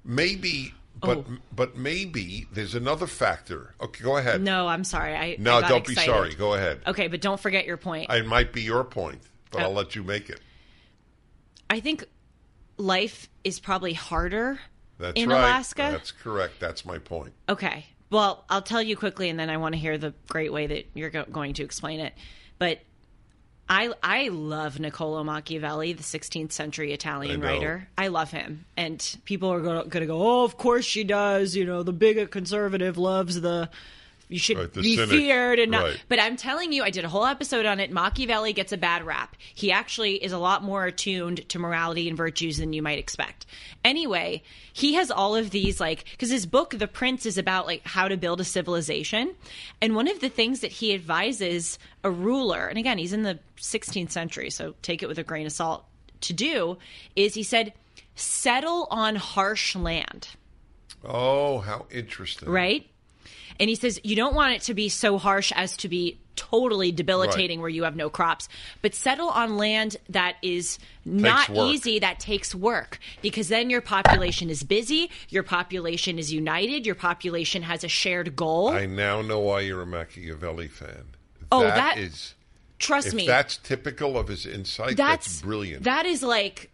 Maybe, 0.04 0.74
but 1.00 1.18
Oh. 1.18 1.24
but 1.54 1.76
maybe 1.76 2.46
there's 2.52 2.74
another 2.74 3.06
factor. 3.06 3.74
Okay, 3.80 4.02
go 4.02 4.16
ahead. 4.16 4.40
No, 4.42 4.66
I'm 4.66 4.84
sorry. 4.84 5.14
I 5.14 5.36
No, 5.38 5.58
I 5.58 5.68
don't 5.68 5.86
be 5.86 5.94
sorry. 5.94 6.34
Go 6.34 6.54
ahead. 6.54 6.80
Okay, 6.86 7.08
but 7.08 7.20
don't 7.20 7.38
forget 7.40 7.66
your 7.66 7.76
point. 7.76 8.10
It 8.10 8.26
might 8.26 8.52
be 8.52 8.62
your 8.62 8.84
point, 8.84 9.20
but 9.50 9.60
Oh. 9.60 9.64
I'll 9.66 9.72
let 9.72 9.94
you 9.94 10.02
make 10.02 10.30
it. 10.30 10.40
I 11.70 11.80
think 11.80 12.04
life 12.78 13.28
is 13.44 13.60
probably 13.60 13.92
harder 13.92 14.58
That's 14.98 15.20
in 15.20 15.28
right. 15.28 15.38
Alaska? 15.38 15.88
That's 15.92 16.12
correct. 16.12 16.54
That's 16.60 16.84
my 16.86 16.98
point. 16.98 17.34
Okay. 17.48 17.86
Well, 18.10 18.44
I'll 18.48 18.62
tell 18.62 18.82
you 18.82 18.96
quickly, 18.96 19.28
and 19.28 19.38
then 19.38 19.50
I 19.50 19.58
want 19.58 19.74
to 19.74 19.78
hear 19.78 19.98
the 19.98 20.14
great 20.28 20.52
way 20.52 20.66
that 20.66 20.86
you're 20.94 21.10
go- 21.10 21.26
going 21.30 21.54
to 21.54 21.62
explain 21.62 22.00
it. 22.00 22.14
But 22.58 22.80
I 23.68 23.92
I 24.02 24.28
love 24.28 24.80
Niccolo 24.80 25.22
Machiavelli, 25.24 25.92
the 25.92 26.02
16th 26.02 26.52
century 26.52 26.92
Italian 26.92 27.44
I 27.44 27.46
writer. 27.46 27.88
I 27.98 28.08
love 28.08 28.30
him, 28.30 28.64
and 28.76 29.16
people 29.24 29.52
are 29.52 29.60
going 29.60 29.90
to 29.90 30.06
go, 30.06 30.22
"Oh, 30.22 30.44
of 30.44 30.56
course 30.56 30.84
she 30.84 31.04
does." 31.04 31.54
You 31.54 31.66
know, 31.66 31.82
the 31.82 31.92
bigot 31.92 32.30
conservative 32.30 32.96
loves 32.96 33.40
the. 33.40 33.68
You 34.30 34.38
should 34.38 34.58
Right, 34.58 34.72
be 34.72 34.94
cynic. 34.96 35.08
feared 35.10 35.58
and 35.58 35.70
not. 35.72 35.84
Right. 35.84 36.02
But 36.08 36.20
I'm 36.20 36.36
telling 36.36 36.72
you, 36.72 36.82
I 36.84 36.90
did 36.90 37.04
a 37.04 37.08
whole 37.08 37.24
episode 37.24 37.64
on 37.64 37.80
it. 37.80 37.90
Machiavelli 37.90 38.52
gets 38.52 38.72
a 38.72 38.76
bad 38.76 39.04
rap. 39.06 39.36
He 39.54 39.72
actually 39.72 40.22
is 40.22 40.32
a 40.32 40.38
lot 40.38 40.62
more 40.62 40.84
attuned 40.84 41.48
to 41.48 41.58
morality 41.58 42.08
and 42.08 42.16
virtues 42.16 42.58
than 42.58 42.74
you 42.74 42.82
might 42.82 42.98
expect. 42.98 43.46
Anyway, 43.84 44.42
he 44.72 44.94
has 44.94 45.10
all 45.10 45.34
of 45.34 45.50
these 45.50 45.80
like 45.80 46.04
because 46.10 46.28
his 46.30 46.44
book, 46.44 46.74
The 46.78 46.86
Prince, 46.86 47.24
is 47.24 47.38
about 47.38 47.66
like 47.66 47.86
how 47.86 48.06
to 48.08 48.16
build 48.18 48.40
a 48.40 48.44
civilization, 48.44 49.34
and 49.80 49.94
one 49.94 50.08
of 50.08 50.20
the 50.20 50.28
things 50.28 50.60
that 50.60 50.72
he 50.72 50.92
advises 50.92 51.78
a 52.04 52.10
ruler, 52.10 52.66
and 52.66 52.76
again, 52.78 52.98
he's 52.98 53.14
in 53.14 53.22
the 53.22 53.38
16th 53.56 54.10
century, 54.10 54.50
so 54.50 54.74
take 54.82 55.02
it 55.02 55.08
with 55.08 55.18
a 55.18 55.24
grain 55.24 55.46
of 55.46 55.52
salt. 55.52 55.84
To 56.22 56.32
do 56.34 56.76
is 57.16 57.32
he 57.34 57.42
said, 57.44 57.72
settle 58.14 58.88
on 58.90 59.16
harsh 59.16 59.74
land 59.76 60.28
Oh, 61.04 61.58
how 61.60 61.86
interesting. 61.90 62.48
right? 62.48 62.86
And 63.60 63.68
he 63.68 63.74
says 63.76 64.00
you 64.04 64.16
don't 64.16 64.34
want 64.34 64.54
it 64.54 64.62
to 64.62 64.74
be 64.74 64.88
so 64.88 65.18
harsh 65.18 65.52
as 65.54 65.76
to 65.78 65.88
be 65.88 66.18
totally 66.36 66.92
debilitating 66.92 67.58
Right. 67.58 67.62
where 67.62 67.68
you 67.70 67.82
have 67.82 67.96
no 67.96 68.08
crops, 68.08 68.48
but 68.80 68.94
settle 68.94 69.28
on 69.28 69.56
land 69.56 69.96
that 70.08 70.36
is 70.40 70.78
not 71.04 71.50
easy, 71.50 71.98
that 71.98 72.20
takes 72.20 72.54
work, 72.54 73.00
because 73.22 73.48
then 73.48 73.70
your 73.70 73.80
population 73.80 74.48
is 74.48 74.62
busy, 74.62 75.10
your 75.30 75.42
population 75.42 76.16
is 76.16 76.32
united, 76.32 76.86
your 76.86 76.94
population 76.94 77.62
has 77.62 77.82
a 77.82 77.88
shared 77.88 78.36
goal. 78.36 78.68
I 78.68 78.86
now 78.86 79.20
know 79.20 79.40
why 79.40 79.62
you're 79.62 79.82
a 79.82 79.86
Machiavelli 79.86 80.68
fan. 80.68 81.06
Oh, 81.50 81.62
that 81.62 81.74
that- 81.74 81.98
is. 81.98 82.34
Trust 82.78 83.08
If 83.08 83.14
me. 83.14 83.26
that's 83.26 83.56
typical 83.56 84.16
of 84.16 84.28
his 84.28 84.46
insight, 84.46 84.96
that's, 84.96 85.42
brilliant. 85.42 85.82
That 85.82 86.06
is 86.06 86.22
like. 86.22 86.70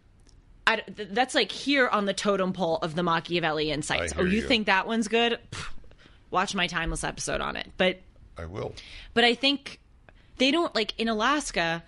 I, 0.67 0.83
that's 0.89 1.35
like 1.35 1.51
here 1.51 1.89
on 1.89 2.05
the 2.05 2.13
totem 2.15 2.53
pole 2.53 2.77
of 2.83 2.95
the 2.95 3.03
Machiavelli 3.03 3.71
insights. 3.71 4.13
Oh, 4.17 4.23
you 4.23 4.41
you. 4.41 4.43
think 4.43 4.67
that 4.67 4.87
one's 4.87 5.09
good? 5.09 5.39
Watch 6.35 6.55
my 6.55 6.67
timeless 6.67 7.05
episode 7.05 7.41
on 7.41 7.57
it. 7.57 7.71
But 7.79 8.01
I 8.37 8.45
will. 8.47 8.75
But 9.15 9.23
I 9.25 9.35
think 9.35 9.79
they 10.39 10.51
don't 10.51 10.75
like 10.75 10.93
in 10.99 11.09
Alaska 11.09 11.85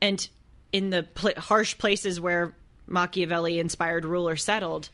and 0.00 0.26
in 0.72 0.90
the 0.90 1.02
pl- 1.02 1.32
harsh 1.36 1.76
places 1.76 2.20
where 2.20 2.54
Machiavelli 2.86 3.58
inspired 3.58 4.04
rulers 4.04 4.44
settled, 4.44 4.88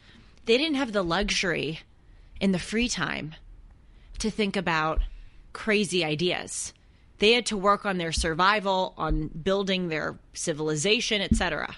they 0.47 0.57
didn't 0.57 0.77
have 0.77 0.93
the 0.93 1.03
luxury 1.03 1.81
in 2.41 2.53
the 2.53 2.59
free 2.59 2.89
time 2.89 3.35
to 4.21 4.31
think 4.31 4.57
about 4.57 5.03
crazy 5.53 6.03
ideas. 6.05 6.73
They 7.19 7.33
had 7.33 7.45
to 7.47 7.57
work 7.59 7.85
on 7.85 7.99
their 7.99 8.13
survival, 8.13 8.95
on 8.97 9.29
building 9.29 9.89
their 9.89 10.19
civilization, 10.33 11.21
etc. 11.21 11.77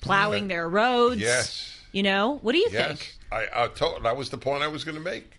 Plowing 0.00 0.48
their 0.48 0.68
roads. 0.68 1.20
Yes. 1.20 1.72
You 1.92 2.02
know, 2.02 2.38
what 2.42 2.52
do 2.52 2.58
you 2.58 2.68
Yes, 2.70 2.86
think? 2.98 3.14
I, 3.32 3.64
I 3.64 3.68
told, 3.68 4.04
that 4.04 4.16
was 4.16 4.30
the 4.30 4.38
point 4.38 4.62
I 4.62 4.68
was 4.68 4.84
going 4.84 4.96
to 4.96 5.00
make. 5.02 5.35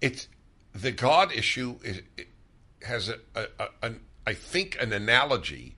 It's 0.00 0.28
the 0.74 0.92
God 0.92 1.32
issue 1.32 1.76
is 1.82 2.02
has 2.86 3.08
a, 3.08 3.18
a, 3.34 3.46
a 3.58 3.68
an, 3.82 4.00
I 4.26 4.34
think 4.34 4.76
an 4.80 4.92
analogy 4.92 5.74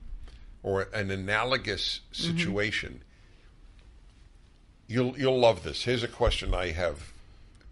or 0.63 0.87
an 0.93 1.09
analogous 1.11 2.01
Mm-hmm. 2.13 2.37
situation. 2.37 3.03
You'll 4.87 5.17
you'll 5.17 5.39
love 5.39 5.63
this. 5.63 5.83
Here's 5.83 6.03
a 6.03 6.07
question 6.07 6.53
I 6.53 6.71
have 6.71 7.13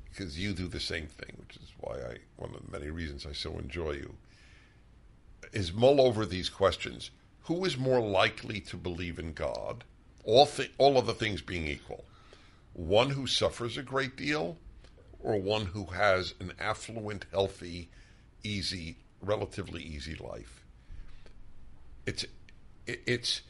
because 0.10 0.40
you 0.40 0.54
do 0.54 0.68
the 0.68 0.80
same 0.80 1.08
thing, 1.08 1.36
which 1.40 1.58
is 1.58 1.72
why 1.80 1.96
I 1.96 2.18
one 2.38 2.54
of 2.56 2.66
the 2.66 2.72
many 2.72 2.90
reasons 2.90 3.26
I 3.26 3.34
so 3.34 3.58
enjoy 3.58 3.92
you. 3.94 4.16
Is 5.54 5.74
mull 5.74 6.00
over 6.02 6.26
these 6.26 6.50
questions. 6.50 7.12
Who 7.44 7.66
is 7.66 7.78
more 7.78 8.00
likely 8.00 8.60
to 8.62 8.78
believe 8.78 9.18
in 9.20 9.34
God? 9.34 9.84
All 10.24 10.46
th- 10.46 10.72
all 10.78 10.98
other 10.98 11.14
things 11.14 11.42
being 11.42 11.68
equal, 11.68 12.06
one 12.74 13.10
who 13.12 13.26
suffers 13.28 13.78
a 13.78 13.84
great 13.84 14.16
deal, 14.16 14.58
or 15.20 15.40
one 15.40 15.68
who 15.68 15.86
has 15.86 16.34
an 16.40 16.54
affluent, 16.60 17.26
healthy, 17.32 17.90
easy, 18.44 18.98
relatively 19.22 19.82
easy 19.82 20.16
life. 20.16 20.64
It's 22.06 22.24
it, 22.88 23.02
it's 23.06 23.42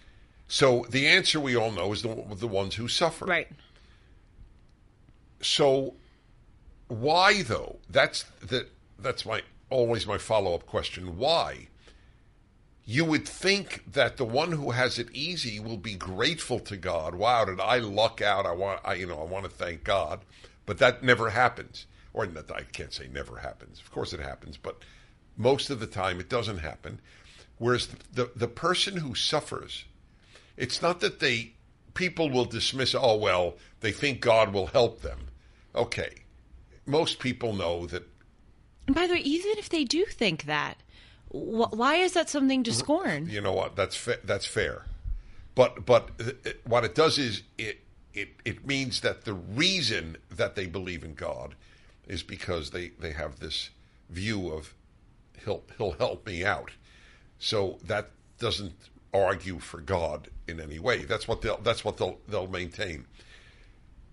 so 0.47 0.85
the 0.89 1.07
answer 1.07 1.39
we 1.39 1.55
all 1.55 1.71
know 1.71 1.93
is 1.93 2.01
the 2.01 2.23
the 2.35 2.47
ones 2.47 2.75
who 2.75 2.87
suffer. 2.87 3.25
Right. 3.25 3.47
So 5.41 5.93
why 6.87 7.43
though? 7.43 7.77
That's 7.89 8.23
the 8.41 8.67
that's 8.97 9.25
my 9.25 9.43
always 9.69 10.05
my 10.07 10.17
follow 10.17 10.55
up 10.55 10.65
question. 10.65 11.17
Why? 11.17 11.67
You 12.85 13.05
would 13.05 13.27
think 13.27 13.83
that 13.91 14.17
the 14.17 14.25
one 14.25 14.51
who 14.51 14.71
has 14.71 14.97
it 14.97 15.09
easy 15.13 15.59
will 15.59 15.77
be 15.77 15.93
grateful 15.93 16.59
to 16.61 16.75
God. 16.75 17.13
Wow, 17.13 17.45
did 17.45 17.59
I 17.59 17.77
luck 17.77 18.19
out? 18.19 18.47
I 18.47 18.51
want 18.51 18.81
I 18.83 18.95
you 18.95 19.05
know, 19.05 19.21
I 19.21 19.25
want 19.25 19.45
to 19.45 19.51
thank 19.51 19.83
God. 19.83 20.21
But 20.69 20.77
that 20.77 21.01
never 21.01 21.31
happens. 21.31 21.87
Or 22.13 22.27
not, 22.27 22.51
I 22.51 22.61
can't 22.61 22.93
say 22.93 23.07
never 23.11 23.37
happens. 23.37 23.79
Of 23.79 23.89
course 23.89 24.13
it 24.13 24.19
happens, 24.19 24.55
but 24.55 24.83
most 25.35 25.71
of 25.71 25.79
the 25.79 25.87
time 25.87 26.19
it 26.19 26.29
doesn't 26.29 26.59
happen. 26.59 26.99
Whereas 27.57 27.87
the, 27.87 27.97
the, 28.13 28.31
the 28.35 28.47
person 28.47 28.97
who 28.97 29.15
suffers, 29.15 29.85
it's 30.57 30.79
not 30.79 30.99
that 30.99 31.21
they 31.21 31.53
people 31.95 32.29
will 32.29 32.45
dismiss 32.45 32.93
oh 32.93 33.15
well 33.15 33.55
they 33.79 33.91
think 33.91 34.21
god 34.21 34.53
will 34.53 34.67
help 34.67 35.01
them 35.01 35.29
okay 35.73 36.13
most 36.85 37.17
people 37.17 37.51
know 37.51 37.87
that 37.87 38.03
And 38.85 38.95
by 38.95 39.07
the 39.07 39.15
way, 39.15 39.21
even 39.21 39.57
if 39.57 39.69
they 39.69 39.85
do 39.85 40.05
think 40.05 40.43
that, 40.43 40.77
why 41.29 41.95
is 41.95 42.13
that 42.13 42.29
something 42.29 42.63
to 42.63 42.71
scorn? 42.71 43.27
you 43.27 43.41
know 43.41 43.53
what 43.53 43.75
that's 43.75 43.95
fa- 43.95 44.19
that's 44.23 44.45
fair 44.45 44.85
but 45.55 45.83
but 45.87 46.11
uh, 46.19 46.29
uh, 46.45 46.51
what 46.65 46.85
it 46.85 46.93
does 46.93 47.17
is 47.17 47.41
it 47.57 47.79
it 48.13 48.29
it 48.45 48.65
means 48.65 49.01
that 49.01 49.25
the 49.25 49.33
reason 49.33 50.17
that 50.29 50.55
they 50.55 50.65
believe 50.65 51.03
in 51.03 51.13
god 51.13 51.55
is 52.07 52.23
because 52.23 52.71
they 52.71 52.89
they 52.99 53.11
have 53.11 53.39
this 53.39 53.69
view 54.09 54.51
of 54.51 54.73
he'll 55.45 55.63
he'll 55.77 55.91
help 55.93 56.25
me 56.25 56.43
out. 56.43 56.71
So 57.37 57.79
that 57.83 58.11
doesn't 58.39 58.73
argue 59.13 59.59
for 59.59 59.79
god 59.79 60.29
in 60.47 60.59
any 60.59 60.79
way. 60.79 61.03
That's 61.03 61.27
what 61.27 61.41
they'll 61.41 61.57
that's 61.61 61.85
what 61.85 61.97
they'll 61.97 62.19
they'll 62.27 62.47
maintain. 62.47 63.05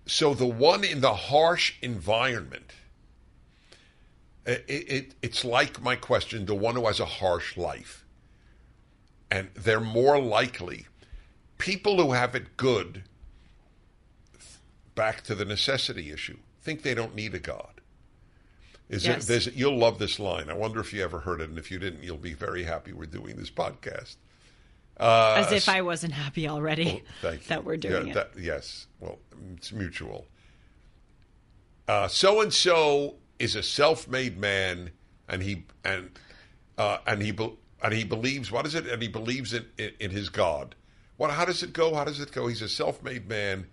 So 0.07 0.35
the 0.35 0.47
one 0.47 0.85
in 0.85 1.01
the 1.01 1.15
harsh 1.15 1.75
environment 1.83 2.73
it, 4.47 4.65
it, 4.69 5.15
it's 5.23 5.45
like 5.45 5.83
my 5.83 5.97
question 5.97 6.47
the 6.47 6.55
one 6.55 6.77
who 6.77 6.87
has 6.87 7.01
a 7.01 7.07
harsh 7.07 7.57
life. 7.57 8.05
And 9.29 9.49
they're 9.55 9.81
more 9.81 10.21
likely 10.21 10.87
people 11.59 12.01
who 12.01 12.13
have 12.13 12.35
it 12.37 12.57
good 12.57 13.03
back 14.97 15.23
to 15.23 15.35
the 15.37 15.45
necessity 15.45 16.11
issue 16.11 16.37
think 16.61 16.83
they 16.83 16.95
don't 16.95 17.15
need 17.15 17.33
a 17.35 17.39
god 17.39 17.81
is 18.89 19.07
Yes. 19.07 19.25
it, 19.25 19.27
there's, 19.29 19.47
you'll 19.57 19.79
love 19.79 19.99
this 20.01 20.19
line 20.19 20.51
i 20.51 20.55
wonder 20.55 20.81
if 20.81 20.93
you 20.93 21.05
ever 21.05 21.21
heard 21.21 21.41
it 21.41 21.49
and 21.49 21.59
if 21.59 21.71
you 21.71 21.79
didn't 21.79 22.03
you'll 22.03 22.17
be 22.17 22.35
very 22.35 22.65
happy 22.65 22.93
we're 22.93 23.07
doing 23.07 23.37
this 23.37 23.51
podcast 23.51 24.17
As 24.99 25.53
if 25.53 25.69
I 25.69 25.83
wasn't 25.83 26.15
happy 26.15 26.49
already 26.49 27.03
Thank 27.23 27.43
you. 27.43 27.49
that 27.49 27.65
we're 27.65 27.77
doing 27.77 28.07
Yeah, 28.07 28.13
it. 28.13 28.15
that- 28.35 28.41
yes. 28.43 28.87
Well, 28.99 29.19
it's 29.55 29.71
mutual. 29.73 30.25
So 32.09 32.41
and 32.41 32.53
so 32.53 33.17
is 33.39 33.55
a 33.55 33.63
self-made 33.63 34.39
man, 34.39 34.91
and 35.29 35.43
he 35.43 35.65
and 35.85 36.11
uh, 36.79 36.99
and 37.07 37.21
he 37.23 37.31
be- 37.33 37.57
and 37.83 37.93
he 37.93 38.05
believes 38.05 38.51
what 38.51 38.67
is 38.67 38.75
it? 38.75 38.87
And 38.87 39.03
he 39.03 39.09
believes 39.09 39.53
in, 39.53 39.67
in 39.79 39.91
in 40.01 40.11
his 40.11 40.29
God. 40.31 40.75
What? 41.19 41.31
How 41.31 41.45
does 41.45 41.63
it 41.63 41.73
go? 41.73 41.95
How 41.95 42.05
does 42.05 42.19
it 42.21 42.33
go? 42.33 42.47
He's 42.47 42.63
a 42.63 42.69
self-made 42.69 43.29
man, 43.29 43.67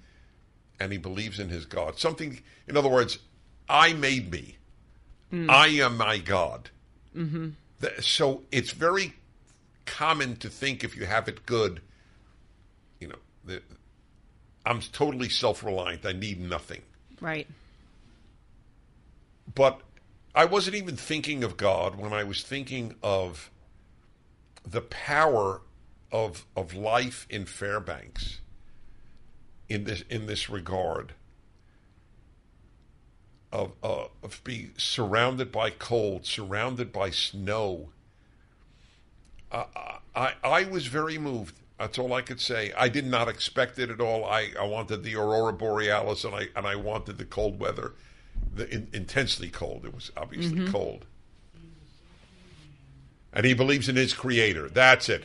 and 0.80 0.92
he 0.92 0.98
believes 0.98 1.40
in 1.40 1.50
his 1.50 1.66
God. 1.66 2.00
Something. 2.00 2.42
In 2.68 2.76
other 2.78 2.90
words, 2.90 3.20
I 3.70 3.94
made 3.94 4.32
me. 4.32 4.58
I 5.50 5.68
am 5.68 5.98
my 5.98 6.20
God. 6.20 6.70
Mm-hmm. 7.16 7.50
So 8.02 8.44
it's 8.52 8.72
very 8.72 9.16
common 9.86 10.36
to 10.38 10.50
think 10.50 10.84
if 10.84 10.96
you 10.96 11.06
have 11.06 11.28
it 11.28 11.46
good, 11.48 11.82
you 13.00 13.08
know, 13.08 13.60
I'm 14.64 14.80
totally 14.80 15.30
self-reliant. 15.30 16.06
I 16.06 16.14
need 16.14 16.40
nothing. 16.40 16.82
right. 17.20 17.48
But 19.56 19.82
I 20.36 20.46
wasn't 20.46 20.76
even 20.76 20.96
thinking 20.96 21.44
of 21.44 21.58
God 21.58 21.96
when 21.96 22.14
I 22.14 22.24
was 22.24 22.44
thinking 22.44 22.96
of 23.04 23.50
the 24.66 24.82
power 24.82 25.62
of 26.12 26.46
of 26.56 26.74
life 26.74 27.26
in 27.30 27.46
Fairbanks 27.46 28.40
in 29.70 29.84
this 29.86 30.04
in 30.10 30.26
this 30.26 30.50
regard 30.50 31.14
of 33.52 33.74
uh, 33.84 34.06
of 34.24 34.42
being 34.44 34.72
surrounded 34.78 35.52
by 35.52 35.70
cold, 35.70 36.26
surrounded 36.26 36.92
by 36.92 37.10
snow. 37.10 37.90
I, 39.52 39.66
I 40.16 40.34
I 40.44 40.64
was 40.66 40.88
very 40.88 41.18
moved. 41.18 41.56
That's 41.80 41.98
all 42.00 42.14
I 42.14 42.22
could 42.22 42.40
say. 42.40 42.72
I 42.78 42.88
did 42.88 43.06
not 43.06 43.28
expect 43.28 43.78
it 43.80 43.90
at 43.90 44.00
all. 44.00 44.26
I, 44.26 44.52
I 44.60 44.66
wanted 44.66 45.04
the 45.04 45.16
aurora 45.16 45.54
borealis, 45.54 46.24
and 46.24 46.34
I 46.36 46.48
and 46.56 46.66
I 46.66 46.76
wanted 46.76 47.18
the 47.18 47.26
cold 47.26 47.60
weather, 47.60 47.94
the 48.56 48.70
in, 48.74 48.88
intensely 48.94 49.50
cold. 49.50 49.86
It 49.86 49.94
was 49.94 50.12
obviously 50.18 50.60
Mm-hmm. 50.60 50.72
cold. 50.72 51.06
And 53.36 53.46
he 53.48 53.56
believes 53.56 53.90
in 53.90 53.96
his 53.96 54.14
creator. 54.14 54.70
That's 54.70 55.10
it. 55.10 55.24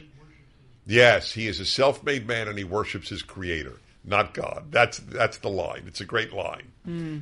Yes, 0.86 1.32
he 1.32 1.46
is 1.46 1.60
a 1.60 1.66
self-made 1.66 2.26
man, 2.26 2.48
and 2.48 2.56
he 2.56 2.64
worships 2.64 3.10
his 3.10 3.22
creator, 3.22 3.74
not 4.08 4.34
God. 4.34 4.68
That's 4.70 4.98
that's 4.98 5.38
the 5.38 5.48
line. 5.50 5.84
It's 5.86 6.00
a 6.00 6.04
great 6.04 6.32
line. 6.32 6.72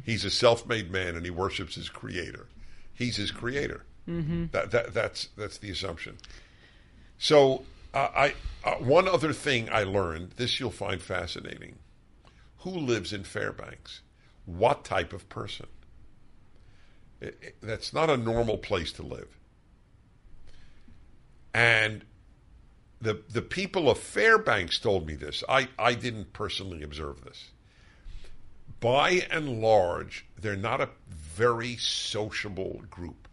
He's 0.04 0.24
a 0.24 0.30
self-made 0.30 0.90
man, 0.90 1.16
and 1.16 1.24
he 1.24 1.30
worships 1.30 1.74
his 1.74 1.88
creator. 1.88 2.46
He's 2.94 3.16
his 3.16 3.30
creator. 3.30 3.84
Mm-hmm. 4.08 4.46
That, 4.52 4.70
that 4.70 4.94
that's 4.94 5.28
that's 5.36 5.58
the 5.58 5.70
assumption. 5.70 6.18
So 7.18 7.64
uh, 7.92 8.08
I 8.14 8.34
uh, 8.64 8.74
one 8.76 9.08
other 9.08 9.32
thing 9.32 9.68
I 9.70 9.82
learned. 9.82 10.32
This 10.36 10.60
you'll 10.60 10.70
find 10.70 11.00
fascinating. 11.02 11.76
Who 12.58 12.70
lives 12.70 13.12
in 13.12 13.24
Fairbanks? 13.24 14.00
What 14.44 14.84
type 14.84 15.12
of 15.12 15.28
person? 15.28 15.66
It- 17.20 17.38
it- 17.42 17.56
that's 17.62 17.92
not 17.92 18.10
a 18.10 18.16
normal 18.16 18.58
place 18.58 18.92
to 18.92 19.02
live. 19.02 19.36
And 21.54 22.04
the 23.00 23.22
the 23.28 23.42
people 23.42 23.90
of 23.90 23.98
Fairbanks 23.98 24.78
told 24.78 25.06
me 25.06 25.14
this. 25.14 25.44
I, 25.48 25.68
I 25.78 25.94
didn't 25.94 26.32
personally 26.32 26.82
observe 26.82 27.24
this. 27.24 27.50
By 28.80 29.26
and 29.30 29.60
large, 29.60 30.26
they're 30.40 30.56
not 30.56 30.80
a 30.80 30.90
very 31.08 31.76
sociable 31.76 32.82
group. 32.90 33.28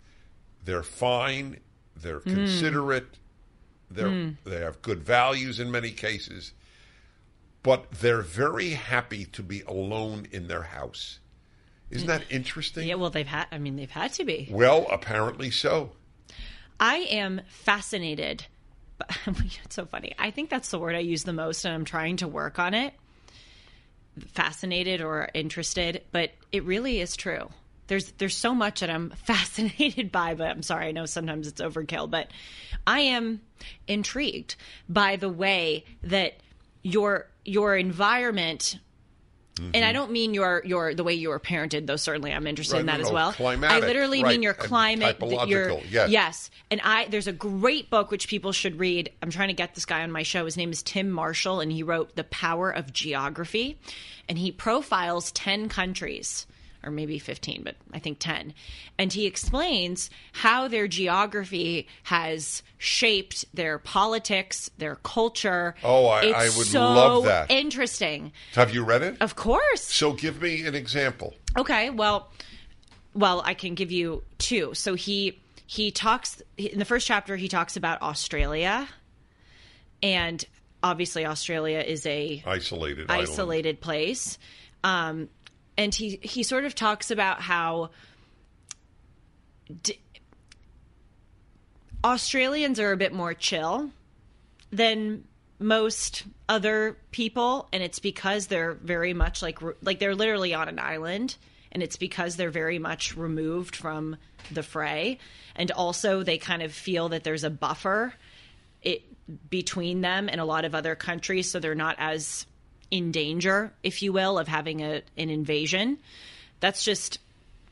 They're 0.63 0.83
fine. 0.83 1.59
They're 1.95 2.19
hmm. 2.19 2.33
considerate. 2.33 3.17
They're 3.89 4.09
hmm. 4.09 4.29
they 4.43 4.59
have 4.59 4.81
good 4.81 5.03
values 5.03 5.59
in 5.59 5.71
many 5.71 5.91
cases, 5.91 6.53
but 7.61 7.91
they're 7.91 8.21
very 8.21 8.71
happy 8.71 9.25
to 9.25 9.43
be 9.43 9.61
alone 9.61 10.27
in 10.31 10.47
their 10.47 10.63
house. 10.63 11.19
Isn't 11.89 12.07
that 12.07 12.23
interesting? 12.31 12.87
Yeah, 12.87 12.95
well, 12.95 13.11
they've 13.11 13.27
had. 13.27 13.47
I 13.51 13.59
mean, 13.59 13.75
they've 13.75 13.89
had 13.89 14.13
to 14.13 14.25
be. 14.25 14.47
Well, 14.51 14.87
apparently 14.89 15.51
so. 15.51 15.91
I 16.79 16.97
am 16.97 17.41
fascinated. 17.47 18.47
It's 19.63 19.75
so 19.75 19.85
funny. 19.85 20.13
I 20.17 20.31
think 20.31 20.49
that's 20.49 20.69
the 20.69 20.79
word 20.79 20.95
I 20.95 20.99
use 20.99 21.23
the 21.23 21.33
most, 21.33 21.65
and 21.65 21.73
I'm 21.73 21.85
trying 21.85 22.17
to 22.17 22.27
work 22.27 22.59
on 22.59 22.73
it. 22.73 22.93
Fascinated 24.33 25.01
or 25.01 25.29
interested, 25.33 26.03
but 26.11 26.31
it 26.51 26.63
really 26.63 26.99
is 27.01 27.15
true. 27.15 27.49
There's 27.87 28.11
there's 28.13 28.35
so 28.35 28.53
much 28.53 28.81
that 28.81 28.89
I'm 28.89 29.09
fascinated 29.25 30.11
by, 30.11 30.35
but 30.35 30.47
I'm 30.47 30.63
sorry, 30.63 30.87
I 30.87 30.91
know 30.91 31.05
sometimes 31.05 31.47
it's 31.47 31.61
overkill, 31.61 32.09
but 32.09 32.29
I 32.85 33.01
am 33.01 33.41
intrigued 33.87 34.55
by 34.87 35.15
the 35.15 35.29
way 35.29 35.85
that 36.03 36.35
your 36.83 37.27
your 37.45 37.75
environment 37.75 38.79
Mm-hmm. 39.55 39.71
and 39.75 39.85
I 39.85 39.91
don't 39.91 40.11
mean 40.11 40.33
your 40.33 40.63
your 40.65 40.95
the 40.95 41.03
way 41.03 41.13
you 41.13 41.29
were 41.29 41.39
parented, 41.39 41.85
though 41.85 41.95
certainly 41.95 42.33
I'm 42.33 42.47
interested 42.47 42.79
in 42.79 42.87
that 42.87 42.99
no, 42.99 43.05
as 43.05 43.11
well. 43.11 43.33
climatic, 43.33 43.83
I 43.83 43.85
literally 43.85 44.23
right, 44.23 44.31
mean 44.31 44.41
your 44.41 44.55
climate, 44.55 45.17
your 45.47 45.79
yes. 45.89 46.09
yes. 46.09 46.51
And 46.71 46.81
I 46.83 47.05
there's 47.05 47.27
a 47.27 47.33
great 47.33 47.91
book 47.91 48.09
which 48.09 48.27
people 48.27 48.51
should 48.51 48.79
read. 48.79 49.11
I'm 49.21 49.29
trying 49.29 49.49
to 49.49 49.53
get 49.53 49.75
this 49.75 49.85
guy 49.85 50.01
on 50.01 50.11
my 50.11 50.23
show. 50.23 50.45
His 50.45 50.57
name 50.57 50.71
is 50.71 50.81
Tim 50.81 51.11
Marshall, 51.11 51.59
and 51.59 51.71
he 51.71 51.83
wrote 51.83 52.15
The 52.15 52.23
Power 52.23 52.71
of 52.71 52.91
Geography, 52.91 53.77
and 54.27 54.39
he 54.39 54.51
profiles 54.51 55.31
ten 55.31 55.69
countries. 55.69 56.47
Or 56.85 56.91
maybe 56.91 57.17
15, 57.17 57.61
but 57.63 57.75
I 57.93 57.99
think 57.99 58.19
10. 58.19 58.53
And 58.97 59.13
he 59.13 59.25
explains 59.25 60.09
how 60.33 60.67
their 60.67 60.87
geography 60.87 61.87
has 62.03 62.61
shaped 62.77 63.45
their 63.53 63.79
politics, 63.79 64.69
their 64.77 64.95
culture. 64.97 65.75
Oh, 65.83 66.07
I- 66.07 66.25
I 66.31 66.43
would 66.45 66.67
so 66.67 66.81
love 66.81 67.23
that. 67.25 67.49
Interesting. 67.49 68.33
Have 68.55 68.73
you 68.73 68.83
read 68.83 69.01
it? 69.01 69.17
Of 69.21 69.35
course. 69.35 69.81
So 69.81 70.11
give 70.11 70.41
me 70.41 70.65
an 70.65 70.75
example. 70.75 71.33
Okay, 71.57 71.89
well, 71.89 72.31
well, 73.13 73.41
I 73.45 73.53
can 73.53 73.75
give 73.75 73.91
you 73.91 74.23
two. 74.39 74.73
So 74.73 74.95
he 74.95 75.39
he 75.65 75.89
talks 75.91 76.41
in 76.57 76.77
the 76.79 76.85
first 76.85 77.07
chapter. 77.07 77.35
He 77.37 77.47
talks 77.47 77.77
about 77.77 78.01
Australia, 78.01 78.87
and 80.01 80.43
obviously 80.83 81.25
Australia 81.25 81.79
is 81.79 82.05
a 82.05 82.43
Isolated. 82.45 83.09
island. 83.09 83.29
isolated 83.29 83.81
place. 83.81 84.37
Um, 84.83 85.29
and 85.77 85.93
he 85.93 86.19
he 86.21 86.43
sort 86.43 86.65
of 86.65 86.75
talks 86.75 87.11
about 87.11 87.41
how 87.41 87.89
d- 89.81 89.99
Australians 92.03 92.79
are 92.79 92.91
a 92.91 92.97
bit 92.97 93.13
more 93.13 93.33
chill 93.33 93.89
than 94.71 95.23
most 95.59 96.23
other 96.49 96.97
people. 97.11 97.69
And 97.71 97.81
it's 97.81 97.99
because 97.99 98.47
they're 98.47 98.73
very 98.73 99.13
much 99.13 99.41
like 99.41 99.59
like 99.81 99.99
they're 99.99 100.15
literally 100.15 100.53
on 100.53 100.67
an 100.67 100.79
island. 100.79 101.37
And 101.71 101.81
it's 101.81 101.95
because 101.95 102.35
they're 102.35 102.51
very 102.51 102.77
much 102.77 103.17
removed 103.17 103.75
from 103.75 104.17
the 104.51 104.61
fray. 104.61 105.17
And 105.55 105.71
also 105.71 106.21
they 106.21 106.37
kind 106.37 106.61
of 106.61 106.71
feel 106.71 107.09
that 107.09 107.23
there's 107.23 107.43
a 107.43 107.49
buffer 107.49 108.13
it 108.83 109.03
between 109.49 110.01
them 110.01 110.27
and 110.29 110.41
a 110.41 110.45
lot 110.45 110.65
of 110.65 110.75
other 110.75 110.95
countries. 110.95 111.49
So 111.49 111.59
they're 111.59 111.73
not 111.73 111.95
as 111.97 112.45
in 112.93 113.11
danger 113.11 113.73
if 113.81 114.03
you 114.03 114.13
will 114.13 114.37
of 114.37 114.47
having 114.47 114.81
a 114.81 115.01
an 115.17 115.31
invasion. 115.31 115.97
That's 116.59 116.83
just 116.83 117.17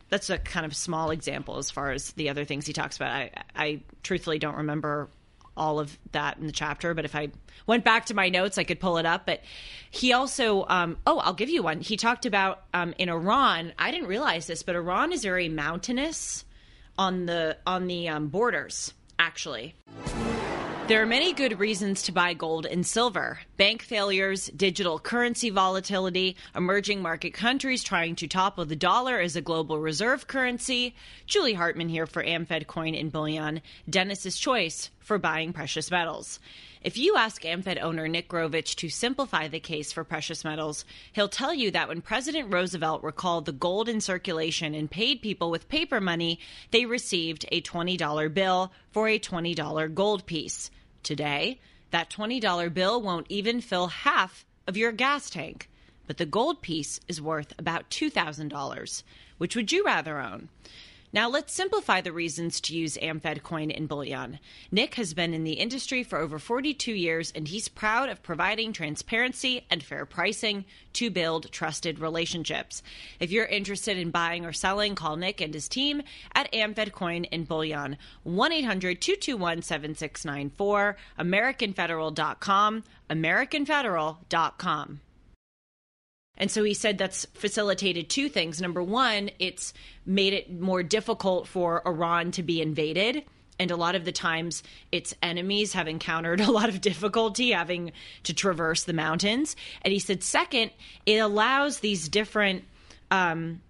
that's 0.09 0.31
a 0.31 0.39
kind 0.39 0.65
of 0.65 0.75
small 0.75 1.11
example 1.11 1.59
as 1.59 1.69
far 1.69 1.91
as 1.91 2.11
the 2.13 2.29
other 2.29 2.43
things 2.43 2.65
he 2.65 2.73
talks 2.73 2.95
about. 2.95 3.11
I 3.11 3.31
i 3.55 3.81
truthfully 4.01 4.39
don't 4.39 4.57
remember 4.57 5.09
all 5.55 5.79
of 5.79 5.95
that 6.13 6.37
in 6.37 6.47
the 6.47 6.51
chapter 6.51 6.93
but 6.93 7.03
if 7.03 7.13
i 7.13 7.29
went 7.67 7.83
back 7.83 8.05
to 8.05 8.13
my 8.13 8.29
notes 8.29 8.57
i 8.57 8.63
could 8.63 8.79
pull 8.79 8.97
it 8.97 9.05
up. 9.05 9.27
But 9.27 9.41
he 9.91 10.11
also 10.11 10.65
um, 10.67 10.97
oh 11.05 11.19
i'll 11.19 11.35
give 11.35 11.49
you 11.49 11.61
one. 11.61 11.81
He 11.81 11.97
talked 11.97 12.25
about 12.25 12.63
um, 12.73 12.95
in 12.97 13.07
iran 13.07 13.73
i 13.77 13.91
didn't 13.91 14.07
realize 14.07 14.47
this 14.47 14.63
but 14.63 14.75
iran 14.75 15.13
is 15.13 15.21
very 15.21 15.49
mountainous 15.49 16.45
on 16.97 17.27
the 17.27 17.57
on 17.67 17.85
the 17.85 18.09
um, 18.09 18.29
borders 18.29 18.91
actually 19.19 19.75
there 20.91 21.01
are 21.01 21.05
many 21.05 21.31
good 21.31 21.57
reasons 21.57 22.01
to 22.01 22.11
buy 22.11 22.33
gold 22.33 22.65
and 22.65 22.85
silver. 22.85 23.39
Bank 23.55 23.81
failures, 23.81 24.47
digital 24.47 24.99
currency 24.99 25.49
volatility, 25.49 26.35
emerging 26.53 27.01
market 27.01 27.33
countries 27.33 27.81
trying 27.81 28.13
to 28.17 28.27
topple 28.27 28.65
the 28.65 28.75
dollar 28.75 29.17
as 29.17 29.37
a 29.37 29.41
global 29.41 29.79
reserve 29.79 30.27
currency. 30.27 30.93
Julie 31.25 31.53
Hartman 31.53 31.87
here 31.87 32.05
for 32.05 32.21
AmFed 32.21 32.67
Coin 32.67 32.93
and 32.93 33.09
Bullion, 33.09 33.61
Dennis's 33.89 34.37
choice 34.37 34.89
for 34.99 35.17
buying 35.17 35.53
precious 35.53 35.89
metals. 35.89 36.41
If 36.81 36.97
you 36.97 37.15
ask 37.15 37.43
AmFed 37.43 37.81
owner 37.81 38.09
Nick 38.09 38.27
Grovich 38.27 38.75
to 38.75 38.89
simplify 38.89 39.47
the 39.47 39.61
case 39.61 39.93
for 39.93 40.03
precious 40.03 40.43
metals, 40.43 40.83
he'll 41.13 41.29
tell 41.29 41.53
you 41.53 41.71
that 41.71 41.87
when 41.87 42.01
President 42.01 42.51
Roosevelt 42.51 43.01
recalled 43.01 43.45
the 43.45 43.53
gold 43.53 43.87
in 43.87 44.01
circulation 44.01 44.75
and 44.75 44.91
paid 44.91 45.21
people 45.21 45.51
with 45.51 45.69
paper 45.69 46.01
money, 46.01 46.37
they 46.71 46.85
received 46.85 47.45
a 47.49 47.61
$20 47.61 48.33
bill 48.33 48.73
for 48.91 49.07
a 49.07 49.17
$20 49.17 49.93
gold 49.93 50.25
piece. 50.25 50.69
Today, 51.03 51.59
that 51.91 52.09
$20 52.09 52.73
bill 52.73 53.01
won't 53.01 53.27
even 53.29 53.61
fill 53.61 53.87
half 53.87 54.45
of 54.67 54.77
your 54.77 54.91
gas 54.91 55.29
tank, 55.29 55.69
but 56.07 56.17
the 56.17 56.25
gold 56.25 56.61
piece 56.61 56.99
is 57.07 57.21
worth 57.21 57.53
about 57.57 57.89
$2,000. 57.89 59.03
Which 59.37 59.55
would 59.55 59.71
you 59.71 59.83
rather 59.83 60.19
own? 60.19 60.49
Now 61.13 61.29
let's 61.29 61.53
simplify 61.53 61.99
the 61.99 62.13
reasons 62.13 62.61
to 62.61 62.75
use 62.75 62.97
AmFed 62.97 63.43
coin 63.43 63.69
and 63.69 63.87
bullion. 63.87 64.39
Nick 64.71 64.95
has 64.95 65.13
been 65.13 65.33
in 65.33 65.43
the 65.43 65.53
industry 65.53 66.03
for 66.03 66.19
over 66.19 66.39
42 66.39 66.93
years 66.93 67.33
and 67.35 67.49
he's 67.49 67.67
proud 67.67 68.07
of 68.07 68.23
providing 68.23 68.71
transparency 68.71 69.65
and 69.69 69.83
fair 69.83 70.05
pricing 70.05 70.63
to 70.93 71.09
build 71.09 71.51
trusted 71.51 71.99
relationships. 71.99 72.81
If 73.19 73.29
you're 73.29 73.45
interested 73.45 73.97
in 73.97 74.11
buying 74.11 74.45
or 74.45 74.53
selling, 74.53 74.95
call 74.95 75.17
Nick 75.17 75.41
and 75.41 75.53
his 75.53 75.67
team 75.67 76.01
at 76.33 76.49
AmFed 76.53 76.93
coin 76.93 77.25
and 77.25 77.45
bullion 77.45 77.97
1-800-221-7694 78.25 80.95
americanfederal.com 81.19 82.83
americanfederal.com. 83.09 85.01
And 86.37 86.49
so 86.49 86.63
he 86.63 86.73
said 86.73 86.97
that's 86.97 87.25
facilitated 87.33 88.09
two 88.09 88.29
things. 88.29 88.61
Number 88.61 88.81
one, 88.81 89.29
it's 89.39 89.73
made 90.05 90.33
it 90.33 90.59
more 90.59 90.81
difficult 90.81 91.47
for 91.47 91.81
Iran 91.85 92.31
to 92.31 92.43
be 92.43 92.61
invaded. 92.61 93.23
And 93.59 93.69
a 93.69 93.75
lot 93.75 93.93
of 93.93 94.05
the 94.05 94.11
times, 94.11 94.63
its 94.91 95.13
enemies 95.21 95.73
have 95.73 95.87
encountered 95.87 96.41
a 96.41 96.51
lot 96.51 96.69
of 96.69 96.81
difficulty 96.81 97.51
having 97.51 97.91
to 98.23 98.33
traverse 98.33 98.83
the 98.83 98.93
mountains. 98.93 99.55
And 99.83 99.91
he 99.91 99.99
said, 99.99 100.23
second, 100.23 100.71
it 101.05 101.17
allows 101.17 101.79
these 101.79 102.09
different 102.09 102.63
um, 103.11 103.61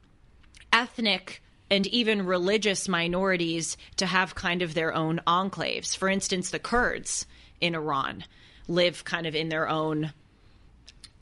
ethnic 0.71 1.41
and 1.69 1.87
even 1.87 2.25
religious 2.25 2.87
minorities 2.87 3.77
to 3.95 4.05
have 4.05 4.35
kind 4.35 4.61
of 4.61 4.73
their 4.73 4.93
own 4.93 5.21
enclaves. 5.25 5.95
For 5.95 6.09
instance, 6.09 6.51
the 6.51 6.59
Kurds 6.59 7.25
in 7.59 7.75
Iran 7.75 8.25
live 8.67 9.03
kind 9.03 9.25
of 9.25 9.35
in 9.35 9.49
their 9.49 9.67
own 9.67 10.13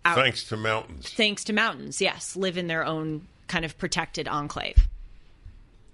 Thanks 0.05 0.43
to 0.45 0.57
mountains. 0.57 1.09
thanks 1.09 1.43
to 1.45 1.53
mountains, 1.53 2.01
yes, 2.01 2.35
live 2.35 2.57
in 2.57 2.67
their 2.67 2.85
own 2.85 3.27
kind 3.47 3.65
of 3.65 3.77
protected 3.77 4.27
enclave. 4.27 4.87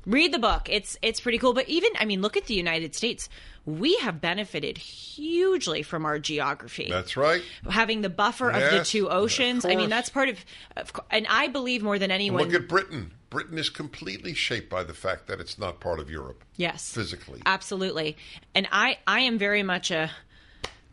Read 0.05 0.31
the 0.31 0.39
book. 0.39 0.69
It's 0.69 0.97
it's 1.01 1.19
pretty 1.19 1.39
cool. 1.39 1.53
But 1.53 1.67
even 1.67 1.89
I 1.97 2.05
mean, 2.05 2.21
look 2.21 2.37
at 2.37 2.45
the 2.45 2.53
United 2.53 2.93
States. 2.93 3.27
We 3.65 3.95
have 3.97 4.21
benefited 4.21 4.77
hugely 4.77 5.81
from 5.81 6.05
our 6.05 6.19
geography. 6.19 6.87
That's 6.87 7.17
right. 7.17 7.41
Having 7.67 8.01
the 8.01 8.09
buffer 8.09 8.51
of 8.51 8.71
the 8.71 8.85
two 8.85 9.09
oceans. 9.09 9.65
I 9.65 9.75
mean, 9.75 9.89
that's 9.89 10.09
part 10.09 10.29
of, 10.29 10.45
of 10.77 10.93
and 11.09 11.25
I 11.27 11.47
believe 11.47 11.81
more 11.81 11.97
than 11.97 12.11
anyone. 12.11 12.43
Look 12.43 12.53
at 12.53 12.67
Britain. 12.69 13.11
Britain 13.31 13.57
is 13.57 13.69
completely 13.69 14.35
shaped 14.35 14.69
by 14.69 14.83
the 14.83 14.93
fact 14.93 15.25
that 15.27 15.39
it's 15.39 15.57
not 15.57 15.79
part 15.79 15.99
of 15.99 16.11
Europe. 16.11 16.43
Yes. 16.55 16.93
Physically. 16.93 17.41
Absolutely. 17.45 18.15
And 18.53 18.67
I, 18.71 18.99
I 19.07 19.21
am 19.21 19.39
very 19.39 19.63
much 19.63 19.89
a 19.89 20.11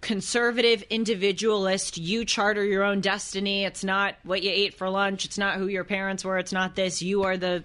conservative 0.02 0.82
individualist. 0.90 1.96
You 1.96 2.26
charter 2.26 2.64
your 2.64 2.82
own 2.82 3.00
destiny. 3.00 3.64
It's 3.64 3.82
not 3.82 4.16
what 4.24 4.42
you 4.42 4.50
ate 4.50 4.74
for 4.74 4.90
lunch. 4.90 5.24
It's 5.24 5.38
not 5.38 5.56
who 5.56 5.68
your 5.68 5.84
parents 5.84 6.24
were. 6.24 6.38
It's 6.38 6.52
not 6.52 6.74
this. 6.74 7.00
You 7.00 7.22
are 7.22 7.38
the 7.38 7.64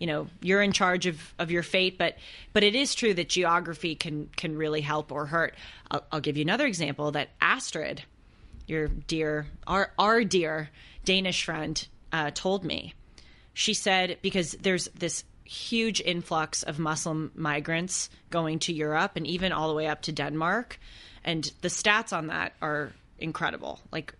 you 0.00 0.08
know, 0.08 0.26
you're 0.42 0.60
in 0.60 0.72
charge 0.72 1.06
of, 1.06 1.32
of 1.38 1.50
your 1.52 1.62
fate, 1.62 1.98
but 1.98 2.16
but 2.52 2.64
it 2.64 2.74
is 2.74 2.94
true 2.94 3.14
that 3.14 3.28
geography 3.28 3.94
can 3.94 4.28
can 4.36 4.56
really 4.56 4.80
help 4.80 5.12
or 5.12 5.26
hurt. 5.26 5.54
I'll, 5.90 6.04
I'll 6.10 6.20
give 6.20 6.36
you 6.36 6.42
another 6.42 6.66
example 6.66 7.12
that 7.12 7.30
Astrid, 7.40 8.02
your 8.66 8.88
dear 8.88 9.46
our 9.66 9.92
our 9.98 10.24
dear 10.24 10.70
Danish 11.04 11.44
friend, 11.44 11.86
uh, 12.12 12.32
told 12.34 12.64
me. 12.64 12.94
She 13.52 13.72
said 13.72 14.18
because 14.20 14.52
there's 14.60 14.88
this 14.88 15.22
huge 15.44 16.00
influx 16.00 16.62
of 16.64 16.78
Muslim 16.78 17.30
migrants 17.34 18.10
going 18.30 18.58
to 18.58 18.72
Europe 18.72 19.12
and 19.14 19.26
even 19.26 19.52
all 19.52 19.68
the 19.68 19.74
way 19.74 19.86
up 19.86 20.02
to 20.02 20.12
Denmark, 20.12 20.80
and 21.24 21.50
the 21.62 21.68
stats 21.68 22.16
on 22.16 22.28
that 22.28 22.54
are 22.60 22.92
incredible. 23.18 23.80
Like 23.90 24.14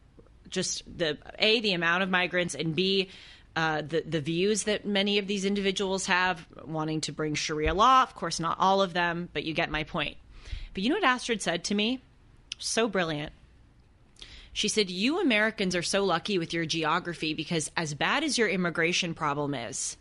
just 0.49 0.83
the 0.99 1.19
a 1.39 1.61
the 1.61 1.73
amount 1.73 2.03
of 2.03 2.11
migrants 2.11 2.55
and 2.55 2.75
b 2.75 3.09
uh, 3.57 3.83
the 3.83 4.03
the 4.07 4.21
views 4.21 4.65
that 4.65 4.85
many 4.85 5.19
of 5.19 5.27
these 5.27 5.45
individuals 5.45 6.07
have 6.07 6.45
wanting 6.65 7.01
to 7.03 7.13
bring 7.13 7.35
Sharia 7.35 7.75
law. 7.75 8.03
Of 8.03 8.15
course, 8.15 8.41
not 8.41 8.57
all 8.59 8.83
of 8.83 8.93
them, 8.93 9.29
but 9.33 9.45
you 9.45 9.55
get 9.55 9.71
my 9.71 9.85
point. 9.85 10.17
But 10.73 10.83
you 10.83 10.89
know 10.89 10.97
what 10.97 11.05
Astrid 11.05 11.41
said 11.41 11.65
to 11.65 11.75
me? 11.75 12.01
So 12.59 12.89
brilliant. 12.89 13.33
She 14.53 14.69
said, 14.69 14.91
You 14.91 15.21
Americans 15.21 15.75
are 15.77 15.83
so 15.83 16.05
lucky 16.05 16.39
with 16.39 16.53
your 16.53 16.65
geography 16.65 17.35
because, 17.35 17.71
as 17.77 17.95
bad 17.95 18.25
as 18.25 18.39
your 18.39 18.49
immigration 18.49 19.15
problem 19.15 19.55
is, 19.55 19.97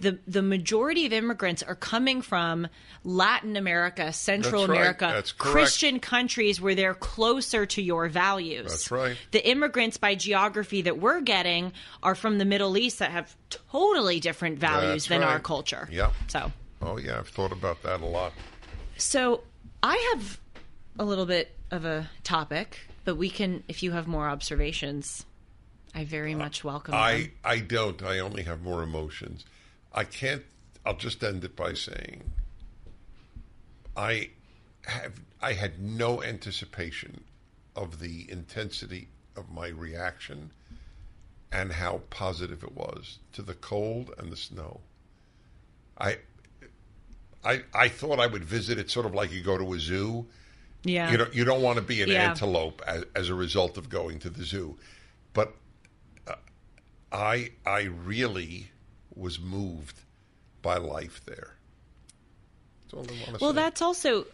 the, 0.00 0.18
the 0.26 0.42
majority 0.42 1.06
of 1.06 1.12
immigrants 1.12 1.62
are 1.62 1.74
coming 1.74 2.20
from 2.22 2.68
Latin 3.04 3.56
America, 3.56 4.12
Central 4.12 4.62
That's 4.62 4.68
right. 4.70 4.76
America, 4.78 5.10
That's. 5.14 5.32
Christian 5.32 6.00
countries 6.00 6.60
where 6.60 6.74
they're 6.74 6.94
closer 6.94 7.64
to 7.66 7.82
your 7.82 8.08
values. 8.08 8.70
That's 8.70 8.90
right. 8.90 9.16
The 9.30 9.48
immigrants 9.48 9.96
by 9.96 10.14
geography 10.14 10.82
that 10.82 10.98
we're 10.98 11.20
getting 11.20 11.72
are 12.02 12.14
from 12.14 12.38
the 12.38 12.44
Middle 12.44 12.76
East 12.76 12.98
that 12.98 13.10
have 13.12 13.34
totally 13.70 14.20
different 14.20 14.58
values 14.58 15.06
That's 15.06 15.20
than 15.20 15.22
our 15.22 15.38
culture. 15.40 15.88
Yep. 15.90 16.12
So, 16.28 16.52
Oh 16.82 16.98
yeah, 16.98 17.18
I've 17.18 17.28
thought 17.28 17.52
about 17.52 17.82
that 17.84 18.00
a 18.00 18.06
lot. 18.06 18.32
so 18.96 19.42
I 19.82 20.12
have 20.14 20.38
a 20.98 21.04
little 21.04 21.26
bit 21.26 21.50
of 21.70 21.84
a 21.84 22.08
topic, 22.22 22.80
but 23.04 23.16
we 23.16 23.30
can, 23.30 23.62
if 23.68 23.82
you 23.82 23.92
have 23.92 24.06
more 24.06 24.28
observations, 24.28 25.24
I 25.94 26.04
very 26.04 26.34
uh, 26.34 26.38
much 26.38 26.62
welcome 26.64 26.92
them. 26.92 27.00
I 27.00 27.30
I 27.44 27.60
don't. 27.60 28.02
I 28.02 28.18
only 28.18 28.42
have 28.42 28.62
more 28.62 28.82
emotions. 28.82 29.44
I 29.94 30.04
can't. 30.04 30.42
I'll 30.84 30.96
just 30.96 31.22
end 31.22 31.44
it 31.44 31.56
by 31.56 31.72
saying 31.74 32.30
I 33.96 34.30
have. 34.86 35.20
I 35.40 35.52
had 35.52 35.80
no 35.80 36.22
anticipation 36.22 37.22
of 37.76 38.00
the 38.00 38.30
intensity 38.30 39.08
of 39.36 39.50
my 39.50 39.68
reaction 39.68 40.50
and 41.52 41.72
how 41.72 42.00
positive 42.10 42.62
it 42.64 42.74
was 42.74 43.18
to 43.34 43.42
the 43.42 43.54
cold 43.54 44.10
and 44.18 44.30
the 44.32 44.36
snow. 44.36 44.80
I. 45.98 46.18
I, 47.46 47.62
I 47.74 47.88
thought 47.88 48.18
I 48.20 48.26
would 48.26 48.42
visit 48.42 48.78
it 48.78 48.90
sort 48.90 49.04
of 49.04 49.12
like 49.12 49.30
you 49.30 49.42
go 49.42 49.58
to 49.58 49.74
a 49.74 49.78
zoo. 49.78 50.24
Yeah. 50.82 51.10
You 51.10 51.18
don't 51.18 51.34
you 51.34 51.44
don't 51.44 51.60
want 51.60 51.76
to 51.76 51.82
be 51.82 52.00
an 52.00 52.08
Yeah. 52.08 52.30
antelope 52.30 52.80
as, 52.86 53.04
as 53.14 53.28
a 53.28 53.34
result 53.34 53.76
of 53.76 53.90
going 53.90 54.18
to 54.20 54.30
the 54.30 54.44
zoo, 54.44 54.78
but 55.34 55.54
uh, 56.26 56.36
I 57.12 57.50
I 57.66 57.82
really 57.82 58.70
was 59.16 59.38
moved 59.40 60.00
by 60.62 60.76
life 60.76 61.20
there. 61.26 61.54
That's 62.84 62.94
all 62.94 63.00
I 63.00 63.20
want 63.26 63.38
to 63.38 63.44
well, 63.44 63.50
say. 63.52 63.56
that's 63.56 63.82
also, 63.82 64.26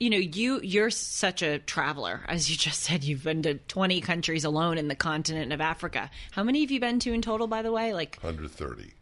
you 0.00 0.10
know, 0.10 0.16
you 0.16 0.60
you're 0.62 0.90
such 0.90 1.42
a 1.42 1.58
traveler, 1.60 2.22
as 2.28 2.50
you 2.50 2.56
just 2.56 2.80
said. 2.80 3.04
You've 3.04 3.24
been 3.24 3.42
to 3.42 3.54
20 3.54 4.00
countries 4.00 4.44
alone 4.44 4.78
in 4.78 4.88
the 4.88 4.94
continent 4.94 5.52
of 5.52 5.60
Africa. 5.60 6.10
How 6.32 6.42
many 6.42 6.60
have 6.60 6.70
you 6.70 6.80
been 6.80 6.98
to 7.00 7.12
in 7.12 7.22
total, 7.22 7.46
by 7.46 7.62
the 7.62 7.72
way? 7.72 7.94
Like 7.94 8.18
130. 8.20 8.92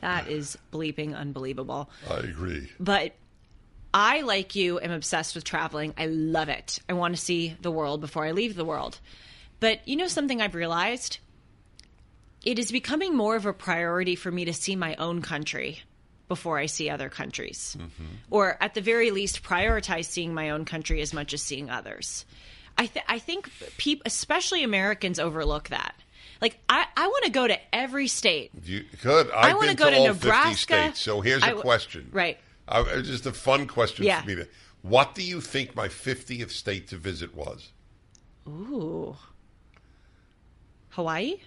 that 0.00 0.28
is 0.28 0.56
bleeping 0.72 1.16
unbelievable. 1.16 1.90
I 2.08 2.18
agree. 2.18 2.70
But 2.78 3.14
I, 3.92 4.20
like 4.20 4.54
you, 4.54 4.78
am 4.80 4.90
obsessed 4.90 5.34
with 5.34 5.44
traveling. 5.44 5.94
I 5.96 6.06
love 6.06 6.48
it. 6.48 6.78
I 6.88 6.92
want 6.92 7.16
to 7.16 7.20
see 7.20 7.56
the 7.60 7.70
world 7.70 8.00
before 8.00 8.24
I 8.24 8.32
leave 8.32 8.54
the 8.54 8.64
world. 8.64 9.00
But 9.60 9.86
you 9.88 9.96
know 9.96 10.06
something 10.06 10.40
I've 10.40 10.54
realized? 10.54 11.18
It 12.44 12.58
is 12.58 12.70
becoming 12.72 13.16
more 13.16 13.36
of 13.36 13.46
a 13.46 13.52
priority 13.52 14.14
for 14.16 14.30
me 14.30 14.44
to 14.46 14.52
see 14.52 14.76
my 14.76 14.94
own 14.96 15.22
country 15.22 15.82
before 16.28 16.58
I 16.58 16.66
see 16.66 16.88
other 16.90 17.08
countries. 17.08 17.76
Or 18.30 18.56
at 18.62 18.74
the 18.74 18.80
very 18.80 19.10
least, 19.10 19.42
prioritize 19.42 20.04
seeing 20.06 20.34
my 20.34 20.50
own 20.50 20.64
country 20.64 21.00
as 21.00 21.12
much 21.12 21.32
as 21.34 21.42
seeing 21.42 21.70
others. 21.70 22.24
I, 22.76 22.86
th- 22.86 23.04
I 23.08 23.18
think 23.18 23.50
people, 23.76 24.02
especially 24.06 24.62
Americans, 24.62 25.18
overlook 25.18 25.70
that. 25.70 25.94
Like, 26.40 26.58
I, 26.68 26.84
I 26.96 27.08
want 27.08 27.24
to 27.24 27.30
go 27.32 27.48
to 27.48 27.58
every 27.74 28.06
state. 28.06 28.52
You 28.64 28.84
could. 29.02 29.28
I 29.32 29.50
I've 29.50 29.56
wanna 29.56 29.74
go 29.74 29.90
to 29.90 29.96
to 29.96 30.02
Nebraska. 30.08 30.74
states. 30.74 31.00
So 31.00 31.20
here's 31.20 31.42
I 31.42 31.50
a 31.50 31.54
question. 31.56 32.08
right. 32.12 32.38
Uh, 32.68 32.84
it's 32.88 33.08
just 33.08 33.26
a 33.26 33.32
fun 33.32 33.66
question 33.66 34.04
Yeah. 34.04 34.20
for 34.20 34.28
me 34.28 34.34
to. 34.36 34.48
What 34.82 35.14
do 35.16 35.22
you 35.24 35.40
think 35.40 35.74
my 35.74 35.88
50th 35.88 36.50
state 36.50 36.86
to 36.88 36.96
visit 36.96 37.34
was? 37.34 37.72
Ooh. 38.46 39.16
Hawaii? 40.90 41.38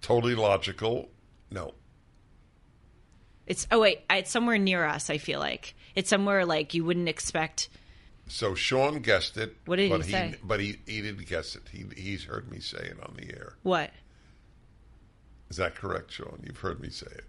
Totally 0.00 0.34
logical. 0.34 1.10
No. 1.50 1.74
It's 3.46 3.66
oh 3.70 3.80
wait, 3.80 4.02
it's 4.08 4.30
somewhere 4.30 4.58
near 4.58 4.84
us. 4.84 5.10
I 5.10 5.18
feel 5.18 5.40
like 5.40 5.74
it's 5.94 6.08
somewhere 6.08 6.46
like 6.46 6.72
you 6.74 6.84
wouldn't 6.84 7.08
expect. 7.08 7.68
So 8.28 8.54
Sean 8.54 9.00
guessed 9.00 9.36
it. 9.36 9.56
What 9.66 9.76
did 9.76 9.90
he 9.90 9.96
but 9.96 10.04
say? 10.04 10.34
But 10.42 10.60
he, 10.60 10.76
he 10.86 11.02
didn't 11.02 11.26
guess 11.26 11.56
it. 11.56 11.62
He 11.72 11.84
he's 12.00 12.24
heard 12.24 12.50
me 12.50 12.60
say 12.60 12.78
it 12.78 12.98
on 13.02 13.16
the 13.16 13.34
air. 13.34 13.54
What? 13.62 13.90
Is 15.48 15.56
that 15.56 15.74
correct, 15.74 16.12
Sean? 16.12 16.40
You've 16.46 16.58
heard 16.58 16.80
me 16.80 16.90
say 16.90 17.08
it. 17.10 17.24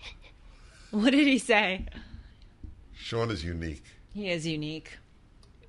What 0.90 1.12
did 1.12 1.26
he 1.26 1.38
say? 1.38 1.86
Sean 2.92 3.30
is 3.30 3.42
unique. 3.42 3.84
He 4.12 4.28
is 4.28 4.46
unique. 4.46 4.98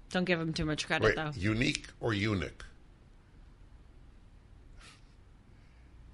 Don't 0.10 0.26
give 0.26 0.40
him 0.42 0.52
too 0.52 0.66
much 0.66 0.86
credit 0.86 1.06
Wait, 1.06 1.16
though. 1.16 1.32
unique 1.36 1.88
or 2.02 2.14
eunuch? 2.14 2.66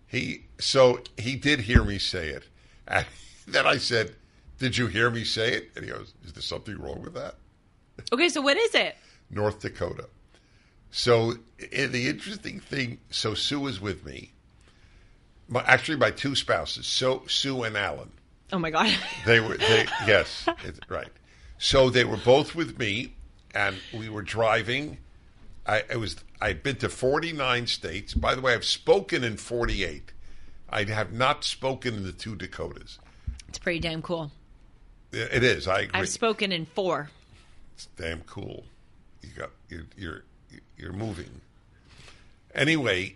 He 0.09 0.45
so 0.59 1.01
he 1.17 1.35
did 1.35 1.61
hear 1.61 1.83
me 1.83 1.99
say 1.99 2.29
it. 2.29 2.43
And 2.87 3.05
then 3.47 3.65
I 3.65 3.77
said, 3.77 4.15
"Did 4.57 4.77
you 4.77 4.87
hear 4.87 5.09
me 5.09 5.23
say 5.23 5.53
it?" 5.53 5.71
And 5.75 5.85
he 5.85 5.91
goes, 5.91 6.13
"Is 6.25 6.33
there 6.33 6.41
something 6.41 6.77
wrong 6.77 7.01
with 7.01 7.13
that?" 7.13 7.35
Okay, 8.11 8.29
so 8.29 8.41
what 8.41 8.57
is 8.57 8.75
it? 8.75 8.95
North 9.29 9.61
Dakota. 9.61 10.07
So 10.91 11.35
the 11.69 12.07
interesting 12.07 12.59
thing, 12.59 12.99
so 13.11 13.33
Sue 13.35 13.67
is 13.67 13.79
with 13.79 14.05
me. 14.05 14.31
My, 15.47 15.63
actually, 15.65 15.97
my 15.97 16.11
two 16.11 16.35
spouses, 16.35 16.87
so 16.87 17.23
Sue 17.27 17.63
and 17.63 17.77
Alan. 17.77 18.11
Oh 18.51 18.59
my 18.59 18.71
god. 18.71 18.91
They 19.25 19.39
were, 19.39 19.57
they, 19.57 19.85
yes, 20.07 20.47
it's, 20.63 20.79
right. 20.89 21.09
So 21.59 21.89
they 21.89 22.05
were 22.05 22.17
both 22.17 22.55
with 22.55 22.79
me, 22.79 23.13
and 23.53 23.75
we 23.93 24.09
were 24.09 24.21
driving. 24.21 24.97
I 25.69 25.83
it 25.89 25.97
was 25.97 26.17
I'd 26.41 26.63
been 26.63 26.77
to 26.77 26.89
forty 26.89 27.31
nine 27.31 27.67
states. 27.67 28.15
By 28.15 28.33
the 28.33 28.41
way, 28.41 28.53
I've 28.53 28.65
spoken 28.65 29.23
in 29.23 29.37
forty 29.37 29.83
eight. 29.83 30.11
I 30.69 30.83
have 30.85 31.13
not 31.13 31.43
spoken 31.43 31.93
in 31.93 32.03
the 32.03 32.11
two 32.11 32.35
Dakotas. 32.35 32.99
it's 33.47 33.59
pretty 33.59 33.79
damn 33.79 34.01
cool. 34.01 34.31
It 35.11 35.29
it 35.31 35.43
is. 35.43 35.67
I 35.67 35.81
agree. 35.81 36.01
I've 36.01 36.09
spoken 36.09 36.51
in 36.51 36.65
four. 36.65 37.11
It's 37.75 37.87
damn 37.97 38.21
cool. 38.21 38.63
You 39.21 39.29
got 39.29 39.51
you're 39.69 39.85
you're 39.95 40.23
you're 40.75 40.93
moving. 40.93 41.41
Anyway, 42.55 43.15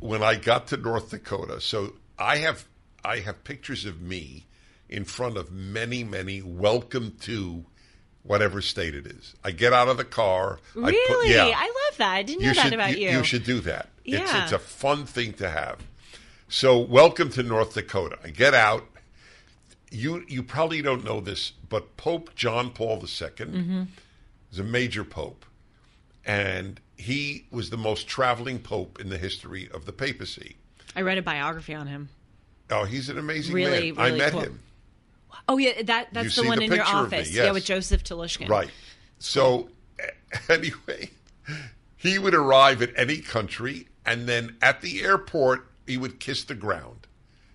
when 0.00 0.24
I 0.24 0.34
got 0.34 0.66
to 0.68 0.76
North 0.76 1.10
Dakota, 1.10 1.60
so 1.60 1.94
I 2.18 2.38
have 2.38 2.66
I 3.04 3.20
have 3.20 3.44
pictures 3.44 3.84
of 3.84 4.00
me 4.00 4.46
in 4.88 5.04
front 5.04 5.36
of 5.36 5.52
many 5.52 6.02
many 6.02 6.42
welcome 6.42 7.16
to 7.20 7.64
whatever 8.26 8.60
state 8.60 8.94
it 8.94 9.06
is. 9.06 9.34
I 9.44 9.50
get 9.52 9.72
out 9.72 9.88
of 9.88 9.96
the 9.96 10.04
car. 10.04 10.58
I 10.76 10.78
Really? 10.90 11.14
put, 11.14 11.26
yeah. 11.28 11.52
I 11.56 11.66
love 11.66 11.98
that. 11.98 12.12
I 12.12 12.22
didn't 12.22 12.42
know 12.42 12.52
that 12.52 12.62
should, 12.64 12.72
about 12.72 12.98
you. 12.98 13.10
You 13.10 13.24
should 13.24 13.44
do 13.44 13.60
that. 13.60 13.88
It's 14.04 14.32
Yeah. 14.32 14.42
it's 14.44 14.52
a 14.52 14.58
fun 14.58 15.06
thing 15.06 15.32
to 15.34 15.48
have. 15.50 15.78
So, 16.48 16.78
welcome 16.78 17.30
to 17.30 17.42
North 17.42 17.74
Dakota. 17.74 18.18
I 18.24 18.30
get 18.30 18.54
out. 18.54 18.86
You 19.90 20.24
you 20.28 20.42
probably 20.42 20.82
don't 20.82 21.04
know 21.04 21.20
this, 21.20 21.52
but 21.68 21.96
Pope 21.96 22.34
John 22.34 22.70
Paul 22.70 22.96
II 22.98 23.28
Mm-hmm. 23.46 23.82
is 24.52 24.58
a 24.58 24.64
major 24.64 25.04
pope, 25.04 25.44
and 26.24 26.80
he 26.96 27.46
was 27.50 27.70
the 27.70 27.76
most 27.76 28.06
traveling 28.08 28.58
pope 28.58 29.00
in 29.00 29.08
the 29.08 29.18
history 29.18 29.68
of 29.72 29.84
the 29.86 29.92
papacy. 29.92 30.56
I 30.94 31.02
read 31.02 31.18
a 31.18 31.22
biography 31.22 31.74
on 31.74 31.86
him. 31.86 32.08
Oh, 32.70 32.84
he's 32.84 33.08
an 33.08 33.18
amazing 33.18 33.54
Really, 33.54 33.92
man. 33.92 34.04
I 34.04 34.16
met 34.16 34.32
cool. 34.32 34.40
him. 34.40 34.60
Oh 35.48 35.58
yeah, 35.58 35.82
that 35.82 36.08
that's 36.12 36.36
You 36.36 36.42
the 36.42 36.48
one 36.48 36.58
the 36.58 36.64
in 36.64 36.70
your 36.72 36.78
picture 36.84 36.96
of 36.98 37.10
me, 37.12 37.18
office. 37.18 37.32
Yeah, 37.34 37.52
with 37.52 37.64
Joseph 37.64 38.02
Telushkin. 38.04 38.48
Right. 38.48 38.70
So, 39.18 39.68
anyway, 40.48 41.10
he 41.96 42.18
would 42.18 42.34
arrive 42.34 42.82
at 42.82 42.90
any 42.96 43.18
country, 43.18 43.88
and 44.04 44.28
then 44.28 44.56
at 44.60 44.80
the 44.82 45.02
airport, 45.02 45.66
he 45.86 45.96
would 45.96 46.18
kiss 46.20 46.44
the 46.44 46.54
ground, 46.54 47.06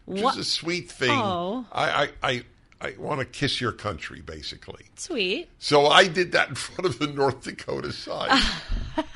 which 0.05 0.21
What? 0.23 0.35
is 0.37 0.47
a 0.47 0.49
sweet 0.49 0.89
thing. 0.89 1.11
Oh. 1.11 1.65
I, 1.71 2.09
I, 2.23 2.29
I, 2.29 2.43
I 2.79 2.95
want 2.97 3.19
to 3.19 3.25
kiss 3.25 3.59
your 3.61 3.73
country, 3.73 4.21
basically. 4.21 4.85
Sweet. 4.95 5.49
So 5.59 5.85
I 5.87 6.07
did 6.07 6.31
that 6.31 6.49
in 6.49 6.55
front 6.65 6.85
of 6.85 6.97
the 6.97 7.07
North 7.07 7.43
Dakota 7.43 7.91
side. 7.91 8.41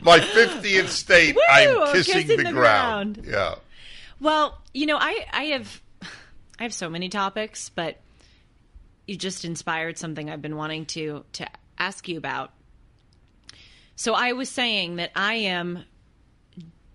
My 0.00 0.20
50th 0.20 0.88
state, 0.88 1.34
Woo! 1.34 1.42
I'm 1.50 1.92
kissing, 1.92 2.14
Kissing 2.14 2.36
the, 2.38 2.44
the 2.44 2.52
ground. 2.52 3.14
ground. 3.16 3.26
Yeah. 3.28 3.54
Well, 4.20 4.58
you 4.72 4.86
know, 4.86 4.96
I 4.96 5.26
I 5.32 5.42
have 5.46 5.80
I 6.58 6.64
have 6.64 6.74
so 6.74 6.88
many 6.88 7.08
topics, 7.08 7.68
but 7.68 7.98
you 9.06 9.16
just 9.16 9.44
inspired 9.44 9.96
something 9.96 10.28
I've 10.28 10.42
been 10.42 10.56
wanting 10.56 10.86
to 10.86 11.24
to 11.34 11.48
ask 11.78 12.08
you 12.08 12.18
about. 12.18 12.52
So 13.96 14.14
I 14.14 14.32
was 14.32 14.48
saying 14.48 14.96
that 14.96 15.10
I 15.16 15.34
am 15.34 15.84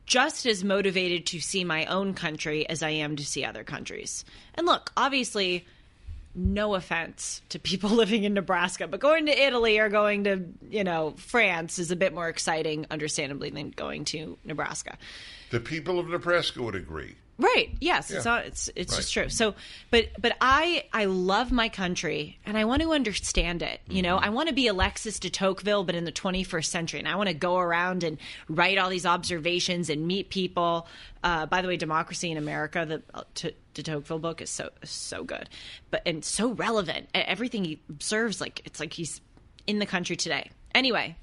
just 0.05 0.45
as 0.45 0.63
motivated 0.63 1.25
to 1.27 1.39
see 1.39 1.63
my 1.63 1.85
own 1.85 2.13
country 2.13 2.67
as 2.67 2.83
I 2.83 2.89
am 2.91 3.15
to 3.15 3.25
see 3.25 3.43
other 3.45 3.63
countries. 3.63 4.25
And 4.55 4.67
look, 4.67 4.91
obviously 4.95 5.65
no 6.35 6.75
offense 6.75 7.41
to 7.49 7.59
people 7.59 7.89
living 7.91 8.23
in 8.23 8.33
Nebraska, 8.33 8.87
but 8.87 8.99
going 8.99 9.25
to 9.27 9.31
Italy 9.31 9.79
or 9.79 9.89
going 9.89 10.23
to, 10.25 10.45
you 10.69 10.83
know, 10.83 11.13
France 11.17 11.79
is 11.79 11.91
a 11.91 11.95
bit 11.95 12.13
more 12.13 12.27
exciting 12.27 12.85
understandably 12.91 13.49
than 13.49 13.69
going 13.71 14.05
to 14.05 14.37
Nebraska. 14.43 14.97
The 15.51 15.59
people 15.59 15.99
of 15.99 16.09
Nebraska 16.09 16.61
would 16.61 16.75
agree. 16.75 17.15
Right. 17.39 17.75
Yes. 17.81 18.11
It's 18.11 18.25
Yeah. 18.25 18.31
not. 18.31 18.45
It's 18.45 18.69
it's 18.75 18.93
Right. 18.93 18.97
just 18.97 19.11
true. 19.13 19.29
So, 19.29 19.55
but 19.89 20.09
but 20.21 20.37
I 20.39 20.85
I 20.93 21.05
love 21.05 21.51
my 21.51 21.67
country 21.67 22.37
and 22.45 22.55
I 22.57 22.65
want 22.65 22.83
to 22.83 22.93
understand 22.93 23.63
it. 23.63 23.81
You 23.89 24.03
know, 24.03 24.17
I 24.17 24.29
want 24.29 24.49
to 24.49 24.53
be 24.55 24.67
Alexis 24.67 25.17
de 25.19 25.31
Tocqueville, 25.31 25.83
but 25.83 25.95
in 25.95 26.05
the 26.05 26.11
21st 26.11 26.69
century, 26.69 26.99
and 26.99 27.07
I 27.07 27.15
want 27.15 27.29
to 27.29 27.33
go 27.33 27.57
around 27.57 28.03
and 28.03 28.19
write 28.47 28.77
all 28.77 28.89
these 28.89 29.05
observations 29.07 29.89
and 29.89 30.05
meet 30.05 30.29
people. 30.29 30.87
Uh, 31.23 31.47
by 31.47 31.61
the 31.63 31.67
way, 31.67 31.75
Democracy 31.75 32.29
in 32.29 32.37
America, 32.37 32.85
the 32.85 33.01
de 33.73 33.81
Tocqueville 33.83 34.19
book 34.19 34.39
is 34.39 34.51
so 34.51 34.69
so 34.83 35.23
good, 35.23 35.49
but 35.89 36.03
and 36.05 36.23
so 36.23 36.51
relevant. 36.51 37.09
Everything 37.15 37.65
he 37.65 37.79
observes, 37.89 38.41
like 38.41 38.61
it's 38.65 38.79
like 38.79 38.93
he's 38.93 39.21
in 39.65 39.79
the 39.79 39.87
country 39.87 40.15
today. 40.15 40.51
Anyway, 40.75 41.15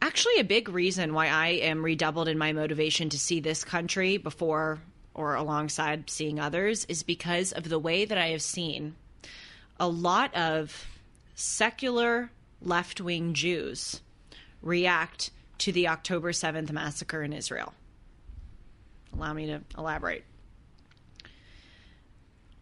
actually 0.00 0.38
a 0.38 0.44
big 0.44 0.68
reason 0.68 1.14
why 1.14 1.28
I 1.28 1.48
am 1.48 1.84
redoubled 1.84 2.28
in 2.28 2.38
my 2.38 2.52
motivation 2.52 3.08
to 3.10 3.18
see 3.18 3.40
this 3.40 3.64
country 3.64 4.16
before 4.16 4.80
or 5.14 5.34
alongside 5.34 6.10
seeing 6.10 6.38
others 6.38 6.84
is 6.86 7.02
because 7.02 7.52
of 7.52 7.68
the 7.68 7.78
way 7.78 8.04
that 8.04 8.18
I 8.18 8.28
have 8.28 8.42
seen 8.42 8.94
a 9.78 9.88
lot 9.88 10.34
of 10.34 10.86
secular 11.34 12.30
left 12.62 13.00
wing 13.00 13.34
Jews 13.34 14.00
react 14.62 15.30
to 15.58 15.72
the 15.72 15.88
October 15.88 16.32
7th 16.32 16.70
massacre 16.70 17.22
in 17.22 17.32
Israel. 17.32 17.74
Allow 19.14 19.32
me 19.32 19.46
to 19.46 19.60
elaborate. 19.76 20.24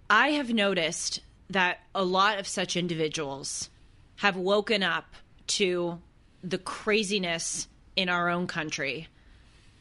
I 0.08 0.28
have 0.30 0.52
noticed 0.52 1.20
that 1.50 1.80
a 1.94 2.04
lot 2.04 2.38
of 2.38 2.46
such 2.46 2.76
individuals 2.76 3.70
have 4.16 4.36
woken 4.36 4.82
up 4.82 5.14
to 5.46 6.00
the 6.44 6.58
craziness 6.58 7.66
in 7.96 8.08
our 8.08 8.28
own 8.28 8.46
country, 8.46 9.08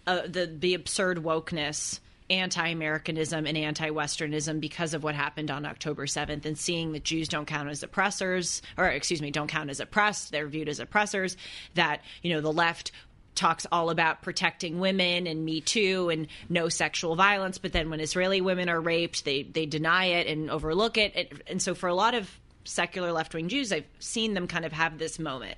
uh, 0.08 0.22
the 0.28 0.46
the 0.46 0.74
absurd 0.74 1.18
wokeness, 1.18 2.00
anti-Americanism, 2.30 3.46
and 3.46 3.58
anti-Westernism 3.58 4.60
because 4.60 4.94
of 4.94 5.04
what 5.04 5.14
happened 5.14 5.52
on 5.52 5.66
October 5.66 6.08
seventh, 6.08 6.46
and 6.46 6.58
seeing 6.58 6.94
that 6.94 7.04
Jews 7.04 7.28
don't 7.28 7.46
count 7.46 7.70
as 7.70 7.84
oppressors, 7.84 8.62
or 8.78 8.88
excuse 8.88 9.22
me, 9.22 9.30
don't 9.30 9.48
count 9.48 9.70
as 9.70 9.80
oppressed. 9.80 10.32
They're 10.32 10.48
viewed 10.48 10.70
as 10.70 10.80
oppressors. 10.80 11.38
That 11.76 12.02
you 12.22 12.34
know 12.34 12.42
the 12.42 12.52
left 12.52 12.92
talks 13.36 13.66
all 13.72 13.90
about 13.90 14.22
protecting 14.22 14.80
women 14.80 15.26
and 15.26 15.44
Me 15.44 15.60
Too 15.60 16.10
and 16.10 16.28
no 16.50 16.70
sexual 16.70 17.16
violence, 17.16 17.58
but 17.58 17.74
then 17.74 17.90
when 17.90 18.00
Israeli 18.00 18.42
women 18.42 18.70
are 18.70 18.80
raped, 18.80 19.26
they 19.26 19.44
they 19.44 19.66
deny 19.66 20.06
it 20.06 20.28
and 20.28 20.50
overlook 20.50 20.98
it. 20.98 21.14
And, 21.16 21.44
and 21.48 21.62
so 21.62 21.76
for 21.76 21.90
a 21.90 21.96
lot 21.96 22.14
of 22.14 22.30
secular 22.64 23.12
left 23.12 23.34
wing 23.34 23.50
Jews, 23.50 23.74
I've 23.74 23.88
seen 24.00 24.34
them 24.36 24.48
kind 24.48 24.66
of 24.66 24.72
have 24.72 24.98
this 24.98 25.20
moment. 25.20 25.58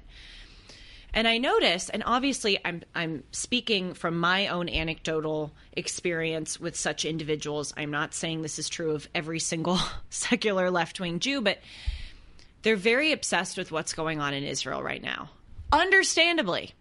And 1.16 1.30
I 1.30 1.38
notice, 1.38 1.90
and 1.90 2.04
obviously 2.06 2.60
I'm 2.66 2.84
I'm 2.94 3.24
speaking 3.32 3.94
from 3.94 4.20
my 4.20 4.48
own 4.48 4.68
anecdotal 4.68 5.54
experience 5.72 6.60
with 6.60 6.76
such 6.76 7.06
individuals. 7.06 7.74
I'm 7.78 7.90
not 7.90 8.14
saying 8.14 8.42
this 8.42 8.60
is 8.60 8.68
true 8.68 8.92
of 8.92 9.08
every 9.16 9.40
single 9.40 9.80
secular 10.10 10.70
left 10.70 11.00
wing 11.00 11.20
Jew, 11.20 11.40
but 11.40 11.60
they're 12.64 12.76
very 12.76 13.14
obsessed 13.14 13.58
with 13.58 13.72
what's 13.72 13.94
going 13.94 14.20
on 14.20 14.34
in 14.34 14.44
Israel 14.44 14.84
right 14.84 15.02
now. 15.02 15.30
Understandably. 15.72 16.74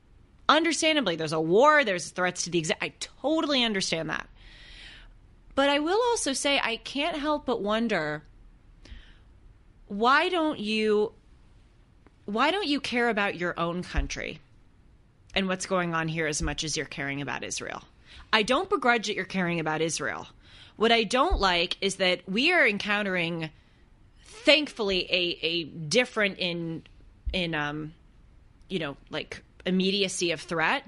Understandably, 0.49 1.14
there's 1.14 1.32
a 1.32 1.41
war, 1.41 1.85
there's 1.85 2.11
threats 2.11 2.45
to 2.45 2.51
the 2.51 2.59
exec. 2.59 2.78
I 2.82 2.93
totally 2.99 3.62
understand 3.62 4.11
that. 4.11 4.28
But 5.55 5.68
I 5.68 5.78
will 5.78 6.01
also 6.11 6.32
say 6.32 6.59
I 6.59 6.76
can't 6.78 7.16
help 7.16 7.47
but 7.47 7.62
wonder 7.62 8.24
why 9.87 10.28
don't 10.28 10.59
you 10.59 11.12
why 12.27 12.51
don't 12.51 12.66
you 12.66 12.81
care 12.81 13.09
about 13.09 13.37
your 13.37 13.59
own 13.59 13.83
country 13.83 14.39
and 15.35 15.49
what's 15.49 15.66
going 15.66 15.95
on 15.95 16.09
here 16.09 16.27
as 16.27 16.41
much 16.41 16.64
as 16.64 16.77
you're 16.77 16.87
caring 16.87 17.20
about 17.20 17.45
Israel? 17.45 17.83
I 18.33 18.43
don't 18.43 18.70
begrudge 18.70 19.07
that 19.07 19.16
you're 19.16 19.25
caring 19.25 19.61
about 19.61 19.81
Israel. 19.81 20.27
What 20.77 20.93
I 20.93 21.05
don't 21.05 21.39
like 21.39 21.77
is 21.81 21.97
that 21.97 22.29
we 22.29 22.53
are 22.53 22.66
encountering 22.66 23.51
thankfully 24.45 25.07
a 25.11 25.39
a 25.43 25.64
different 25.64 26.39
in 26.39 26.83
in 27.33 27.55
um 27.55 27.95
you 28.68 28.79
know 28.79 28.97
like 29.11 29.43
immediacy 29.64 30.33
of 30.33 30.41
threat 30.41 30.85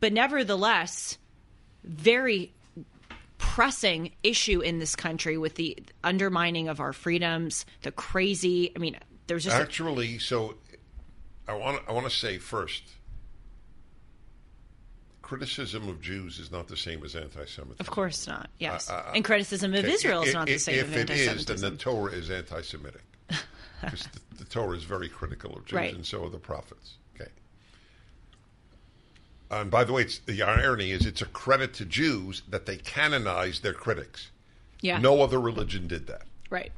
but 0.00 0.12
nevertheless 0.12 1.18
very 1.84 2.50
pressing 3.36 4.12
issue 4.22 4.60
in 4.60 4.78
this 4.78 4.96
country 4.96 5.36
with 5.36 5.56
the 5.56 5.76
undermining 6.02 6.68
of 6.68 6.80
our 6.80 6.94
freedoms 6.94 7.66
the 7.82 7.92
crazy 7.92 8.72
i 8.74 8.78
mean 8.78 8.96
there's 9.32 9.44
just 9.44 9.56
a- 9.56 9.60
Actually, 9.62 10.18
so 10.18 10.56
I 11.48 11.54
want 11.54 11.82
I 11.88 11.92
want 11.92 12.04
to 12.04 12.10
say 12.14 12.36
first, 12.36 12.82
criticism 15.22 15.88
of 15.88 16.02
Jews 16.02 16.38
is 16.38 16.50
not 16.52 16.68
the 16.68 16.76
same 16.76 17.02
as 17.02 17.16
anti-Semitism. 17.16 17.76
of 17.80 17.88
course 17.90 18.26
not 18.26 18.50
yes 18.58 18.90
Uh, 18.90 18.94
uh, 18.94 19.12
and 19.14 19.24
criticism 19.24 19.72
of 19.72 19.80
Okay, 19.84 19.92
israel 19.94 20.22
is 20.22 20.34
not 20.34 20.48
i- 20.48 20.52
the 20.52 20.58
same. 20.58 20.78
If 20.80 20.94
it 20.96 21.08
is, 21.08 21.46
then 21.46 21.60
the 21.60 21.70
Torah 21.78 22.12
is 22.12 22.30
anti-Semitic. 22.30 23.02
Because 23.80 24.06
the, 24.06 24.20
the 24.36 24.44
Torah 24.44 24.76
is 24.76 24.84
very 24.84 25.08
critical 25.08 25.56
of 25.56 25.64
Jews, 25.64 25.76
Right. 25.76 25.92
and 25.94 26.06
so 26.06 26.24
are 26.24 26.30
the 26.30 26.38
prophets. 26.38 26.98
Okay. 27.16 27.30
And 29.50 29.72
by 29.72 29.82
the 29.82 29.92
way, 29.92 30.02
it's, 30.02 30.18
the 30.20 30.40
irony 30.42 30.92
is 30.92 31.04
it's 31.04 31.20
a 31.20 31.26
credit 31.26 31.74
to 31.74 31.84
Jews 31.84 32.42
that 32.48 32.64
they 32.66 32.76
canonized 32.76 33.64
their 33.64 33.72
critics. 33.74 34.30
yeah 34.82 34.98
No 34.98 35.20
other 35.22 35.40
religion 35.40 35.88
did 35.88 36.06
that. 36.06 36.22
right 36.50 36.70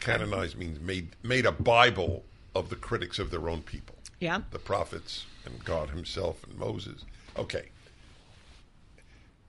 Canonized 0.00 0.56
means 0.56 0.80
made 0.80 1.16
made 1.22 1.46
a 1.46 1.52
Bible 1.52 2.24
of 2.54 2.68
the 2.70 2.76
critics 2.76 3.18
of 3.18 3.30
their 3.30 3.48
own 3.48 3.62
people. 3.62 3.94
yeah 4.18 4.40
the 4.50 4.58
prophets 4.58 5.26
and 5.44 5.64
God 5.64 5.90
Himself 5.90 6.42
and 6.44 6.58
Moses. 6.58 7.04
Okay. 7.36 7.68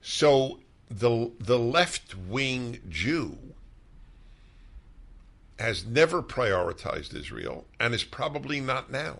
So 0.00 0.58
the 0.90 1.30
the 1.38 1.58
left 1.58 2.14
wing 2.16 2.78
Jew 2.88 3.38
has 5.58 5.84
never 5.86 6.22
prioritized 6.22 7.14
Israel 7.14 7.66
and 7.78 7.94
is 7.94 8.02
probably 8.04 8.60
not 8.60 8.90
now. 8.90 9.18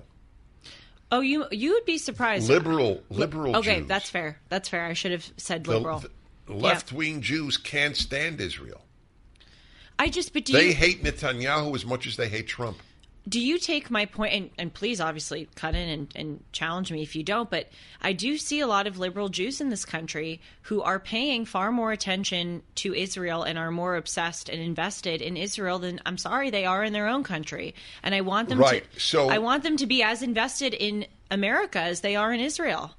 oh 1.13 1.21
you 1.21 1.47
you 1.51 1.73
would 1.75 1.85
be 1.85 1.99
surprised 1.99 2.49
Liberal 2.49 3.03
liberal 3.11 3.57
okay 3.57 3.79
Jews. 3.81 3.89
that's 3.89 4.11
fair 4.11 4.39
that's 4.49 4.69
fair 4.69 4.87
i 4.87 4.93
should 4.95 5.13
have 5.13 5.31
said 5.37 5.69
liberal 5.69 6.03
left 6.49 6.91
wing 6.93 7.21
Jews 7.21 7.57
can't 7.57 7.97
stand 7.97 8.41
Israel. 8.41 8.81
I 9.99 10.09
just 10.09 10.33
but 10.33 10.45
do 10.45 10.53
They 10.53 10.69
you 10.69 10.75
hate 10.75 11.03
Netanyahu 11.03 11.75
as 11.75 11.85
much 11.85 12.07
as 12.07 12.17
they 12.17 12.29
hate 12.29 12.47
Trump. 12.49 12.79
do 13.29 13.39
you 13.41 13.59
take 13.59 13.89
my 13.91 14.05
point 14.07 14.33
and, 14.35 14.51
and 14.59 14.75
please 14.75 15.01
obviously 15.01 15.49
cut 15.55 15.75
in 15.75 15.89
and, 15.89 16.13
and 16.17 16.45
challenge 16.53 16.91
me 16.91 17.03
if 17.03 17.15
you 17.15 17.23
don't 17.23 17.49
but 17.51 17.69
i 18.01 18.13
do 18.13 18.37
see 18.37 18.59
a 18.61 18.67
lot 18.67 18.87
of 18.89 18.99
liberal 18.99 19.29
jews 19.29 19.61
in 19.61 19.69
this 19.71 19.85
country 19.85 20.41
who 20.63 20.83
are 20.83 20.99
paying 20.99 21.45
far 21.45 21.71
more 21.71 21.93
attention 21.93 22.63
to 22.75 22.93
israel 22.95 23.45
and 23.45 23.59
are 23.59 23.71
more 23.71 23.95
obsessed 23.97 24.49
and 24.49 24.61
invested 24.61 25.23
in 25.23 25.37
israel 25.37 25.79
than 25.79 26.01
i'm 26.05 26.19
sorry 26.19 26.51
they 26.51 26.65
are 26.65 26.83
in 26.83 26.93
their 26.93 27.07
own 27.07 27.23
country 27.23 27.75
and 28.03 28.15
i 28.15 28.21
want 28.21 28.49
them 28.49 28.59
Right, 28.59 28.85
to 28.95 29.01
so- 29.01 29.29
i 29.29 29.39
want 29.39 29.63
them 29.63 29.77
to 29.77 29.87
be 29.87 30.03
as 30.03 30.21
invested 30.23 30.75
in 30.75 31.07
america 31.31 31.79
as 31.81 32.01
they 32.01 32.17
are 32.17 32.33
in 32.33 32.41
israel 32.41 32.93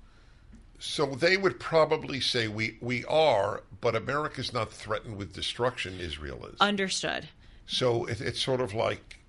So 0.80 1.06
they 1.06 1.38
would 1.38 1.60
probably 1.60 2.20
say 2.20 2.48
we, 2.48 2.78
we 2.82 3.06
are, 3.06 3.64
but 3.80 3.96
America's 3.96 4.52
not 4.52 4.72
threatened 4.72 5.18
with 5.18 5.34
destruction, 5.34 6.00
Israel 6.00 6.46
is. 6.46 6.60
understood 6.60 7.30
So 7.66 8.06
it, 8.06 8.22
it's 8.22 8.42
sort 8.42 8.62
of 8.62 8.74
like 8.74 9.20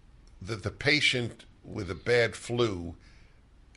the 0.43 0.57
the 0.57 0.71
patient 0.71 1.45
with 1.65 1.91
a 1.91 1.95
bad 1.95 2.35
flu. 2.37 2.95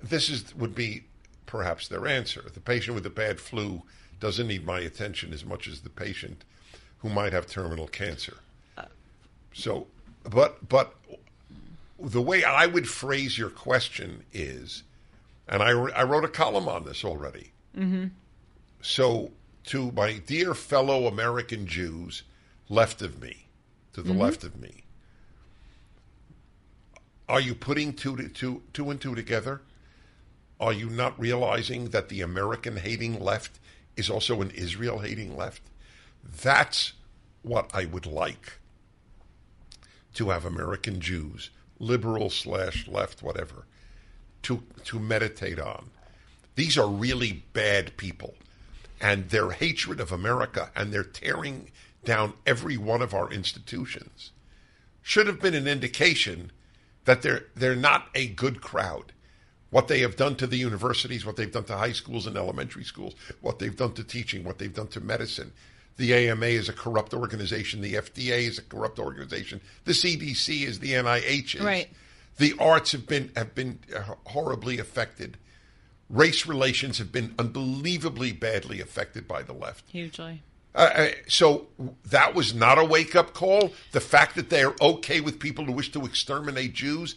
This 0.02 0.30
is 0.30 0.56
would 0.56 0.76
be 0.76 1.04
perhaps 1.46 1.88
their 1.88 2.08
answer. 2.08 2.44
The 2.54 2.60
patient 2.60 2.96
with 2.96 3.06
a 3.06 3.12
bad 3.12 3.40
flu 3.40 3.84
doesn't 4.20 4.48
need 4.48 4.66
my 4.66 4.80
attention 4.80 5.34
as 5.34 5.46
much 5.46 5.68
as 5.68 5.82
the 5.82 5.90
patient 5.90 6.44
who 7.00 7.10
might 7.10 7.34
have 7.34 7.48
terminal 7.48 7.88
cancer. 7.88 8.38
Uh. 8.78 8.86
So, 9.54 9.88
but 10.24 10.68
but 10.68 10.94
the 12.00 12.22
way 12.22 12.44
I 12.44 12.66
would 12.66 12.88
phrase 12.88 13.38
your 13.38 13.50
question 13.50 14.24
is, 14.34 14.84
and 15.48 15.64
I, 15.64 15.70
I 15.70 16.04
wrote 16.04 16.26
a 16.26 16.30
column 16.30 16.68
on 16.68 16.84
this 16.84 17.04
already. 17.04 17.52
Mm-hmm. 17.78 18.06
So, 18.82 19.32
to 19.66 19.92
my 19.92 20.14
dear 20.26 20.54
fellow 20.54 21.08
American 21.08 21.68
Jews 21.68 22.24
left 22.70 23.02
of 23.02 23.22
me, 23.22 23.48
to 23.94 24.02
the 24.02 24.14
left 24.14 24.44
of 24.44 24.60
me, 24.60 24.84
are 27.28 27.42
you 27.42 27.54
putting 27.54 27.94
two, 27.94 28.16
to, 28.16 28.30
two, 28.30 28.64
two 28.74 28.90
and 28.90 29.00
two 29.02 29.14
together? 29.14 29.62
Are 30.60 30.74
you 30.74 30.90
not 30.90 31.20
realizing 31.20 31.90
that 31.90 32.10
the 32.10 32.22
American 32.22 32.78
hating 32.78 33.20
left 33.20 33.60
is 33.96 34.10
also 34.10 34.42
an 34.42 34.52
Israel 34.52 35.00
hating 35.00 35.36
left? 35.36 35.62
That's 36.24 36.94
what 37.42 37.70
I 37.74 37.86
would 37.86 38.06
like 38.06 38.60
to 40.16 40.30
have 40.30 40.46
American 40.46 41.00
Jews, 41.00 41.52
liberal 41.80 42.30
slash 42.30 42.88
left, 42.88 43.22
whatever, 43.22 43.66
to 44.44 44.64
to 44.86 45.00
meditate 45.00 45.60
on. 45.60 45.92
These 46.58 46.76
are 46.76 46.90
really 46.90 47.44
bad 47.54 47.98
people, 47.98 48.34
and 49.00 49.30
their 49.30 49.52
hatred 49.52 50.00
of 50.00 50.12
America 50.12 50.72
and 50.76 50.92
their 50.92 51.04
tearing 51.04 51.70
down 52.04 52.34
every 52.48 52.78
one 52.78 53.04
of 53.04 53.14
our 53.14 53.32
institutions 53.32 54.32
should 55.04 55.28
have 55.28 55.40
been 55.40 55.54
an 55.54 55.68
indication 55.68 56.52
that 57.06 57.22
they're 57.22 57.46
they're 57.56 57.76
not 57.76 58.08
a 58.16 58.26
good 58.26 58.60
crowd. 58.60 59.14
What 59.70 59.88
they 59.88 60.00
have 60.00 60.16
done 60.16 60.36
to 60.38 60.48
the 60.48 60.58
universities, 60.58 61.28
what 61.28 61.36
they've 61.36 61.52
done 61.52 61.66
to 61.66 61.78
high 61.78 61.92
schools 61.92 62.26
and 62.26 62.36
elementary 62.36 62.84
schools, 62.84 63.14
what 63.42 63.60
they've 63.60 63.76
done 63.76 63.94
to 63.94 64.04
teaching, 64.04 64.44
what 64.44 64.58
they've 64.58 64.74
done 64.74 64.88
to 64.88 65.00
medicine. 65.00 65.54
The 65.98 66.14
AMA 66.14 66.48
is 66.48 66.70
a 66.70 66.74
corrupt 66.74 67.14
organization. 67.14 67.82
The 67.82 67.96
FDA 67.96 68.48
is 68.48 68.58
a 68.58 68.64
corrupt 68.64 68.98
organization. 68.98 69.62
The 69.86 69.92
CDC 69.92 70.64
is 70.64 70.80
the 70.80 70.94
NIH 70.94 71.56
is. 71.58 71.62
Right. 71.62 71.90
The 72.38 72.56
arts 72.60 72.94
have 72.94 73.06
been 73.06 73.30
have 73.36 73.54
been 73.54 73.78
uh, 73.96 74.16
horribly 74.26 74.80
affected. 74.80 75.38
Race 76.10 76.46
relations 76.46 76.98
have 77.00 77.12
been 77.12 77.36
unbelievably 77.38 78.32
badly 78.34 78.80
affected 78.80 79.28
by 79.28 79.42
the 79.42 79.54
left. 79.54 79.84
Hugely. 79.90 80.42
Uh, 80.74 81.08
so 81.28 81.68
that 82.06 82.36
was 82.36 82.54
not 82.54 82.78
a 82.78 82.86
wake 82.86 83.16
up 83.16 83.34
call. 83.34 83.72
The 83.92 84.00
fact 84.00 84.36
that 84.36 84.50
they 84.50 84.64
are 84.64 84.76
okay 84.80 85.22
with 85.22 85.40
people 85.40 85.66
who 85.66 85.72
wish 85.72 85.92
to 85.94 86.06
exterminate 86.06 86.74
Jews, 86.74 87.16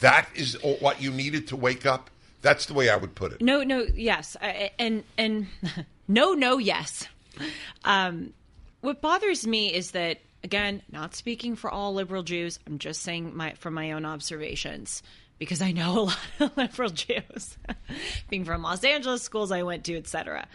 that 0.00 0.28
is 0.34 0.58
what 0.80 1.00
you 1.00 1.10
needed 1.10 1.46
to 1.48 1.56
wake 1.56 1.86
up. 1.86 2.10
That's 2.42 2.66
the 2.66 2.74
way 2.74 2.90
I 2.90 2.96
would 2.96 3.14
put 3.14 3.32
it. 3.32 3.40
No, 3.40 3.62
no, 3.62 3.86
yes, 3.94 4.36
I- 4.42 4.70
and 4.78 5.04
and 5.16 5.46
no, 6.08 6.34
no, 6.34 6.58
yes. 6.58 7.08
Um, 7.84 8.32
what 8.80 9.00
bothers 9.00 9.46
me 9.46 9.72
is 9.72 9.92
that 9.92 10.20
again, 10.44 10.82
not 10.92 11.14
speaking 11.14 11.56
for 11.56 11.70
all 11.70 11.94
liberal 11.94 12.22
Jews. 12.22 12.58
I'm 12.66 12.78
just 12.78 13.02
saying 13.02 13.36
my 13.36 13.54
from 13.54 13.74
my 13.74 13.92
own 13.92 14.04
observations 14.04 15.02
because 15.38 15.62
I 15.62 15.72
know 15.72 15.92
a 15.92 16.00
lot 16.00 16.18
of 16.40 16.56
liberal 16.56 16.90
Jews, 16.90 17.58
being 18.30 18.44
from 18.44 18.62
Los 18.62 18.84
Angeles 18.84 19.22
schools 19.22 19.52
I 19.52 19.62
went 19.62 19.84
to, 19.84 19.96
etc. 19.96 20.46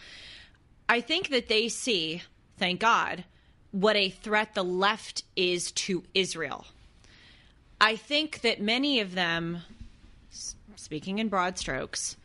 I 0.90 1.02
think 1.02 1.30
that 1.30 1.48
they 1.48 1.70
see, 1.70 2.22
thank 2.58 2.80
God, 2.80 3.24
what 3.72 3.96
a 3.96 4.10
threat 4.10 4.54
the 4.54 4.64
left 4.64 5.24
is 5.36 5.72
to 5.72 6.04
Israel. 6.14 6.66
I 7.80 7.96
think 7.96 8.42
that 8.42 8.62
many 8.62 9.00
of 9.00 9.16
them, 9.16 9.60
speaking 10.76 11.20
in 11.20 11.30
broad 11.30 11.58
strokes, 11.58 12.18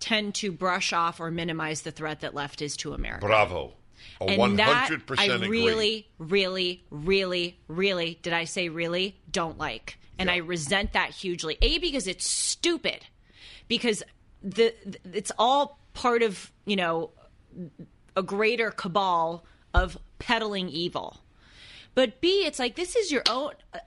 tend 0.00 0.34
to 0.36 0.50
brush 0.50 0.92
off 0.92 1.20
or 1.20 1.30
minimize 1.30 1.82
the 1.82 1.90
threat 1.90 2.20
that 2.20 2.34
left 2.34 2.62
is 2.62 2.76
to 2.78 2.94
America. 2.94 3.26
Bravo. 3.26 3.74
A 4.20 4.24
and 4.24 4.58
that 4.58 4.90
I 5.18 5.24
agree. 5.24 5.48
really, 5.48 6.08
really, 6.18 6.84
really, 6.90 7.58
really, 7.68 8.18
did 8.22 8.32
I 8.32 8.44
say 8.44 8.68
really? 8.68 9.16
Don't 9.30 9.58
like. 9.58 9.98
And 10.18 10.30
I 10.30 10.36
resent 10.36 10.92
that 10.92 11.10
hugely. 11.10 11.58
A, 11.60 11.78
because 11.78 12.06
it's 12.06 12.28
stupid. 12.28 13.04
Because 13.66 14.02
the 14.42 14.74
it's 15.12 15.32
all 15.38 15.78
part 15.92 16.22
of, 16.22 16.52
you 16.66 16.76
know, 16.76 17.10
a 18.16 18.22
greater 18.22 18.70
cabal 18.70 19.44
of 19.72 19.98
peddling 20.18 20.68
evil. 20.68 21.18
But 21.94 22.20
B, 22.20 22.44
it's 22.46 22.58
like 22.58 22.76
this 22.76 22.94
is 22.96 23.10
your 23.10 23.22
own. 23.28 23.52
uh, 23.72 23.78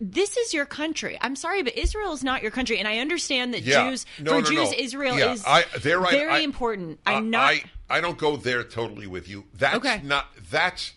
This 0.00 0.36
is 0.36 0.52
your 0.54 0.66
country. 0.66 1.16
I'm 1.20 1.36
sorry, 1.36 1.62
but 1.62 1.76
Israel 1.78 2.12
is 2.12 2.24
not 2.24 2.42
your 2.42 2.50
country, 2.50 2.78
and 2.78 2.88
I 2.88 2.98
understand 2.98 3.54
that 3.54 3.62
Yeah. 3.62 3.88
Jews 3.90 4.06
No, 4.18 4.32
for 4.32 4.40
no, 4.40 4.46
Jews, 4.48 4.70
no. 4.72 4.78
Israel 4.78 5.18
Yeah, 5.18 5.32
is 5.34 5.44
I- 5.46 5.60
right. 5.60 6.10
very 6.10 6.32
I- 6.32 6.38
important. 6.40 6.98
I- 7.06 7.14
I'm 7.14 7.30
not. 7.30 7.54
I, 7.88 8.00
don't 8.00 8.18
go 8.18 8.36
there 8.36 8.64
totally 8.64 9.06
with 9.06 9.28
you. 9.28 9.44
That's 9.54 9.76
Okay. 9.76 10.00
not. 10.04 10.26
That's 10.50 10.92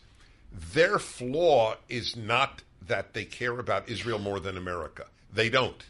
their 0.74 1.00
flaw. 1.00 1.76
Is 1.88 2.16
not 2.16 2.64
that 2.88 3.14
they 3.14 3.26
care 3.26 3.60
about 3.60 3.88
Israel 3.90 4.20
more 4.20 4.40
than 4.40 4.58
America. 4.58 5.06
They 5.32 5.50
don't. 5.50 5.84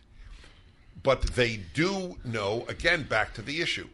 But 1.02 1.22
they 1.22 1.58
do 1.74 2.18
know. 2.26 2.66
Again, 2.68 3.04
back 3.04 3.34
to 3.36 3.42
the 3.42 3.62
issue. 3.62 3.88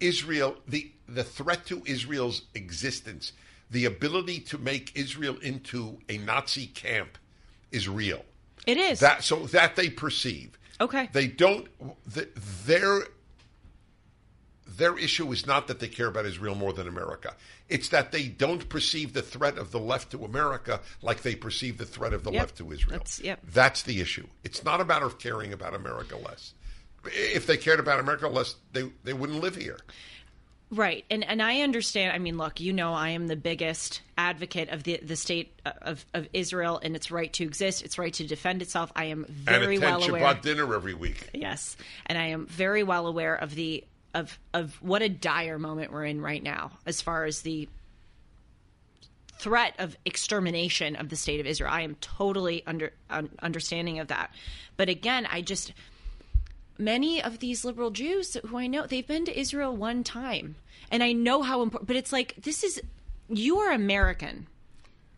Israel. 0.00 0.56
The 0.66 0.90
the 1.08 1.24
threat 1.24 1.64
to 1.66 1.82
Israel's 1.86 2.42
existence, 2.54 3.32
the 3.70 3.84
ability 3.86 4.40
to 4.40 4.58
make 4.58 4.92
Israel 4.94 5.36
into 5.40 5.98
a 6.08 6.18
Nazi 6.18 6.66
camp, 6.66 7.16
is 7.72 7.88
real. 7.88 8.24
it 8.66 8.76
is 8.76 9.00
That 9.00 9.24
so 9.24 9.46
that 9.46 9.76
they 9.76 9.88
perceive. 9.90 10.58
okay. 10.80 11.08
They 11.12 11.28
don't. 11.28 11.68
th 12.12 12.28
their 12.66 13.04
their 14.76 14.98
issue 14.98 15.30
is 15.32 15.46
not 15.46 15.66
that 15.68 15.80
they 15.80 15.88
care 15.88 16.06
about 16.08 16.26
Israel 16.26 16.54
more 16.54 16.72
than 16.72 16.86
America. 16.86 17.34
It's 17.68 17.88
that 17.88 18.12
they 18.12 18.28
don't 18.28 18.68
perceive 18.68 19.12
the 19.14 19.22
threat 19.22 19.56
of 19.58 19.70
the 19.72 19.78
left 19.80 20.10
to 20.12 20.24
America 20.24 20.80
like 21.02 21.22
they 21.22 21.34
perceive 21.34 21.78
the 21.78 21.86
threat 21.86 22.12
of 22.12 22.22
the 22.24 22.30
Yep. 22.32 22.40
left 22.40 22.56
to 22.58 22.70
Israel. 22.72 22.92
That's- 22.98 23.20
yep. 23.20 23.40
That's 23.44 23.82
the 23.82 24.00
issue. 24.00 24.26
It's 24.44 24.62
not 24.64 24.80
a 24.80 24.84
matter 24.84 25.06
of 25.06 25.18
caring 25.18 25.52
about 25.52 25.74
America 25.74 26.16
less. 26.16 26.52
If 27.06 27.46
they 27.46 27.56
cared 27.56 27.80
about 27.80 28.00
America 28.00 28.28
less, 28.28 28.56
they 28.72 28.90
they 29.04 29.12
wouldn't 29.12 29.40
live 29.40 29.56
here. 29.56 29.78
Right. 30.70 31.06
And 31.10 31.24
and 31.24 31.40
I 31.40 31.62
understand. 31.62 32.12
I 32.12 32.18
mean, 32.18 32.36
look, 32.36 32.60
you 32.60 32.74
know, 32.74 32.92
I 32.92 33.10
am 33.10 33.26
the 33.26 33.36
biggest 33.36 34.02
advocate 34.18 34.68
of 34.68 34.82
the 34.82 34.98
the 35.02 35.16
state 35.16 35.58
of, 35.64 36.04
of 36.12 36.28
Israel 36.34 36.78
and 36.82 36.94
its 36.94 37.10
right 37.10 37.32
to 37.34 37.44
exist, 37.44 37.82
its 37.82 37.96
right 37.98 38.12
to 38.14 38.26
defend 38.26 38.60
itself. 38.60 38.92
I 38.94 39.04
am 39.06 39.24
very 39.28 39.78
well 39.78 40.02
aware. 40.02 40.04
and 40.04 40.12
well 40.12 40.20
attend 40.22 40.22
aware. 40.22 40.34
Shabbat 40.34 40.42
dinner 40.42 40.74
every 40.74 40.94
week. 40.94 41.30
Yes. 41.32 41.76
And 42.04 42.18
I 42.18 42.26
am 42.26 42.46
very 42.46 42.82
well 42.82 43.06
aware 43.06 43.34
of 43.34 43.54
the 43.54 43.84
of 44.14 44.38
of 44.54 44.74
what 44.82 45.02
a 45.02 45.08
dire 45.08 45.58
moment 45.58 45.92
we're 45.92 46.04
in 46.04 46.20
right 46.20 46.42
now 46.42 46.72
as 46.86 47.00
far 47.02 47.24
as 47.24 47.42
the 47.42 47.68
threat 49.38 49.74
of 49.78 49.96
extermination 50.04 50.96
of 50.96 51.08
the 51.10 51.16
state 51.16 51.38
of 51.40 51.46
Israel. 51.46 51.70
I 51.72 51.82
am 51.82 51.94
totally 52.00 52.64
under 52.66 52.92
un, 53.08 53.30
understanding 53.40 54.00
of 54.00 54.08
that. 54.08 54.32
But 54.76 54.88
again, 54.88 55.26
I 55.30 55.42
just 55.42 55.72
many 56.78 57.22
of 57.22 57.38
these 57.38 57.64
liberal 57.64 57.90
Jews 57.90 58.36
who 58.46 58.58
I 58.58 58.66
know 58.66 58.86
they've 58.86 59.06
been 59.06 59.24
to 59.26 59.38
Israel 59.38 59.76
one 59.76 60.02
time, 60.04 60.56
and 60.90 61.02
I 61.02 61.12
know 61.12 61.42
how 61.42 61.62
important. 61.62 61.86
But 61.86 61.96
it's 61.96 62.12
like 62.12 62.34
this 62.42 62.64
is 62.64 62.80
you 63.28 63.58
are 63.58 63.72
American. 63.72 64.46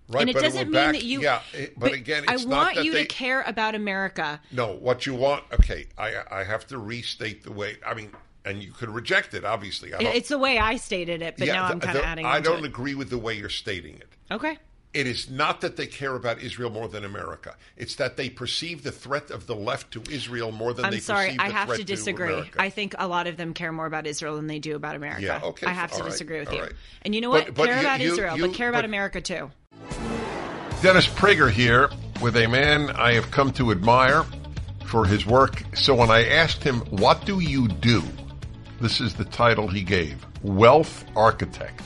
Right, 0.09 0.23
and 0.23 0.31
it 0.31 0.33
but 0.33 0.43
doesn't 0.43 0.59
went 0.59 0.71
mean 0.71 0.83
back- 0.83 0.93
that 0.95 1.05
you. 1.05 1.23
Yeah, 1.23 1.41
it- 1.53 1.79
but, 1.79 1.93
again, 1.93 2.25
it's 2.29 2.45
I 2.45 2.49
want 2.49 2.85
you 2.85 2.93
they, 2.93 3.03
to 3.03 3.07
care 3.09 3.43
about 3.43 3.77
America. 3.77 4.41
No, 4.51 4.73
what 4.75 5.07
you 5.07 5.15
want? 5.15 5.45
Okay, 5.53 5.87
I 5.97 6.15
I 6.31 6.43
have 6.45 6.67
to 6.69 6.79
restate 6.79 7.45
the 7.45 7.53
way. 7.53 7.77
I 7.87 7.95
mean, 7.95 8.11
and 8.45 8.63
you 8.63 8.73
could 8.73 8.89
reject 8.91 9.35
it. 9.35 9.45
Obviously, 9.45 9.91
It's 10.01 10.29
the 10.29 10.39
way 10.39 10.59
I 10.59 10.77
stated 10.77 11.23
it, 11.23 11.37
but 11.39 11.47
now 11.49 11.67
I'm 11.67 11.81
kind 11.81 11.99
of 11.99 12.05
adding. 12.05 12.27
I 12.27 12.41
don't 12.41 12.61
it. 12.65 12.67
agree 12.67 12.95
with 12.95 13.11
the 13.11 13.19
way 13.19 13.35
you're 13.35 13.49
stating 13.49 13.97
it. 13.97 14.09
Okay. 14.31 14.59
It 14.93 15.07
is 15.07 15.31
not 15.31 15.61
that 15.61 15.77
they 15.77 15.87
care 15.87 16.17
about 16.17 16.41
Israel 16.41 16.69
more 16.69 16.89
than 16.89 17.05
America. 17.05 17.55
It's 17.77 17.95
that 17.97 18.17
they 18.17 18.29
perceive 18.29 18.83
the 18.83 18.91
threat 18.91 19.31
of 19.31 19.47
the 19.47 19.55
left 19.55 19.93
to 19.93 20.03
Israel 20.11 20.51
more 20.51 20.73
than 20.73 20.85
I'm 20.87 20.91
they 20.91 20.99
sorry. 20.99 21.27
perceive 21.27 21.39
the 21.39 21.45
I 21.45 21.51
have 21.51 21.75
to 21.77 21.85
disagree. 21.85 22.33
America. 22.33 22.61
I 22.61 22.71
think 22.71 22.97
a 22.99 23.07
lot 23.07 23.29
of 23.29 23.37
them 23.37 23.55
care 23.55 23.71
more 23.71 23.87
about 23.87 24.09
Israel 24.09 24.35
than 24.35 24.49
they 24.49 24.59
do 24.59 24.75
about 24.75 24.97
America. 24.97 25.23
Yeah, 25.23 25.41
okay, 25.45 25.67
I 25.69 25.71
have 25.73 25.93
to 25.93 26.03
right, 26.03 26.11
disagree 26.11 26.41
with 26.41 26.53
you. 26.53 26.63
right. 26.63 26.73
And 27.03 27.15
you 27.15 27.21
know 27.21 27.31
But- 27.31 27.47
what? 27.47 27.55
but 27.55 27.67
care 27.67 27.75
you- 27.77 27.81
about 27.83 28.01
you- 28.01 28.13
Israel, 28.13 28.37
you- 28.37 28.47
but 28.49 28.55
care 28.57 28.69
about 28.69 28.79
but- 28.79 28.85
America 28.87 29.21
too. 29.21 29.51
Dennis 30.83 31.07
Prager 31.07 31.51
here 31.51 31.89
with 32.21 32.37
a 32.37 32.47
man 32.49 32.91
I 32.91 33.13
have 33.13 33.31
come 33.31 33.53
to 33.53 33.71
admire 33.71 34.25
for 34.87 35.05
his 35.07 35.25
work. 35.27 35.63
So 35.75 35.95
when 35.95 36.11
I 36.11 36.27
asked 36.27 36.65
him, 36.65 36.81
What 36.91 37.25
do 37.27 37.39
you 37.39 37.69
do? 37.69 38.03
This 38.81 39.03
is 39.03 39.13
the 39.13 39.27
title 39.27 39.69
he 39.69 39.83
gave 39.83 40.27
Wealth 40.43 41.05
Architect. 41.15 41.83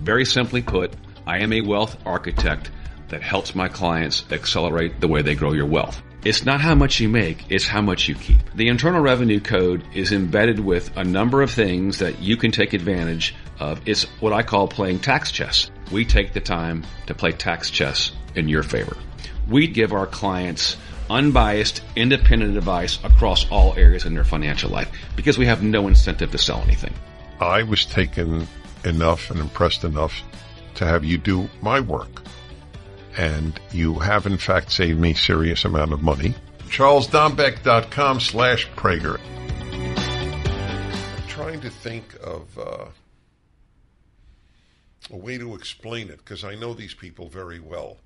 Very 0.00 0.24
simply 0.24 0.62
put, 0.62 0.94
I 1.26 1.40
am 1.40 1.52
a 1.52 1.60
wealth 1.60 1.98
architect 2.06 2.70
that 3.08 3.20
helps 3.20 3.54
my 3.54 3.68
clients 3.68 4.24
accelerate 4.30 4.98
the 4.98 5.08
way 5.08 5.20
they 5.20 5.34
grow 5.34 5.52
your 5.52 5.66
wealth. 5.66 6.00
It's 6.24 6.46
not 6.46 6.62
how 6.62 6.74
much 6.74 7.00
you 7.00 7.08
make, 7.10 7.44
it's 7.50 7.66
how 7.66 7.82
much 7.82 8.08
you 8.08 8.14
keep. 8.14 8.38
The 8.54 8.68
Internal 8.68 9.02
Revenue 9.02 9.40
Code 9.40 9.84
is 9.94 10.10
embedded 10.10 10.58
with 10.58 10.96
a 10.96 11.04
number 11.04 11.42
of 11.42 11.50
things 11.50 11.98
that 11.98 12.18
you 12.20 12.38
can 12.38 12.50
take 12.50 12.72
advantage 12.72 13.34
of. 13.60 13.86
It's 13.86 14.04
what 14.20 14.32
I 14.32 14.42
call 14.42 14.68
playing 14.68 15.00
tax 15.00 15.30
chess. 15.30 15.70
We 15.92 16.06
take 16.06 16.32
the 16.32 16.40
time 16.40 16.86
to 17.08 17.14
play 17.14 17.32
tax 17.32 17.68
chess 17.68 18.12
in 18.34 18.48
your 18.48 18.62
favor. 18.62 18.96
We 19.50 19.66
give 19.66 19.92
our 19.92 20.06
clients 20.06 20.78
unbiased, 21.10 21.82
independent 21.96 22.56
advice 22.56 22.98
across 23.04 23.48
all 23.50 23.74
areas 23.76 24.04
in 24.04 24.14
their 24.14 24.24
financial 24.24 24.70
life 24.70 24.90
because 25.16 25.38
we 25.38 25.46
have 25.46 25.62
no 25.62 25.88
incentive 25.88 26.30
to 26.32 26.38
sell 26.38 26.60
anything. 26.62 26.94
I 27.40 27.62
was 27.62 27.84
taken 27.84 28.46
enough 28.84 29.30
and 29.30 29.40
impressed 29.40 29.84
enough 29.84 30.22
to 30.76 30.86
have 30.86 31.04
you 31.04 31.18
do 31.18 31.48
my 31.60 31.80
work. 31.80 32.22
And 33.16 33.58
you 33.72 33.98
have 33.98 34.26
in 34.26 34.38
fact 34.38 34.70
saved 34.70 35.00
me 35.00 35.14
serious 35.14 35.64
amount 35.64 35.92
of 35.92 36.02
money. 36.02 36.34
CharlesDombeck.com 36.68 38.20
slash 38.20 38.68
Prager. 38.70 39.18
I'm 41.16 41.26
trying 41.26 41.60
to 41.60 41.70
think 41.70 42.14
of 42.22 42.58
uh, 42.58 42.84
a 45.10 45.16
way 45.16 45.38
to 45.38 45.54
explain 45.54 46.10
it 46.10 46.18
because 46.18 46.44
I 46.44 46.54
know 46.54 46.74
these 46.74 46.94
people 46.94 47.28
very 47.28 47.60
well. 47.60 47.96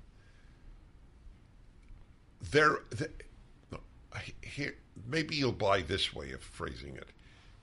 They're, 2.51 2.79
here, 4.41 4.75
maybe 5.07 5.35
you'll 5.35 5.51
buy 5.51 5.81
this 5.81 6.13
way 6.13 6.31
of 6.31 6.41
phrasing 6.41 6.95
it. 6.95 7.09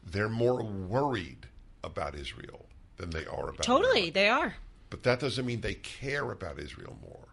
They're 0.04 0.28
more 0.28 0.62
worried 0.62 1.46
about 1.84 2.14
Israel 2.14 2.66
than 2.96 3.10
they 3.10 3.26
are 3.26 3.50
about 3.50 3.62
Totally, 3.62 4.10
America. 4.10 4.12
they 4.14 4.28
are. 4.28 4.54
But 4.90 5.02
that 5.04 5.20
doesn't 5.20 5.46
mean 5.46 5.60
they 5.60 5.74
care 5.74 6.30
about 6.32 6.58
Israel 6.58 6.96
more. 7.02 7.28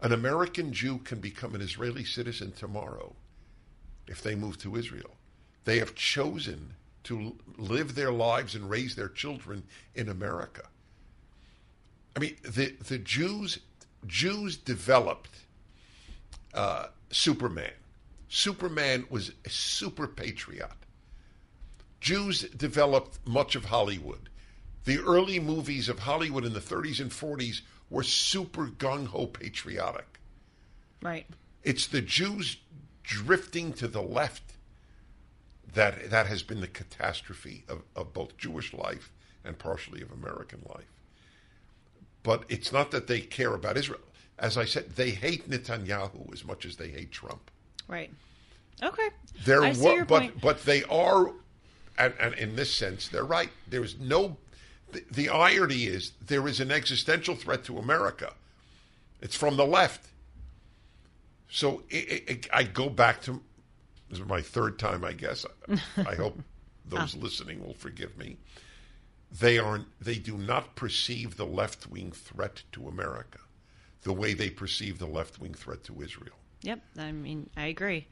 An 0.00 0.12
American 0.12 0.72
Jew 0.72 0.98
can 0.98 1.18
become 1.18 1.54
an 1.54 1.60
Israeli 1.60 2.04
citizen 2.04 2.52
tomorrow 2.52 3.14
if 4.06 4.22
they 4.22 4.34
move 4.34 4.58
to 4.58 4.76
Israel. 4.76 5.16
They 5.64 5.78
have 5.78 5.94
chosen 5.94 6.74
to 7.04 7.36
live 7.56 7.94
their 7.94 8.12
lives 8.12 8.54
and 8.54 8.68
raise 8.70 8.94
their 8.94 9.08
children 9.08 9.64
in 9.94 10.08
America. 10.08 10.62
I 12.16 12.20
mean, 12.20 12.36
the 12.42 12.74
the 12.86 12.98
Jews 12.98 13.58
Jews 14.06 14.56
developed 14.56 15.30
uh, 16.54 16.86
Superman. 17.10 17.72
Superman 18.28 19.06
was 19.08 19.32
a 19.44 19.50
super 19.50 20.06
patriot. 20.06 20.70
Jews 22.00 22.42
developed 22.42 23.18
much 23.26 23.56
of 23.56 23.66
Hollywood. 23.66 24.28
The 24.84 24.98
early 24.98 25.40
movies 25.40 25.88
of 25.88 26.00
Hollywood 26.00 26.44
in 26.44 26.52
the 26.52 26.60
30s 26.60 27.00
and 27.00 27.10
40s 27.10 27.62
were 27.90 28.02
super 28.02 28.66
gung 28.66 29.06
ho 29.06 29.26
patriotic. 29.26 30.20
Right. 31.02 31.26
It's 31.62 31.86
the 31.86 32.00
Jews 32.00 32.58
drifting 33.02 33.72
to 33.74 33.88
the 33.88 34.02
left 34.02 34.42
that 35.74 36.10
that 36.10 36.26
has 36.26 36.42
been 36.42 36.60
the 36.60 36.68
catastrophe 36.68 37.64
of, 37.68 37.82
of 37.94 38.12
both 38.12 38.36
Jewish 38.36 38.72
life 38.72 39.12
and 39.44 39.58
partially 39.58 40.02
of 40.02 40.10
American 40.10 40.62
life. 40.68 40.90
But 42.22 42.44
it's 42.48 42.72
not 42.72 42.90
that 42.90 43.06
they 43.06 43.20
care 43.20 43.54
about 43.54 43.76
Israel. 43.76 44.00
As 44.38 44.56
I 44.56 44.64
said, 44.64 44.90
they 44.90 45.10
hate 45.10 45.50
Netanyahu 45.50 46.32
as 46.32 46.44
much 46.44 46.64
as 46.64 46.76
they 46.76 46.88
hate 46.88 47.10
Trump. 47.10 47.50
Right. 47.88 48.10
Okay. 48.82 49.08
They're 49.44 49.62
I 49.62 49.72
see 49.72 49.94
your 49.94 50.04
but 50.04 50.20
point. 50.20 50.40
but 50.40 50.64
they 50.64 50.84
are, 50.84 51.32
and, 51.98 52.14
and 52.20 52.34
in 52.34 52.54
this 52.54 52.72
sense, 52.72 53.08
they're 53.08 53.24
right. 53.24 53.50
There 53.66 53.82
is 53.82 53.98
no. 53.98 54.36
The, 54.92 55.04
the 55.10 55.28
irony 55.28 55.84
is 55.84 56.12
there 56.24 56.46
is 56.46 56.60
an 56.60 56.70
existential 56.70 57.34
threat 57.34 57.64
to 57.64 57.78
America. 57.78 58.32
It's 59.20 59.34
from 59.34 59.56
the 59.56 59.66
left. 59.66 60.06
So 61.50 61.82
it, 61.90 62.24
it, 62.28 62.48
I 62.52 62.62
go 62.62 62.88
back 62.88 63.22
to 63.22 63.42
this 64.08 64.20
is 64.20 64.26
my 64.26 64.40
third 64.40 64.78
time, 64.78 65.04
I 65.04 65.12
guess. 65.12 65.44
I 65.96 66.14
hope 66.14 66.38
those 66.86 67.16
ah. 67.16 67.20
listening 67.20 67.64
will 67.66 67.74
forgive 67.74 68.16
me. 68.16 68.36
They 69.30 69.58
are 69.58 69.80
they 70.00 70.14
do 70.14 70.38
not 70.38 70.76
perceive 70.76 71.36
the 71.36 71.46
left 71.46 71.90
wing 71.90 72.12
threat 72.12 72.62
to 72.72 72.88
America 72.88 73.40
the 74.02 74.12
way 74.12 74.34
they 74.34 74.50
perceive 74.50 74.98
the 74.98 75.06
left 75.06 75.40
wing 75.40 75.54
threat 75.54 75.84
to 75.84 76.02
Israel. 76.02 76.34
Yep. 76.62 76.80
I 76.98 77.12
mean, 77.12 77.50
I 77.56 77.66
agree. 77.66 78.06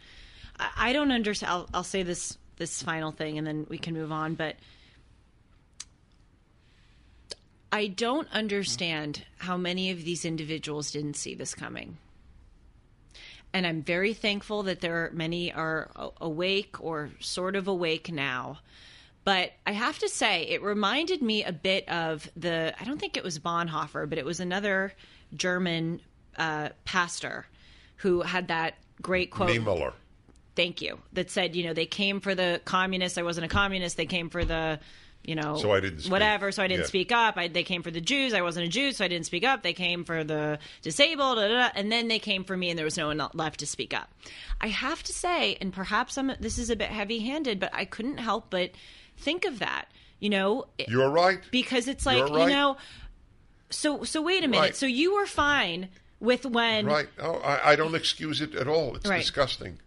I, 0.59 0.71
I 0.77 0.93
don't 0.93 1.13
understand. 1.13 1.53
I'll, 1.53 1.69
I'll 1.75 1.85
say 1.85 2.03
this 2.03 2.39
this 2.57 2.83
final 2.83 3.13
thing, 3.13 3.39
and 3.39 3.47
then 3.47 3.67
we 3.69 3.79
can 3.79 3.95
move 3.95 4.13
on. 4.13 4.35
But 4.35 4.57
I 7.71 7.89
don't 7.89 8.29
understand 8.33 9.25
how 9.39 9.57
many 9.57 9.91
of 9.91 10.05
these 10.05 10.25
individuals 10.25 10.93
didn't 10.93 11.17
see 11.17 11.35
this 11.35 11.55
coming. 11.55 11.99
And 13.53 13.67
I'm 13.67 13.83
very 13.83 14.13
thankful 14.13 14.65
that 14.65 14.81
there 14.81 15.07
are 15.07 15.11
many 15.13 15.53
are 15.53 15.91
awake 16.21 16.77
or 16.81 17.11
sort 17.21 17.57
of 17.57 17.69
awake 17.69 18.13
now. 18.13 18.59
But 19.25 19.53
I 19.67 19.73
have 19.73 19.99
to 20.01 20.09
say, 20.09 20.43
it 20.43 20.63
reminded 20.63 21.21
me 21.21 21.43
a 21.43 21.53
bit 21.53 21.89
of 21.89 22.31
the, 22.37 22.75
I 22.79 22.85
don't 22.85 22.99
think 22.99 23.17
it 23.17 23.25
was 23.25 23.39
Bonhoeffer, 23.39 24.09
but 24.09 24.19
it 24.19 24.25
was 24.25 24.41
another 24.41 24.93
German 25.35 26.01
uh, 26.37 26.71
pastor 26.85 27.47
who 27.97 28.23
had 28.23 28.49
that 28.49 28.75
great 29.03 29.31
quote. 29.31 29.51
Niemöller. 29.51 29.93
Thank 30.55 30.81
you. 30.81 30.99
That 31.13 31.31
said, 31.31 31.55
you 31.55 31.65
know, 31.65 31.75
they 31.75 31.87
came 31.87 32.21
for 32.21 32.35
the 32.35 32.61
communists. 32.65 33.19
I 33.19 33.23
wasn't 33.23 33.45
a 33.47 33.49
communist. 33.49 33.97
They 33.99 34.07
came 34.07 34.31
for 34.31 34.43
the, 34.45 34.81
you 35.23 35.35
know, 35.35 35.57
So 35.59 35.73
I 35.73 35.81
didn't 35.81 36.01
speak. 36.01 36.13
whatever. 36.13 36.51
So 36.51 36.63
I 36.63 36.67
didn't 36.67 36.83
Yeah. 36.83 36.87
speak 36.89 37.13
up. 37.13 37.37
I, 37.37 37.49
they 37.49 37.63
came 37.63 37.83
for 37.83 37.91
the 37.91 38.01
Jews. 38.01 38.33
I 38.33 38.41
wasn't 38.41 38.67
a 38.67 38.69
Jew, 38.71 38.93
so 38.93 39.05
I 39.05 39.09
didn't 39.09 39.27
speak 39.27 39.45
up. 39.45 39.63
They 39.63 39.75
came 39.75 40.05
for 40.05 40.25
the 40.25 40.59
disabled, 40.81 41.37
da, 41.37 41.49
da, 41.49 41.55
da, 41.55 41.69
and 41.75 41.93
then 41.93 42.09
they 42.09 42.19
came 42.19 42.43
for 42.45 42.57
me, 42.57 42.71
and 42.71 42.79
there 42.79 42.87
was 42.87 42.97
no 42.97 43.09
one 43.09 43.21
left 43.35 43.61
to 43.61 43.67
speak 43.67 43.93
up. 43.93 44.11
I 44.61 44.69
have 44.69 45.03
to 45.03 45.13
say, 45.13 45.59
and 45.61 45.73
perhaps 45.75 46.17
I'm, 46.17 46.33
this 46.41 46.57
is 46.59 46.71
a 46.71 46.77
bit 46.77 46.89
heavy-handed, 46.89 47.61
but 47.61 47.75
I 47.75 47.85
couldn't 47.85 48.19
help 48.19 48.47
but 48.51 48.71
think 49.19 49.45
of 49.45 49.59
that. 49.59 49.89
You 50.21 50.31
know, 50.31 50.65
You're 50.89 51.11
right. 51.11 51.41
because 51.51 51.87
it's 51.89 52.07
like 52.07 52.17
You're 52.17 52.39
you 52.41 52.47
know. 52.47 52.79
So 53.71 54.05
so 54.05 54.23
wait 54.23 54.45
a 54.45 54.49
minute. 54.49 54.61
Right. 54.63 54.77
So 54.77 54.87
you 54.87 55.15
were 55.15 55.27
fine 55.27 55.89
with 56.21 56.47
when 56.47 56.87
Right. 56.87 57.09
Oh, 57.19 57.37
I, 57.37 57.73
I 57.73 57.77
don't 57.77 57.95
excuse 57.95 58.41
it 58.41 58.55
at 58.55 58.69
all. 58.69 58.97
It's 58.97 59.09
Right. 59.09 59.19
disgusting. 59.19 59.79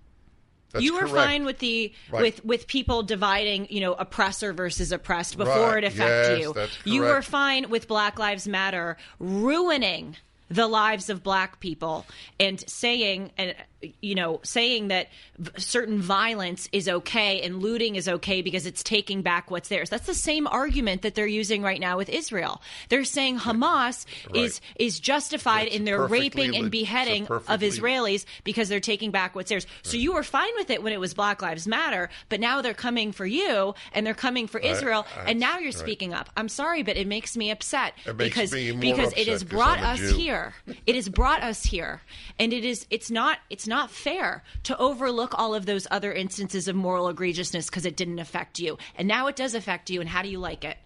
That's 0.71 0.85
you 0.85 0.93
were 0.93 0.99
correct. 1.07 1.15
fine 1.15 1.45
with 1.45 1.59
the 1.59 1.93
Right. 2.11 2.21
with 2.21 2.45
with 2.45 2.67
people 2.67 3.01
dividing, 3.03 3.67
you 3.71 3.79
know, 3.81 3.93
oppressor 3.93 4.53
versus 4.53 4.91
oppressed 4.91 5.37
before 5.37 5.73
Right. 5.75 5.83
it 5.83 5.87
affected 5.87 6.39
Yes, 6.55 6.69
you. 6.85 6.93
You 6.93 7.01
were 7.01 7.21
fine 7.23 7.69
with 7.69 7.87
Black 7.87 8.19
Lives 8.19 8.47
Matter 8.47 8.97
ruining 9.19 10.17
the 10.49 10.67
lives 10.67 11.09
of 11.09 11.23
black 11.23 11.59
people 11.59 12.05
and 12.39 12.63
saying 12.69 13.31
and 13.37 13.55
you 14.01 14.15
know 14.15 14.39
saying 14.43 14.89
that 14.89 15.07
v- 15.37 15.51
certain 15.57 16.01
violence 16.01 16.67
is 16.71 16.89
okay 16.89 17.41
and 17.41 17.61
looting 17.61 17.95
is 17.95 18.07
okay 18.09 18.41
because 18.41 18.65
it's 18.65 18.83
taking 18.83 19.21
back 19.21 19.49
what's 19.49 19.69
theirs. 19.69 19.89
That's 19.89 20.05
the 20.05 20.13
same 20.13 20.47
argument 20.47 21.01
that 21.03 21.15
they're 21.15 21.27
using 21.27 21.61
right 21.63 21.79
now 21.79 21.97
with 21.97 22.09
Israel. 22.09 22.61
They're 22.89 23.05
saying 23.05 23.39
Hamas 23.39 24.05
is 24.33 24.59
is 24.77 24.99
justified 24.99 25.67
That's 25.67 25.75
in 25.75 25.85
their 25.85 26.05
raping 26.05 26.55
and 26.55 26.69
beheading 26.69 27.27
of 27.27 27.61
Israelis 27.61 28.25
because 28.43 28.67
they're 28.69 28.79
taking 28.79 29.11
back 29.11 29.35
what's 29.35 29.49
theirs. 29.49 29.65
So 29.83 29.97
you 29.97 30.13
were 30.13 30.23
fine 30.23 30.51
with 30.55 30.69
it 30.69 30.83
when 30.83 30.91
it 30.93 30.99
was 30.99 31.13
Black 31.13 31.41
Lives 31.41 31.67
Matter 31.67 32.09
but 32.27 32.39
now 32.39 32.61
they're 32.61 32.73
coming 32.73 33.11
for 33.11 33.25
you 33.25 33.75
and 33.93 34.05
they're 34.05 34.13
coming 34.13 34.47
for 34.47 34.59
Israel 34.59 35.05
I- 35.17 35.31
and 35.31 35.39
now 35.39 35.57
you're 35.57 35.67
right. 35.67 35.73
speaking 35.73 36.13
up. 36.13 36.29
I'm 36.35 36.49
sorry 36.49 36.83
but 36.83 36.97
it 36.97 37.07
makes 37.07 37.37
me 37.37 37.49
upset 37.51 37.93
It 38.05 38.17
makes 38.17 38.29
because 38.29 38.51
me 38.53 38.71
because 38.73 39.13
it 39.15 39.27
has 39.27 39.43
brought 39.43 39.79
us 39.79 40.01
here. 40.11 40.53
It 40.85 40.95
has 40.95 41.07
brought 41.07 41.43
us 41.43 41.63
here. 41.63 42.01
And 42.37 42.51
it 42.51 42.65
is 42.65 42.85
it's 42.89 43.09
not 43.09 43.37
it's 43.49 43.67
not 43.69 43.89
fair 43.91 44.43
to 44.63 44.77
overlook 44.77 45.33
all 45.37 45.55
of 45.55 45.65
those 45.65 45.87
other 45.89 46.11
instances 46.11 46.67
of 46.67 46.75
moral 46.75 47.13
egregiousness 47.13 47.67
because 47.67 47.85
it 47.85 47.95
didn't 47.95 48.19
affect 48.19 48.59
you. 48.59 48.77
And 48.97 49.07
now 49.07 49.27
it 49.27 49.37
does 49.37 49.55
affect 49.55 49.89
you 49.89 50.01
and 50.01 50.09
how 50.09 50.21
do 50.21 50.29
you 50.29 50.39
like 50.39 50.65
it? 50.65 50.77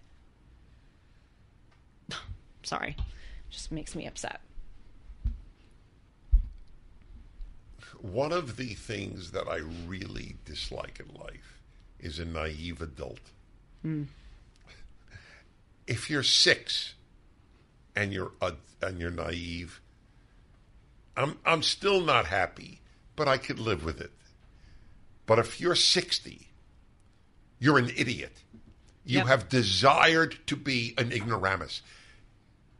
Sorry. 2.62 2.96
Just 3.50 3.72
makes 3.72 3.96
me 3.96 4.06
upset. 4.06 4.40
One 8.00 8.32
of 8.32 8.56
the 8.56 8.74
things 8.74 9.30
that 9.30 9.48
I 9.48 9.60
really 9.86 10.36
dislike 10.44 11.00
in 11.00 11.14
life 11.20 11.60
is 11.98 12.18
a 12.18 12.24
naive 12.24 12.82
adult. 12.82 13.18
If 15.86 16.10
you're 16.10 16.22
six 16.22 16.94
and 17.96 18.12
you're 18.12 18.32
uh, 18.42 18.52
and 18.82 18.98
you're 18.98 19.10
naive, 19.10 19.80
I'm 21.16 21.38
I'm 21.44 21.62
still 21.62 22.00
not 22.00 22.26
happy, 22.26 22.80
but 23.16 23.28
I 23.28 23.38
could 23.38 23.58
live 23.58 23.84
with 23.84 24.00
it. 24.00 24.12
But 25.26 25.38
if 25.38 25.60
you're 25.60 25.74
60, 25.74 26.48
you're 27.58 27.78
an 27.78 27.90
idiot. 27.96 28.38
You 29.06 29.18
Yep. 29.18 29.26
have 29.26 29.48
desired 29.48 30.38
to 30.46 30.56
be 30.56 30.94
an 30.98 31.12
ignoramus. 31.12 31.82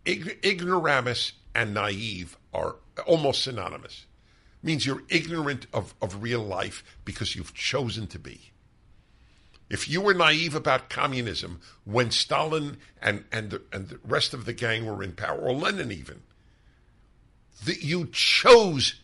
Ig- 0.04 0.38
ignoramus 0.44 1.32
and 1.54 1.72
naive 1.74 2.36
are 2.52 2.76
almost 3.06 3.42
synonymous. 3.42 4.06
Means 4.62 4.86
you're 4.86 5.02
ignorant 5.08 5.66
of, 5.72 5.94
of 6.00 6.22
real 6.22 6.42
life 6.42 6.82
because 7.04 7.36
you've 7.36 7.54
chosen 7.54 8.06
to 8.08 8.18
be. 8.18 8.52
If 9.70 9.88
you 9.88 10.00
were 10.00 10.14
naive 10.14 10.54
about 10.54 10.88
communism 10.90 11.60
when 11.84 12.10
Stalin 12.10 12.78
and, 13.00 13.24
and, 13.32 13.50
the, 13.50 13.62
and 13.72 13.88
the 13.88 13.98
rest 14.04 14.32
of 14.34 14.44
the 14.44 14.52
gang 14.52 14.86
were 14.86 15.02
in 15.02 15.12
power, 15.12 15.38
or 15.38 15.52
Lenin 15.52 15.90
even, 15.92 16.22
that 17.64 17.82
you 17.82 18.08
chose 18.12 19.00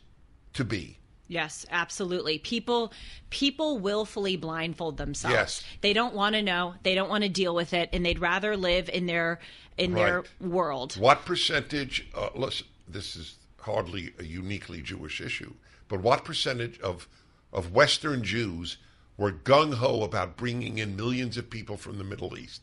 to 0.55 0.65
be. 0.65 0.99
Yes, 1.29 1.65
absolutely. 1.71 2.39
People 2.39 2.93
people 3.31 3.79
willfully 3.79 4.37
blindfold 4.37 4.97
themselves. 4.97 5.35
Yes. 5.35 5.65
They 5.81 5.93
don't 5.93 6.13
want 6.13 6.35
to 6.35 6.43
know, 6.43 6.75
they 6.83 6.97
don't 6.97 7.09
want 7.09 7.23
to 7.23 7.31
deal 7.31 7.55
with 7.55 7.73
it 7.73 7.89
and 7.93 8.05
they'd 8.05 8.19
rather 8.19 8.57
live 8.57 8.89
in 8.89 9.07
their 9.07 9.39
in 9.79 9.95
their 9.95 10.25
world. 10.41 10.95
What 10.95 11.25
percentage, 11.25 12.09
uh, 12.15 12.31
listen, 12.35 12.67
this 12.87 13.17
is 13.17 13.37
hardly 13.61 14.13
a 14.19 14.25
uniquely 14.25 14.83
Jewish 14.83 15.21
issue, 15.21 15.55
but 15.89 16.01
what 16.01 16.25
percentage 16.25 16.79
of, 16.81 17.09
of 17.53 17.73
Western 17.73 18.23
Jews 18.23 18.77
were 19.17 19.33
gung 19.33 19.75
ho 19.75 20.03
about 20.03 20.37
bringing 20.37 20.79
in 20.79 20.97
millions 20.97 21.37
of 21.37 21.49
people 21.49 21.77
from 21.77 21.99
the 21.99 22.05
Middle 22.05 22.37
East? 22.37 22.63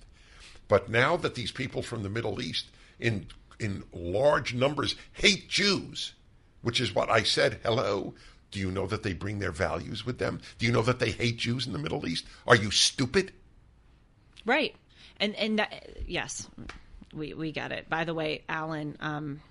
But 0.67 0.89
now 0.89 1.17
that 1.17 1.35
these 1.35 1.51
people 1.51 1.81
from 1.81 2.03
the 2.03 2.09
Middle 2.09 2.41
East, 2.41 2.67
in 2.99 3.27
in 3.59 3.83
large 3.93 4.53
numbers, 4.53 4.95
hate 5.13 5.47
Jews, 5.49 6.13
which 6.61 6.79
is 6.81 6.93
what 6.93 7.09
I 7.09 7.23
said. 7.23 7.59
Hello. 7.63 8.13
Do 8.51 8.59
you 8.59 8.71
know 8.71 8.87
that 8.87 9.03
they 9.03 9.13
bring 9.13 9.39
their 9.39 9.51
values 9.51 10.05
with 10.05 10.19
them? 10.19 10.39
Do 10.57 10.65
you 10.65 10.71
know 10.71 10.81
that 10.83 10.99
they 10.99 11.11
hate 11.11 11.37
Jews 11.37 11.67
in 11.67 11.73
the 11.73 11.79
Middle 11.79 12.07
East? 12.07 12.25
Are 12.47 12.55
you 12.55 12.71
stupid? 12.71 13.33
Right. 14.45 14.75
And 15.19 15.35
and 15.35 15.59
that, 15.59 15.97
yes, 16.07 16.47
we 17.13 17.33
we 17.33 17.51
get 17.51 17.71
it. 17.71 17.89
By 17.89 18.05
the 18.05 18.13
way, 18.13 18.43
Alan, 18.47 18.95
um, 19.01 19.41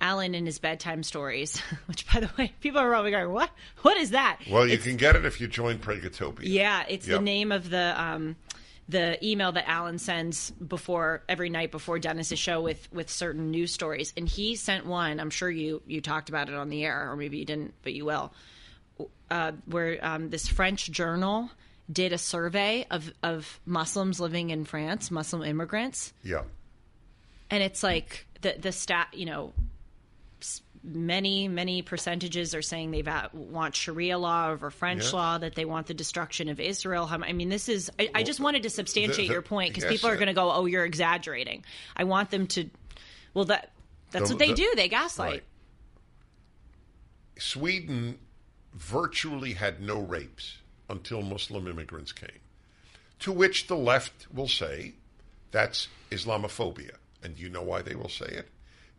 Alan 0.00 0.34
in 0.34 0.46
his 0.46 0.58
bedtime 0.58 1.02
stories, 1.02 1.58
which 1.86 2.06
by 2.12 2.20
the 2.20 2.30
way, 2.38 2.52
people 2.60 2.80
are 2.80 2.88
probably 2.90 3.10
going, 3.10 3.30
"What? 3.32 3.50
What 3.82 3.96
is 3.96 4.10
that?" 4.10 4.38
Well, 4.50 4.66
you 4.66 4.74
It's- 4.74 4.86
can 4.86 4.96
get 4.96 5.16
it 5.16 5.24
if 5.24 5.40
you 5.40 5.48
join 5.48 5.78
PragerTopia. 5.78 6.40
Yeah, 6.42 6.84
it's 6.88 7.06
Yep. 7.08 7.18
the 7.18 7.24
name 7.24 7.50
of 7.52 7.70
the 7.70 8.00
um, 8.00 8.36
the 8.92 9.18
email 9.26 9.50
that 9.52 9.68
Alan 9.68 9.98
sends 9.98 10.50
before 10.52 11.24
every 11.28 11.50
night 11.50 11.70
before 11.72 11.98
Dennis's 11.98 12.38
show 12.38 12.60
with 12.60 12.88
with 12.92 13.10
certain 13.10 13.50
news 13.50 13.72
stories, 13.72 14.12
and 14.16 14.28
he 14.28 14.54
sent 14.54 14.86
one. 14.86 15.18
I'm 15.18 15.30
sure 15.30 15.50
you 15.50 15.82
you 15.86 16.00
talked 16.00 16.28
about 16.28 16.48
it 16.48 16.54
on 16.54 16.68
the 16.68 16.84
air, 16.84 17.10
or 17.10 17.16
maybe 17.16 17.38
you 17.38 17.44
didn't, 17.44 17.74
but 17.82 17.92
you 17.92 18.04
will. 18.04 18.32
Uh, 19.30 19.52
where 19.66 19.98
um, 20.02 20.30
this 20.30 20.46
French 20.46 20.90
journal 20.90 21.50
did 21.90 22.12
a 22.12 22.18
survey 22.18 22.86
of 22.90 23.10
of 23.22 23.58
Muslims 23.66 24.20
living 24.20 24.50
in 24.50 24.64
France, 24.64 25.10
Muslim 25.10 25.42
immigrants, 25.42 26.12
Yeah. 26.22 26.42
and 27.50 27.62
it's 27.62 27.82
like 27.82 28.26
the 28.42 28.54
the 28.60 28.70
stat 28.72 29.08
you 29.14 29.26
know 29.26 29.52
many 30.84 31.46
many 31.46 31.80
percentages 31.82 32.54
are 32.54 32.62
saying 32.62 32.90
they 32.90 33.04
want 33.32 33.76
sharia 33.76 34.18
law 34.18 34.50
over 34.50 34.68
french 34.70 35.04
Yeah. 35.04 35.10
law 35.16 35.38
that 35.38 35.54
they 35.54 35.64
want 35.64 35.86
the 35.86 35.94
destruction 35.94 36.48
of 36.48 36.58
israel 36.58 37.08
i 37.10 37.32
mean 37.32 37.48
this 37.48 37.68
is 37.68 37.90
i, 38.00 38.10
I 38.16 38.22
just 38.24 38.40
wanted 38.40 38.64
to 38.64 38.70
substantiate 38.70 39.28
the- 39.28 39.32
your 39.32 39.42
point 39.42 39.70
because 39.70 39.84
yes, 39.84 39.92
people 39.92 40.10
are 40.10 40.16
going 40.16 40.26
to 40.26 40.32
go 40.34 40.50
oh 40.50 40.66
you're 40.66 40.84
exaggerating 40.84 41.64
i 41.96 42.02
want 42.04 42.30
them 42.30 42.48
to 42.48 42.68
well 43.32 43.44
that 43.44 43.70
that's 44.10 44.28
The- 44.30 44.34
what 44.34 44.38
they 44.40 44.48
the- 44.48 44.54
do 44.54 44.72
they 44.76 44.88
gaslight 44.88 45.30
Right. 45.30 45.42
Sweden 47.38 48.18
virtually 48.74 49.54
had 49.54 49.80
no 49.80 50.00
rapes 50.00 50.58
until 50.88 51.22
Muslim 51.22 51.66
immigrants 51.66 52.12
came. 52.12 52.28
To 53.20 53.32
which 53.32 53.66
the 53.66 53.76
left 53.76 54.26
will 54.32 54.48
say 54.48 54.94
that's 55.50 55.88
Islamophobia. 56.10 56.96
And 57.22 57.38
you 57.38 57.48
know 57.48 57.62
why 57.62 57.82
they 57.82 57.94
will 57.94 58.08
say 58.08 58.26
it? 58.26 58.48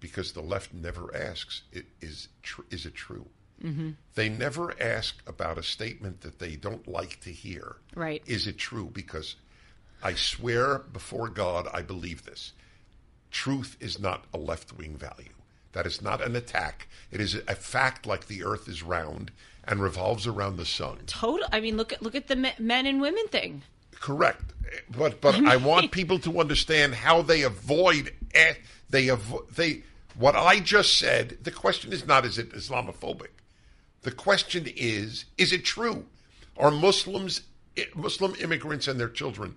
Because 0.04 0.34
the 0.34 0.42
left 0.42 0.74
never 0.74 1.16
asks, 1.16 1.62
it 1.72 1.86
is, 2.02 2.28
tr- 2.42 2.64
is 2.70 2.86
it 2.86 2.94
true? 2.94 3.26
Mm-hmm. 3.64 3.92
They 4.16 4.28
never 4.28 4.76
ask 4.82 5.24
about 5.26 5.58
a 5.58 5.64
statement 5.64 6.20
that 6.22 6.40
they 6.40 6.58
don't 6.58 6.86
like 6.90 7.22
to 7.22 7.30
hear. 7.30 7.78
Right. 7.96 8.22
Is 8.26 8.46
it 8.46 8.58
true? 8.58 8.90
Because 8.92 9.38
I 10.04 10.16
swear 10.16 10.80
before 10.80 11.30
God, 11.30 11.70
I 11.74 11.84
believe 11.84 12.26
this. 12.26 12.52
Truth 13.32 13.78
is 13.80 13.98
not 13.98 14.26
a 14.34 14.38
left 14.38 14.78
wing 14.78 14.98
value. 14.98 15.32
That 15.72 15.88
is 15.88 16.02
not 16.02 16.22
an 16.22 16.36
attack. 16.36 16.90
It 17.10 17.22
is 17.22 17.36
a 17.36 17.56
fact 17.56 18.06
like 18.06 18.28
the 18.28 18.44
earth 18.44 18.68
is 18.68 18.84
round 18.84 19.32
and 19.64 19.82
revolves 19.82 20.28
around 20.28 20.58
the 20.58 20.66
sun. 20.66 20.98
total 21.08 21.48
i 21.54 21.62
mean 21.62 21.78
look 21.78 21.94
at 21.94 22.02
look 22.02 22.16
at 22.16 22.28
the 22.28 22.36
men 22.60 22.86
and 22.86 23.00
women 23.00 23.26
thing 23.30 23.64
Correct. 24.04 24.44
But 24.98 25.22
but 25.22 25.36
I 25.46 25.56
want 25.56 25.92
people 25.92 26.20
to 26.20 26.42
understand 26.42 26.94
how 26.94 27.22
they 27.22 27.44
avoid 27.44 28.12
they 28.90 29.08
avo- 29.08 29.48
they 29.56 29.84
what 30.16 30.36
I 30.36 30.60
just 30.60 30.98
said. 30.98 31.38
The 31.44 31.52
question 31.52 31.94
is 31.94 32.06
not 32.06 32.26
is 32.26 32.38
it 32.38 32.52
Islamophobic. 32.52 33.30
The 34.02 34.12
question 34.12 34.68
is 34.76 35.26
is 35.38 35.52
it 35.52 35.64
true? 35.64 36.06
Are 36.58 36.72
Muslims 36.72 37.42
Muslim 37.96 38.36
immigrants 38.36 38.88
and 38.88 39.00
their 39.00 39.10
children 39.10 39.56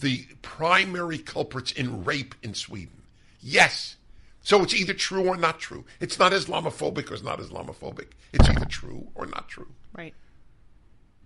the 0.00 0.26
primary 0.42 1.18
culprits 1.18 1.72
in 1.72 2.04
rape 2.04 2.34
in 2.42 2.54
Sweden? 2.54 3.02
Yes. 3.40 3.96
So 4.42 4.62
it's 4.62 4.74
either 4.74 4.94
true 4.94 5.26
or 5.26 5.36
not 5.36 5.58
true. 5.58 5.84
It's 6.00 6.18
not 6.18 6.32
Islamophobic 6.32 7.10
or 7.10 7.14
it's 7.14 7.22
not 7.22 7.40
Islamophobic. 7.40 8.08
It's 8.32 8.48
either 8.48 8.64
true 8.66 9.08
or 9.14 9.26
not 9.26 9.48
true. 9.48 9.68
Right. 9.92 10.14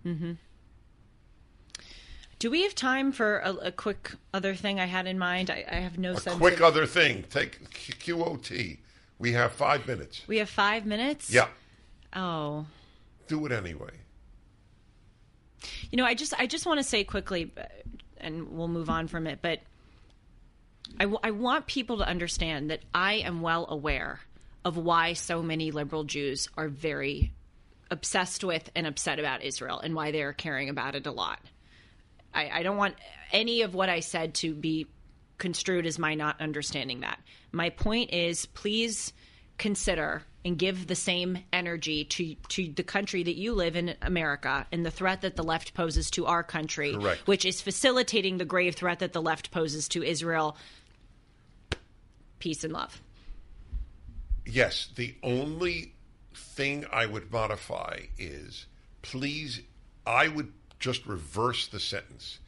Mm-hmm. 0.06 0.32
Do 2.40 2.50
we 2.50 2.62
have 2.62 2.74
time 2.74 3.12
for 3.12 3.38
a, 3.38 3.52
a 3.66 3.70
quick 3.72 4.12
other 4.34 4.54
thing 4.54 4.80
I 4.80 4.86
had 4.86 5.06
in 5.06 5.18
mind? 5.18 5.50
I, 5.50 5.64
I 5.70 5.74
have 5.76 5.98
no 5.98 6.12
A 6.12 6.16
sense. 6.20 6.38
quick 6.38 6.54
of- 6.56 6.62
other 6.62 6.86
thing. 6.86 7.24
Take 7.30 7.70
QOT. 7.70 8.78
We 9.18 9.32
have 9.32 9.52
five 9.52 9.86
minutes. 9.86 10.22
we 10.26 10.38
have 10.38 10.48
five 10.48 10.86
minutes. 10.86 11.30
Yeah. 11.30 11.48
Oh. 12.16 12.64
Do 13.28 13.44
it 13.46 13.52
anyway. 13.52 13.90
You 15.92 15.98
know, 15.98 16.06
I 16.06 16.14
just 16.14 16.32
I 16.40 16.46
just 16.46 16.64
want 16.66 16.78
to 16.78 16.82
say 16.84 17.04
quickly, 17.04 17.52
and 18.16 18.50
we'll 18.56 18.68
move 18.68 18.88
on 18.88 19.06
from 19.08 19.26
it. 19.26 19.40
But 19.42 19.60
I, 20.98 21.04
w- 21.04 21.20
I 21.22 21.32
want 21.32 21.66
people 21.66 21.98
to 21.98 22.08
understand 22.08 22.70
that 22.70 22.80
I 22.94 23.14
am 23.16 23.42
well 23.42 23.66
aware 23.68 24.20
of 24.64 24.78
why 24.78 25.12
so 25.12 25.42
many 25.42 25.70
liberal 25.70 26.04
Jews 26.04 26.48
are 26.56 26.68
very 26.68 27.32
obsessed 27.90 28.42
with 28.42 28.70
and 28.74 28.86
upset 28.86 29.18
about 29.18 29.42
Israel, 29.42 29.78
and 29.80 29.94
why 29.94 30.10
they 30.12 30.22
are 30.22 30.32
caring 30.32 30.70
about 30.70 30.94
it 30.94 31.06
a 31.06 31.12
lot. 31.12 31.38
I, 32.34 32.50
I 32.50 32.62
don't 32.62 32.76
want 32.76 32.94
any 33.32 33.62
of 33.62 33.74
what 33.74 33.88
I 33.88 34.00
said 34.00 34.34
to 34.36 34.54
be 34.54 34.86
construed 35.38 35.86
as 35.86 35.98
my 35.98 36.14
not 36.14 36.40
understanding 36.40 37.00
that. 37.00 37.18
My 37.52 37.70
point 37.70 38.12
is, 38.12 38.46
please 38.46 39.12
consider 39.58 40.22
and 40.44 40.58
give 40.58 40.86
the 40.86 40.94
same 40.94 41.38
energy 41.52 42.04
to 42.04 42.34
to 42.48 42.72
the 42.72 42.82
country 42.82 43.22
that 43.22 43.36
you 43.36 43.52
live 43.52 43.76
in, 43.76 43.94
America, 44.00 44.66
and 44.72 44.86
the 44.86 44.90
threat 44.90 45.20
that 45.20 45.36
the 45.36 45.42
left 45.42 45.74
poses 45.74 46.10
to 46.12 46.26
our 46.26 46.42
country, 46.42 46.94
Correct. 46.94 47.26
which 47.26 47.44
is 47.44 47.60
facilitating 47.60 48.38
the 48.38 48.44
grave 48.44 48.74
threat 48.74 49.00
that 49.00 49.12
the 49.12 49.20
left 49.20 49.50
poses 49.50 49.88
to 49.88 50.02
Israel. 50.02 50.56
Peace 52.38 52.64
and 52.64 52.72
love. 52.72 53.02
Yes, 54.46 54.88
the 54.96 55.14
only 55.22 55.94
thing 56.34 56.86
I 56.90 57.04
would 57.06 57.30
modify 57.30 58.00
is 58.18 58.66
please, 59.02 59.60
I 60.06 60.28
would 60.28 60.52
just 60.80 61.06
reverse 61.06 61.68
the 61.68 61.78
sentence. 61.80 62.38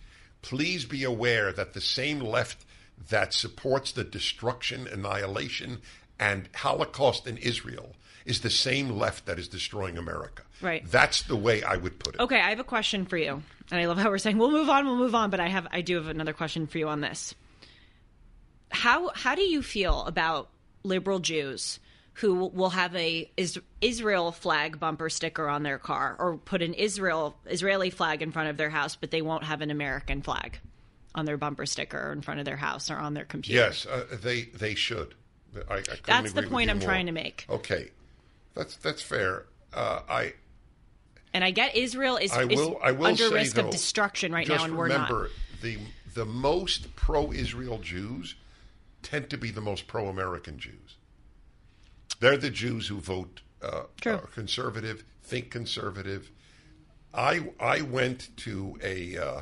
Please 0.40 0.84
be 0.84 1.04
aware 1.04 1.52
that 1.52 1.74
the 1.74 1.80
same 1.80 2.18
left 2.18 2.64
that 3.10 3.32
supports 3.32 3.92
the 3.92 4.04
destruction, 4.04 4.88
annihilation, 4.88 5.80
and 6.18 6.48
Holocaust 6.54 7.26
in 7.26 7.36
Israel 7.38 7.94
is 8.24 8.40
the 8.40 8.50
same 8.50 8.90
left 8.90 9.26
that 9.26 9.38
is 9.38 9.48
destroying 9.48 9.98
America. 9.98 10.42
Right. 10.60 10.84
That's 10.88 11.22
the 11.22 11.36
way 11.36 11.62
I 11.62 11.76
would 11.76 11.98
put 11.98 12.14
it. 12.14 12.20
Okay, 12.20 12.40
I 12.40 12.50
have 12.50 12.60
a 12.60 12.64
question 12.64 13.04
for 13.04 13.16
you, 13.16 13.42
and 13.70 13.80
I 13.80 13.86
love 13.86 13.98
how 13.98 14.10
we're 14.10 14.18
saying 14.18 14.38
we'll 14.38 14.50
move 14.50 14.70
on, 14.70 14.86
we'll 14.86 14.96
move 14.96 15.14
on, 15.14 15.30
but 15.30 15.40
I 15.40 15.48
have 15.48 15.66
I 15.72 15.80
do 15.80 15.96
have 15.96 16.08
another 16.08 16.32
question 16.32 16.66
for 16.66 16.78
you 16.78 16.88
on 16.88 17.00
this. 17.00 17.34
How 18.70 19.10
how 19.14 19.34
do 19.34 19.42
you 19.42 19.62
feel 19.62 20.04
about 20.04 20.48
liberal 20.84 21.18
Jews 21.18 21.80
who 22.14 22.46
will 22.46 22.70
have 22.70 22.94
a 22.94 23.30
Israel 23.80 24.32
flag 24.32 24.78
bumper 24.78 25.08
sticker 25.08 25.48
on 25.48 25.62
their 25.62 25.78
car 25.78 26.16
or 26.18 26.36
put 26.36 26.62
an 26.62 26.74
Israel 26.74 27.36
Israeli 27.46 27.90
flag 27.90 28.22
in 28.22 28.32
front 28.32 28.48
of 28.50 28.56
their 28.56 28.70
house, 28.70 28.96
but 28.96 29.10
they 29.10 29.22
won't 29.22 29.44
have 29.44 29.60
an 29.62 29.70
American 29.70 30.22
flag 30.22 30.58
on 31.14 31.24
their 31.24 31.36
bumper 31.36 31.66
sticker 31.66 32.12
in 32.12 32.22
front 32.22 32.40
of 32.40 32.46
their 32.46 32.56
house 32.56 32.90
or 32.90 32.96
on 32.96 33.14
their 33.14 33.24
computer? 33.24 33.60
Yes, 33.60 33.86
uh, 33.86 34.04
they 34.22 34.42
they 34.42 34.74
should. 34.74 35.14
I, 35.70 35.76
I 35.76 35.82
That's 36.06 36.32
the 36.32 36.42
point 36.44 36.70
I'm 36.70 36.78
more. 36.78 36.88
trying 36.88 37.06
to 37.06 37.12
make. 37.12 37.46
Okay, 37.48 37.90
that's 38.54 38.76
that's 38.76 39.02
fair. 39.02 39.44
Uh, 39.72 40.00
I 40.08 40.34
And 41.34 41.44
I 41.44 41.50
get 41.50 41.76
Israel 41.76 42.16
is, 42.16 42.32
I 42.32 42.44
is 42.44 42.58
will 42.58 42.78
I 42.82 42.92
will 42.92 43.06
under 43.06 43.28
say, 43.28 43.34
risk 43.34 43.58
of 43.58 43.70
destruction 43.70 44.32
right 44.32 44.48
now, 44.48 44.64
and 44.64 44.76
we're 44.76 44.88
not. 44.88 45.10
remember 45.10 45.30
the 45.62 45.78
the 46.14 46.24
most 46.26 46.94
pro-Israel 46.94 47.78
Jews 47.78 48.34
tend 49.02 49.30
to 49.30 49.38
be 49.38 49.50
the 49.50 49.60
most 49.60 49.86
pro-American 49.86 50.58
Jews. 50.58 50.96
They're 52.22 52.36
the 52.36 52.50
Jews 52.50 52.86
who 52.86 53.00
vote 53.00 53.40
uh, 53.60 53.82
uh, 54.06 54.18
conservative, 54.32 55.02
think 55.24 55.50
conservative. 55.50 56.30
I 57.12 57.50
I 57.58 57.80
went 57.80 58.28
to 58.38 58.78
a 58.80 59.16
uh, 59.16 59.40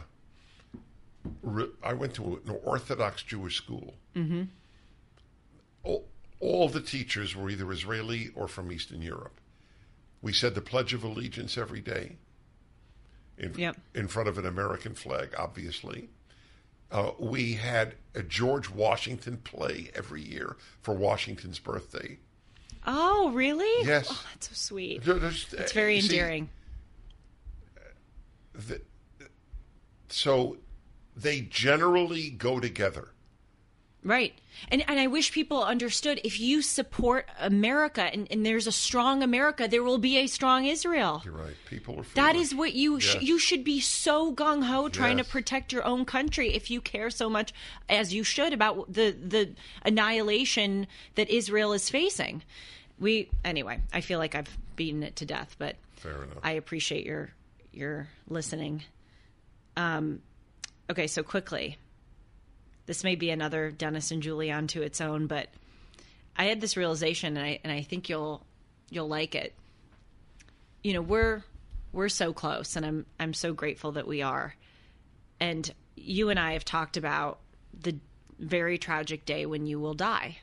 re- 1.43 1.73
I 1.83 1.93
went 1.93 2.15
to 2.15 2.41
an 2.47 2.57
Orthodox 2.65 3.23
Jewish 3.23 3.59
school. 3.59 3.97
Mm-hmm. 4.17 4.45
All, 5.83 6.09
all 6.41 6.71
the 6.71 6.81
teachers 6.81 7.37
were 7.37 7.51
either 7.51 7.71
Israeli 7.71 8.31
or 8.35 8.49
from 8.49 8.73
Eastern 8.73 9.03
Europe. 9.03 9.43
We 10.23 10.33
said 10.33 10.55
the 10.55 10.63
Pledge 10.63 10.95
of 10.95 11.05
Allegiance 11.05 11.59
every 11.59 11.83
day 11.83 12.17
in, 13.37 13.53
Yep. 13.59 13.77
in 13.95 14.09
front 14.09 14.31
of 14.31 14.39
an 14.39 14.47
American 14.47 14.95
flag, 14.95 15.35
obviously. 15.37 16.09
Uh, 16.91 17.11
we 17.19 17.53
had 17.53 17.97
a 18.15 18.23
George 18.23 18.71
Washington 18.71 19.37
play 19.37 19.91
every 19.95 20.23
year 20.23 20.57
for 20.81 20.95
Washington's 20.95 21.59
birthday. 21.59 22.19
Oh, 22.87 23.31
really? 23.33 23.87
Yes. 23.87 24.09
Oh, 24.11 24.25
that's 24.33 24.49
so 24.49 24.55
sweet. 24.55 25.03
It's 25.07 25.53
It's 25.53 25.73
very 25.73 25.99
endearing. 25.99 26.49
so 30.09 30.57
they 31.17 31.41
generally 31.43 32.31
go 32.31 32.61
together. 32.61 33.11
Right. 34.03 34.33
And 34.71 34.83
and 34.89 34.99
I 34.99 35.09
wish 35.09 35.31
people 35.31 35.63
understood 35.63 36.21
if 36.25 36.41
you 36.41 36.63
support 36.63 37.29
America 37.39 38.03
and, 38.03 38.27
and 38.31 38.47
there's 38.47 38.67
a 38.67 38.73
strong 38.73 39.23
America, 39.23 39.69
there 39.69 39.83
will 39.83 39.99
be 39.99 40.17
a 40.17 40.27
strong 40.27 40.65
Israel. 40.65 41.21
You're 41.23 41.35
right. 41.35 41.55
People 41.67 42.01
are. 42.01 42.05
That 42.15 42.35
is 42.35 42.55
what 42.55 42.73
you 42.73 42.99
sh- 42.99 43.21
you 43.21 43.39
should 43.39 43.63
be 43.63 43.79
so 43.81 44.33
gung 44.35 44.63
ho 44.65 44.89
trying 44.89 45.19
Yes. 45.19 45.27
to 45.27 45.33
protect 45.33 45.71
your 45.73 45.85
own 45.85 46.07
country 46.07 46.55
if 46.55 46.71
you 46.71 46.81
care 46.81 47.11
so 47.11 47.29
much 47.29 47.53
as 47.91 48.15
you 48.15 48.25
should 48.25 48.55
about 48.55 48.91
the 48.91 49.11
the 49.11 49.51
annihilation 49.85 50.87
that 51.17 51.29
Israel 51.29 51.75
is 51.75 51.91
facing. 51.91 52.43
We 52.99 53.29
anyway, 53.45 53.81
I 53.93 54.01
feel 54.01 54.19
like 54.19 54.35
I've 54.35 54.57
beaten 54.77 55.03
it 55.03 55.17
to 55.17 55.27
death, 55.27 55.57
but 55.59 55.77
Fair 55.97 56.23
enough. 56.25 56.39
I 56.43 56.53
appreciate 56.53 57.05
your 57.05 57.31
your 57.73 58.09
listening. 58.29 58.83
Um, 59.77 60.23
okay, 60.91 61.07
so 61.07 61.23
quickly, 61.23 61.77
this 62.91 63.05
may 63.05 63.15
be 63.15 63.31
another 63.31 63.71
Dennis 63.71 64.11
and 64.11 64.21
Julie 64.21 64.51
onto 64.51 64.83
its 64.83 65.01
own, 65.01 65.29
but 65.29 65.47
I 66.37 66.47
had 66.47 66.61
this 66.61 66.77
realization, 66.77 67.37
and 67.37 67.47
I 67.47 67.61
and 67.63 67.73
I 67.73 67.83
think 67.83 68.09
you'll 68.09 68.45
you'll 68.91 69.07
like 69.07 69.37
it. 69.37 69.55
You 70.83 70.95
know, 70.95 71.01
we're 71.01 71.45
we're 71.93 72.09
so 72.09 72.33
close, 72.33 72.75
and 72.75 72.85
I'm 72.85 73.07
I'm 73.21 73.33
so 73.33 73.53
grateful 73.53 73.93
that 73.93 74.09
we 74.09 74.23
are. 74.23 74.57
And 75.39 75.73
you 75.95 76.31
and 76.31 76.41
I 76.41 76.55
have 76.55 76.65
talked 76.65 76.97
about 76.97 77.39
the 77.81 77.95
very 78.41 78.77
tragic 78.77 79.25
day 79.25 79.47
when 79.47 79.67
you 79.67 79.79
will 79.79 79.95
die. 79.95 80.39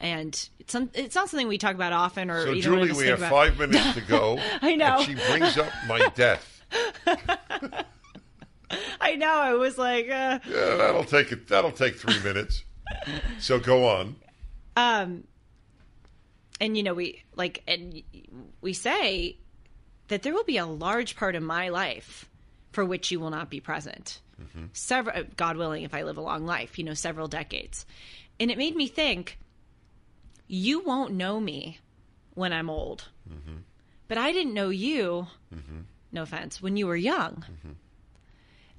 And 0.00 0.34
it's, 0.58 0.74
it's 0.74 1.14
not 1.14 1.28
something 1.28 1.46
we 1.46 1.56
talk 1.56 1.76
about 1.76 1.92
often, 1.92 2.32
or 2.32 2.46
So, 2.46 2.52
either 2.52 2.70
one 2.72 2.80
of 2.80 2.88
Julie, 2.88 3.04
we 3.04 3.08
have 3.10 3.20
about. 3.20 3.30
five 3.30 3.58
minutes 3.60 3.94
to 3.94 4.00
go. 4.00 4.40
I 4.60 4.74
know. 4.74 4.96
And 4.96 5.06
she 5.06 5.14
brings 5.14 5.56
up 5.56 5.70
my 5.86 6.04
death. 6.16 6.64
I 9.00 9.16
know. 9.16 9.32
I 9.32 9.54
was 9.54 9.78
like, 9.78 10.06
uh, 10.06 10.38
Yeah, 10.48 10.76
that'll 10.76 11.04
take 11.04 11.32
it. 11.32 11.48
That'll 11.48 11.72
take 11.72 11.96
three 11.96 12.20
minutes. 12.22 12.64
So 13.38 13.58
go 13.58 13.86
on. 13.88 14.16
Um, 14.76 15.24
and 16.60 16.76
you 16.76 16.82
know, 16.82 16.94
we 16.94 17.22
like, 17.34 17.62
and 17.66 18.02
we 18.60 18.74
say 18.74 19.38
that 20.08 20.22
there 20.22 20.34
will 20.34 20.44
be 20.44 20.58
a 20.58 20.66
large 20.66 21.16
part 21.16 21.34
of 21.34 21.42
my 21.42 21.70
life 21.70 22.28
for 22.72 22.84
which 22.84 23.10
you 23.10 23.18
will 23.18 23.30
not 23.30 23.50
be 23.50 23.60
present. 23.60 24.20
Mm-hmm. 24.40 24.66
Several, 24.72 25.16
uh, 25.16 25.24
God 25.36 25.56
willing, 25.56 25.84
if 25.84 25.94
I 25.94 26.02
live 26.02 26.16
a 26.16 26.22
long 26.22 26.46
life, 26.46 26.78
you 26.78 26.84
know, 26.84 26.94
several 26.94 27.28
decades. 27.28 27.86
And 28.38 28.50
it 28.50 28.58
made 28.58 28.76
me 28.76 28.88
think, 28.88 29.38
you 30.48 30.80
won't 30.80 31.12
know 31.12 31.40
me 31.40 31.78
when 32.34 32.52
I'm 32.52 32.68
old, 32.70 33.08
mm-hmm. 33.28 33.58
but 34.08 34.18
I 34.18 34.32
didn't 34.32 34.54
know 34.54 34.68
you. 34.68 35.26
Mm-hmm. 35.54 35.80
No 36.12 36.22
offense, 36.22 36.60
when 36.60 36.76
you 36.76 36.86
were 36.86 36.96
young. 36.96 37.44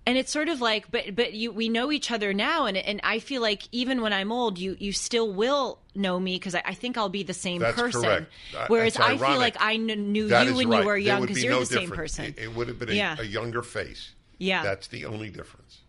And 0.05 0.17
it's 0.17 0.31
sort 0.31 0.49
of 0.49 0.59
like 0.61 0.91
but 0.91 1.15
but 1.15 1.33
you 1.33 1.51
we 1.51 1.69
know 1.69 1.91
each 1.91 2.11
other 2.11 2.33
now 2.33 2.65
and 2.65 2.75
and 2.77 2.99
I 3.03 3.19
feel 3.19 3.41
like 3.41 3.63
even 3.71 4.01
when 4.01 4.11
I'm 4.13 4.31
old 4.31 4.57
you 4.59 4.75
you 4.79 4.91
still 4.91 5.31
will 5.31 5.79
know 5.95 6.19
me 6.19 6.35
because 6.35 6.55
I, 6.55 6.61
I 6.65 6.73
think 6.73 6.97
I'll 6.97 7.09
be 7.09 7.23
the 7.23 7.33
same 7.33 7.61
That's 7.61 7.75
person 7.79 8.01
correct. 8.03 8.31
Whereas 8.69 8.97
I 8.97 9.17
feel 9.17 9.37
like 9.37 9.55
I 9.61 9.77
kn- 9.77 10.11
knew 10.11 10.27
That 10.27 10.47
you 10.47 10.55
when 10.55 10.69
right. 10.69 10.79
you 10.81 10.85
were 10.85 10.97
young 10.97 11.21
because 11.21 11.35
be 11.37 11.43
you're 11.43 11.53
no 11.53 11.59
the 11.61 11.65
same 11.67 11.89
person 11.91 12.25
It, 12.25 12.39
it 12.39 12.55
would 12.55 12.67
have 12.67 12.79
been 12.79 12.89
a, 12.89 12.93
Yeah. 12.93 13.15
a 13.19 13.23
younger 13.23 13.61
face. 13.61 14.11
Yeah. 14.39 14.63
That's 14.63 14.87
the 14.87 15.05
only 15.05 15.29
difference. 15.29 15.79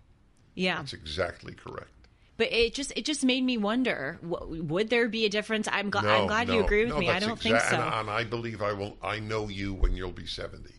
yeah 0.54 0.76
That's 0.76 0.92
exactly 0.92 1.54
correct. 1.54 1.90
but 2.36 2.52
it 2.52 2.74
just 2.74 2.92
it 2.96 3.04
just 3.04 3.24
made 3.24 3.42
me 3.42 3.56
wonder 3.58 4.18
w- 4.22 4.62
would 4.62 4.90
there 4.90 5.08
be 5.08 5.24
a 5.24 5.28
difference 5.28 5.66
I'm, 5.72 5.90
gl- 5.90 6.04
I'm 6.04 6.26
glad 6.28 6.46
no, 6.48 6.54
you 6.54 6.60
agree 6.64 6.84
with 6.84 6.94
no, 6.94 7.00
me 7.00 7.08
I 7.10 7.18
don't 7.18 7.40
think 7.40 7.58
so 7.60 7.74
And, 7.76 7.94
and 7.94 8.10
I 8.10 8.22
believe 8.24 8.62
I 8.62 8.72
will. 8.74 8.96
I 9.02 9.18
know 9.18 9.48
you 9.48 9.74
when 9.74 9.96
you'll 9.96 10.12
be 10.12 10.26
seventy. 10.26 10.74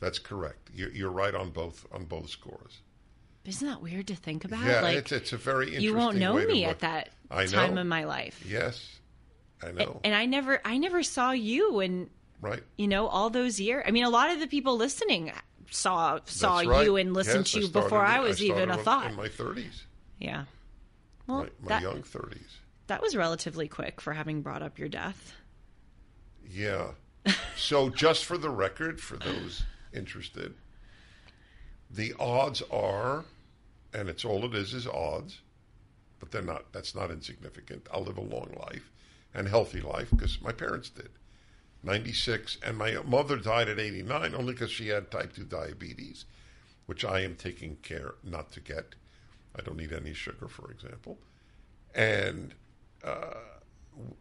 That's 0.00 0.18
correct. 0.18 0.70
You're, 0.74 0.90
you're 0.92 1.10
right 1.10 1.34
on 1.34 1.50
both 1.50 1.86
on 1.92 2.04
both 2.06 2.28
scores. 2.30 2.80
isn't 3.44 3.66
that 3.68 3.82
weird 3.82 4.06
to 4.08 4.16
think 4.16 4.44
about 4.44 4.64
Yeah, 4.64 4.80
like 4.80 4.96
it's 4.96 5.12
it's 5.12 5.32
a 5.32 5.36
very 5.36 5.66
interesting. 5.66 5.84
you 5.90 5.94
won't 5.94 6.16
know 6.16 6.34
me 6.34 6.62
look. 6.66 6.70
at 6.70 6.80
that 6.80 7.10
I 7.30 7.46
time 7.46 7.74
know. 7.74 7.80
in 7.82 7.88
my 7.88 8.04
life 8.04 8.42
Yes, 8.46 8.98
I 9.62 9.72
know. 9.72 10.00
and 10.04 10.14
I 10.14 10.26
never 10.26 10.60
I 10.64 10.78
never 10.78 11.02
saw 11.02 11.30
you 11.32 11.80
and 11.80 12.08
right. 12.40 12.62
you 12.78 12.88
know 12.88 13.06
all 13.08 13.28
those 13.30 13.60
years 13.60 13.84
i 13.86 13.90
mean 13.90 14.04
a 14.04 14.10
lot 14.10 14.30
of 14.30 14.40
the 14.40 14.46
people 14.46 14.76
listening 14.76 15.32
saw 15.70 16.18
saw 16.24 16.60
right. 16.60 16.84
you 16.84 16.96
and 16.96 17.12
listened 17.14 17.44
Yes, 17.46 17.52
to 17.52 17.60
you 17.60 17.66
started 17.66 17.84
before 17.86 18.04
i 18.04 18.18
was 18.20 18.42
even 18.42 18.70
a 18.70 18.78
thought 18.78 19.10
in 19.10 19.16
my 19.16 19.28
thirties, 19.28 19.84
yeah 20.18 20.44
well 21.26 21.38
my, 21.44 21.48
my 21.60 21.68
that, 21.68 21.82
young 21.82 22.02
thirties. 22.02 22.58
that 22.88 23.00
was 23.02 23.14
relatively 23.14 23.68
quick 23.68 24.00
for 24.00 24.12
having 24.14 24.40
brought 24.42 24.62
up 24.62 24.78
your 24.78 24.88
death 24.88 25.34
Yeah. 26.48 26.92
So, 27.54 27.90
just 27.90 28.24
for 28.24 28.38
the 28.38 28.48
record, 28.50 28.98
for 29.00 29.16
those 29.18 29.62
interested, 29.92 30.54
the 31.90 32.14
odds 32.18 32.62
are, 32.70 33.24
and 33.92 34.08
it's 34.08 34.24
all 34.24 34.44
it 34.44 34.54
is, 34.54 34.74
is 34.74 34.86
odds, 34.86 35.40
but 36.18 36.30
they're 36.30 36.42
not. 36.42 36.72
That's 36.72 36.94
not 36.94 37.10
insignificant. 37.10 37.88
I'll 37.92 38.04
live 38.04 38.18
a 38.18 38.22
long 38.22 38.54
life 38.60 38.90
and 39.34 39.48
healthy 39.48 39.80
life 39.80 40.10
because 40.10 40.40
my 40.40 40.52
parents 40.52 40.90
did. 40.90 41.10
96, 41.82 42.58
and 42.62 42.76
my 42.76 42.92
mother 43.06 43.36
died 43.36 43.68
at 43.68 43.78
89 43.78 44.34
only 44.34 44.52
because 44.52 44.70
she 44.70 44.88
had 44.88 45.10
type 45.10 45.32
2 45.32 45.44
diabetes, 45.44 46.26
which 46.86 47.04
I 47.04 47.20
am 47.20 47.36
taking 47.36 47.76
care 47.76 48.14
not 48.22 48.52
to 48.52 48.60
get. 48.60 48.94
I 49.56 49.62
don't 49.62 49.78
need 49.78 49.92
any 49.92 50.12
sugar, 50.12 50.46
for 50.46 50.70
example. 50.70 51.18
And 51.94 52.54
uh, 53.02 53.34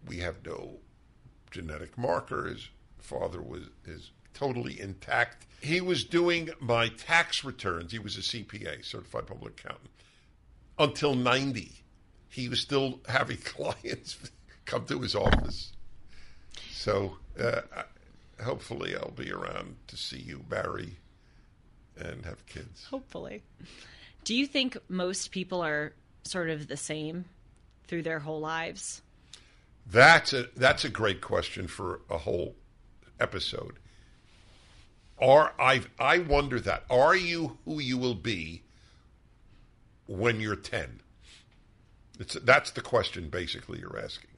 we 0.07 0.17
have 0.17 0.45
no 0.45 0.77
genetic 1.51 1.97
markers. 1.97 2.69
Father 2.97 3.41
was 3.41 3.63
is 3.85 4.11
totally 4.34 4.80
intact. 4.80 5.45
He 5.61 5.81
was 5.81 6.03
doing 6.03 6.49
my 6.60 6.88
tax 6.88 7.43
returns. 7.43 7.91
He 7.91 7.99
was 7.99 8.18
a 8.18 8.22
CPA, 8.22 8.85
certified 8.85 9.27
public 9.27 9.60
accountant, 9.60 9.89
until 10.77 11.15
90. 11.15 11.72
He 12.30 12.47
was 12.47 12.60
still 12.60 12.99
having 13.07 13.38
clients 13.38 14.18
come 14.65 14.85
to 14.85 14.99
his 14.99 15.15
office. 15.15 15.73
So 16.72 17.18
uh, 17.41 17.61
hopefully 18.43 18.95
I'll 18.95 19.11
be 19.11 19.31
around 19.31 19.76
to 19.88 19.97
see 19.97 20.19
you 20.19 20.45
marry 20.49 20.97
and 21.97 22.23
have 22.26 22.45
kids. 22.45 22.85
hopefully 22.89 23.43
do 24.23 24.34
you 24.34 24.47
think 24.47 24.77
most 24.88 25.31
people 25.31 25.61
are 25.61 25.91
sort 26.23 26.49
of 26.49 26.68
the 26.69 26.77
same 26.77 27.26
through 27.88 28.01
their 28.03 28.19
whole 28.19 28.39
lives 28.39 29.01
That's 29.85 30.31
a 30.31 30.45
that's 30.56 30.85
a 30.85 30.89
great 30.89 31.19
question 31.19 31.68
for 31.68 32.01
a 32.10 32.18
whole 32.19 32.56
episode. 33.19 33.80
Are 35.21 35.53
I 35.59 35.81
I 35.99 36.19
wonder 36.19 36.59
that 36.61 36.83
are 36.89 37.15
you 37.15 37.57
who 37.65 37.79
you 37.79 37.97
will 37.97 38.15
be 38.15 38.63
when 40.07 40.39
you're 40.39 40.55
ten? 40.55 41.01
It's 42.19 42.35
that's 42.35 42.71
the 42.71 42.81
question 42.81 43.29
basically 43.29 43.79
you're 43.79 43.99
asking. 43.99 44.31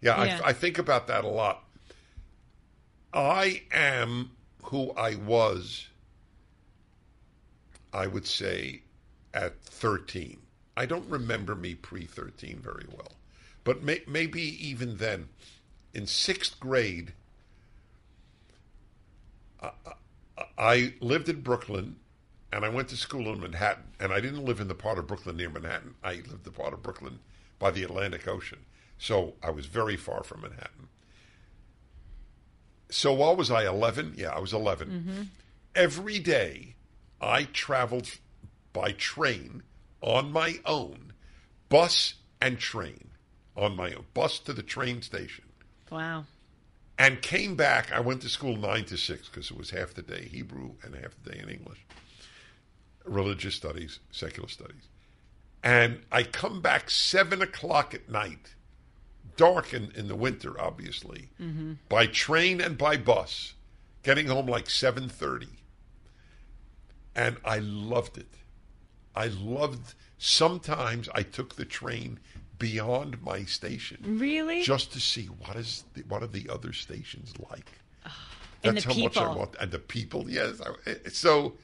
Yeah, 0.00 0.24
Yeah. 0.24 0.40
I, 0.44 0.50
I 0.50 0.52
think 0.52 0.78
about 0.78 1.06
that 1.08 1.24
a 1.24 1.28
lot. 1.28 1.64
I 3.12 3.62
am 3.72 4.30
who 4.64 4.92
I 4.92 5.14
was. 5.14 5.88
I 7.92 8.06
would 8.06 8.26
say 8.26 8.82
at 9.32 9.60
13. 9.62 10.38
I 10.76 10.86
don't 10.86 11.08
remember 11.08 11.54
me 11.54 11.74
pre 11.74 12.04
13 12.04 12.60
very 12.62 12.86
well, 12.94 13.12
but 13.64 13.82
may, 13.82 14.02
maybe 14.06 14.42
even 14.64 14.98
then, 14.98 15.28
in 15.94 16.06
sixth 16.06 16.60
grade, 16.60 17.12
I, 19.60 19.70
I 20.56 20.94
lived 21.00 21.28
in 21.28 21.40
Brooklyn 21.40 21.96
and 22.52 22.64
I 22.64 22.68
went 22.68 22.88
to 22.88 22.96
school 22.96 23.32
in 23.32 23.40
Manhattan. 23.40 23.84
And 24.00 24.12
I 24.12 24.20
didn't 24.20 24.44
live 24.44 24.60
in 24.60 24.68
the 24.68 24.74
part 24.74 24.98
of 24.98 25.06
Brooklyn 25.06 25.36
near 25.36 25.50
Manhattan. 25.50 25.94
I 26.02 26.14
lived 26.14 26.32
in 26.32 26.42
the 26.44 26.50
part 26.50 26.72
of 26.72 26.82
Brooklyn 26.82 27.18
by 27.58 27.70
the 27.70 27.82
Atlantic 27.82 28.26
Ocean. 28.26 28.60
So 28.98 29.34
I 29.42 29.50
was 29.50 29.66
very 29.66 29.96
far 29.96 30.22
from 30.22 30.42
Manhattan. 30.42 30.88
So 32.90 33.12
what 33.12 33.36
was 33.36 33.50
I, 33.50 33.66
11? 33.66 34.14
Yeah, 34.16 34.30
I 34.30 34.38
was 34.38 34.52
11. 34.52 34.88
Mm-hmm. 34.88 35.22
Every 35.74 36.18
day 36.18 36.74
I 37.20 37.44
traveled 37.44 38.18
by 38.72 38.92
train 38.92 39.62
on 40.00 40.32
my 40.32 40.58
own, 40.64 41.12
bus 41.68 42.14
and 42.40 42.58
train 42.58 43.10
on 43.56 43.76
my 43.76 43.92
own, 43.92 44.06
bus 44.14 44.38
to 44.40 44.52
the 44.52 44.62
train 44.62 45.02
station, 45.02 45.44
wow 45.90 46.24
and 46.98 47.22
came 47.22 47.54
back. 47.54 47.92
I 47.92 48.00
went 48.00 48.22
to 48.22 48.28
school 48.28 48.56
9 48.56 48.84
to 48.86 48.96
6 48.96 49.28
because 49.28 49.50
it 49.50 49.56
was 49.56 49.70
half 49.70 49.94
the 49.94 50.02
day 50.02 50.28
Hebrew 50.30 50.72
and 50.82 50.94
half 50.94 51.14
the 51.22 51.30
day 51.30 51.38
in 51.38 51.48
English, 51.48 51.84
religious 53.04 53.54
studies, 53.54 54.00
secular 54.10 54.48
studies. 54.48 54.88
And 55.62 56.00
I 56.12 56.22
come 56.22 56.60
back 56.60 56.90
7 56.90 57.42
o'clock 57.42 57.94
at 57.94 58.08
night, 58.08 58.54
dark 59.36 59.72
in, 59.72 59.90
in 59.94 60.08
the 60.08 60.16
winter, 60.16 60.60
obviously, 60.60 61.28
mm-hmm. 61.40 61.74
by 61.88 62.06
train 62.06 62.60
and 62.60 62.76
by 62.78 62.96
bus, 62.96 63.54
getting 64.02 64.26
home 64.26 64.46
like 64.46 64.66
7.30 64.66 65.48
and 67.18 67.36
I 67.44 67.58
loved 67.58 68.16
it. 68.16 68.34
I 69.14 69.26
loved. 69.26 69.94
Sometimes 70.18 71.08
I 71.12 71.24
took 71.24 71.56
the 71.56 71.64
train 71.64 72.20
beyond 72.58 73.22
my 73.22 73.44
station, 73.44 74.18
really 74.18 74.62
just 74.62 74.92
to 74.92 75.00
see 75.00 75.26
what 75.26 75.56
is 75.56 75.84
the, 75.94 76.02
what 76.02 76.22
are 76.22 76.28
the 76.28 76.48
other 76.48 76.72
stations 76.72 77.32
like. 77.50 77.70
Ah, 78.04 78.16
and 78.64 78.76
That's 78.76 78.86
how 78.86 78.94
much 78.94 79.16
I 79.16 79.34
want, 79.34 79.56
and 79.60 79.70
the 79.70 79.78
people. 79.78 80.28
Yes, 80.28 80.60
I, 80.60 81.08
so 81.10 81.54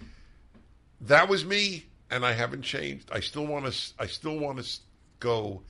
that 1.00 1.28
was 1.28 1.44
me, 1.44 1.86
and 2.10 2.24
I 2.24 2.32
haven't 2.32 2.62
changed. 2.62 3.10
I 3.12 3.20
still 3.20 3.46
want 3.46 3.72
to. 3.72 3.92
I 3.98 4.06
still 4.06 4.38
want 4.38 4.62
to 4.62 4.80
go 5.20 5.62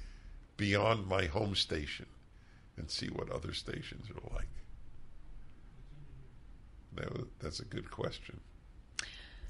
beyond 0.56 1.06
my 1.06 1.26
home 1.26 1.54
station 1.54 2.06
and 2.76 2.90
see 2.90 3.06
what 3.06 3.30
other 3.30 3.52
stations 3.52 4.06
are 4.10 4.34
like? 4.34 4.48
That, 6.94 7.26
that's 7.40 7.60
a 7.60 7.64
good 7.64 7.90
question. 7.90 8.40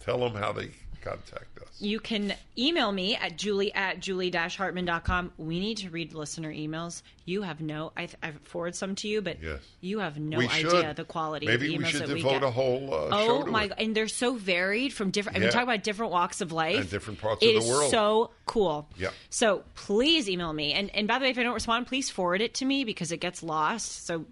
Tell 0.05 0.18
them 0.18 0.35
how 0.35 0.52
they 0.52 0.70
contact 1.02 1.59
us. 1.60 1.68
You 1.81 2.01
can 2.01 2.32
email 2.56 2.90
me 2.93 3.14
at 3.16 3.36
julie 3.36 3.74
at 3.74 4.01
julie-hartman.com. 4.01 5.32
We 5.39 5.60
need 5.60 5.78
to 5.78 5.90
read 5.90 6.14
listener 6.14 6.52
emails. 6.52 7.02
You 7.26 7.43
have 7.43 7.60
no, 7.60 7.93
I, 7.97 8.09
I 8.22 8.32
forward 8.44 8.74
some 8.74 8.94
to 8.97 9.09
you, 9.09 9.20
but 9.22 9.43
Yes. 9.43 9.60
you 9.81 9.98
have 9.98 10.18
no 10.18 10.39
we 10.39 10.48
idea 10.48 10.70
should. 10.70 10.97
the 10.97 11.05
quality 11.05 11.47
Maybe 11.47 11.74
of 11.74 11.81
emails 11.81 11.85
we 11.85 11.90
should 11.90 12.01
that 12.02 12.09
we 12.09 12.14
devote 12.16 12.31
get. 12.32 12.43
a 12.44 12.51
whole 12.51 12.94
uh, 12.94 13.10
show 13.10 13.43
Oh 13.43 13.47
my! 13.47 13.64
it. 13.64 13.72
And 13.78 13.94
they're 13.94 14.09
so 14.09 14.35
varied 14.35 14.93
from 14.93 15.10
different. 15.10 15.39
Yeah. 15.39 15.44
we 15.47 15.51
talk 15.51 15.62
about 15.64 15.82
different 15.82 16.12
walks 16.12 16.40
of 16.40 16.52
life 16.52 16.81
And 16.81 16.90
different 16.90 17.20
parts 17.20 17.43
of 17.43 17.48
the 17.48 17.56
is 17.56 17.66
world. 17.68 17.90
So 17.90 18.31
cool. 18.47 18.89
Yeah. 18.97 19.10
So 19.31 19.64
please 19.74 20.28
email 20.28 20.52
me. 20.52 20.72
And 20.74 20.90
and 20.94 21.06
by 21.09 21.18
the 21.18 21.24
way, 21.24 21.31
if 21.31 21.39
I 21.39 21.43
don't 21.43 21.55
respond, 21.55 21.86
please 21.86 22.09
forward 22.10 22.40
it 22.40 22.55
to 22.55 22.64
me 22.64 22.85
because 22.85 23.10
it 23.12 23.18
gets 23.18 23.43
lost. 23.43 24.06
So 24.06 24.24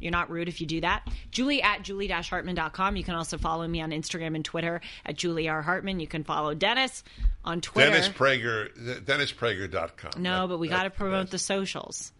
you're 0.00 0.10
not 0.12 0.30
rude 0.30 0.48
if 0.48 0.60
you 0.60 0.66
do 0.66 0.80
that. 0.82 1.06
Julie 1.30 1.62
at 1.62 1.82
julie-hartman.com. 1.82 2.96
You 2.96 3.04
can 3.04 3.14
also 3.14 3.38
follow 3.38 3.66
me 3.66 3.80
on 3.80 3.90
Instagram 3.90 4.34
and 4.34 4.44
Twitter 4.44 4.80
at 5.06 5.16
Julie 5.16 5.48
R. 5.48 5.62
Hartman. 5.62 6.00
You 6.00 6.06
can 6.06 6.24
follow 6.24 6.54
Dennis 6.54 7.02
on 7.44 7.60
Twitter. 7.60 7.90
Dennis 7.90 8.08
Prager, 8.08 8.72
DennisPrager.com. 9.04 10.22
no, 10.22 10.42
That- 10.42 10.48
but 10.48 10.58
we 10.58 10.68
got 10.68 10.82
to 10.84 10.90
promote 10.90 11.30
the 11.30 11.38
socials. 11.38 12.12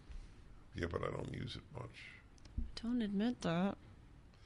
Yeah, 0.75 0.87
but 0.91 1.01
I 1.03 1.11
don't 1.11 1.33
use 1.33 1.55
it 1.55 1.61
much. 1.79 1.89
Don't 2.83 3.01
admit 3.01 3.41
that. 3.41 3.77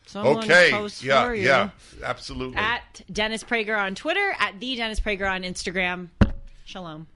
Someone 0.06 0.38
Okay. 0.44 0.70
posts 0.72 1.04
Yeah, 1.04 1.24
for 1.26 1.36
you. 1.36 1.46
yeah, 1.48 1.70
absolutely. 2.04 2.58
At 2.58 3.02
Dennis 3.12 3.44
Prager 3.44 3.78
on 3.80 3.94
Twitter, 3.96 4.34
at 4.40 4.60
the 4.60 4.76
Dennis 4.76 5.00
Prager 5.00 5.30
on 5.32 5.44
Instagram. 5.44 6.10
Shalom. 6.66 7.08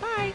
Bye. 0.00 0.34